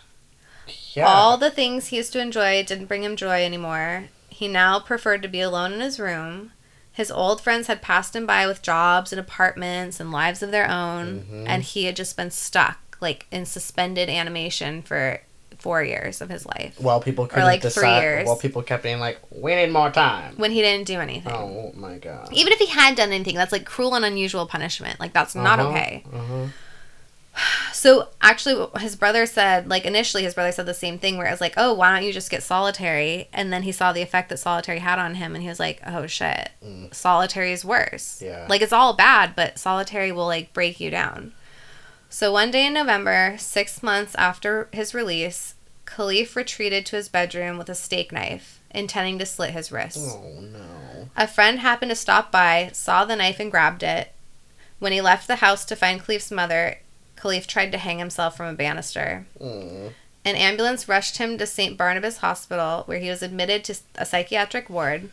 Yeah. 0.94 1.08
All 1.08 1.38
the 1.38 1.50
things 1.50 1.88
he 1.88 1.98
used 1.98 2.14
to 2.14 2.22
enjoy 2.22 2.62
didn't 2.64 2.86
bring 2.88 3.04
him 3.04 3.16
joy 3.16 3.44
anymore. 3.44 4.10
He 4.30 4.48
now 4.48 4.80
preferred 4.80 5.22
to 5.24 5.28
be 5.28 5.42
alone 5.42 5.72
in 5.74 5.80
his 5.80 6.00
room. 6.00 6.52
His 6.98 7.12
old 7.12 7.42
friends 7.42 7.68
had 7.68 7.84
passed 7.84 8.16
him 8.16 8.26
by 8.26 8.48
with 8.48 8.64
jobs 8.64 9.14
and 9.14 9.20
apartments 9.20 10.00
and 10.00 10.12
lives 10.12 10.42
of 10.42 10.50
their 10.50 10.68
own, 10.68 11.26
Mhm. 11.32 11.46
and 11.48 11.62
he 11.64 11.86
had 11.86 11.96
just 11.96 12.18
been 12.18 12.32
stuck, 12.32 12.98
like 13.00 13.28
in 13.32 13.46
suspended 13.46 14.10
animation 14.10 14.82
for 14.82 15.22
four 15.60 15.84
years 15.84 16.22
of 16.22 16.30
his 16.30 16.46
life 16.46 16.74
while 16.78 17.00
people 17.00 17.26
couldn't 17.28 17.44
like, 17.46 17.62
three 17.62 17.70
decide, 17.70 18.02
years. 18.02 18.26
while 18.28 18.36
people 18.36 18.62
kept 18.64 18.82
being 18.82 19.00
like, 19.00 19.20
"We 19.30 19.54
need 19.56 19.72
more 19.72 19.92
time." 19.92 20.34
when 20.38 20.52
he 20.52 20.62
didn't 20.62 20.88
do 20.88 21.00
anything. 21.00 21.32
Oh 21.34 21.72
my 21.76 21.98
god. 22.00 22.30
Even 22.32 22.52
if 22.54 22.58
he 22.60 22.66
had 22.68 22.96
done 22.96 23.12
anything, 23.14 23.36
that's 23.36 23.52
like 23.52 23.66
cruel 23.66 23.94
and 23.96 24.04
unusual 24.04 24.48
punishment. 24.48 25.00
Like, 25.00 25.14
that's 25.14 25.36
not 25.36 25.60
Uh-huh, 25.60 25.70
okay. 25.70 26.04
Uh-huh. 26.12 26.48
So 27.74 28.10
actually, 28.22 28.68
his 28.80 28.96
brother 28.96 29.26
said, 29.26 29.68
like 29.70 29.86
initially, 29.86 30.24
his 30.24 30.34
brother 30.34 30.52
said 30.52 30.66
the 30.66 30.74
same 30.74 30.98
thing, 30.98 31.18
where 31.18 31.28
it 31.28 31.32
was 31.32 31.42
like, 31.42 31.54
"Oh, 31.58 31.74
why 31.74 31.92
don't 31.94 32.06
you 32.06 32.12
just 32.14 32.32
get 32.32 32.42
solitary?" 32.44 33.30
And 33.32 33.54
then 33.54 33.64
he 33.64 33.72
saw 33.72 33.94
the 33.94 34.02
effect 34.02 34.30
that 34.30 34.40
solitary 34.40 34.80
had 34.80 34.98
on 35.00 35.16
him, 35.16 35.36
and 35.36 35.44
he 35.44 35.50
was 35.50 35.60
like, 35.60 35.82
"Oh 35.86 36.08
shit, 36.08 36.50
Mm. 36.66 36.94
solitary 36.94 37.52
is 37.52 37.64
worse. 37.64 38.22
Yeah. 38.22 38.46
Like 38.50 38.62
it's 38.62 38.74
all 38.74 38.94
bad, 38.94 39.36
but 39.36 39.60
solitary 39.60 40.12
will 40.12 40.26
like 40.26 40.54
break 40.54 40.80
you 40.80 40.90
down." 40.90 41.34
So 42.10 42.32
one 42.32 42.52
day 42.52 42.66
in 42.66 42.74
November, 42.74 43.36
six 43.38 43.84
months 43.84 44.16
after 44.16 44.70
his 44.72 44.94
release, 44.94 45.54
Kalief 45.86 46.36
retreated 46.36 46.86
to 46.88 46.96
his 46.96 47.10
bedroom 47.10 47.58
with 47.58 47.70
a 47.70 47.76
steak 47.76 48.12
knife, 48.12 48.60
intending 48.72 49.20
to 49.20 49.26
slit 49.26 49.52
his 49.52 49.72
wrist. 49.72 50.00
Oh 50.00 50.40
no. 50.42 51.10
A 51.16 51.28
friend 51.28 51.60
happened 51.60 51.90
to 51.92 51.96
stop 51.96 52.32
by, 52.32 52.70
saw 52.74 53.06
the 53.06 53.16
knife, 53.16 53.40
and 53.40 53.52
grabbed 53.52 53.84
it. 53.84 54.14
When 54.80 54.92
he 54.92 55.02
left 55.02 55.28
the 55.28 55.38
house 55.38 55.66
to 55.66 55.76
find 55.76 56.02
Kalief's 56.02 56.32
mother, 56.32 56.80
Kalief 57.18 57.48
tried 57.48 57.72
to 57.72 57.78
hang 57.78 58.00
himself 58.00 58.38
from 58.38 58.48
a 58.48 58.54
banister. 58.54 59.26
Mm. 59.42 59.94
An 60.26 60.36
ambulance 60.36 60.88
rushed 60.88 61.18
him 61.18 61.38
to 61.38 61.48
St. 61.48 61.78
Barnabas 61.78 62.18
Hospital, 62.18 62.84
where 62.86 63.00
he 63.00 63.10
was 63.10 63.24
admitted 63.24 63.64
to 63.66 63.76
a 63.96 64.06
psychiatric 64.06 64.70
ward. 64.70 65.10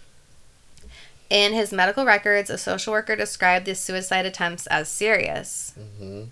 In 1.30 1.52
his 1.52 1.72
medical 1.72 2.04
records, 2.04 2.50
a 2.50 2.58
social 2.58 2.92
worker 2.92 3.16
described 3.16 3.66
the 3.66 3.74
suicide 3.74 4.26
attempts 4.26 4.66
as 4.66 4.88
serious, 4.88 5.72
hmm 5.98 6.24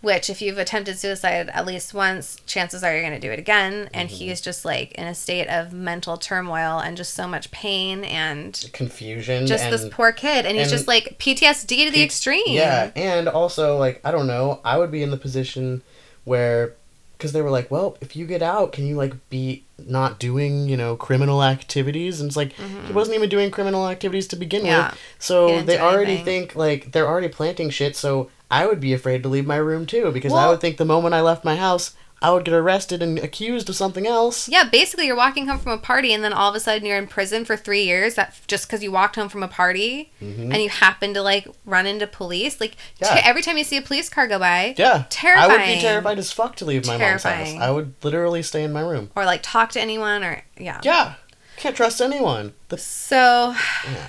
which, 0.00 0.30
if 0.30 0.40
you've 0.40 0.58
attempted 0.58 0.98
suicide 0.98 1.50
at 1.50 1.66
least 1.66 1.92
once, 1.92 2.36
chances 2.46 2.82
are 2.82 2.92
you're 2.92 3.02
going 3.02 3.20
to 3.20 3.20
do 3.20 3.30
it 3.30 3.38
again. 3.38 3.90
And 3.92 4.08
he's 4.08 4.40
mm-hmm. 4.40 4.44
just 4.44 4.64
like 4.64 4.92
in 4.92 5.06
a 5.06 5.14
state 5.14 5.48
of 5.48 5.72
mental 5.72 6.16
turmoil 6.16 6.78
and 6.78 6.96
just 6.96 7.14
so 7.14 7.28
much 7.28 7.50
pain 7.50 8.04
and 8.04 8.70
Confusion. 8.72 9.46
just 9.46 9.64
and, 9.64 9.72
this 9.72 9.88
poor 9.90 10.12
kid. 10.12 10.46
And 10.46 10.56
he's 10.56 10.68
and 10.68 10.70
just 10.70 10.88
like 10.88 11.18
PTSD 11.18 11.86
to 11.86 11.90
the 11.90 12.02
extreme. 12.02 12.42
Yeah, 12.46 12.90
and 12.96 13.28
also 13.28 13.76
like 13.76 14.00
I 14.04 14.10
don't 14.10 14.26
know, 14.26 14.60
I 14.64 14.78
would 14.78 14.90
be 14.90 15.02
in 15.02 15.10
the 15.10 15.18
position 15.18 15.82
where 16.24 16.76
because 17.20 17.32
they 17.32 17.42
were 17.42 17.50
like, 17.50 17.70
well, 17.70 17.96
if 18.00 18.16
you 18.16 18.26
get 18.26 18.40
out, 18.42 18.72
can 18.72 18.86
you 18.86 18.96
like 18.96 19.14
be 19.28 19.64
not 19.78 20.18
doing 20.18 20.68
you 20.68 20.76
know 20.76 20.96
criminal 20.96 21.42
activities? 21.44 22.20
And 22.20 22.28
it's 22.28 22.36
like 22.36 22.52
he 22.52 22.92
wasn't 22.92 23.16
even 23.16 23.28
doing 23.28 23.50
criminal 23.50 23.86
activities 23.86 24.26
to 24.28 24.36
begin 24.36 24.62
Mm-hmm. 24.62 24.66
Yeah. 24.66 24.90
with, 24.90 24.98
so 25.18 25.62
they 25.62 25.78
already 25.78 26.12
anything. 26.12 26.24
think 26.48 26.56
like 26.56 26.92
they're 26.92 27.06
already 27.06 27.28
planting 27.28 27.70
shit. 27.70 27.94
So 27.96 28.30
I 28.50 28.66
would 28.66 28.80
be 28.80 28.92
afraid 28.94 29.22
to 29.22 29.28
leave 29.28 29.46
my 29.46 29.56
room 29.56 29.84
too 29.86 30.10
because 30.12 30.32
I 30.32 30.48
would 30.48 30.60
think 30.60 30.76
the 30.78 30.84
moment 30.84 31.14
I 31.14 31.20
left 31.20 31.44
my 31.44 31.56
house, 31.56 31.94
I 32.22 32.30
would 32.32 32.44
get 32.44 32.52
arrested 32.52 33.02
and 33.02 33.18
accused 33.18 33.70
of 33.70 33.76
something 33.76 34.06
else. 34.06 34.46
Yeah, 34.46 34.64
basically, 34.64 35.06
you're 35.06 35.16
walking 35.16 35.46
home 35.46 35.58
from 35.58 35.72
a 35.72 35.78
party, 35.78 36.12
and 36.12 36.22
then 36.22 36.34
all 36.34 36.50
of 36.50 36.54
a 36.54 36.60
sudden 36.60 36.86
you're 36.86 36.98
in 36.98 37.06
prison 37.06 37.46
for 37.46 37.56
three 37.56 37.84
years. 37.84 38.14
That 38.16 38.34
just 38.46 38.66
because 38.66 38.82
you 38.82 38.92
walked 38.92 39.16
home 39.16 39.30
from 39.30 39.42
a 39.42 39.48
party, 39.48 40.12
Mhm. 40.22 40.52
and 40.52 40.56
you 40.62 40.68
happen 40.68 41.14
to 41.14 41.22
like 41.22 41.48
run 41.64 41.86
into 41.86 42.06
police. 42.06 42.60
Like 42.60 42.76
Yeah. 43.00 43.22
every 43.24 43.40
time 43.40 43.56
you 43.56 43.64
see 43.64 43.78
a 43.78 43.82
police 43.82 44.08
car 44.10 44.26
go 44.26 44.38
by, 44.38 44.74
Yeah, 44.76 45.04
terrifying. 45.08 45.50
I 45.50 45.56
would 45.56 45.74
be 45.74 45.80
terrified 45.80 46.18
as 46.18 46.30
fuck 46.30 46.56
to 46.56 46.64
leave 46.66 46.86
my 46.86 46.98
mom's 46.98 47.22
house. 47.22 47.54
I 47.58 47.70
would 47.70 47.94
literally 48.02 48.42
stay 48.42 48.64
in 48.64 48.72
my 48.72 48.82
room. 48.82 49.10
or 49.16 49.24
like 49.24 49.40
talk 49.42 49.70
to 49.72 49.80
anyone, 49.80 50.22
or 50.22 50.42
yeah. 50.58 50.80
Yeah, 50.82 51.14
can't 51.56 51.74
trust 51.76 52.02
anyone. 52.02 52.52
The 52.68 52.76
So 52.76 53.54
Yeah. 53.90 54.06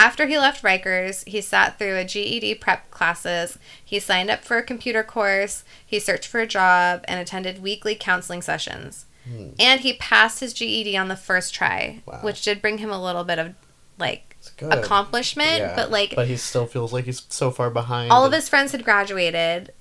After 0.00 0.26
he 0.26 0.38
left 0.38 0.62
Rikers, 0.64 1.26
he 1.28 1.40
sat 1.42 1.78
through 1.78 1.96
a 1.96 2.04
GED 2.04 2.54
prep 2.56 2.90
classes. 2.90 3.58
He 3.84 4.00
signed 4.00 4.30
up 4.30 4.42
for 4.42 4.56
a 4.56 4.62
computer 4.62 5.02
course. 5.02 5.62
He 5.84 6.00
searched 6.00 6.26
for 6.26 6.40
a 6.40 6.46
job 6.46 7.04
and 7.06 7.20
attended 7.20 7.62
weekly 7.62 7.94
counseling 7.94 8.40
sessions. 8.42 9.04
Hmm. 9.28 9.50
And 9.58 9.80
he 9.82 9.92
passed 9.92 10.40
his 10.40 10.54
GED 10.54 10.96
on 10.96 11.08
the 11.08 11.16
first 11.16 11.52
try, 11.54 12.02
Wow. 12.06 12.20
which 12.22 12.42
did 12.42 12.62
bring 12.62 12.78
him 12.78 12.90
a 12.90 13.02
little 13.02 13.24
bit 13.24 13.38
of 13.38 13.54
like 13.98 14.36
accomplishment. 14.60 15.58
Yeah, 15.58 15.76
But 15.76 15.90
like 15.90 16.14
but 16.16 16.28
he 16.28 16.36
still 16.36 16.66
feels 16.66 16.92
like 16.92 17.04
he's 17.04 17.26
so 17.28 17.50
far 17.50 17.68
behind. 17.70 18.10
all 18.10 18.24
of 18.24 18.32
his 18.32 18.48
friends 18.48 18.72
had 18.72 18.84
graduated 18.84 19.72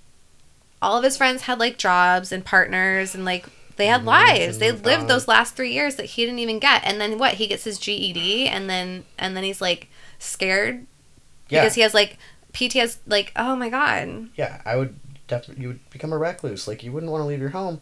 all 0.81 0.97
of 0.97 1.03
his 1.03 1.17
friends 1.17 1.41
had 1.43 1.59
like 1.59 1.77
jobs 1.77 2.31
and 2.31 2.43
partners 2.45 3.13
and 3.13 3.25
like 3.25 3.45
they 3.75 3.87
had 3.87 4.03
lives. 4.05 4.57
They 4.57 4.71
lived 4.71 5.03
on. 5.03 5.07
those 5.07 5.27
last 5.27 5.55
three 5.55 5.71
years 5.73 5.95
that 5.95 6.05
he 6.05 6.25
didn't 6.25 6.39
even 6.39 6.59
get. 6.59 6.81
And 6.85 6.99
then 6.99 7.17
what? 7.17 7.35
He 7.35 7.47
gets 7.47 7.63
his 7.63 7.79
GED 7.79 8.47
and 8.47 8.69
then 8.69 9.05
and 9.17 9.35
then 9.37 9.43
he's 9.45 9.61
like 9.61 9.87
scared 10.19 10.85
Yeah. 11.49 11.61
because 11.61 11.73
he 11.75 11.81
has 11.81 11.93
like 11.93 12.17
PTS. 12.53 12.97
Like 13.07 13.31
oh 13.35 13.55
my 13.55 13.69
god. 13.69 14.29
Yeah, 14.35 14.61
I 14.65 14.75
would 14.75 14.95
definitely. 15.27 15.63
You 15.63 15.67
would 15.69 15.89
become 15.89 16.13
a 16.13 16.17
recluse. 16.17 16.67
Like 16.67 16.83
you 16.83 16.91
wouldn't 16.91 17.11
want 17.11 17.21
to 17.21 17.25
leave 17.25 17.39
your 17.39 17.49
home. 17.49 17.81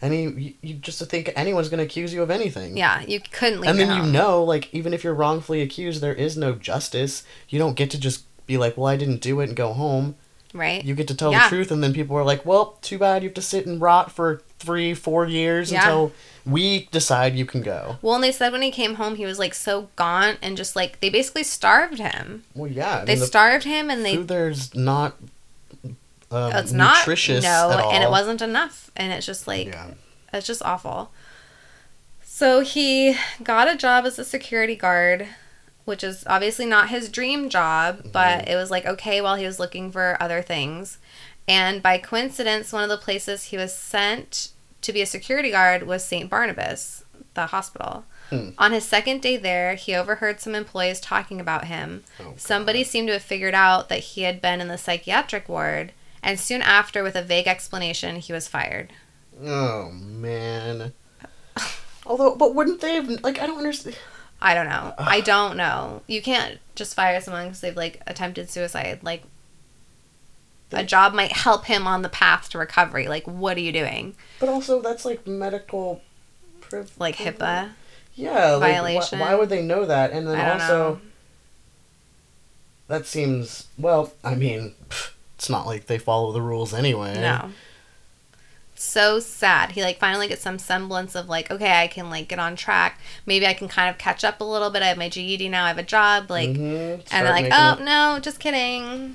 Any, 0.00 0.22
you, 0.30 0.54
you 0.62 0.74
just 0.74 1.00
to 1.00 1.06
think 1.06 1.32
anyone's 1.34 1.68
gonna 1.68 1.82
accuse 1.82 2.14
you 2.14 2.22
of 2.22 2.30
anything. 2.30 2.76
Yeah, 2.76 3.00
you 3.00 3.18
couldn't 3.20 3.60
leave. 3.60 3.70
and 3.70 3.80
then 3.80 3.96
you 4.04 4.12
know, 4.12 4.44
like 4.44 4.72
even 4.72 4.94
if 4.94 5.02
you're 5.02 5.14
wrongfully 5.14 5.60
accused, 5.60 6.00
there 6.00 6.14
is 6.14 6.36
no 6.36 6.52
justice. 6.54 7.24
You 7.48 7.58
don't 7.58 7.74
get 7.74 7.90
to 7.90 7.98
just 7.98 8.24
be 8.46 8.56
like, 8.58 8.76
"Well, 8.76 8.86
I 8.86 8.96
didn't 8.96 9.20
do 9.20 9.40
it," 9.40 9.48
and 9.48 9.56
go 9.56 9.72
home. 9.72 10.14
right? 10.54 10.82
You 10.84 10.94
get 10.94 11.08
to 11.08 11.14
tell 11.14 11.32
Yeah. 11.32 11.42
the 11.44 11.48
truth, 11.56 11.70
and 11.72 11.82
then 11.82 11.92
people 11.92 12.16
are 12.16 12.24
like, 12.24 12.46
"Well, 12.46 12.78
too 12.80 12.96
bad. 12.96 13.22
You 13.22 13.28
have 13.28 13.34
to 13.34 13.42
sit 13.42 13.66
and 13.66 13.80
rot 13.80 14.10
for 14.12 14.40
three, 14.58 14.94
four 14.94 15.26
years 15.26 15.70
Yeah. 15.72 15.80
until 15.80 16.12
we 16.46 16.88
decide 16.92 17.34
you 17.36 17.44
can 17.46 17.62
go." 17.62 17.98
Well, 18.02 18.14
and 18.14 18.24
they 18.24 18.32
said 18.32 18.52
when 18.52 18.62
he 18.62 18.70
came 18.70 18.94
home, 18.94 19.16
he 19.16 19.24
was 19.24 19.38
like 19.38 19.54
so 19.54 19.88
gaunt 19.96 20.38
and 20.42 20.56
just 20.56 20.74
like 20.76 21.00
they 21.00 21.08
basically 21.10 21.44
starved 21.44 21.98
him. 21.98 22.44
Well, 22.54 22.70
yeah. 22.70 23.00
I 23.00 23.04
They 23.04 23.12
mean, 23.14 23.20
the 23.20 23.26
starved 23.26 23.64
him, 23.64 23.90
and 23.90 24.04
they 24.04 24.16
there's 24.16 24.74
not. 24.74 25.16
Um, 26.30 26.52
it's 26.52 26.72
not 26.72 26.98
nutritious 26.98 27.42
no, 27.42 27.70
at 27.72 27.80
all. 27.80 27.90
and 27.92 28.04
it 28.04 28.10
wasn't 28.10 28.42
enough, 28.42 28.90
and 28.96 29.12
it's 29.12 29.24
just 29.24 29.46
like 29.46 29.68
yeah. 29.68 29.86
it's 30.32 30.46
just 30.46 30.62
awful. 30.62 31.10
So 32.22 32.60
he 32.60 33.16
got 33.42 33.66
a 33.68 33.76
job 33.76 34.04
as 34.04 34.18
a 34.18 34.24
security 34.24 34.76
guard, 34.76 35.26
which 35.86 36.04
is 36.04 36.24
obviously 36.26 36.66
not 36.66 36.90
his 36.90 37.08
dream 37.08 37.48
job, 37.48 38.12
but 38.12 38.46
it 38.48 38.54
was 38.56 38.70
like 38.70 38.84
okay 38.86 39.20
while 39.20 39.36
he 39.36 39.46
was 39.46 39.58
looking 39.58 39.90
for 39.90 40.16
other 40.20 40.42
things. 40.42 40.98
And 41.48 41.82
by 41.82 41.98
coincidence, 41.98 42.72
one 42.72 42.82
of 42.82 42.90
the 42.90 42.98
places 42.98 43.44
he 43.44 43.56
was 43.56 43.74
sent 43.74 44.50
to 44.82 44.92
be 44.92 45.00
a 45.00 45.06
security 45.06 45.50
guard 45.50 45.84
was 45.84 46.04
St. 46.04 46.28
Barnabas, 46.28 47.04
the 47.34 47.46
hospital. 47.46 48.04
Hmm. 48.30 48.50
On 48.58 48.72
his 48.72 48.84
second 48.84 49.22
day 49.22 49.38
there, 49.38 49.74
he 49.74 49.94
overheard 49.94 50.40
some 50.40 50.54
employees 50.54 51.00
talking 51.00 51.40
about 51.40 51.64
him. 51.64 52.04
Oh, 52.20 52.34
Somebody 52.36 52.84
seemed 52.84 53.08
to 53.08 53.14
have 53.14 53.22
figured 53.22 53.54
out 53.54 53.88
that 53.88 54.00
he 54.00 54.22
had 54.22 54.42
been 54.42 54.60
in 54.60 54.68
the 54.68 54.76
psychiatric 54.76 55.48
ward, 55.48 55.92
and 56.22 56.38
soon 56.38 56.60
after, 56.60 57.02
with 57.02 57.16
a 57.16 57.22
vague 57.22 57.48
explanation, 57.48 58.16
he 58.16 58.32
was 58.32 58.46
fired. 58.48 58.92
Oh 59.42 59.90
man. 59.90 60.92
Although, 62.06 62.36
but 62.36 62.54
wouldn't 62.54 62.80
they 62.80 62.94
have 62.96 63.08
like? 63.22 63.40
I 63.40 63.46
don't 63.46 63.58
understand. 63.58 63.96
I 64.40 64.54
don't 64.54 64.68
know. 64.68 64.94
I 64.98 65.20
don't 65.20 65.56
know. 65.56 66.02
You 66.06 66.22
can't 66.22 66.58
just 66.74 66.94
fire 66.94 67.20
someone 67.20 67.46
because 67.46 67.60
they've 67.60 67.76
like 67.76 68.00
attempted 68.06 68.50
suicide. 68.50 69.00
Like, 69.02 69.24
a 70.72 70.84
job 70.84 71.14
might 71.14 71.32
help 71.32 71.64
him 71.66 71.86
on 71.86 72.02
the 72.02 72.08
path 72.08 72.48
to 72.50 72.58
recovery. 72.58 73.06
Like, 73.08 73.26
what 73.26 73.56
are 73.56 73.60
you 73.60 73.72
doing? 73.72 74.14
But 74.40 74.48
also, 74.48 74.80
that's 74.82 75.04
like 75.04 75.26
medical. 75.26 76.02
Priv- 76.60 76.92
Like 76.98 77.16
HIPAA? 77.16 77.70
Yeah, 78.14 78.52
like, 78.56 78.72
wh- 78.72 78.74
violation? 78.74 79.18
Why, 79.20 79.34
would 79.34 79.48
they 79.48 79.62
know 79.62 79.84
that? 79.86 80.10
And 80.12 80.26
then 80.26 80.38
also, 80.60 80.68
know. 80.94 81.00
that 82.88 83.06
seems 83.06 83.68
well. 83.78 84.12
I 84.24 84.34
mean, 84.34 84.74
it's 85.36 85.48
not 85.48 85.66
like 85.66 85.86
they 85.86 85.98
follow 85.98 86.32
the 86.32 86.42
rules 86.42 86.74
anyway. 86.74 87.14
No. 87.14 87.50
So 88.74 89.18
sad. 89.18 89.72
He 89.72 89.82
like 89.82 89.98
finally 89.98 90.28
gets 90.28 90.42
some 90.42 90.58
semblance 90.58 91.14
of 91.16 91.28
like, 91.28 91.50
okay, 91.50 91.80
I 91.82 91.88
can 91.88 92.10
like 92.10 92.28
get 92.28 92.38
on 92.38 92.54
track. 92.54 93.00
Maybe 93.26 93.44
I 93.46 93.52
can 93.54 93.66
kind 93.68 93.90
of 93.90 93.98
catch 93.98 94.22
up 94.24 94.40
a 94.40 94.44
little 94.44 94.70
bit. 94.70 94.82
I 94.82 94.86
have 94.86 94.98
my 94.98 95.08
GED 95.08 95.48
now. 95.48 95.64
I 95.64 95.68
have 95.68 95.78
a 95.78 95.82
job. 95.82 96.30
Like, 96.30 96.50
Mhm, 96.50 97.02
and 97.10 97.26
they're 97.26 97.32
like, 97.32 97.50
oh 97.52 97.72
it- 97.80 97.84
no, 97.84 98.18
just 98.20 98.38
kidding. 98.38 99.14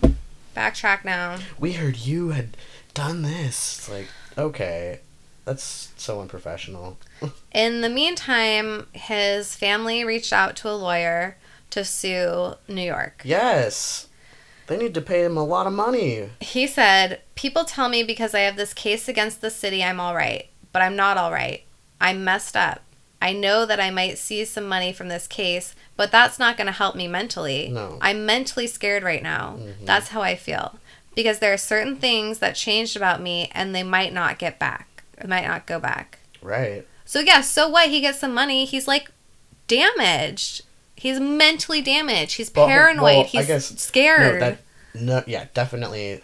Backtrack 0.56 1.04
now. 1.04 1.38
we 1.60 1.74
heard 1.74 1.98
you 1.98 2.30
had 2.30 2.56
done 2.94 3.22
this. 3.24 3.78
It's 3.78 3.90
like, 3.90 4.08
okay, 4.38 5.00
that's 5.46 5.92
so 5.98 6.22
unprofessional. 6.22 6.98
In 7.52 7.82
the 7.82 7.90
meantime, 7.90 8.88
his 8.94 9.56
family 9.56 10.04
reached 10.04 10.34
out 10.34 10.56
to 10.58 10.70
a 10.70 10.72
lawyer 10.72 11.38
to 11.72 11.84
sue 11.84 12.56
New 12.68 12.84
York. 12.84 13.22
Yes, 13.26 14.08
they 14.68 14.78
need 14.78 14.94
to 14.94 15.02
pay 15.02 15.24
him 15.24 15.38
a 15.38 15.44
lot 15.44 15.68
of 15.68 15.74
money. 15.74 16.30
He 16.40 16.68
said, 16.68 17.22
People 17.36 17.66
tell 17.66 17.90
me 17.90 18.04
because 18.04 18.34
I 18.34 18.42
have 18.42 18.56
this 18.56 18.74
case 18.74 19.08
against 19.08 19.42
the 19.42 19.50
city, 19.50 19.84
I'm 19.84 20.00
all 20.00 20.16
right, 20.16 20.50
but 20.72 20.82
I'm 20.82 20.96
not 20.96 21.18
all 21.18 21.32
right. 21.32 21.64
I'm 22.00 22.24
messed 22.24 22.56
up. 22.56 22.82
I 23.24 23.32
know 23.34 23.66
that 23.66 23.80
I 23.80 23.90
might 23.90 24.18
see 24.18 24.44
some 24.45 24.68
money 24.68 24.91
from 24.91 25.08
this 25.08 25.28
case, 25.28 25.76
but 25.95 26.12
that's 26.12 26.38
not 26.38 26.58
going 26.58 26.66
to 26.68 26.74
help 26.74 26.95
me 26.95 27.08
mentally. 27.08 27.70
No. 27.70 27.98
I'm 28.02 28.26
mentally 28.26 28.68
scared 28.68 29.02
right 29.04 29.24
now. 29.24 29.56
Mm-hmm. 29.60 29.86
That's 29.86 30.10
how 30.10 30.22
I 30.22 30.36
feel. 30.36 30.76
Because 31.16 31.40
there 31.40 31.54
are 31.54 31.58
certain 31.58 31.95
things 31.95 32.40
that 32.40 32.56
changed 32.56 32.98
about 32.98 33.22
me 33.22 33.50
and 33.54 33.74
they 33.74 33.84
might 33.84 34.12
not 34.14 34.40
get 34.40 34.60
back. 34.60 35.04
It 35.18 35.30
might 35.30 35.48
not 35.48 35.66
go 35.68 35.80
back. 35.80 36.20
Right. 36.41 36.86
So, 37.06 37.20
yeah, 37.22 37.41
so 37.41 37.70
what? 37.70 37.90
He 37.90 38.02
gets 38.02 38.20
some 38.20 38.34
money. 38.34 38.66
He's 38.66 38.88
like 38.88 39.10
damaged. 39.68 40.62
He's 40.95 41.20
mentally 41.20 41.82
damaged. 41.82 42.34
He's 42.38 42.52
Well, 42.54 42.68
paranoid. 42.68 43.04
well, 43.04 43.20
I 43.22 43.24
He's 43.24 43.48
guess- 43.48 43.80
scared. 43.80 44.34
No, 44.34 44.40
that 44.40 44.58
no, 44.95 45.24
yeah, 45.28 45.45
definitely. 45.54 46.22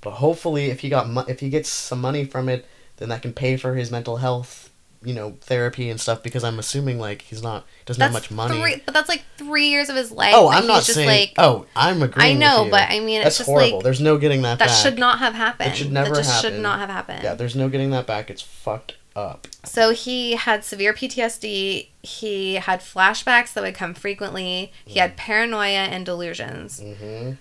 But 0.00 0.12
hopefully, 0.12 0.66
if 0.70 0.80
he 0.80 0.88
got 0.88 1.08
mo- 1.08 1.24
if 1.28 1.40
he 1.40 1.48
gets 1.48 1.68
some 1.68 2.00
money 2.00 2.24
from 2.24 2.48
it, 2.48 2.66
then 2.98 3.08
that 3.08 3.22
can 3.22 3.32
pay 3.32 3.56
for 3.56 3.74
his 3.74 3.90
mental 3.90 4.18
health, 4.18 4.63
you 5.04 5.14
know, 5.14 5.36
therapy 5.40 5.90
and 5.90 6.00
stuff. 6.00 6.22
Because 6.22 6.44
I'm 6.44 6.58
assuming 6.58 6.98
like 6.98 7.22
he's 7.22 7.42
not 7.42 7.64
doesn't 7.86 8.00
have 8.00 8.12
much 8.12 8.30
money. 8.30 8.58
Three, 8.60 8.82
but 8.84 8.94
that's 8.94 9.08
like 9.08 9.24
three 9.36 9.68
years 9.68 9.88
of 9.88 9.96
his 9.96 10.10
life. 10.12 10.34
oh, 10.36 10.48
I'm 10.48 10.66
not 10.66 10.82
just 10.84 10.94
saying. 10.94 11.08
like 11.08 11.32
oh, 11.38 11.66
I'm 11.76 12.02
agreeing. 12.02 12.36
I 12.36 12.38
know, 12.38 12.68
but 12.70 12.90
I 12.90 13.00
mean, 13.00 13.16
it's 13.20 13.24
that's 13.24 13.38
just 13.38 13.48
horrible. 13.48 13.76
like 13.78 13.84
There's 13.84 14.00
no 14.00 14.18
getting 14.18 14.42
that. 14.42 14.58
that 14.58 14.68
back. 14.68 14.76
should 14.82 14.98
not 14.98 15.18
have 15.18 15.34
happened. 15.34 15.72
It 15.72 15.76
should 15.76 15.92
never 15.92 16.10
that 16.14 16.24
just 16.24 16.42
should 16.42 16.58
not 16.60 16.78
have 16.78 16.90
happened. 16.90 17.22
Yeah, 17.22 17.34
there's 17.34 17.56
no 17.56 17.68
getting 17.68 17.90
that 17.90 18.06
back. 18.06 18.30
It's 18.30 18.42
fucked 18.42 18.96
up. 19.16 19.46
So 19.64 19.90
he 19.90 20.32
had 20.32 20.64
severe 20.64 20.92
PTSD. 20.92 21.88
He 22.02 22.54
had 22.54 22.80
flashbacks 22.80 23.52
that 23.54 23.62
would 23.62 23.74
come 23.74 23.94
frequently. 23.94 24.72
He 24.84 24.98
had 24.98 25.16
paranoia 25.16 25.86
and 25.86 26.04
delusions. 26.04 26.80
hmm 26.80 27.32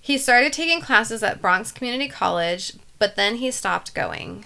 He 0.00 0.18
started 0.18 0.52
taking 0.52 0.80
classes 0.80 1.22
at 1.22 1.40
Bronx 1.42 1.70
Community 1.72 2.08
College, 2.08 2.72
but 2.98 3.14
then 3.16 3.36
he 3.36 3.50
stopped 3.50 3.92
going. 3.94 4.44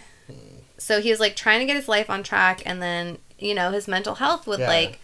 So 0.81 1.01
he 1.01 1.11
was 1.11 1.21
like 1.21 1.37
trying 1.37 1.61
to 1.61 1.67
get 1.67 1.77
his 1.77 1.89
life 1.89 2.09
on 2.11 2.23
track, 2.23 2.63
and 2.65 2.81
then 2.83 3.19
you 3.39 3.55
know 3.55 3.71
his 3.71 3.87
mental 3.87 4.17
health 4.17 4.47
would 4.47 4.61
Yeah. 4.61 4.69
like 4.69 4.99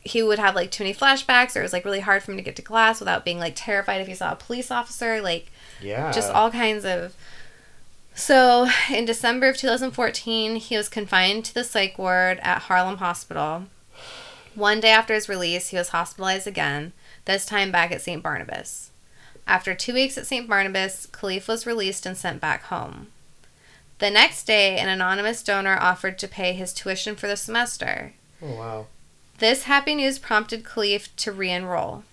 he 0.00 0.22
would 0.22 0.38
have 0.38 0.54
like 0.54 0.70
too 0.70 0.84
many 0.84 0.94
flashbacks, 0.94 1.54
or 1.54 1.60
it 1.60 1.64
was 1.64 1.72
like 1.72 1.84
really 1.84 2.00
hard 2.00 2.22
for 2.22 2.30
him 2.32 2.38
to 2.38 2.42
get 2.42 2.56
to 2.56 2.62
class 2.62 2.98
without 3.00 3.24
being 3.24 3.38
like 3.38 3.52
terrified 3.54 4.00
if 4.00 4.06
he 4.06 4.14
saw 4.14 4.32
a 4.32 4.36
police 4.36 4.70
officer, 4.70 5.20
like 5.20 5.50
Yeah. 5.80 6.10
just 6.12 6.30
all 6.32 6.50
kinds 6.50 6.84
of. 6.84 7.14
So 8.14 8.68
in 8.90 9.04
December 9.04 9.48
of 9.48 9.56
2014, 9.56 10.56
he 10.56 10.76
was 10.76 10.88
confined 10.88 11.44
to 11.44 11.54
the 11.54 11.62
psych 11.64 11.98
ward 11.98 12.40
at 12.42 12.62
Harlem 12.62 12.96
Hospital. 12.98 13.64
One 14.54 14.80
day 14.80 14.90
after 14.90 15.14
his 15.14 15.28
release, 15.28 15.68
he 15.68 15.76
was 15.76 15.90
hospitalized 15.90 16.46
again, 16.46 16.92
this 17.26 17.46
time 17.46 17.70
back 17.70 17.92
at 17.92 18.02
St. 18.02 18.22
Barnabas. 18.22 18.90
After 19.46 19.72
two 19.74 19.94
weeks 19.94 20.18
at 20.18 20.26
St. 20.26 20.48
Barnabas, 20.48 21.06
Kalief 21.12 21.46
was 21.46 21.64
released 21.66 22.06
and 22.06 22.16
sent 22.16 22.40
back 22.40 22.64
home. 22.64 23.08
The 23.98 24.10
next 24.10 24.44
day, 24.44 24.78
an 24.78 24.88
anonymous 24.88 25.42
donor 25.42 25.76
offered 25.76 26.18
to 26.18 26.28
pay 26.28 26.52
his 26.52 26.72
tuition 26.72 27.16
for 27.16 27.26
the 27.26 27.36
semester. 27.36 28.12
Oh 28.40 28.54
wow. 28.54 28.86
This 29.38 29.64
happy 29.64 29.94
news 29.94 30.18
prompted 30.18 30.64
Kalief 30.64 31.08
to 31.16 31.32
re 31.32 31.50
enroll. 31.50 32.04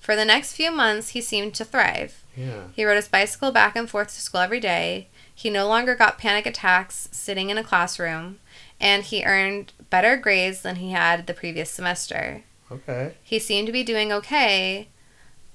For 0.00 0.14
the 0.14 0.24
next 0.24 0.54
few 0.54 0.70
months, 0.70 1.10
he 1.10 1.20
seemed 1.20 1.54
to 1.54 1.64
thrive. 1.64 2.22
Yeah. 2.36 2.64
He 2.74 2.84
rode 2.84 2.96
his 2.96 3.08
bicycle 3.08 3.52
back 3.52 3.74
and 3.74 3.88
forth 3.88 4.08
to 4.08 4.20
school 4.20 4.40
every 4.40 4.60
day. 4.60 5.08
He 5.34 5.50
no 5.50 5.66
longer 5.66 5.94
got 5.94 6.18
panic 6.18 6.46
attacks 6.46 7.08
sitting 7.10 7.50
in 7.50 7.58
a 7.58 7.64
classroom, 7.64 8.38
and 8.80 9.02
he 9.02 9.24
earned 9.24 9.72
better 9.90 10.16
grades 10.16 10.62
than 10.62 10.76
he 10.76 10.90
had 10.90 11.26
the 11.26 11.34
previous 11.34 11.70
semester. 11.70 12.42
Okay. 12.70 13.14
He 13.22 13.38
seemed 13.38 13.66
to 13.66 13.72
be 13.72 13.82
doing 13.82 14.12
okay 14.12 14.88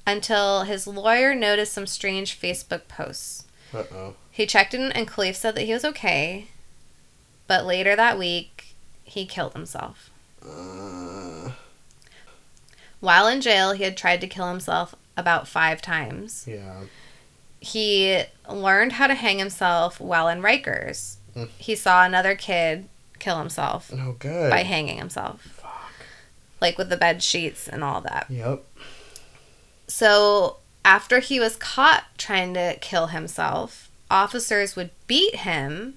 until 0.06 0.64
his 0.64 0.88
lawyer 0.88 1.36
noticed 1.36 1.74
some 1.74 1.88
strange 1.88 2.40
Facebook 2.40 2.88
posts. 2.88 3.46
Uh 3.74 3.84
oh. 3.94 4.16
He 4.32 4.46
checked 4.46 4.74
in, 4.74 4.92
and 4.92 5.08
Kalief 5.08 5.36
said 5.36 5.56
that 5.56 5.64
he 5.64 5.74
was 5.74 5.84
okay, 5.86 6.48
but 7.48 7.66
later 7.66 7.96
that 7.96 8.18
week, 8.18 8.76
he 9.04 9.26
killed 9.26 9.54
himself. 9.54 10.10
Uh, 10.42 11.52
While 13.00 13.28
in 13.28 13.42
jail, 13.42 13.74
he 13.74 13.84
had 13.84 13.98
tried 13.98 14.22
to 14.22 14.28
kill 14.28 14.48
himself 14.50 14.96
about 15.18 15.48
five 15.48 15.82
times. 15.82 16.46
yeah. 16.48 16.82
he 17.60 18.24
learned 18.50 18.94
how 18.94 19.08
to 19.08 19.14
hang 19.16 19.38
himself 19.40 20.00
while 20.00 20.30
in 20.30 20.42
Rikers. 20.42 21.18
Mm. 21.36 21.50
He 21.58 21.76
saw 21.76 22.06
another 22.06 22.34
kid 22.36 22.88
kill 23.20 23.38
himself 23.40 23.92
Oh 23.94 24.16
good. 24.18 24.50
by 24.50 24.64
hanging 24.64 24.98
himself, 24.98 25.42
Fuck. 25.42 25.92
like 26.62 26.78
with 26.78 26.90
the 26.90 26.96
bed 26.96 27.22
sheets 27.22 27.68
and 27.68 27.84
all 27.84 28.00
that. 28.02 28.28
Yep. 28.30 28.64
So, 29.88 30.58
after 30.86 31.20
he 31.20 31.40
was 31.40 31.56
caught 31.58 32.06
trying 32.18 32.54
to 32.54 32.78
kill 32.80 33.08
himself, 33.08 33.89
officers 34.10 34.76
would 34.76 34.92
beat 35.08 35.38
him, 35.38 35.96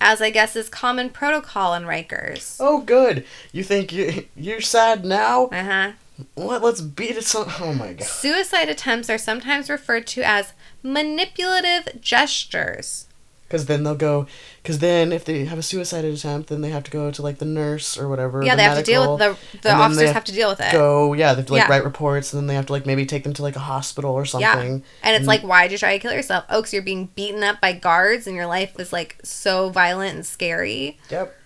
as 0.00 0.20
I 0.20 0.30
guess 0.30 0.56
is 0.56 0.68
common 0.68 1.10
protocol 1.10 1.74
in 1.74 1.84
Rikers. 1.84 2.56
Oh 2.60 2.80
good. 2.80 3.24
You 3.52 3.62
think 3.62 3.92
you 3.92 4.26
you're 4.36 4.60
sad 4.60 5.04
now? 5.04 5.46
Uh 5.46 5.64
huh. 5.64 5.92
What? 6.34 6.62
Let's 6.62 6.80
beat 6.80 7.16
it. 7.16 7.24
So. 7.24 7.46
Oh 7.60 7.72
my 7.72 7.94
god. 7.94 8.06
Suicide 8.06 8.68
attempts 8.68 9.08
are 9.08 9.18
sometimes 9.18 9.70
referred 9.70 10.06
to 10.08 10.22
as 10.22 10.52
manipulative 10.82 12.00
gestures 12.00 13.06
Because 13.52 13.66
then 13.66 13.82
they'll 13.82 13.94
go. 13.94 14.26
Because 14.62 14.78
then 14.78 15.12
if 15.12 15.26
they 15.26 15.44
have 15.44 15.58
a 15.58 15.62
suicide 15.62 16.06
attempt, 16.06 16.48
then 16.48 16.62
they 16.62 16.70
have 16.70 16.84
to 16.84 16.90
go 16.90 17.10
to 17.10 17.20
like 17.20 17.36
the 17.36 17.44
nurse 17.44 17.98
or 17.98 18.08
whatever. 18.08 18.42
Yeah, 18.42 18.54
the 18.54 18.56
they 18.56 18.62
have 18.62 18.78
to 18.78 18.82
deal 18.82 19.12
with 19.12 19.18
the 19.18 19.58
the 19.60 19.72
and 19.72 19.82
officers 19.82 20.10
have 20.12 20.24
to 20.24 20.32
deal 20.32 20.48
with 20.48 20.60
it. 20.60 20.72
Go, 20.72 21.12
yeah, 21.12 21.34
they 21.34 21.40
have 21.40 21.46
to 21.48 21.52
like 21.52 21.64
Yeah. 21.64 21.68
write 21.68 21.84
reports, 21.84 22.32
and 22.32 22.40
then 22.40 22.46
they 22.46 22.54
have 22.54 22.64
to 22.66 22.72
like 22.72 22.86
maybe 22.86 23.04
take 23.04 23.24
them 23.24 23.34
to 23.34 23.42
like 23.42 23.56
a 23.56 23.60
hospital 23.60 24.10
or 24.12 24.24
something. 24.24 24.78
Yeah. 24.78 24.84
And 25.02 25.16
it's 25.16 25.24
mm. 25.24 25.28
like, 25.28 25.42
why 25.42 25.64
did 25.64 25.72
you 25.72 25.78
try 25.78 25.92
to 25.92 25.98
kill 25.98 26.14
yourself? 26.14 26.46
Oh, 26.48 26.62
because 26.62 26.72
you're 26.72 26.80
being 26.80 27.10
beaten 27.14 27.42
up 27.42 27.60
by 27.60 27.74
guards 27.74 28.26
and 28.26 28.34
your 28.34 28.46
life 28.46 28.74
was 28.74 28.90
like 28.90 29.18
so 29.22 29.68
violent 29.68 30.14
and 30.14 30.24
scary. 30.24 30.96
Yep. 31.10 31.36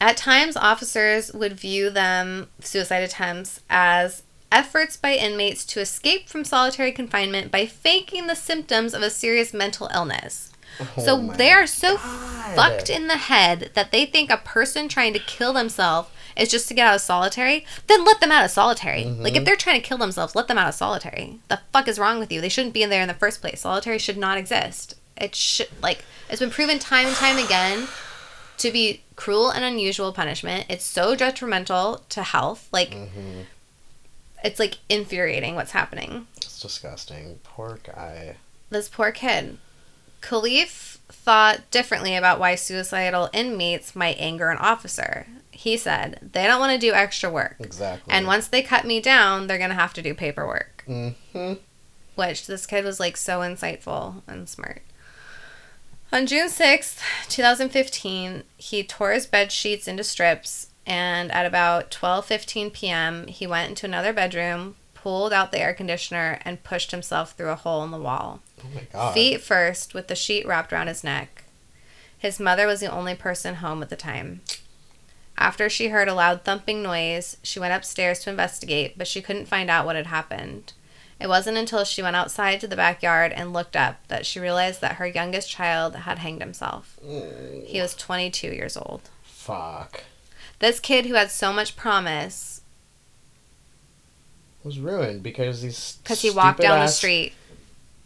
At 0.00 0.16
times, 0.16 0.56
officers 0.56 1.32
would 1.32 1.52
view 1.52 1.88
them, 1.88 2.48
suicide 2.58 3.04
attempts, 3.04 3.60
as 3.70 4.24
efforts 4.50 4.96
by 4.96 5.14
inmates 5.14 5.64
to 5.66 5.80
escape 5.80 6.28
from 6.28 6.44
solitary 6.44 6.90
confinement 6.90 7.52
by 7.52 7.66
faking 7.66 8.26
the 8.26 8.34
symptoms 8.34 8.92
of 8.92 9.02
a 9.02 9.10
serious 9.10 9.54
mental 9.54 9.88
illness. 9.94 10.50
Oh 10.78 11.02
so 11.04 11.26
they 11.26 11.50
are 11.50 11.66
so 11.66 11.96
God. 11.96 12.56
fucked 12.56 12.90
in 12.90 13.06
the 13.06 13.16
head 13.16 13.70
that 13.74 13.92
they 13.92 14.06
think 14.06 14.30
a 14.30 14.36
person 14.38 14.88
trying 14.88 15.12
to 15.12 15.18
kill 15.18 15.52
themselves 15.52 16.10
is 16.36 16.50
just 16.50 16.68
to 16.68 16.74
get 16.74 16.86
out 16.86 16.94
of 16.94 17.00
solitary. 17.00 17.66
Then 17.86 18.04
let 18.04 18.20
them 18.20 18.32
out 18.32 18.44
of 18.44 18.50
solitary. 18.50 19.04
Like 19.04 19.32
if 19.32 19.38
mm-hmm. 19.38 19.44
they're 19.44 19.56
trying 19.56 19.80
to 19.80 19.86
kill 19.86 19.98
themselves, 19.98 20.34
let 20.34 20.48
them 20.48 20.58
out 20.58 20.68
of 20.68 20.74
solitary. 20.74 21.38
The 21.48 21.60
fuck 21.72 21.88
is 21.88 21.98
wrong 21.98 22.18
with 22.18 22.32
you? 22.32 22.40
They 22.40 22.48
shouldn't 22.48 22.74
be 22.74 22.82
in 22.82 22.90
there 22.90 23.02
in 23.02 23.08
the 23.08 23.14
first 23.14 23.40
place. 23.40 23.60
Solitary 23.60 23.98
should 23.98 24.16
not 24.16 24.38
exist. 24.38 24.94
It 25.16 25.34
should 25.34 25.68
like 25.82 26.04
it's 26.28 26.40
been 26.40 26.50
proven 26.50 26.78
time 26.78 27.06
and 27.06 27.16
time 27.16 27.38
again 27.38 27.88
to 28.58 28.70
be 28.70 29.02
cruel 29.16 29.50
and 29.50 29.64
unusual 29.64 30.12
punishment. 30.12 30.66
It's 30.68 30.84
so 30.84 31.14
detrimental 31.14 32.04
to 32.10 32.22
health. 32.22 32.68
Like 32.72 32.90
mm-hmm. 32.90 33.42
it's 34.42 34.58
like 34.58 34.78
infuriating 34.88 35.56
what's 35.56 35.72
happening. 35.72 36.26
It's 36.38 36.60
disgusting. 36.60 37.40
Poor 37.42 37.80
guy. 37.84 38.36
This 38.70 38.88
poor 38.88 39.10
kid. 39.12 39.58
Kalief 40.20 40.98
thought 41.08 41.70
differently 41.70 42.14
about 42.14 42.38
why 42.38 42.54
suicidal 42.54 43.30
inmates 43.32 43.96
might 43.96 44.16
anger 44.18 44.50
an 44.50 44.58
officer. 44.58 45.26
He 45.50 45.76
said, 45.76 46.30
They 46.32 46.46
don't 46.46 46.60
want 46.60 46.72
to 46.72 46.86
do 46.86 46.94
extra 46.94 47.30
work. 47.30 47.56
Exactly. 47.58 48.12
And 48.12 48.26
once 48.26 48.48
they 48.48 48.62
cut 48.62 48.86
me 48.86 49.00
down, 49.00 49.46
they're 49.46 49.58
going 49.58 49.70
to 49.70 49.76
have 49.76 49.94
to 49.94 50.02
do 50.02 50.14
paperwork. 50.14 50.84
hmm 50.86 51.54
Which 52.14 52.46
this 52.46 52.66
kid 52.66 52.84
was 52.84 53.00
like 53.00 53.16
so 53.16 53.40
insightful 53.40 54.22
and 54.26 54.48
smart. 54.48 54.82
On 56.12 56.26
June 56.26 56.48
6th, 56.48 57.00
2015, 57.28 58.42
he 58.56 58.82
tore 58.82 59.12
his 59.12 59.26
bed 59.26 59.52
sheets 59.52 59.86
into 59.86 60.02
strips 60.02 60.70
and 60.86 61.30
at 61.30 61.46
about 61.46 61.90
12:15 61.90 62.72
p.m., 62.72 63.26
he 63.28 63.46
went 63.46 63.68
into 63.68 63.86
another 63.86 64.12
bedroom, 64.12 64.74
pulled 64.94 65.32
out 65.32 65.52
the 65.52 65.60
air 65.60 65.72
conditioner 65.72 66.40
and 66.44 66.64
pushed 66.64 66.90
himself 66.90 67.32
through 67.32 67.50
a 67.50 67.54
hole 67.54 67.84
in 67.84 67.92
the 67.92 67.98
wall. 67.98 68.40
Oh 68.64 68.68
my 68.74 68.86
god. 68.92 69.14
Feet 69.14 69.40
first, 69.40 69.94
with 69.94 70.08
the 70.08 70.14
sheet 70.14 70.46
wrapped 70.46 70.72
around 70.72 70.88
his 70.88 71.04
neck. 71.04 71.44
His 72.18 72.38
mother 72.38 72.66
was 72.66 72.80
the 72.80 72.90
only 72.90 73.14
person 73.14 73.56
home 73.56 73.82
at 73.82 73.88
the 73.88 73.96
time. 73.96 74.42
After 75.38 75.70
she 75.70 75.88
heard 75.88 76.08
a 76.08 76.14
loud 76.14 76.44
thumping 76.44 76.82
noise, 76.82 77.38
she 77.42 77.58
went 77.58 77.72
upstairs 77.72 78.18
to 78.20 78.30
investigate, 78.30 78.98
but 78.98 79.08
she 79.08 79.22
couldn't 79.22 79.46
find 79.48 79.70
out 79.70 79.86
what 79.86 79.96
had 79.96 80.08
happened. 80.08 80.74
It 81.18 81.28
wasn't 81.28 81.56
until 81.56 81.84
she 81.84 82.02
went 82.02 82.16
outside 82.16 82.60
to 82.60 82.66
the 82.66 82.76
backyard 82.76 83.32
and 83.32 83.52
looked 83.52 83.76
up 83.76 84.06
that 84.08 84.26
she 84.26 84.40
realized 84.40 84.80
that 84.82 84.96
her 84.96 85.06
youngest 85.06 85.50
child 85.50 85.94
had 85.96 86.18
hanged 86.18 86.40
himself. 86.42 86.98
He 87.66 87.80
was 87.80 87.94
22 87.94 88.48
years 88.48 88.76
old. 88.76 89.08
Fuck. 89.22 90.04
This 90.58 90.78
kid 90.80 91.06
who 91.06 91.14
had 91.14 91.30
so 91.30 91.52
much 91.52 91.76
promise 91.76 92.60
Was 94.62 94.78
ruined 94.78 95.22
because 95.22 95.62
these. 95.62 95.98
because 96.02 96.20
he 96.20 96.30
walked 96.30 96.60
down 96.60 96.80
the 96.80 96.88
street 96.88 97.32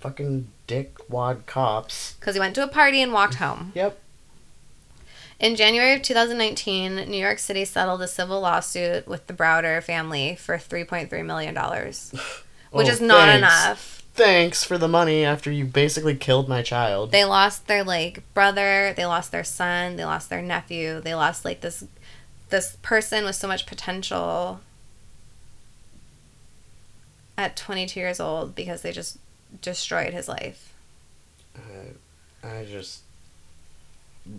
Fucking 0.05 0.49
dickwad 0.69 1.47
cops. 1.47 2.13
because 2.21 2.35
he 2.35 2.41
went 2.41 2.55
to 2.57 2.63
a 2.63 2.69
party 2.69 3.01
and 3.01 3.11
walked 3.11 3.37
home. 3.37 3.73
Yep. 3.75 3.99
In 5.41 5.57
January 5.57 5.95
of 5.95 6.03
2019, 6.03 6.97
New 7.11 7.17
York 7.17 7.39
City 7.39 7.65
settled 7.65 8.03
a 8.03 8.07
civil 8.09 8.41
lawsuit 8.43 9.09
with 9.09 9.27
the 9.29 9.33
Browder 9.33 9.83
family 9.83 10.37
for 10.37 10.57
$3.3 10.59 11.25
million, 11.25 11.55
which 12.71 12.87
Oh, 12.87 12.91
is 12.91 13.01
not 13.01 13.29
thanks. 13.29 13.39
enough. 13.39 14.03
Thanks 14.13 14.63
for 14.63 14.77
the 14.77 14.89
money 14.89 15.25
after 15.25 15.51
you 15.51 15.65
basically 15.65 16.15
killed 16.15 16.51
my 16.51 16.61
child. 16.61 17.11
They 17.11 17.25
lost 17.25 17.67
their 17.67 17.83
like 17.83 18.23
brother, 18.35 18.93
they 18.95 19.07
lost 19.07 19.33
their 19.33 19.43
son, 19.43 19.97
they 19.97 20.05
lost 20.05 20.29
their 20.29 20.43
nephew, 20.43 21.01
they 21.01 21.15
lost 21.15 21.47
like 21.47 21.63
this 21.63 21.83
this 22.51 22.77
person 22.83 23.25
with 23.25 23.37
so 23.37 23.49
much 23.49 23.65
potential 23.65 24.61
at 27.39 27.57
22 27.57 27.99
years 27.99 28.21
old 28.21 28.55
because 28.55 28.83
they 28.83 28.93
just 28.93 29.17
destroyed 29.61 30.13
his 30.13 30.29
life. 30.29 30.73
I 31.57 32.47
I 32.47 32.65
just. 32.65 33.01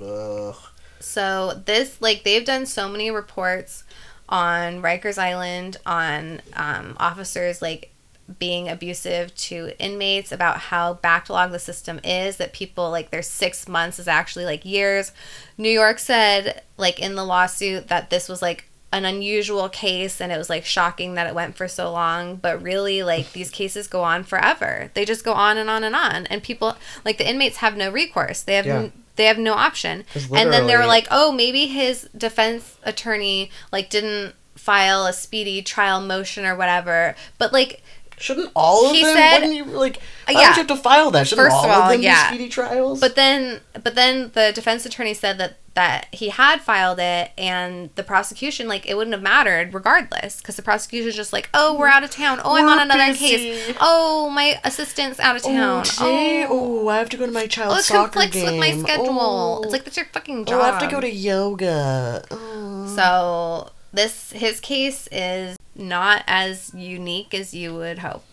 Ugh. 0.01 0.55
So 0.99 1.61
this 1.65 2.01
like 2.01 2.23
they've 2.23 2.45
done 2.45 2.65
so 2.65 2.87
many 2.89 3.11
reports 3.11 3.83
on 4.27 4.81
Rikers 4.81 5.17
Island 5.17 5.77
on 5.85 6.41
um, 6.53 6.95
officers 6.99 7.61
like 7.61 7.91
being 8.39 8.67
abusive 8.67 9.35
to 9.35 9.71
inmates 9.77 10.31
about 10.31 10.57
how 10.57 10.95
backlogged 10.95 11.51
the 11.51 11.59
system 11.59 11.99
is 12.03 12.37
that 12.37 12.53
people 12.53 12.89
like 12.89 13.11
their 13.11 13.21
six 13.21 13.67
months 13.67 13.99
is 13.99 14.07
actually 14.07 14.45
like 14.45 14.65
years. 14.65 15.11
New 15.57 15.69
York 15.69 15.99
said 15.99 16.63
like 16.77 16.99
in 16.99 17.15
the 17.15 17.23
lawsuit 17.23 17.87
that 17.87 18.09
this 18.09 18.27
was 18.27 18.41
like 18.41 18.65
an 18.93 19.03
unusual 19.03 19.67
case 19.67 20.21
and 20.21 20.31
it 20.31 20.37
was 20.37 20.49
like 20.49 20.63
shocking 20.63 21.15
that 21.15 21.27
it 21.27 21.35
went 21.35 21.55
for 21.57 21.67
so 21.67 21.91
long 21.91 22.35
but 22.37 22.61
really 22.61 23.03
like 23.03 23.31
these 23.33 23.49
cases 23.59 23.87
go 23.87 24.03
on 24.03 24.23
forever 24.23 24.89
they 24.93 25.03
just 25.03 25.25
go 25.25 25.33
on 25.33 25.57
and 25.57 25.69
on 25.69 25.83
and 25.83 25.95
on 25.95 26.25
and 26.27 26.41
people 26.43 26.77
like 27.03 27.17
the 27.17 27.29
inmates 27.29 27.57
have 27.57 27.75
no 27.75 27.89
recourse 27.91 28.41
they 28.41 28.55
have 28.55 28.65
Yeah. 28.65 28.75
n- 28.83 28.93
they 29.17 29.25
have 29.25 29.37
no 29.37 29.53
option 29.53 30.03
and 30.33 30.51
then 30.51 30.67
they 30.67 30.75
were 30.77 30.85
like 30.85 31.07
oh 31.11 31.31
maybe 31.31 31.67
his 31.67 32.09
defense 32.17 32.77
attorney 32.83 33.49
like 33.71 33.89
didn't 33.89 34.33
file 34.55 35.05
a 35.05 35.13
speedy 35.13 35.61
trial 35.61 35.99
motion 36.01 36.45
or 36.45 36.55
whatever 36.55 37.15
but 37.37 37.51
like 37.53 37.81
Shouldn't 38.17 38.51
all 38.55 38.89
of 38.89 38.95
He 38.95 39.03
them? 39.03 39.13
said- 39.13 39.33
wouldn't 39.41 39.55
you 39.55 39.65
like? 39.65 39.97
Why 40.25 40.33
yeah. 40.33 40.37
would 40.49 40.55
you 40.55 40.63
have 40.63 40.67
to 40.67 40.77
file 40.77 41.11
that? 41.11 41.27
Shouldn't 41.27 41.47
First 41.47 41.55
all 41.57 41.65
of 41.65 41.69
of 41.71 41.77
all, 41.83 41.89
them 41.89 42.01
yeah. 42.01 42.29
be 42.29 42.35
speedy 42.37 42.49
trials? 42.49 43.01
But 43.01 43.17
then, 43.17 43.59
but 43.83 43.93
then 43.95 44.31
the 44.33 44.53
defense 44.55 44.85
attorney 44.85 45.13
said 45.13 45.37
that 45.39 45.57
that 45.75 46.07
he 46.11 46.29
had 46.29 46.61
filed 46.61 46.99
it, 46.99 47.31
and 47.37 47.89
the 47.95 48.03
prosecution 48.03 48.67
like 48.67 48.89
it 48.89 48.95
wouldn't 48.95 49.13
have 49.13 49.21
mattered 49.21 49.73
regardless, 49.73 50.37
because 50.37 50.55
the 50.55 50.61
prosecution's 50.61 51.15
just 51.15 51.33
like, 51.33 51.49
oh, 51.53 51.77
we're 51.77 51.87
out 51.87 52.03
of 52.03 52.09
town. 52.09 52.41
Oh, 52.43 52.55
I'm 52.55 52.67
on 52.67 52.79
another 52.79 53.11
busy. 53.11 53.27
case. 53.27 53.75
Oh, 53.79 54.29
my 54.29 54.59
assistant's 54.63 55.19
out 55.19 55.35
of 55.35 55.43
town. 55.43 55.81
oh, 55.81 55.83
today, 55.83 56.45
oh, 56.49 56.81
oh, 56.81 56.87
I 56.87 56.97
have 56.97 57.09
to 57.09 57.17
go 57.17 57.25
to 57.25 57.31
my 57.31 57.41
oh, 57.41 57.43
it 57.43 57.51
soccer 57.83 58.03
conflicts 58.03 58.35
game. 58.35 58.45
with 58.45 58.59
my 58.59 58.71
schedule. 58.71 59.07
Oh. 59.09 59.61
It's 59.63 59.71
like 59.73 59.83
that's 59.83 59.97
your 59.97 60.07
fucking 60.07 60.45
job. 60.45 60.59
Oh, 60.59 60.63
I 60.63 60.71
have 60.71 60.81
to 60.81 60.87
go 60.87 61.01
to 61.01 61.11
yoga. 61.11 62.23
Oh. 62.31 62.93
So 62.95 63.71
this 63.93 64.31
his 64.31 64.59
case 64.59 65.07
is 65.11 65.57
not 65.75 66.23
as 66.27 66.73
unique 66.73 67.33
as 67.33 67.53
you 67.53 67.75
would 67.75 67.99
hope. 67.99 68.23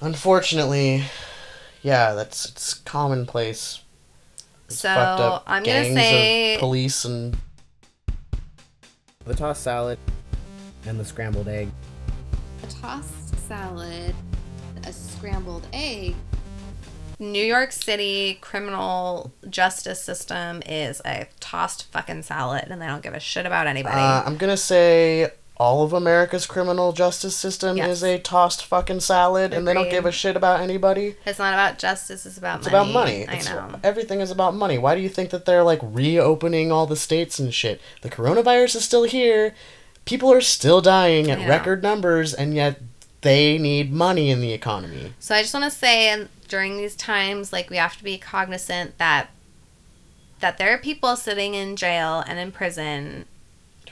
Unfortunately, 0.00 1.04
yeah, 1.82 2.12
that's 2.12 2.46
it's 2.46 2.74
commonplace. 2.74 3.80
It's 4.66 4.80
So, 4.80 4.88
fucked 4.94 5.20
up 5.20 5.44
I'm 5.46 5.62
gonna 5.62 5.84
say- 5.84 6.54
of 6.54 6.60
police 6.60 7.04
and 7.04 7.36
The 9.26 9.34
tossed 9.34 9.62
salad 9.62 9.98
and 10.86 10.98
the 11.00 11.04
scrambled 11.04 11.48
egg. 11.48 11.70
A 12.62 12.66
tossed 12.66 13.48
salad, 13.48 14.14
a 14.86 14.92
scrambled 14.92 15.66
egg. 15.72 16.14
New 17.18 17.42
York 17.44 17.72
City 17.72 18.38
criminal 18.40 19.32
justice 19.48 20.02
system 20.02 20.62
is 20.66 21.00
a 21.06 21.28
tossed 21.40 21.84
fucking 21.92 22.22
salad, 22.22 22.66
and 22.70 22.82
they 22.82 22.86
don't 22.86 23.02
give 23.02 23.14
a 23.14 23.20
shit 23.20 23.46
about 23.46 23.66
anybody. 23.66 23.96
uh, 23.96 24.24
I'm 24.26 24.36
gonna 24.36 24.56
say 24.56 25.30
all 25.56 25.84
of 25.84 25.92
America's 25.92 26.46
criminal 26.46 26.92
justice 26.92 27.36
system 27.36 27.76
Yes. 27.76 27.88
is 27.98 28.02
a 28.04 28.18
tossed 28.18 28.64
fucking 28.64 29.00
salad, 29.00 29.52
and 29.54 29.66
they 29.68 29.72
don't 29.74 29.88
give 29.90 30.04
a 30.04 30.10
shit 30.12 30.34
about 30.36 30.60
anybody. 30.60 31.16
it's 31.24 31.38
not 31.38 31.54
about 31.54 31.78
justice; 31.78 32.26
it's 32.26 32.36
about 32.38 32.64
money. 32.64 32.66
It's 32.66 32.72
money. 32.72 32.90
about 32.90 32.92
money. 32.92 33.28
I 33.28 33.32
It's- 33.38 33.48
know. 33.48 33.78
Everything 33.84 34.20
is 34.20 34.30
about 34.32 34.54
money. 34.54 34.78
Why 34.78 34.94
do 34.96 35.00
you 35.00 35.08
think 35.08 35.30
that 35.30 35.44
they're 35.44 35.62
like 35.62 35.78
reopening 35.82 36.72
all 36.72 36.86
the 36.86 36.96
states 36.96 37.38
and 37.38 37.54
shit? 37.54 37.80
The 38.02 38.10
coronavirus 38.10 38.76
is 38.76 38.84
still 38.84 39.04
here. 39.04 39.54
People 40.04 40.32
are 40.32 40.40
still 40.40 40.80
dying 40.80 41.30
at 41.30 41.48
record 41.48 41.82
numbers, 41.82 42.34
and 42.34 42.54
yet 42.54 42.80
they 43.22 43.56
need 43.56 43.92
money 43.92 44.30
in 44.30 44.40
the 44.40 44.52
economy. 44.52 45.14
So 45.18 45.34
I 45.34 45.40
just 45.40 45.54
want 45.54 45.64
to 45.64 45.70
say, 45.70 46.08
and 46.08 46.28
during 46.48 46.76
these 46.76 46.94
times, 46.94 47.52
like 47.52 47.70
we 47.70 47.76
have 47.78 47.96
to 47.96 48.04
be 48.04 48.18
cognizant 48.18 48.98
that 48.98 49.28
that 50.40 50.58
there 50.58 50.74
are 50.74 50.78
people 50.78 51.16
sitting 51.16 51.54
in 51.54 51.74
jail 51.76 52.22
and 52.26 52.38
in 52.38 52.52
prison 52.52 53.24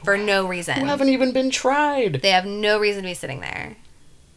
for 0.04 0.16
no 0.16 0.46
reason. 0.46 0.74
Who 0.78 0.86
haven't 0.86 1.08
even 1.08 1.32
been 1.32 1.50
tried. 1.50 2.20
they 2.22 2.30
have 2.30 2.46
no 2.46 2.78
reason 2.78 3.02
to 3.02 3.08
be 3.08 3.14
sitting 3.14 3.40
there, 3.40 3.76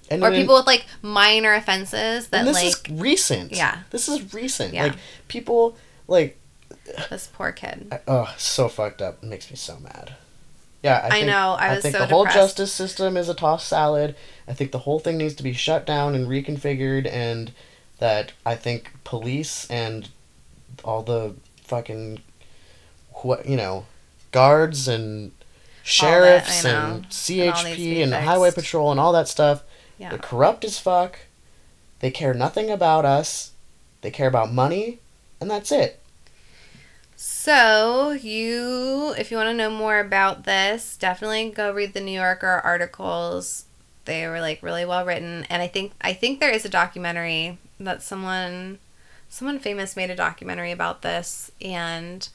And 0.09 0.23
or 0.23 0.29
then- 0.31 0.41
people 0.41 0.55
with 0.55 0.67
like 0.67 0.85
minor 1.01 1.53
offenses 1.53 2.27
that 2.27 2.45
this 2.45 2.55
like 2.55 2.89
is 2.89 2.99
recent. 3.01 3.51
Yeah. 3.51 3.79
This 3.91 4.07
is 4.07 4.33
recent. 4.33 4.73
Yeah. 4.73 4.85
Like 4.85 4.95
people 5.27 5.77
like 6.07 6.37
this 7.09 7.27
poor 7.33 7.51
kid. 7.51 7.87
I- 7.91 7.99
oh, 8.07 8.33
so 8.37 8.67
fucked 8.69 9.01
up. 9.01 9.23
It 9.23 9.27
makes 9.27 9.49
me 9.49 9.55
so 9.55 9.77
mad. 9.79 10.15
Yeah, 10.83 10.99
I, 11.03 11.07
I 11.07 11.09
think, 11.09 11.25
know, 11.27 11.55
I 11.59 11.73
was 11.73 11.81
think 11.81 11.95
so 11.95 11.99
the 12.01 12.05
whole 12.13 12.25
justice 12.25 12.71
system 12.71 13.17
is 13.17 13.27
a 13.27 13.33
tossed 13.33 13.67
salad. 13.67 14.15
I 14.47 14.53
think 14.53 14.71
the 14.71 14.77
whole 14.79 14.99
thing 14.99 15.17
needs 15.17 15.33
to 15.35 15.41
be 15.41 15.51
shut 15.53 15.83
down 15.87 16.13
and 16.13 16.27
reconfigured, 16.27 17.11
and 17.11 17.51
that 17.97 18.33
I 18.45 18.53
think 18.55 18.91
police 19.03 19.67
and 19.71 20.09
all 20.83 21.01
the 21.01 21.33
fucking 21.63 22.19
what 23.23 23.47
you 23.47 23.57
know 23.57 23.87
guards 24.31 24.87
and 24.87 25.31
sheriffs 25.85 26.63
know. 26.63 26.69
and 26.69 26.77
And 26.77 26.93
all 26.93 26.97
needs 26.99 27.25
to 27.25 27.33
be 27.33 27.95
CHP 27.95 28.03
and, 28.03 28.13
highway 28.13 28.51
patrol 28.51 28.91
and 28.91 28.99
all 28.99 29.11
that 29.13 29.27
stuff 29.27 29.63
Yeah. 29.97 30.09
they're 30.09 30.19
corrupt 30.19 30.65
as 30.65 30.79
fuck 30.79 31.19
they 31.99 32.11
care 32.11 32.33
nothing 32.33 32.69
about 32.69 33.05
us 33.05 33.51
they 34.01 34.11
care 34.11 34.27
about 34.27 34.51
money 34.51 34.99
and 35.39 35.49
that's 35.49 35.71
it 35.71 35.99
So, 37.17 38.11
you, 38.11 39.13
if 39.17 39.31
you 39.31 39.37
want 39.37 39.47
to 39.49 39.53
know 39.53 39.69
more 39.69 39.99
about 39.99 40.43
this, 40.43 40.97
definitely 40.97 41.49
go 41.51 41.71
read 41.71 41.93
the 41.93 42.01
New 42.01 42.11
Yorker 42.19 42.61
articles. 42.63 43.65
They 44.05 44.27
were 44.27 44.41
like 44.41 44.61
really 44.61 44.85
well 44.85 45.05
written, 45.05 45.45
and 45.49 45.61
I 45.61 45.67
think 45.67 45.93
I 46.01 46.13
think 46.13 46.39
there 46.39 46.51
is 46.51 46.65
a 46.65 46.69
documentary 46.69 47.57
that 47.79 48.03
someone 48.03 48.79
someone 49.29 49.59
famous 49.59 49.95
made 49.95 50.09
a 50.11 50.15
documentary 50.15 50.71
about 50.71 51.01
this, 51.01 51.51
and 51.61 52.27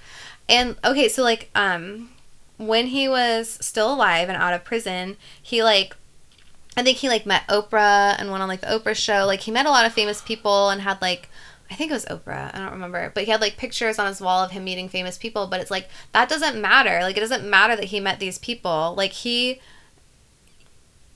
and 0.49 0.77
okay, 0.85 1.09
so 1.09 1.23
like 1.23 1.51
um 1.55 2.11
when 2.61 2.89
he 2.89 3.09
was 3.09 3.59
still 3.63 3.95
alive 3.95 4.29
and 4.29 4.37
out 4.37 4.53
of 4.53 4.65
prison, 4.65 5.17
he 5.43 5.63
like 5.63 5.97
I 6.77 6.83
think 6.83 6.99
he 6.99 7.09
like 7.09 7.27
met 7.27 7.47
Oprah 7.49 8.15
and 8.19 8.31
went 8.31 8.43
on 8.43 8.49
like 8.49 8.61
the 8.61 8.67
Oprah 8.67 8.95
show. 8.95 9.25
Like 9.27 9.41
he 9.41 9.51
met 9.51 9.67
a 9.67 9.71
lot 9.71 9.87
of 9.87 9.93
famous 9.93 10.21
people 10.21 10.69
and 10.69 10.83
had 10.83 11.01
like 11.01 11.29
I 11.71 11.75
think 11.75 11.91
it 11.91 11.95
was 11.95 12.05
Oprah. 12.07 12.55
I 12.55 12.59
don't 12.59 12.73
remember. 12.73 13.11
But 13.15 13.25
he 13.25 13.31
had 13.31 13.41
like 13.41 13.57
pictures 13.57 13.99
on 13.99 14.07
his 14.07 14.21
wall 14.21 14.45
of 14.45 14.51
him 14.51 14.65
meeting 14.65 14.89
famous 14.89 15.17
people, 15.17 15.47
but 15.47 15.61
it's 15.61 15.71
like 15.71 15.89
that 16.13 16.29
doesn't 16.29 16.61
matter. 16.61 17.01
Like 17.01 17.17
it 17.17 17.21
doesn't 17.21 17.49
matter 17.49 17.77
that 17.77 17.87
he 17.87 17.99
met 17.99 18.21
these 18.21 18.39
people. 18.39 18.95
Like 18.97 19.13
he 19.13 19.61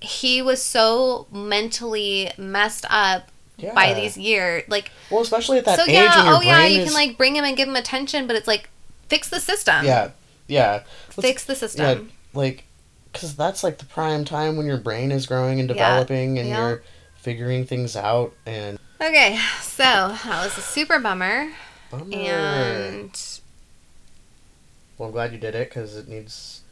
he 0.01 0.41
was 0.41 0.63
so 0.63 1.27
mentally 1.31 2.31
messed 2.39 2.87
up 2.89 3.31
by 3.75 3.93
these 3.93 4.17
years. 4.17 4.65
Like 4.67 4.91
well 5.11 5.21
especially 5.21 5.59
at 5.59 5.67
that 5.67 5.79
so 5.79 5.85
age 5.85 5.93
yeah, 5.93 6.17
when 6.17 6.27
your 6.27 6.37
oh 6.37 6.41
yeah, 6.41 6.65
you 6.65 6.81
is 6.81 6.87
can 6.87 6.95
like 6.95 7.19
bring 7.19 7.37
him 7.37 7.45
and 7.45 7.55
give 7.55 7.69
him 7.69 7.77
attention, 7.77 8.27
but 8.27 8.35
it's 8.35 8.49
like 8.49 8.71
fix 9.09 9.29
the 9.29 9.41
system. 9.41 9.85
yeah 9.85 10.11
yeah 10.49 10.83
Fix 11.11 11.45
the 11.45 11.55
system. 11.55 11.85
Yeah, 11.85 12.13
like, 12.41 12.65
because 13.13 13.35
that's 13.37 13.63
like 13.65 13.79
the 13.79 13.85
prime 13.87 14.25
time 14.25 14.57
when 14.57 14.67
your 14.67 14.77
brain 14.79 15.13
is 15.13 15.27
growing 15.27 15.61
and 15.61 15.69
Yeah, 15.69 15.75
developing 15.75 16.39
and 16.39 16.49
yeah. 16.49 16.69
you're 16.69 16.83
figuring 17.17 17.65
things 17.65 17.97
out 17.97 18.35
and. 18.47 18.79
Okay, 19.01 19.39
so 19.61 19.83
that 19.83 20.45
was 20.45 20.57
a 20.59 20.61
super 20.61 20.99
bummer. 20.99 21.51
Bummer. 21.91 22.15
And 22.17 23.41
Well, 24.99 25.09
I'm 25.09 25.13
glad 25.13 25.33
you 25.33 25.39
did 25.39 25.55
it 25.55 25.69
because 25.69 25.97
it 25.97 26.09
needs 26.09 26.63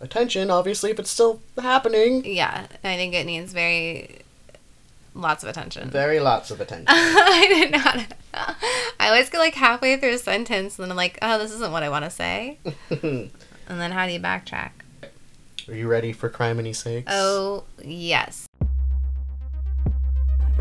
attention, 0.00 0.50
obviously, 0.50 0.90
if 0.90 0.98
it's 0.98 1.10
still 1.10 1.40
happening. 1.60 2.24
yeah, 2.24 2.66
I 2.84 2.96
think 2.96 3.14
it 3.14 3.24
needs 3.26 3.52
very 3.52 4.20
lots 5.16 5.42
of 5.42 5.48
attention. 5.48 5.90
Very 6.02 6.20
lots 6.20 6.50
of 6.50 6.60
attention. 6.60 6.86
I 6.88 7.46
didn't 7.48 7.72
know. 7.72 7.78
How 7.86 7.92
to, 7.92 8.06
I 9.00 9.08
always 9.08 9.28
get 9.30 9.38
like 9.38 9.54
halfway 9.54 9.96
through 9.96 10.14
a 10.14 10.18
sentence 10.18 10.78
and 10.78 10.84
then 10.84 10.90
I'm 10.90 10.96
like, 10.96 11.18
oh, 11.22 11.38
this 11.38 11.52
isn't 11.52 11.72
what 11.72 11.82
I 11.82 11.88
want 11.88 12.04
to 12.04 12.10
say. 12.10 12.58
And 13.68 13.80
then 13.80 13.90
how 13.90 14.06
do 14.06 14.12
you 14.12 14.20
backtrack? 14.20 14.70
Are 15.66 15.74
you 15.74 15.88
ready 15.88 16.12
for 16.12 16.30
Criminy 16.30 16.74
Sakes? 16.74 17.10
Oh, 17.12 17.64
yes. 17.82 18.46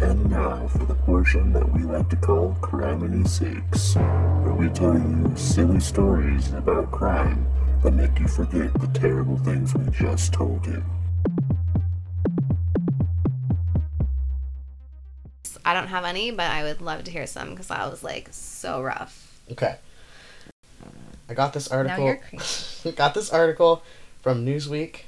And 0.02 0.27
now 0.30 0.68
for 0.68 0.86
the 0.86 0.95
portion 0.95 1.53
that 1.53 1.72
we 1.72 1.84
like 1.84 2.10
to 2.10 2.15
call 2.15 2.57
Criminy 2.61 3.27
Sakes, 3.27 3.94
where 3.95 4.56
we 4.56 4.69
tell 4.69 4.95
you 4.95 5.32
silly 5.36 5.80
stories 5.80 6.52
about 6.53 6.91
crime 6.91 7.45
that 7.84 7.91
make 7.91 8.19
you 8.19 8.27
forget 8.27 8.73
the 8.73 8.88
terrible 8.88 9.38
things 9.38 9.76
we 9.76 9.86
just 9.91 10.34
told 10.34 10.65
you. 10.65 10.84
I 15.66 15.74
don't 15.74 15.88
have 15.88 16.06
any, 16.06 16.30
but 16.32 16.52
I 16.52 16.64
would 16.64 16.80
love 16.80 17.04
to 17.06 17.12
hear 17.12 17.26
some 17.26 17.50
because 17.50 17.72
I 17.72 17.88
was 17.88 18.04
like 18.04 18.30
so 18.32 18.82
rough. 18.82 19.42
Okay. 19.52 19.78
I 21.28 21.34
got 21.34 21.54
this 21.54 21.68
article. 21.68 22.18
got 22.96 23.16
this 23.16 23.32
article 23.32 23.82
from 24.22 24.46
Newsweek. 24.46 25.02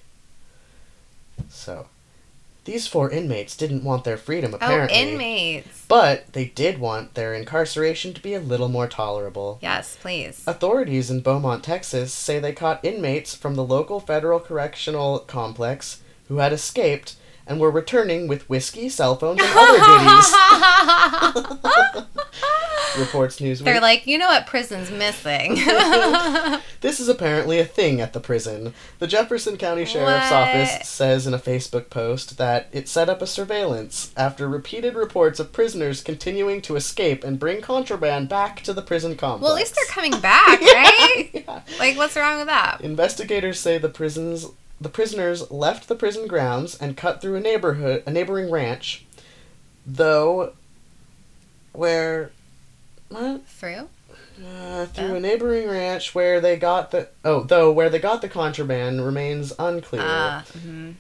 So, 1.50 1.88
these 2.66 2.88
four 2.88 3.12
inmates 3.12 3.56
didn't 3.56 3.84
want 3.84 4.04
their 4.04 4.18
freedom, 4.18 4.54
oh, 4.54 4.58
apparently. 4.58 4.98
Oh, 4.98 5.00
inmates. 5.00 5.86
But 5.88 6.34
they 6.34 6.46
did 6.46 6.80
want 6.80 7.14
their 7.14 7.36
incarceration 7.36 8.14
to 8.16 8.22
be 8.22 8.34
a 8.34 8.40
little 8.40 8.68
more 8.68 8.88
tolerable. 8.88 9.60
Yes, 9.62 9.96
please. 10.02 10.44
Authorities 10.48 11.12
in 11.12 11.22
Beaumont, 11.22 11.64
Texas 11.64 12.12
say 12.12 12.40
they 12.40 12.52
caught 12.52 12.84
inmates 12.84 13.36
from 13.36 13.56
the 13.56 13.64
local 13.64 14.00
federal 14.00 14.40
correctional 14.40 15.20
complex 15.20 16.02
who 16.28 16.38
had 16.38 16.52
escaped 16.52 17.16
and 17.48 17.60
were 17.60 17.72
returning 17.72 18.28
with 18.28 18.48
whiskey, 18.50 18.90
cell 18.90 19.16
phones, 19.16 19.40
and 19.42 19.50
other 19.56 19.80
goodies. 19.80 20.34
Reports 22.98 23.40
Newsweek. 23.40 23.64
They're 23.64 23.82
like, 23.82 24.08
you 24.08 24.18
know 24.18 24.28
what 24.28 24.48
prison's 24.48 24.90
missing? 24.92 25.58
This 26.80 27.00
is 27.00 27.10
apparently 27.10 27.60
a 27.60 27.66
thing 27.66 28.00
at 28.02 28.14
the 28.14 28.20
prison. 28.20 28.72
The 29.00 29.08
Jefferson 29.08 29.58
County 29.58 29.84
Sheriff's 29.84 30.30
What? 30.30 30.48
Office 30.48 30.88
says 30.88 31.26
in 31.26 31.34
a 31.34 31.40
Facebook 31.40 31.90
post 31.90 32.38
that 32.38 32.68
it 32.72 32.88
set 32.88 33.10
up 33.10 33.20
a 33.20 33.26
surveillance 33.28 34.12
after 34.16 34.48
repeated 34.48 34.94
reports 34.94 35.40
of 35.40 35.52
prisoners 35.52 36.04
continuing 36.04 36.62
to 36.62 36.76
escape 36.76 37.24
and 37.24 37.40
bring 37.40 37.62
contraband 37.62 38.30
back 38.30 38.62
to 38.62 38.74
the 38.74 38.84
prison 38.84 39.16
complex. 39.16 39.42
well, 39.42 39.54
at 39.54 39.60
least 39.60 39.74
they're 39.76 39.86
coming 39.86 40.20
back, 40.22 40.62
right? 40.62 41.30
Yeah. 41.34 41.62
Like, 41.80 41.98
what's 41.98 42.16
wrong 42.16 42.38
with 42.38 42.48
that? 42.48 42.82
Investigators 42.82 43.60
say 43.60 43.80
the 43.80 43.90
prisons 43.90 44.46
the 44.80 44.90
prisoners 44.90 45.50
left 45.52 45.88
the 45.88 45.96
prison 45.96 46.28
grounds 46.28 46.76
and 46.78 46.96
cut 46.98 47.22
through 47.22 47.36
a 47.36 47.40
neighborhood 47.40 48.04
a 48.06 48.12
neighboring 48.12 48.52
ranch, 48.52 49.06
though 49.86 50.54
where 51.74 52.32
what? 53.10 53.46
Through? 53.48 53.90
Uh, 54.46 54.86
through 54.86 55.14
Oh. 55.14 55.16
a 55.16 55.20
neighboring 55.20 55.68
ranch 55.68 56.14
where 56.14 56.40
they 56.40 56.58
got 56.58 56.92
the 56.92 57.08
oh 57.26 57.44
though 57.44 57.72
where 57.72 57.90
they 57.90 57.98
got 58.00 58.22
the 58.22 58.30
contraband 58.30 59.04
remains 59.06 59.52
unclear. 59.58 60.02
Ah, 60.06 60.44
mhm. 60.58 60.96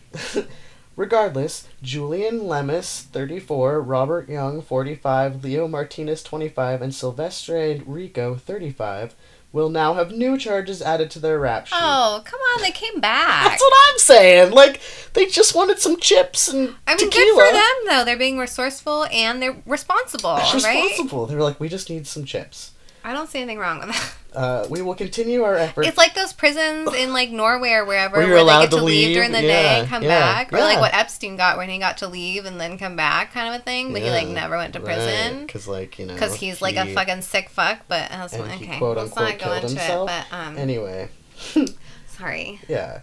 Regardless, 0.95 1.67
Julian 1.83 2.39
Lemus, 2.39 3.01
34, 3.03 3.79
Robert 3.83 4.27
Young, 4.27 4.63
45, 4.63 5.43
Leo 5.43 5.67
Martinez, 5.67 6.23
25, 6.23 6.81
and 6.81 6.91
Silvestre 6.95 7.79
Rico, 7.85 8.33
35, 8.33 9.13
will 9.51 9.69
now 9.69 9.93
have 9.93 10.11
new 10.11 10.37
charges 10.37 10.81
added 10.81 11.09
to 11.11 11.19
their 11.19 11.39
rap 11.39 11.67
sheet. 11.67 11.77
Oh, 11.79 12.21
come 12.25 12.39
on, 12.39 12.61
they 12.61 12.71
came 12.71 12.99
back. 12.99 13.49
That's 13.49 13.61
what 13.61 13.73
I'm 13.91 13.97
saying. 13.99 14.51
Like 14.51 14.81
they 15.13 15.25
just 15.25 15.55
wanted 15.55 15.79
some 15.79 15.97
chips 15.99 16.47
and 16.47 16.75
I 16.85 16.95
mean, 16.95 17.09
tequila. 17.09 17.11
good 17.35 17.47
for 17.47 17.53
them 17.53 17.73
though. 17.87 18.05
They're 18.05 18.17
being 18.17 18.37
resourceful 18.37 19.05
and 19.05 19.41
they're 19.41 19.57
responsible, 19.65 20.35
They're 20.35 20.43
right? 20.61 20.83
responsible. 20.83 21.25
They 21.25 21.35
were 21.35 21.41
like, 21.43 21.59
we 21.59 21.69
just 21.69 21.89
need 21.89 22.05
some 22.07 22.25
chips. 22.25 22.71
I 23.03 23.13
don't 23.13 23.29
see 23.29 23.39
anything 23.39 23.57
wrong 23.59 23.79
with 23.79 23.89
that. 23.89 24.13
Uh, 24.33 24.67
we 24.69 24.81
will 24.81 24.93
continue 24.93 25.41
our 25.43 25.55
efforts. 25.55 25.87
It's 25.87 25.97
like 25.97 26.13
those 26.13 26.33
prisons 26.33 26.93
in 26.93 27.11
like 27.13 27.31
Norway 27.31 27.71
or 27.71 27.85
wherever 27.85 28.17
Where 28.17 28.27
where, 28.27 28.43
they 28.43 28.61
get 28.63 28.69
to, 28.71 28.75
leave, 28.83 29.07
leave, 29.07 29.15
during 29.15 29.31
the 29.31 29.41
yeah, 29.41 29.47
day 29.47 29.79
and 29.79 29.87
come 29.87 30.03
yeah, 30.03 30.09
back, 30.43 30.53
or 30.53 30.59
like 30.59 30.79
what 30.79 30.93
Epstein 30.93 31.37
got 31.37 31.57
when 31.57 31.69
he 31.69 31.79
got 31.79 31.97
to 31.99 32.07
leave 32.07 32.45
and 32.45 32.59
then 32.59 32.77
come 32.77 32.95
back, 32.95 33.31
kind 33.33 33.53
of 33.55 33.59
a 33.61 33.63
thing. 33.63 33.93
But 33.93 34.01
he 34.03 34.09
like 34.11 34.27
never 34.27 34.57
went 34.57 34.73
to 34.73 34.79
prison 34.79 35.45
because 35.45 35.67
like 35.67 35.97
you 35.97 36.05
know 36.05 36.13
because 36.13 36.35
he's 36.35 36.61
like 36.61 36.75
a 36.75 36.93
fucking 36.93 37.21
sick 37.21 37.49
fuck. 37.49 37.79
But 37.87 38.09
that's 38.11 38.33
and 38.33 38.43
okay. 38.43 38.65
he 38.65 38.77
quote 38.77 38.97
Let's 38.97 39.17
unquote 39.17 39.29
not 39.29 39.39
go 39.39 39.53
into 39.53 39.67
himself. 39.69 40.09
it. 40.11 40.25
But 40.29 40.37
um, 40.37 40.57
Anyway, 40.57 41.09
sorry. 42.07 42.59
yeah. 42.67 43.01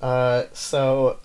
Uh, 0.00 0.44
so 0.52 1.18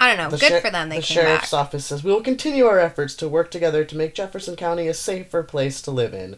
I 0.00 0.08
don't 0.08 0.16
know. 0.18 0.30
the 0.30 0.36
Good 0.38 0.48
sher- 0.48 0.60
for 0.60 0.70
them. 0.70 0.88
They 0.88 0.96
the 0.96 1.02
sheriff's 1.02 1.52
back. 1.52 1.60
office 1.60 1.86
says 1.86 2.04
we 2.04 2.12
will 2.12 2.20
continue 2.22 2.66
our 2.66 2.78
efforts 2.78 3.14
to 3.16 3.28
work 3.28 3.50
together 3.50 3.84
to 3.84 3.96
make 3.96 4.14
Jefferson 4.14 4.56
County 4.56 4.88
a 4.88 4.94
safer 4.94 5.42
place 5.42 5.80
to 5.82 5.90
live 5.90 6.12
in. 6.12 6.36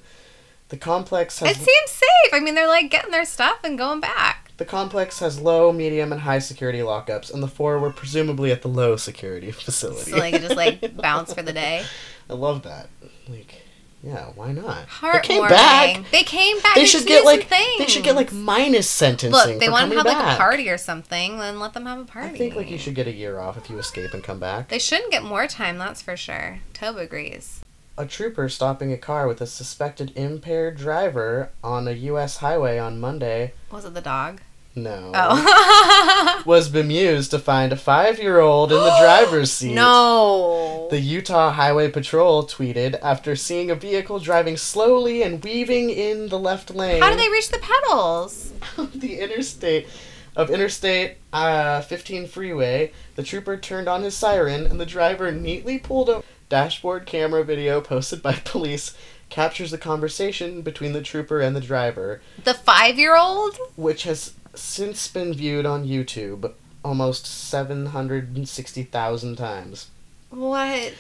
The 0.71 0.77
complex 0.77 1.43
It 1.43 1.57
seems 1.57 1.91
safe. 1.91 2.33
I 2.33 2.41
mean, 2.41 2.55
they're 2.55 2.69
like 2.69 2.91
getting 2.91 3.11
their 3.11 3.25
stuff 3.25 3.59
and 3.65 3.77
going 3.77 4.01
back. 4.01 4.53
the 4.57 4.65
complex 4.65 5.19
has 5.19 5.41
low, 5.41 5.73
medium, 5.73 6.13
and 6.13 6.21
high 6.23 6.39
security 6.39 6.79
lockups, 6.79 7.33
and 7.33 7.43
the 7.43 7.49
four 7.49 7.79
were 7.79 7.93
presumably 7.93 8.53
at 8.53 8.63
the 8.63 8.69
low 8.69 8.97
security 8.97 9.51
facility. 9.67 10.11
So 10.13 10.19
they 10.21 10.31
could 10.33 10.43
just 10.43 10.57
like 10.57 10.97
bounce 11.03 11.35
for 11.35 11.43
the 11.43 11.53
day. 11.53 11.85
I 12.29 12.35
love 12.35 12.63
that. 12.63 12.89
Like, 13.29 13.63
yeah, 14.03 14.27
why 14.37 14.53
not? 14.53 14.87
Heartwarming. 14.87 15.23
They 15.23 15.29
came 15.29 15.49
back. 15.49 16.11
They 16.13 16.23
came 16.23 16.61
back. 16.61 16.75
They 16.77 16.87
should 16.87 17.07
get 17.07 17.25
like 17.25 17.49
they 17.51 17.87
should 17.87 18.05
get 18.05 18.15
like 18.15 18.33
minus 18.33 18.89
sentencing. 18.89 19.33
Look, 19.33 19.59
they 19.61 19.69
want 19.69 19.91
to 19.91 19.97
have 19.97 20.07
like 20.07 20.35
a 20.35 20.39
party 20.39 20.71
or 20.71 20.79
something, 20.79 21.39
then 21.39 21.59
let 21.59 21.73
them 21.75 21.85
have 21.87 21.99
a 21.99 22.05
party. 22.05 22.35
I 22.35 22.39
think 22.39 22.55
like 22.55 22.71
you 22.71 22.79
should 22.79 22.95
get 22.95 23.09
a 23.09 23.13
year 23.13 23.41
off 23.41 23.57
if 23.59 23.69
you 23.69 23.77
escape 23.79 24.15
and 24.15 24.23
come 24.23 24.39
back. 24.39 24.69
They 24.69 24.79
shouldn't 24.79 25.11
get 25.11 25.23
more 25.25 25.47
time, 25.49 25.79
that's 25.79 26.01
for 26.01 26.17
sure. 26.17 26.61
Tobe 26.73 26.97
agrees. 26.99 27.61
A 27.99 28.07
trooper 28.07 28.49
stopping 28.49 28.93
a 28.93 28.97
car 28.97 29.27
with 29.27 29.41
a 29.43 29.47
suspected 29.47 30.13
impaired 30.17 30.77
driver 30.77 31.51
on 31.63 31.87
a 31.87 31.93
U.S. 31.93 32.39
highway 32.39 32.79
on 32.79 32.99
Monday. 33.01 33.53
Was 33.71 33.85
it 33.85 33.93
the 33.95 34.01
dog? 34.01 34.41
No. 34.75 35.11
Oh. 35.15 36.43
Was 36.47 36.69
bemused 36.71 37.33
to 37.33 37.39
find 37.39 37.73
a 37.73 37.77
five-year-old 37.77 38.73
in 38.73 38.79
the 38.79 38.97
driver's 39.01 39.53
seat. 39.53 39.75
no. 39.75 40.87
The 40.91 41.01
Utah 41.01 41.51
Highway 41.51 41.91
Patrol 41.91 42.45
tweeted 42.45 42.99
after 43.03 43.37
seeing 43.37 43.71
a 43.71 43.75
vehicle 43.75 44.19
driving 44.19 44.57
slowly 44.57 45.23
and 45.23 45.43
weaving 45.45 45.91
in 45.91 46.29
the 46.31 46.39
left 46.39 46.71
lane. 46.75 47.03
How 47.03 47.11
did 47.11 47.19
they 47.19 47.29
reach 47.29 47.51
the 47.51 47.59
pedals? 47.59 48.53
the 48.95 49.21
interstate 49.21 49.89
of 50.37 50.49
Interstate 50.49 51.17
uh, 51.33 51.81
15 51.83 52.29
freeway, 52.29 52.93
the 53.17 53.23
trooper 53.23 53.57
turned 53.57 53.89
on 53.89 54.03
his 54.03 54.17
siren 54.17 54.65
and 54.67 54.81
the 54.81 54.87
driver 54.87 55.31
neatly 55.33 55.79
pulled 55.79 56.09
o- 56.09 56.25
Dashboard 56.51 57.07
camera 57.07 57.43
video 57.45 57.81
posted 57.81 58.21
by 58.23 58.35
police 58.45 58.95
captures 59.31 59.71
the 59.71 59.79
conversation 59.79 60.61
between 60.61 60.93
the 60.93 61.01
trooper 61.01 61.41
and 61.41 61.57
the 61.57 61.61
driver, 61.61 62.21
The 62.45 62.53
five 62.55 62.99
year 62.99 63.17
old? 63.17 63.57
which 63.77 64.03
has 64.03 64.35
since 64.55 65.07
been 65.09 65.33
viewed 65.33 65.65
on 65.65 65.87
YouTube 65.87 66.53
almost 66.85 67.25
760,000 67.27 69.37
times. 69.37 69.87
What? 70.31 70.93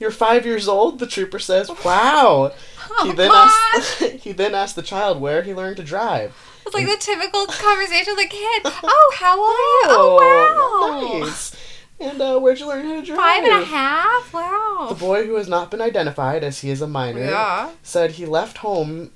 You're 0.00 0.10
five 0.10 0.44
years 0.44 0.66
old, 0.68 0.98
the 0.98 1.06
trooper 1.06 1.38
says. 1.38 1.70
Wow. 1.84 2.52
Oh, 2.98 3.04
he 3.06 3.12
then 3.12 3.30
God. 3.30 3.50
asked 3.76 4.02
he 4.24 4.32
then 4.32 4.54
asked 4.54 4.74
the 4.76 4.82
child 4.82 5.20
where 5.20 5.42
he 5.42 5.54
learned 5.54 5.76
to 5.78 5.82
drive. 5.84 6.34
It's 6.66 6.74
like 6.74 6.86
the 6.86 6.96
typical 6.98 7.46
conversation 7.46 8.14
with 8.16 8.26
a 8.26 8.28
kid. 8.28 8.62
Oh, 8.64 9.12
how 9.14 9.38
old 9.38 9.54
are 9.54 9.54
you? 9.54 9.84
Oh, 9.88 10.16
wow. 11.20 11.24
Nice. 11.24 11.54
And 11.98 12.20
uh, 12.20 12.38
where'd 12.38 12.60
you 12.60 12.68
learn 12.68 12.84
how 12.86 12.94
to 13.00 13.02
drive? 13.02 13.16
Five 13.18 13.44
and 13.44 13.62
a 13.62 13.64
half? 13.64 14.32
Wow. 14.32 14.86
The 14.90 14.94
boy, 14.94 15.26
who 15.26 15.36
has 15.36 15.48
not 15.48 15.70
been 15.70 15.80
identified 15.80 16.44
as 16.44 16.60
he 16.60 16.70
is 16.70 16.82
a 16.82 16.86
minor, 16.86 17.24
Yeah. 17.24 17.70
said 17.82 18.12
he 18.12 18.26
left 18.26 18.58
home. 18.58 19.12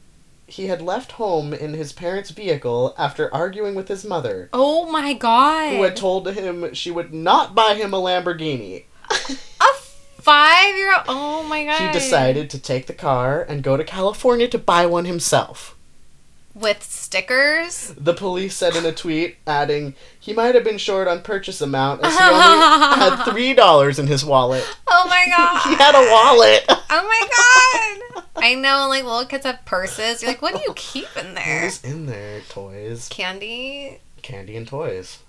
He 0.46 0.66
had 0.66 0.80
left 0.82 1.12
home 1.12 1.52
in 1.54 1.74
his 1.74 1.92
parents' 1.92 2.30
vehicle 2.30 2.94
after 2.98 3.32
arguing 3.32 3.74
with 3.74 3.88
his 3.88 4.04
mother, 4.04 4.48
Oh 4.52 4.90
my 4.90 5.12
god. 5.12 5.76
who 5.76 5.82
had 5.82 5.94
told 5.96 6.26
him 6.28 6.74
she 6.74 6.90
would 6.90 7.12
not 7.14 7.54
buy 7.54 7.74
him 7.74 7.92
a 7.94 7.98
Lamborghini. 8.00 8.84
a 9.10 9.64
five 10.20 10.74
year 10.76 10.92
old? 10.94 11.04
Oh 11.08 11.42
my 11.44 11.64
god. 11.64 11.80
He 11.86 11.92
decided 11.92 12.50
to 12.50 12.58
take 12.58 12.86
the 12.86 12.94
car 12.94 13.42
and 13.42 13.62
go 13.62 13.76
to 13.76 13.84
California 13.84 14.48
to 14.48 14.58
buy 14.58 14.86
one 14.86 15.04
himself. 15.04 15.76
With 16.52 16.82
stickers? 16.82 17.94
The 17.96 18.12
police 18.12 18.56
said 18.56 18.74
in 18.74 18.84
a 18.84 18.92
tweet, 18.92 19.36
adding, 19.46 19.94
he 20.18 20.32
might 20.32 20.54
have 20.56 20.64
been 20.64 20.78
short 20.78 21.06
on 21.06 21.22
purchase 21.22 21.60
amount 21.60 22.02
as 22.04 22.12
he 22.12 22.24
only 22.24 22.40
had 22.42 23.24
three 23.30 23.54
dollars 23.54 23.98
in 24.00 24.08
his 24.08 24.24
wallet. 24.24 24.66
Oh 24.88 25.06
my 25.08 25.24
god. 25.36 25.68
he 25.68 25.74
had 25.76 25.94
a 25.94 26.10
wallet. 26.10 26.64
Oh 26.92 27.04
my 27.06 28.14
god. 28.16 28.24
I 28.44 28.54
know, 28.56 28.88
like, 28.88 29.04
little 29.04 29.24
kids 29.24 29.46
have 29.46 29.64
purses. 29.64 30.22
You're 30.22 30.32
like, 30.32 30.42
what 30.42 30.54
do 30.56 30.60
you 30.66 30.72
keep 30.74 31.06
in 31.16 31.26
What 31.26 31.34
there? 31.36 31.66
is 31.66 31.84
in 31.84 32.06
there? 32.06 32.40
Toys, 32.48 33.08
Candy? 33.08 33.98
candy, 34.22 34.56
and 34.56 34.66
toys. 34.66 35.20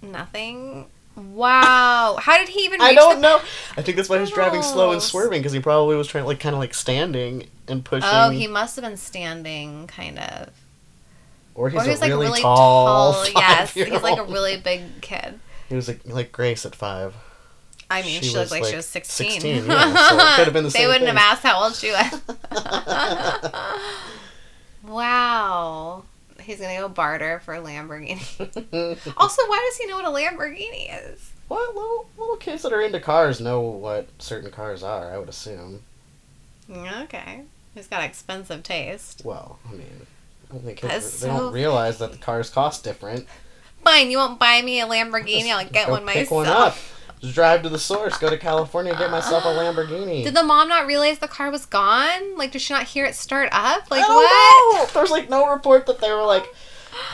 Nothing? 0.00 0.86
Wow. 1.16 2.16
How 2.20 2.38
did 2.38 2.48
he 2.48 2.60
even 2.64 2.80
I 2.80 2.94
don't 2.94 3.16
the- 3.16 3.20
know. 3.20 3.40
I 3.76 3.82
think 3.82 3.96
that's 3.98 4.08
why 4.08 4.16
he 4.16 4.20
was 4.22 4.30
driving 4.30 4.62
slow 4.62 4.88
and 4.90 4.96
oh. 4.96 5.00
swerving 5.00 5.40
because 5.40 5.52
he 5.52 5.60
probably 5.60 5.96
was 5.96 6.08
trying, 6.08 6.24
like, 6.24 6.40
kind 6.40 6.54
of 6.54 6.60
like 6.60 6.72
standing 6.74 7.46
and 7.68 7.84
pushing. 7.84 8.08
Oh, 8.12 8.30
he 8.30 8.46
must 8.46 8.76
have 8.76 8.84
been 8.84 8.96
standing, 8.96 9.86
kind 9.86 10.18
of. 10.18 10.50
or 11.54 11.70
he's 11.70 11.86
or 11.86 11.90
a 11.90 11.94
like 11.96 12.02
really, 12.10 12.26
really 12.26 12.40
tall. 12.42 13.12
tall. 13.14 13.26
Yes, 13.34 13.72
he's 13.72 14.02
like 14.02 14.18
a 14.18 14.24
really 14.24 14.56
big 14.56 15.00
kid. 15.00 15.38
He 15.68 15.74
was 15.74 15.88
like 15.88 16.00
like 16.06 16.32
Grace 16.32 16.64
at 16.66 16.74
five. 16.74 17.14
I 17.90 18.02
mean, 18.02 18.22
she, 18.22 18.30
looked 18.34 18.50
like, 18.50 18.64
she 18.64 18.76
was 18.76 18.86
16. 18.86 19.30
16, 19.42 19.66
yeah, 19.66 20.08
so 20.08 20.16
it 20.16 20.36
could 20.36 20.44
have 20.46 20.52
been 20.54 20.64
the 20.64 20.70
they 20.70 20.78
same 20.78 20.82
They 20.82 20.86
wouldn't 20.86 21.04
thing. 21.06 21.16
have 21.16 21.32
asked 21.32 21.42
how 21.42 21.62
old 21.62 21.74
she 21.74 21.92
was. 21.92 22.20
wow. 24.82 26.02
He's 26.40 26.58
going 26.58 26.74
to 26.74 26.80
go 26.82 26.88
barter 26.88 27.40
for 27.44 27.54
a 27.54 27.58
Lamborghini. 27.60 28.20
also, 29.16 29.42
why 29.48 29.68
does 29.70 29.76
he 29.78 29.86
know 29.86 29.96
what 29.96 30.06
a 30.06 30.08
Lamborghini 30.08 30.88
is? 31.12 31.30
Well, 31.48 31.66
little 31.74 32.06
little 32.18 32.36
kids 32.36 32.62
that 32.62 32.72
are 32.72 32.80
into 32.80 33.00
cars 33.00 33.40
know 33.40 33.60
what 33.60 34.08
certain 34.18 34.50
cars 34.50 34.82
are. 34.82 35.12
I 35.12 35.18
would 35.18 35.28
assume. 35.28 35.82
Okay. 36.70 37.42
He's 37.74 37.86
got 37.86 38.02
expensive 38.04 38.62
taste. 38.62 39.22
Well, 39.24 39.58
I 39.68 39.72
mean, 39.72 40.06
I 40.48 40.52
don't 40.54 40.64
think 40.64 40.78
kids 40.78 41.20
they 41.20 41.28
so- 41.28 41.36
don't 41.36 41.52
realize 41.52 41.98
that 41.98 42.12
the 42.12 42.18
cars 42.18 42.50
cost 42.50 42.84
different. 42.84 43.26
Fine, 43.84 44.10
you 44.10 44.16
won't 44.18 44.38
buy 44.38 44.62
me 44.62 44.80
a 44.80 44.86
Lamborghini. 44.86 45.50
I'll 45.50 45.66
get 45.68 45.90
one 45.90 46.06
pick 46.06 46.30
myself. 46.30 46.30
one 46.30 46.46
up. 46.46 46.76
Just 47.20 47.34
drive 47.34 47.62
to 47.62 47.68
the 47.68 47.78
source. 47.78 48.16
Go 48.18 48.30
to 48.30 48.38
California. 48.38 48.92
and 48.92 48.98
Get 48.98 49.10
myself 49.10 49.44
a 49.44 49.48
Lamborghini. 49.48 50.24
Did 50.24 50.34
the 50.34 50.42
mom 50.42 50.68
not 50.68 50.86
realize 50.86 51.18
the 51.18 51.28
car 51.28 51.50
was 51.50 51.66
gone? 51.66 52.36
Like, 52.38 52.52
did 52.52 52.60
she 52.62 52.72
not 52.72 52.84
hear 52.84 53.04
it 53.04 53.14
start 53.14 53.48
up? 53.52 53.90
Like, 53.90 54.06
what? 54.08 54.74
know. 54.78 54.86
There's 54.94 55.10
like 55.10 55.28
no 55.28 55.50
report 55.50 55.84
that 55.86 56.00
they 56.00 56.10
were 56.12 56.22
like 56.22 56.46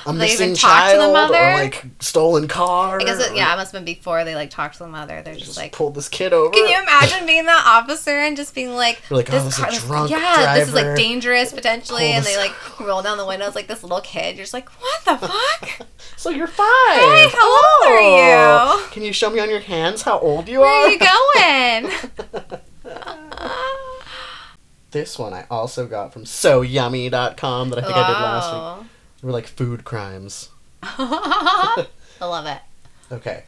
a 0.06 0.12
They 0.12 0.32
even 0.32 0.50
missing 0.50 0.54
talked 0.54 0.90
to 0.92 0.96
the 0.96 1.02
child 1.04 1.12
mother? 1.12 1.36
or 1.50 1.52
like 1.54 1.84
stolen 2.00 2.48
car. 2.48 3.00
I 3.00 3.04
guess 3.04 3.20
it, 3.24 3.32
or 3.32 3.34
yeah, 3.34 3.52
it 3.52 3.56
must 3.56 3.72
have 3.72 3.84
been 3.84 3.94
before 3.94 4.24
they 4.24 4.34
like 4.34 4.50
talked 4.50 4.74
to 4.78 4.84
the 4.84 4.88
mother. 4.88 5.22
They're 5.22 5.34
just, 5.34 5.46
Just 5.46 5.56
like, 5.58 5.72
pulled 5.72 5.94
this 5.94 6.08
kid 6.08 6.32
over. 6.32 6.50
can 6.50 6.68
you 6.68 6.80
imagine 6.80 7.26
being 7.26 7.46
that 7.46 7.64
officer 7.66 8.10
and 8.18 8.36
just 8.36 8.54
being 8.54 8.70
like, 8.74 9.00
You're 9.10 9.16
like, 9.18 9.28
oh, 9.30 9.32
this 9.32 9.46
is 9.46 9.58
a 9.62 9.66
this- 9.66 9.84
drunk 9.84 10.10
yeah, 10.10 10.54
this 10.54 10.68
is 10.68 10.74
like 10.74 10.96
dangerous 10.96 11.52
potentially, 11.52 12.06
Pull 12.06 12.12
and 12.16 12.24
they 12.24 12.36
like 12.36 12.80
roll 12.80 13.02
down 13.02 13.18
the 13.18 13.26
windows 13.26 13.54
like 13.54 13.66
this 13.68 13.82
little 13.82 14.00
kid. 14.00 14.36
You're 14.36 14.44
just 14.44 14.54
like, 14.54 14.68
what 14.80 15.04
the 15.20 15.26
fuck? 15.28 15.86
So 16.16 16.28
you're 16.28 16.46
five. 16.48 16.66
Hey, 17.00 17.28
how 17.32 17.50
old 17.50 17.94
are 17.94 17.98
Oh. 17.98 18.80
you? 18.84 18.90
Can 18.92 19.02
you 19.02 19.12
show 19.12 19.30
me 19.30 19.40
on 19.40 19.48
your 19.48 19.60
hands 19.60 20.02
how 20.02 20.18
old 20.18 20.48
you 20.50 20.60
Where 20.60 20.68
are? 20.68 20.88
Where 20.88 20.88
are 20.88 21.82
you 21.82 22.44
going? 22.44 22.60
This 24.90 25.18
one 25.20 25.32
I 25.32 25.46
also 25.50 25.86
got 25.86 26.12
from 26.12 26.24
soyummy.com 26.24 27.70
that 27.70 27.78
I 27.78 27.82
think 27.82 27.96
I 27.96 28.06
did 28.08 28.12
last 28.12 28.52
week. 28.52 28.60
Oh. 28.60 28.86
Were 29.22 29.32
like 29.32 29.46
food 29.46 29.84
crimes. 29.84 30.48
I 30.82 31.86
love 32.20 32.46
it. 32.46 32.60
Okay. 33.12 33.44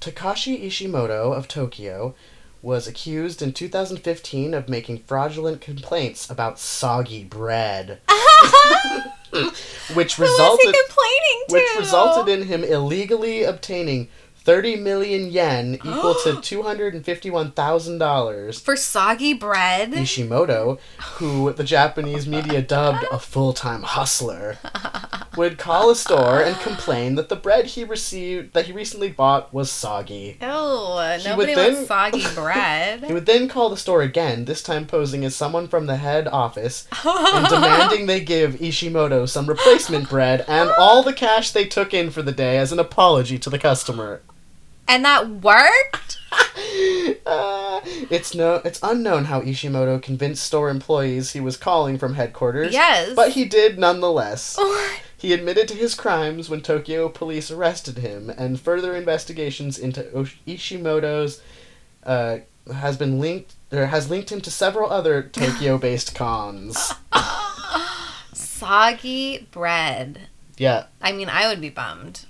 Takashi 0.00 0.66
Ishimoto 0.66 1.32
of 1.36 1.46
Tokyo 1.46 2.14
was 2.60 2.88
accused 2.88 3.42
in 3.42 3.52
2015 3.52 4.54
of 4.54 4.68
making 4.68 4.98
fraudulent 4.98 5.60
complaints 5.60 6.28
about 6.30 6.58
soggy 6.58 7.24
bread, 7.24 8.00
which 9.94 10.18
resulted 10.18 10.74
he 10.74 10.82
complaining 10.86 11.44
to? 11.48 11.54
which 11.54 11.68
resulted 11.78 12.28
in 12.28 12.46
him 12.46 12.64
illegally 12.64 13.42
obtaining 13.42 14.08
30 14.44 14.76
million 14.76 15.30
yen 15.30 15.74
equal 15.84 16.14
to 16.24 16.32
$251,000. 16.34 18.60
for 18.60 18.76
soggy 18.76 19.34
bread. 19.34 19.92
Ishimoto, 19.92 20.78
who 21.16 21.52
the 21.52 21.64
Japanese 21.64 22.26
media 22.26 22.60
dubbed 22.62 23.04
a 23.12 23.18
full-time 23.18 23.82
hustler, 23.82 24.58
would 25.36 25.58
call 25.58 25.90
a 25.90 25.96
store 25.96 26.40
and 26.42 26.56
complain 26.60 27.14
that 27.14 27.28
the 27.28 27.36
bread 27.36 27.66
he 27.66 27.84
received 27.84 28.52
that 28.52 28.66
he 28.66 28.72
recently 28.72 29.08
bought 29.10 29.52
was 29.54 29.70
soggy. 29.70 30.36
Oh, 30.42 31.18
nobody 31.24 31.54
then- 31.54 31.74
wants 31.74 31.88
soggy 31.88 32.24
bread. 32.34 33.04
He 33.04 33.12
would 33.12 33.26
then 33.26 33.48
call 33.48 33.68
the 33.70 33.76
store 33.76 34.02
again, 34.02 34.44
this 34.44 34.62
time 34.62 34.86
posing 34.86 35.24
as 35.24 35.34
someone 35.36 35.68
from 35.68 35.86
the 35.86 35.96
head 35.96 36.26
office, 36.28 36.86
and 37.04 37.46
demanding 37.48 38.06
they 38.06 38.20
give 38.20 38.54
Ishimoto 38.56 39.28
some 39.28 39.46
replacement 39.46 40.08
bread 40.08 40.44
and 40.48 40.70
all 40.78 41.02
the 41.02 41.12
cash 41.12 41.50
they 41.50 41.66
took 41.66 41.92
in 41.94 42.10
for 42.10 42.22
the 42.22 42.32
day 42.32 42.58
as 42.58 42.72
an 42.72 42.78
apology 42.78 43.38
to 43.38 43.50
the 43.50 43.58
customer. 43.58 44.22
And 44.92 45.04
that 45.04 45.28
worked? 45.28 46.18
Uh, 47.26 47.80
it's 48.10 48.34
no, 48.34 48.56
it's 48.64 48.78
unknown 48.82 49.24
how 49.24 49.40
Ishimoto 49.40 50.02
convinced 50.02 50.44
store 50.44 50.68
employees 50.68 51.32
he 51.32 51.40
was 51.40 51.56
calling 51.56 51.98
from 51.98 52.14
headquarters. 52.14 52.72
Yes. 52.72 53.14
but 53.14 53.30
he 53.32 53.44
did 53.44 53.78
nonetheless. 53.78 54.58
He 55.22 55.32
admitted 55.32 55.68
to 55.68 55.74
his 55.76 55.94
crimes 55.94 56.50
when 56.50 56.62
Tokyo 56.62 57.08
police 57.08 57.48
arrested 57.48 57.98
him, 57.98 58.28
and 58.28 58.60
further 58.60 58.96
investigations 58.96 59.78
into 59.78 60.02
Ishimoto's 60.48 61.40
uh, 62.02 62.38
has 62.74 62.96
been 62.96 63.20
linked 63.20 63.54
or 63.70 63.86
has 63.86 64.10
linked 64.10 64.32
him 64.32 64.40
to 64.40 64.50
several 64.50 64.90
other 64.90 65.22
Tokyo-based 65.32 66.16
cons. 66.16 66.92
Soggy 68.32 69.46
bread. 69.52 70.22
Yeah, 70.56 70.86
I 71.00 71.12
mean, 71.12 71.28
I 71.28 71.46
would 71.46 71.60
be 71.60 71.70
bummed. 71.70 72.26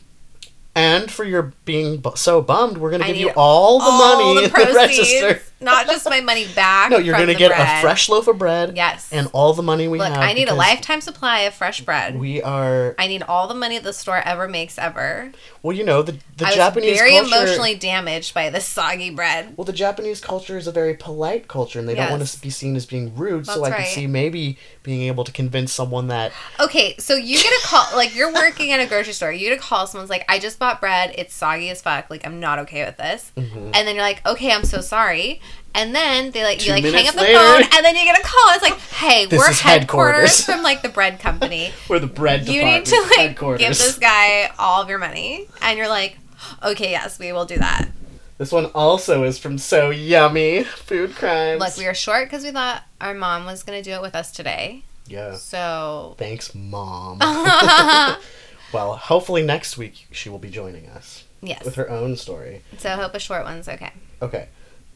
And 0.75 1.11
for 1.11 1.25
your 1.25 1.53
being 1.65 1.99
bu- 1.99 2.17
so 2.17 2.41
bummed, 2.43 2.79
we're 2.79 2.91
gonna 2.91 3.05
I 3.05 3.09
give 3.09 3.17
you 3.17 3.31
all 3.37 3.79
the 3.79 3.85
All 3.85 3.99
money 3.99 4.35
the 4.35 4.45
in 4.63 4.69
the 4.69 4.75
register. 4.75 5.43
Not 5.63 5.87
just 5.87 6.09
my 6.09 6.21
money 6.21 6.47
back. 6.55 6.91
No, 6.91 6.99
you're 6.99 7.17
gonna 7.17 7.35
get 7.35 7.49
bread. 7.51 7.79
a 7.79 7.81
fresh 7.81 8.09
loaf 8.09 8.29
of 8.29 8.39
bread. 8.39 8.77
Yes. 8.77 9.09
and 9.13 9.29
all 9.33 9.53
the 9.55 9.63
money 9.63 9.89
we 9.89 9.99
Look, 9.99 10.09
have. 10.09 10.19
I 10.19 10.33
need 10.33 10.49
a 10.49 10.55
lifetime 10.55 11.01
supply 11.01 11.41
of 11.41 11.55
fresh 11.55 11.81
bread. 11.81 12.19
We 12.19 12.43
are 12.43 12.95
I 12.99 13.07
need 13.07 13.23
all 13.23 13.49
the 13.49 13.55
money 13.55 13.79
the 13.79 13.93
store 13.93 14.19
ever 14.25 14.49
makes 14.49 14.79
ever. 14.79 15.33
well, 15.63 15.77
you 15.77 15.85
know 15.85 16.03
the 16.03 16.17
the 16.37 16.47
I 16.47 16.55
Japanese 16.55 16.99
very 16.99 17.13
culture. 17.13 17.37
emotionally 17.37 17.75
damaged 17.75 18.35
by 18.35 18.51
this 18.51 18.67
soggy 18.67 19.11
bread. 19.11 19.57
Well, 19.57 19.65
the 19.65 19.73
Japanese 19.73 20.21
culture 20.21 20.57
is 20.57 20.67
a 20.67 20.73
very 20.73 20.95
polite 20.95 21.49
culture, 21.49 21.79
and 21.79 21.89
they 21.89 21.95
don't 21.95 22.11
want 22.11 22.27
to 22.27 22.41
be 22.41 22.51
seen 22.51 22.75
as 22.77 22.87
being 22.87 23.15
rude. 23.17 23.47
so 23.47 23.61
That's 23.61 23.65
I 23.65 23.71
could 23.71 23.79
right. 23.83 23.89
see 23.89 24.07
maybe 24.07 24.59
being 24.83 25.03
able 25.03 25.25
to 25.25 25.33
convince 25.33 25.73
someone 25.73 26.09
that 26.09 26.33
Okay, 26.59 26.97
so 26.99 27.15
you 27.15 27.37
get 27.37 27.53
a 27.53 27.67
call, 27.67 27.87
like 27.95 28.15
you're 28.15 28.33
working 28.33 28.73
at 28.73 28.81
a 28.81 28.87
grocery 28.87 29.13
store. 29.13 29.33
You 29.33 29.49
get 29.49 29.59
a 29.59 29.61
call, 29.61 29.87
someone's 29.87 30.11
like, 30.11 30.25
I 30.29 30.39
just 30.39 30.59
bought 30.59 30.81
bread. 30.81 31.15
It's 31.17 31.35
soggy 31.35 31.71
as 31.71 31.81
fuck. 31.83 32.11
Like, 32.11 32.27
I'm 32.27 32.41
not 32.41 32.59
okay 32.61 32.85
with 32.85 32.97
this. 32.97 33.31
Mm-hmm. 33.37 33.71
And 33.75 33.87
then 33.87 33.95
you're 33.95 34.05
like, 34.05 34.25
okay, 34.27 34.53
I'm 34.53 34.65
so 34.65 34.81
sorry. 34.81 35.41
And 35.75 35.95
then 35.95 36.33
they 36.33 36.45
like, 36.45 36.59
Two 36.59 36.67
you 36.67 36.73
like 36.73 36.85
hang 36.85 37.09
up 37.09 37.15
the 37.15 37.23
later- 37.23 37.39
phone, 37.39 37.63
and 37.63 37.85
then 37.85 37.97
you 37.97 38.05
get 38.05 38.19
a 38.19 38.23
call. 38.23 38.55
It's 38.55 38.63
like, 38.63 38.79
hey, 38.79 39.25
This 39.27 39.39
we're 39.39 39.47
headquarters, 39.53 39.61
headquarters. 39.63 40.45
from 40.45 40.63
like 40.63 40.83
the 40.83 40.91
bread 40.91 41.19
company. 41.19 41.73
we're 41.89 41.99
the 41.99 42.07
bread 42.07 42.41
company. 42.41 42.57
you 42.59 42.65
need 42.65 42.85
to 42.85 43.13
like 43.17 43.59
give 43.59 43.71
this 43.71 43.99
guy 43.99 44.51
all 44.59 44.83
of 44.83 44.89
your 44.91 44.99
money. 44.99 45.49
And 45.63 45.79
you're 45.79 45.89
like, 45.89 46.19
okay, 46.63 46.91
yes, 46.91 47.19
we 47.19 47.33
will 47.33 47.47
do 47.47 47.57
that. 47.57 47.89
This 48.37 48.53
one 48.53 48.67
also 48.75 49.25
is 49.25 49.39
from 49.39 49.57
So 49.57 49.89
Yummy 49.91 50.65
Food 50.65 51.15
Crimes. 51.15 51.61
Look, 51.61 51.77
we 51.79 51.87
were 51.87 51.95
short 51.95 52.27
because 52.27 52.45
we 52.45 52.51
thought 52.51 52.83
our 53.01 53.15
mom 53.15 53.47
was 53.47 53.63
going 53.63 53.83
to 53.83 53.89
do 53.89 53.95
it 53.95 54.03
with 54.03 54.15
us 54.17 54.31
today. 54.33 54.83
yeah. 55.07 55.37
So. 55.37 56.17
Thanks, 56.19 56.55
mom. 56.55 57.19
well, 58.73 58.97
hopefully 58.97 59.43
next 59.43 59.79
week 59.79 60.07
she 60.11 60.29
will 60.29 60.39
be 60.39 60.51
joining 60.51 60.87
us 60.89 61.25
yes. 61.41 61.65
with 61.65 61.77
her 61.77 61.89
own 61.89 62.17
story. 62.17 62.63
So 62.79 62.91
I 62.91 62.97
hope 62.97 63.15
a 63.15 63.19
short 63.21 63.45
one's 63.45 63.69
okay. 63.69 63.93
Okay. 64.21 64.49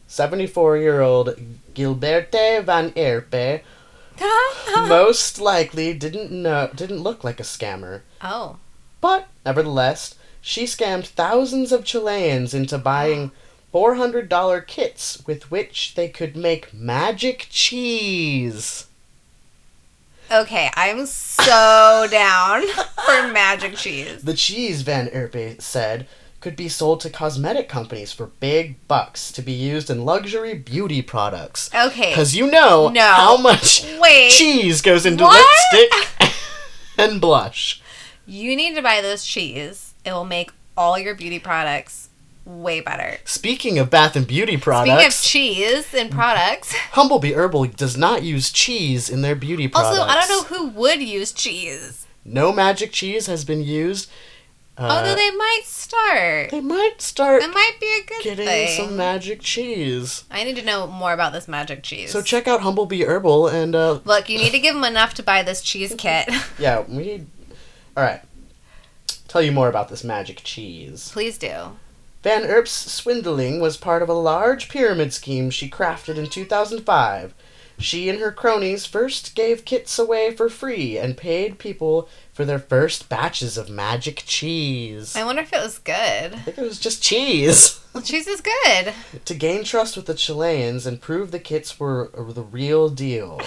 74 0.07 0.77
year 0.79 1.01
old 1.01 1.37
Gilberte 1.75 2.65
van 2.65 2.91
Erpe 2.93 3.63
most 4.89 5.39
likely 5.41 5.93
didn't 5.93 6.31
know 6.31 6.71
didn't 6.75 7.03
look 7.03 7.23
like 7.25 7.41
a 7.41 7.45
scammer. 7.45 8.03
oh. 8.23 8.57
But 9.01 9.29
nevertheless, 9.45 10.15
she 10.41 10.65
scammed 10.65 11.07
thousands 11.07 11.71
of 11.71 11.85
Chileans 11.85 12.55
into 12.55 12.79
buying 12.79 13.31
$400 13.75 14.67
kits 14.67 15.23
with 15.27 15.51
which 15.51 15.95
they 15.97 16.09
could 16.09 16.35
make 16.35 16.73
magic 16.73 17.47
cheese. 17.51 18.87
Okay, 20.31 20.71
I'm 20.75 21.05
so 21.07 22.07
down 22.11 22.63
for 23.05 23.29
magic 23.33 23.77
cheese. 23.77 24.23
The 24.23 24.35
cheese, 24.35 24.83
Van 24.83 25.09
Erpe 25.09 25.61
said, 25.61 26.07
could 26.47 26.55
be 26.55 26.69
sold 26.69 27.01
to 27.01 27.11
cosmetic 27.11 27.69
companies 27.69 28.13
for 28.13 28.27
big 28.39 28.77
bucks 28.87 29.33
to 29.33 29.43
be 29.43 29.51
used 29.51 29.91
in 29.91 30.05
luxury 30.05 30.55
beauty 30.55 31.03
products. 31.03 31.69
Okay. 31.75 32.11
Because 32.11 32.37
you 32.37 32.49
know 32.49 32.89
No. 32.89 33.01
how 33.01 33.37
much 33.37 33.85
Wait. 33.99 34.31
cheese 34.31 34.81
goes 34.81 35.05
into 35.05 35.25
What? 35.25 35.45
lipstick 35.73 36.31
and 36.99 37.21
blush. 37.21 37.83
You 38.27 38.55
need 38.55 38.77
to 38.77 38.81
buy 38.83 39.01
this 39.01 39.27
cheese. 39.27 39.95
It 40.05 40.13
will 40.13 40.25
make 40.25 40.53
all 40.77 40.97
your 40.97 41.17
beauty 41.17 41.41
products 41.41 42.11
way 42.45 42.79
better. 42.81 43.19
Speaking 43.25 43.77
of 43.81 43.91
bath 43.91 44.15
and 44.15 44.25
beauty 44.25 44.57
products, 44.57 45.17
Speaking 45.17 45.49
of 45.49 45.83
cheese 45.85 45.95
and 45.95 46.13
products, 46.13 46.73
Humblebee 46.93 47.35
Herbal 47.35 47.65
does 47.77 47.97
not 47.97 48.23
use 48.23 48.53
cheese 48.53 49.11
in 49.11 49.23
their 49.23 49.35
beauty 49.35 49.67
products. 49.67 49.99
also 49.99 50.09
I 50.09 50.15
don't 50.15 50.29
know 50.29 50.43
who 50.57 50.69
would 50.69 51.03
use 51.03 51.33
cheese. 51.33 52.07
No 52.25 52.53
magic 52.53 52.93
cheese 52.93 53.27
has 53.27 53.45
been 53.45 53.65
used. 53.65 54.09
Uh, 54.79 54.83
Although 54.91 55.15
they 55.15 55.31
might 55.31 55.63
start. 55.65 56.51
they 56.51 56.61
might 56.61 57.01
start 57.01 57.43
It 57.43 57.49
might 57.55 57.77
be 57.81 57.87
a 57.87 58.05
good 58.07 58.23
getting 58.23 58.47
thing. 58.47 58.77
some 58.77 58.97
magic 58.97 59.41
cheese. 59.41 60.25
I 60.31 60.45
need 60.45 60.57
to 60.57 60.65
know 60.65 60.87
more 60.87 61.13
about 61.15 61.33
this 61.33 61.49
magic 61.49 61.83
cheese. 61.83 62.11
So 62.11 62.21
check 62.21 62.47
out 62.47 62.61
Humblebee 62.61 63.07
Herbal 63.07 63.49
and 63.49 63.75
uh, 63.75 64.01
Look, 64.05 64.29
you 64.29 64.37
need 64.39 64.51
to 64.53 64.59
give 64.59 64.75
them 64.75 64.85
enough 64.85 65.15
to 65.15 65.23
buy 65.23 65.43
this 65.43 65.63
cheese 65.63 65.95
kit. 65.97 66.29
yeah, 66.59 66.85
we 66.89 66.99
need. 67.05 67.27
All 67.97 68.05
right, 68.05 68.21
tell 69.29 69.41
you 69.41 69.53
more 69.53 69.69
about 69.69 69.89
this 69.89 70.05
magic 70.05 70.43
cheese. 70.45 71.09
Please 71.11 71.39
do. 71.39 71.77
Van 72.23 72.43
Erp's 72.45 72.73
swindling 72.73 73.61
was 73.61 73.77
part 73.79 74.03
of 74.03 74.09
a 74.11 74.13
large 74.15 74.69
pyramid 74.69 75.15
scheme 75.15 75.49
she 75.49 75.71
crafted 75.71 76.17
in 76.19 76.27
2005. 76.27 77.33
She 77.79 78.09
and 78.09 78.19
her 78.21 78.33
cronies 78.33 78.85
first 78.85 79.35
gave 79.35 79.65
kits 79.65 79.99
away 79.99 80.35
for 80.35 80.49
free 80.49 80.99
and 80.99 81.17
paid 81.17 81.59
people 81.59 82.09
for 82.37 82.45
their 82.45 82.59
first 82.59 83.09
batches 83.09 83.57
of 83.57 83.71
magic 83.71 84.23
cheese. 84.27 85.17
I 85.17 85.25
wonder 85.25 85.41
if 85.41 85.55
it 85.55 85.63
was 85.63 85.79
good. 85.79 85.95
I 86.35 86.39
think 86.39 86.59
it 86.59 86.61
was 86.61 86.79
just 86.79 87.03
cheese. 87.03 87.81
Well, 87.95 88.03
cheese 88.03 88.27
is 88.27 88.43
good. 88.43 88.93
to 89.25 89.35
gain 89.35 89.65
trust 89.65 89.97
with 89.97 90.05
the 90.05 90.13
Chileans 90.13 90.85
and 90.85 91.01
prove 91.01 91.31
the 91.31 91.39
kits 91.39 91.81
were 91.81 92.11
the 92.15 92.43
real 92.43 92.91
deal. 92.91 93.41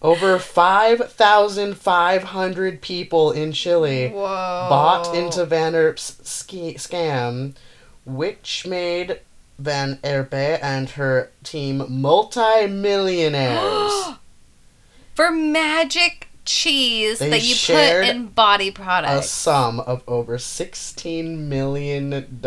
Over 0.00 0.38
5,500 0.38 2.80
people 2.80 3.32
in 3.32 3.50
Chile 3.50 4.10
Whoa. 4.10 4.20
bought 4.68 5.12
into 5.12 5.44
Van 5.44 5.74
Erp's 5.74 6.20
ski- 6.22 6.74
scam, 6.74 7.56
which 8.04 8.68
made 8.68 9.18
Van 9.58 9.98
Erp 10.04 10.32
and 10.32 10.90
her 10.90 11.32
team 11.42 11.84
multi-millionaires. 11.88 14.14
for 15.14 15.32
magic 15.32 16.23
cheese 16.44 17.18
They 17.18 17.30
that 17.30 17.42
you 17.42 17.54
put 17.54 18.08
in 18.08 18.26
body 18.26 18.70
products. 18.70 19.26
a 19.26 19.28
sum 19.28 19.80
of 19.80 20.02
over 20.06 20.36
$16 20.38 21.38
million. 21.38 22.10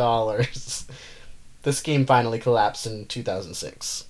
the 1.63 1.73
scheme 1.73 2.05
finally 2.05 2.39
collapsed 2.39 2.85
in 2.87 3.05
2006. 3.05 4.05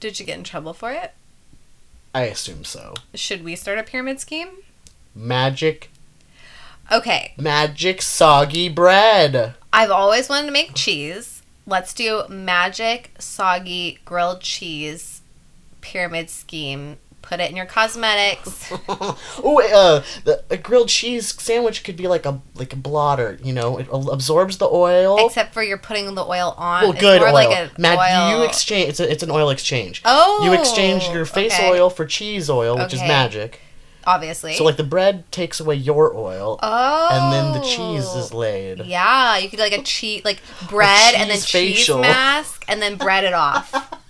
Did 0.00 0.20
you 0.20 0.26
get 0.26 0.38
in 0.38 0.44
trouble 0.44 0.74
for 0.74 0.92
it? 0.92 1.12
I 2.14 2.22
assume 2.24 2.64
so. 2.64 2.94
Should 3.14 3.42
we 3.42 3.56
start 3.56 3.78
a 3.78 3.82
pyramid 3.82 4.20
scheme? 4.20 4.48
Magic, 5.14 5.90
Okay, 6.92 7.32
magic 7.38 8.02
soggy 8.02 8.68
bread. 8.68 9.54
I've 9.72 9.90
always 9.90 10.28
wanted 10.28 10.46
to 10.46 10.52
make 10.52 10.74
cheese. 10.74 11.42
Let's 11.66 11.94
do 11.94 12.24
magic 12.28 13.12
soggy 13.18 13.98
grilled 14.04 14.42
cheese 14.42 15.22
pyramid 15.80 16.28
scheme. 16.30 16.98
Put 17.24 17.40
it 17.40 17.50
in 17.50 17.56
your 17.56 17.64
cosmetics. 17.64 18.70
oh, 18.88 19.62
uh, 19.72 20.04
the, 20.24 20.44
a 20.50 20.58
grilled 20.58 20.88
cheese 20.88 21.34
sandwich 21.40 21.82
could 21.82 21.96
be 21.96 22.06
like 22.06 22.26
a 22.26 22.42
like 22.54 22.74
a 22.74 22.76
blotter. 22.76 23.38
You 23.42 23.54
know, 23.54 23.78
it 23.78 23.88
absorbs 23.90 24.58
the 24.58 24.68
oil. 24.68 25.26
Except 25.26 25.54
for 25.54 25.62
you're 25.62 25.78
putting 25.78 26.14
the 26.14 26.22
oil 26.24 26.54
on. 26.58 26.82
well, 26.82 26.92
It's 26.92 27.00
good 27.00 27.22
oil. 27.22 27.32
like 27.32 27.78
Mag- 27.78 27.98
oil. 27.98 28.38
you 28.38 28.44
exchange. 28.44 28.90
It's, 28.90 29.00
a, 29.00 29.10
it's 29.10 29.22
an 29.22 29.30
oil 29.30 29.48
exchange. 29.48 30.02
Oh, 30.04 30.42
you 30.44 30.52
exchange 30.52 31.08
your 31.08 31.24
face 31.24 31.54
okay. 31.54 31.70
oil 31.70 31.88
for 31.88 32.04
cheese 32.04 32.50
oil, 32.50 32.76
which 32.76 32.92
is 32.92 33.00
magic. 33.00 33.60
Obviously. 34.06 34.54
So 34.54 34.64
like 34.64 34.76
the 34.76 34.84
bread 34.84 35.30
takes 35.32 35.60
away 35.60 35.76
your 35.76 36.14
oil, 36.14 36.58
oh. 36.62 37.08
and 37.10 37.32
then 37.32 37.52
the 37.58 37.66
cheese 37.66 38.04
is 38.04 38.34
laid. 38.34 38.84
Yeah, 38.84 39.38
you 39.38 39.48
could 39.48 39.56
do 39.56 39.62
like 39.62 39.72
a 39.72 39.82
cheese, 39.82 40.22
like 40.26 40.42
bread 40.68 41.14
and 41.14 41.30
then 41.30 41.38
cheese 41.38 41.86
cheese 41.86 41.96
mask 41.96 42.66
and 42.68 42.82
then 42.82 42.96
bread 42.96 43.24
it 43.24 43.32
off. 43.32 43.72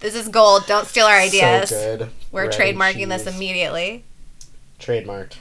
this 0.00 0.14
is 0.14 0.28
gold. 0.28 0.66
Don't 0.66 0.86
steal 0.86 1.06
our 1.06 1.16
ideas. 1.18 1.68
So 1.70 1.98
good. 1.98 2.10
We're 2.32 2.44
and 2.44 2.52
trademarking 2.52 3.08
this 3.08 3.26
immediately. 3.26 4.04
Trademarked. 4.78 5.34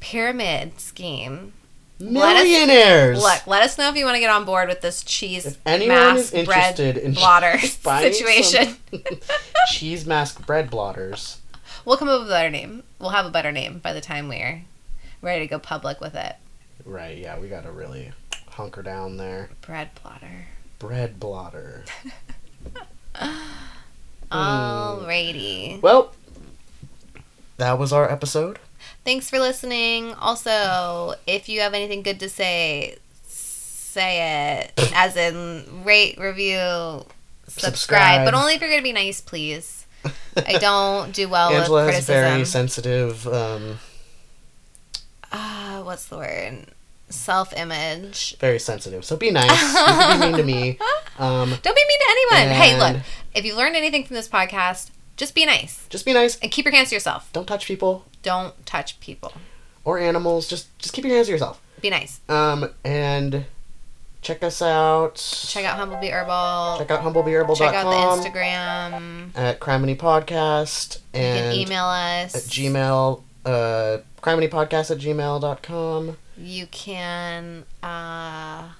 Pyramid 0.00 0.80
scheme. 0.80 1.52
Let 2.00 2.36
us- 2.36 2.42
Millionaires. 2.42 3.22
Look, 3.22 3.46
let 3.46 3.62
us 3.62 3.78
know 3.78 3.88
if 3.88 3.94
you 3.96 4.04
want 4.04 4.16
to 4.16 4.20
get 4.20 4.30
on 4.30 4.44
board 4.44 4.68
with 4.68 4.80
this 4.80 5.04
cheese 5.04 5.46
If 5.46 5.58
anyone 5.64 5.96
mask 5.96 6.34
is 6.34 6.46
bread 6.46 6.78
interested 6.80 6.96
in 6.96 7.12
blotter 7.12 7.58
situation. 7.60 8.76
cheese 9.68 10.04
mask 10.04 10.44
bread 10.44 10.68
blotters, 10.70 11.38
We'll 11.84 11.96
come 11.96 12.08
up 12.08 12.20
with 12.20 12.28
a 12.28 12.32
better 12.32 12.50
name. 12.50 12.82
We'll 12.98 13.10
have 13.10 13.26
a 13.26 13.30
better 13.30 13.50
name 13.52 13.78
by 13.80 13.92
the 13.92 14.00
time 14.00 14.28
we're 14.28 14.62
ready 15.20 15.44
to 15.44 15.46
go 15.50 15.58
public 15.58 16.00
with 16.00 16.14
it. 16.14 16.36
right? 16.84 17.16
Yeah, 17.18 17.38
we 17.38 17.48
gotta 17.48 17.70
really 17.72 18.12
hunker 18.48 18.82
down 18.82 19.16
there. 19.16 19.50
Bread 19.62 19.90
blotter. 20.02 20.46
Bread 20.78 21.18
blotter. 21.20 21.84
Alrighty. 24.32 25.80
Well, 25.82 26.12
that 27.58 27.78
was 27.78 27.92
our 27.92 28.10
episode. 28.10 28.58
Thanks 29.04 29.28
for 29.28 29.38
listening. 29.38 30.14
Also, 30.14 31.14
if 31.26 31.48
you 31.48 31.60
have 31.60 31.74
anything 31.74 32.02
good 32.02 32.20
to 32.20 32.28
say, 32.28 32.96
say 33.24 34.64
it. 34.76 34.92
As 34.94 35.16
in, 35.16 35.84
rate, 35.84 36.18
review, 36.18 37.04
subscribe. 37.46 37.74
Subscribe. 37.74 38.24
But 38.24 38.34
only 38.34 38.54
if 38.54 38.60
you're 38.60 38.70
going 38.70 38.80
to 38.80 38.84
be 38.84 38.92
nice, 38.92 39.20
please. 39.20 39.86
I 40.36 40.58
don't 40.58 41.12
do 41.12 41.28
well 41.28 41.50
Angela 41.52 41.86
with 41.86 41.94
has 41.94 42.06
very 42.06 42.44
sensitive. 42.44 43.26
Um, 43.26 43.78
Ah, 45.32 45.80
what's 45.84 46.06
the 46.06 46.18
word? 46.18 46.66
Self 47.12 47.52
image. 47.56 48.36
very 48.38 48.58
sensitive. 48.58 49.04
So 49.04 49.16
be 49.16 49.30
nice. 49.30 49.50
You 49.50 49.76
can 49.76 50.20
be 50.20 50.26
mean 50.26 50.36
to 50.38 50.42
me. 50.44 50.78
Um, 51.18 51.50
Don't 51.62 51.76
be 51.76 51.84
mean 51.86 51.98
to 52.00 52.06
anyone. 52.40 52.54
hey, 52.56 52.78
look, 52.78 53.02
if 53.34 53.44
you 53.44 53.54
learned 53.54 53.76
anything 53.76 54.04
from 54.04 54.16
this 54.16 54.28
podcast, 54.28 54.90
just 55.16 55.34
be 55.34 55.44
nice 55.44 55.86
just 55.90 56.06
be 56.06 56.14
nice. 56.14 56.38
and 56.40 56.50
keep 56.50 56.64
your 56.64 56.74
hands 56.74 56.88
to 56.88 56.96
yourself. 56.96 57.28
Don't 57.34 57.46
touch 57.46 57.66
people 57.66 58.06
Don't 58.22 58.54
touch 58.66 58.98
people. 58.98 59.32
or 59.84 59.98
animals. 59.98 60.48
Just 60.48 60.76
just 60.78 60.94
keep 60.94 61.04
your 61.04 61.14
hands 61.14 61.26
to 61.28 61.32
yourself. 61.32 61.60
Be 61.82 61.90
nice. 61.90 62.20
Um, 62.30 62.70
and 62.84 63.44
check 64.22 64.42
us 64.42 64.62
out. 64.62 65.16
Check 65.48 65.64
out 65.66 65.78
Humblebee 65.78 66.10
Herbal. 66.10 66.78
Check 66.78 66.90
out 66.90 67.04
humblebeeherbal.com. 67.04 67.56
Check 67.56 67.74
out 67.74 67.90
the 68.22 68.28
Instagram. 68.30 69.36
at 69.36 69.60
Criminy 69.60 69.96
Podcast 69.96 70.98
You 71.12 71.20
and 71.20 71.52
can 71.52 71.60
email 71.60 71.84
us. 71.84 72.34
at 72.34 72.42
Gmail, 72.44 73.22
uh, 73.44 73.98
Podcast 74.22 74.90
at 74.90 74.98
gmail.com. 74.98 76.16
You 76.36 76.66
can 76.66 77.64
uh 77.82 78.70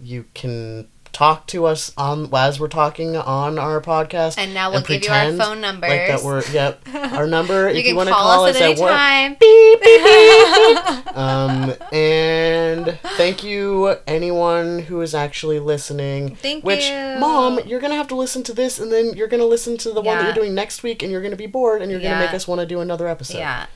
You 0.00 0.26
can 0.34 0.88
talk 1.14 1.46
to 1.46 1.64
us 1.64 1.92
on 1.96 2.28
as 2.34 2.58
we're 2.58 2.68
talking 2.68 3.16
on 3.16 3.58
our 3.58 3.80
podcast. 3.80 4.36
and 4.36 4.52
now 4.52 4.68
we'll 4.68 4.78
and 4.78 4.86
give 4.86 5.04
you 5.04 5.10
our 5.10 5.32
phone 5.32 5.60
numbers. 5.60 5.88
Like 5.88 6.08
that 6.08 6.22
we're, 6.22 6.42
yep. 6.50 6.82
Our 7.14 7.26
number, 7.26 7.70
you 7.70 7.78
if 7.78 7.86
you 7.86 7.96
want 7.96 8.08
to 8.08 8.14
call, 8.14 8.44
us 8.44 8.56
us 8.56 8.62
at 8.62 8.72
at 8.72 8.78
work. 8.78 8.90
time. 8.90 9.36
Beep, 9.40 9.80
beep, 9.80 10.04
beep, 10.04 10.84
beep. 10.84 11.16
um, 11.16 11.74
and 11.92 12.98
thank 13.16 13.44
you, 13.44 13.96
anyone 14.06 14.80
who 14.80 15.00
is 15.00 15.14
actually 15.14 15.60
listening. 15.60 16.34
Thank 16.36 16.64
you. 16.64 16.66
Which, 16.66 16.88
you. 16.88 17.16
mom, 17.20 17.60
you're 17.64 17.80
gonna 17.80 17.94
have 17.94 18.08
to 18.08 18.16
listen 18.16 18.42
to 18.44 18.52
this, 18.52 18.80
and 18.80 18.90
then 18.92 19.14
you're 19.14 19.28
gonna 19.28 19.44
listen 19.46 19.78
to 19.78 19.92
the 19.92 20.02
one 20.02 20.18
that 20.18 20.24
you're 20.24 20.34
doing 20.34 20.54
next 20.54 20.82
week, 20.82 21.02
and 21.02 21.12
you're 21.12 21.22
gonna 21.22 21.36
be 21.36 21.46
bored, 21.46 21.80
and 21.80 21.90
you're 21.90 22.00
gonna 22.00 22.18
make 22.20 22.34
us 22.34 22.48
want 22.48 22.60
to 22.60 22.66
do 22.66 22.80
another 22.80 23.06
episode. 23.06 23.38
Yeah. 23.38 23.66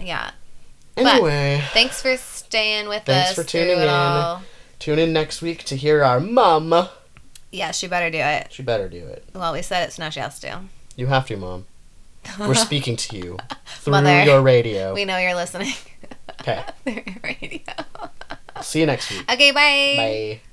Yeah. 0.00 0.32
Anyway, 1.06 1.62
Thanks 1.72 2.02
for 2.02 2.16
staying 2.16 2.88
with 2.88 3.04
Thanks 3.04 3.30
us. 3.30 3.36
Thanks 3.36 3.50
for 3.52 3.58
tuning 3.58 3.78
in. 3.80 3.88
all. 3.88 4.42
tune 4.78 4.98
in 4.98 5.12
next 5.12 5.42
week 5.42 5.64
to 5.64 5.76
hear 5.76 6.02
our 6.02 6.20
mom. 6.20 6.88
Yeah, 7.50 7.70
she 7.70 7.86
better 7.86 8.10
do 8.10 8.18
it. 8.18 8.52
She 8.52 8.62
better 8.62 8.88
do 8.88 9.06
it. 9.06 9.24
Well, 9.34 9.52
we 9.52 9.62
said 9.62 9.88
it, 9.88 9.92
so 9.92 10.02
now 10.02 10.10
she 10.10 10.20
has 10.20 10.38
to. 10.40 10.60
You 10.96 11.06
have 11.06 11.26
to, 11.28 11.36
mom. 11.36 11.66
We're 12.38 12.54
speaking 12.54 12.96
to 12.96 13.16
you 13.16 13.38
through 13.66 13.92
Mother, 13.92 14.24
your 14.24 14.42
radio. 14.42 14.92
We 14.92 15.04
know 15.04 15.16
you're 15.18 15.34
listening. 15.34 15.72
Okay. 16.40 16.62
Through 16.84 17.02
your 17.06 17.16
radio. 17.22 17.62
See 18.62 18.80
you 18.80 18.86
next 18.86 19.10
week. 19.10 19.30
Okay, 19.32 19.50
bye. 19.50 19.94
Bye. 19.96 20.47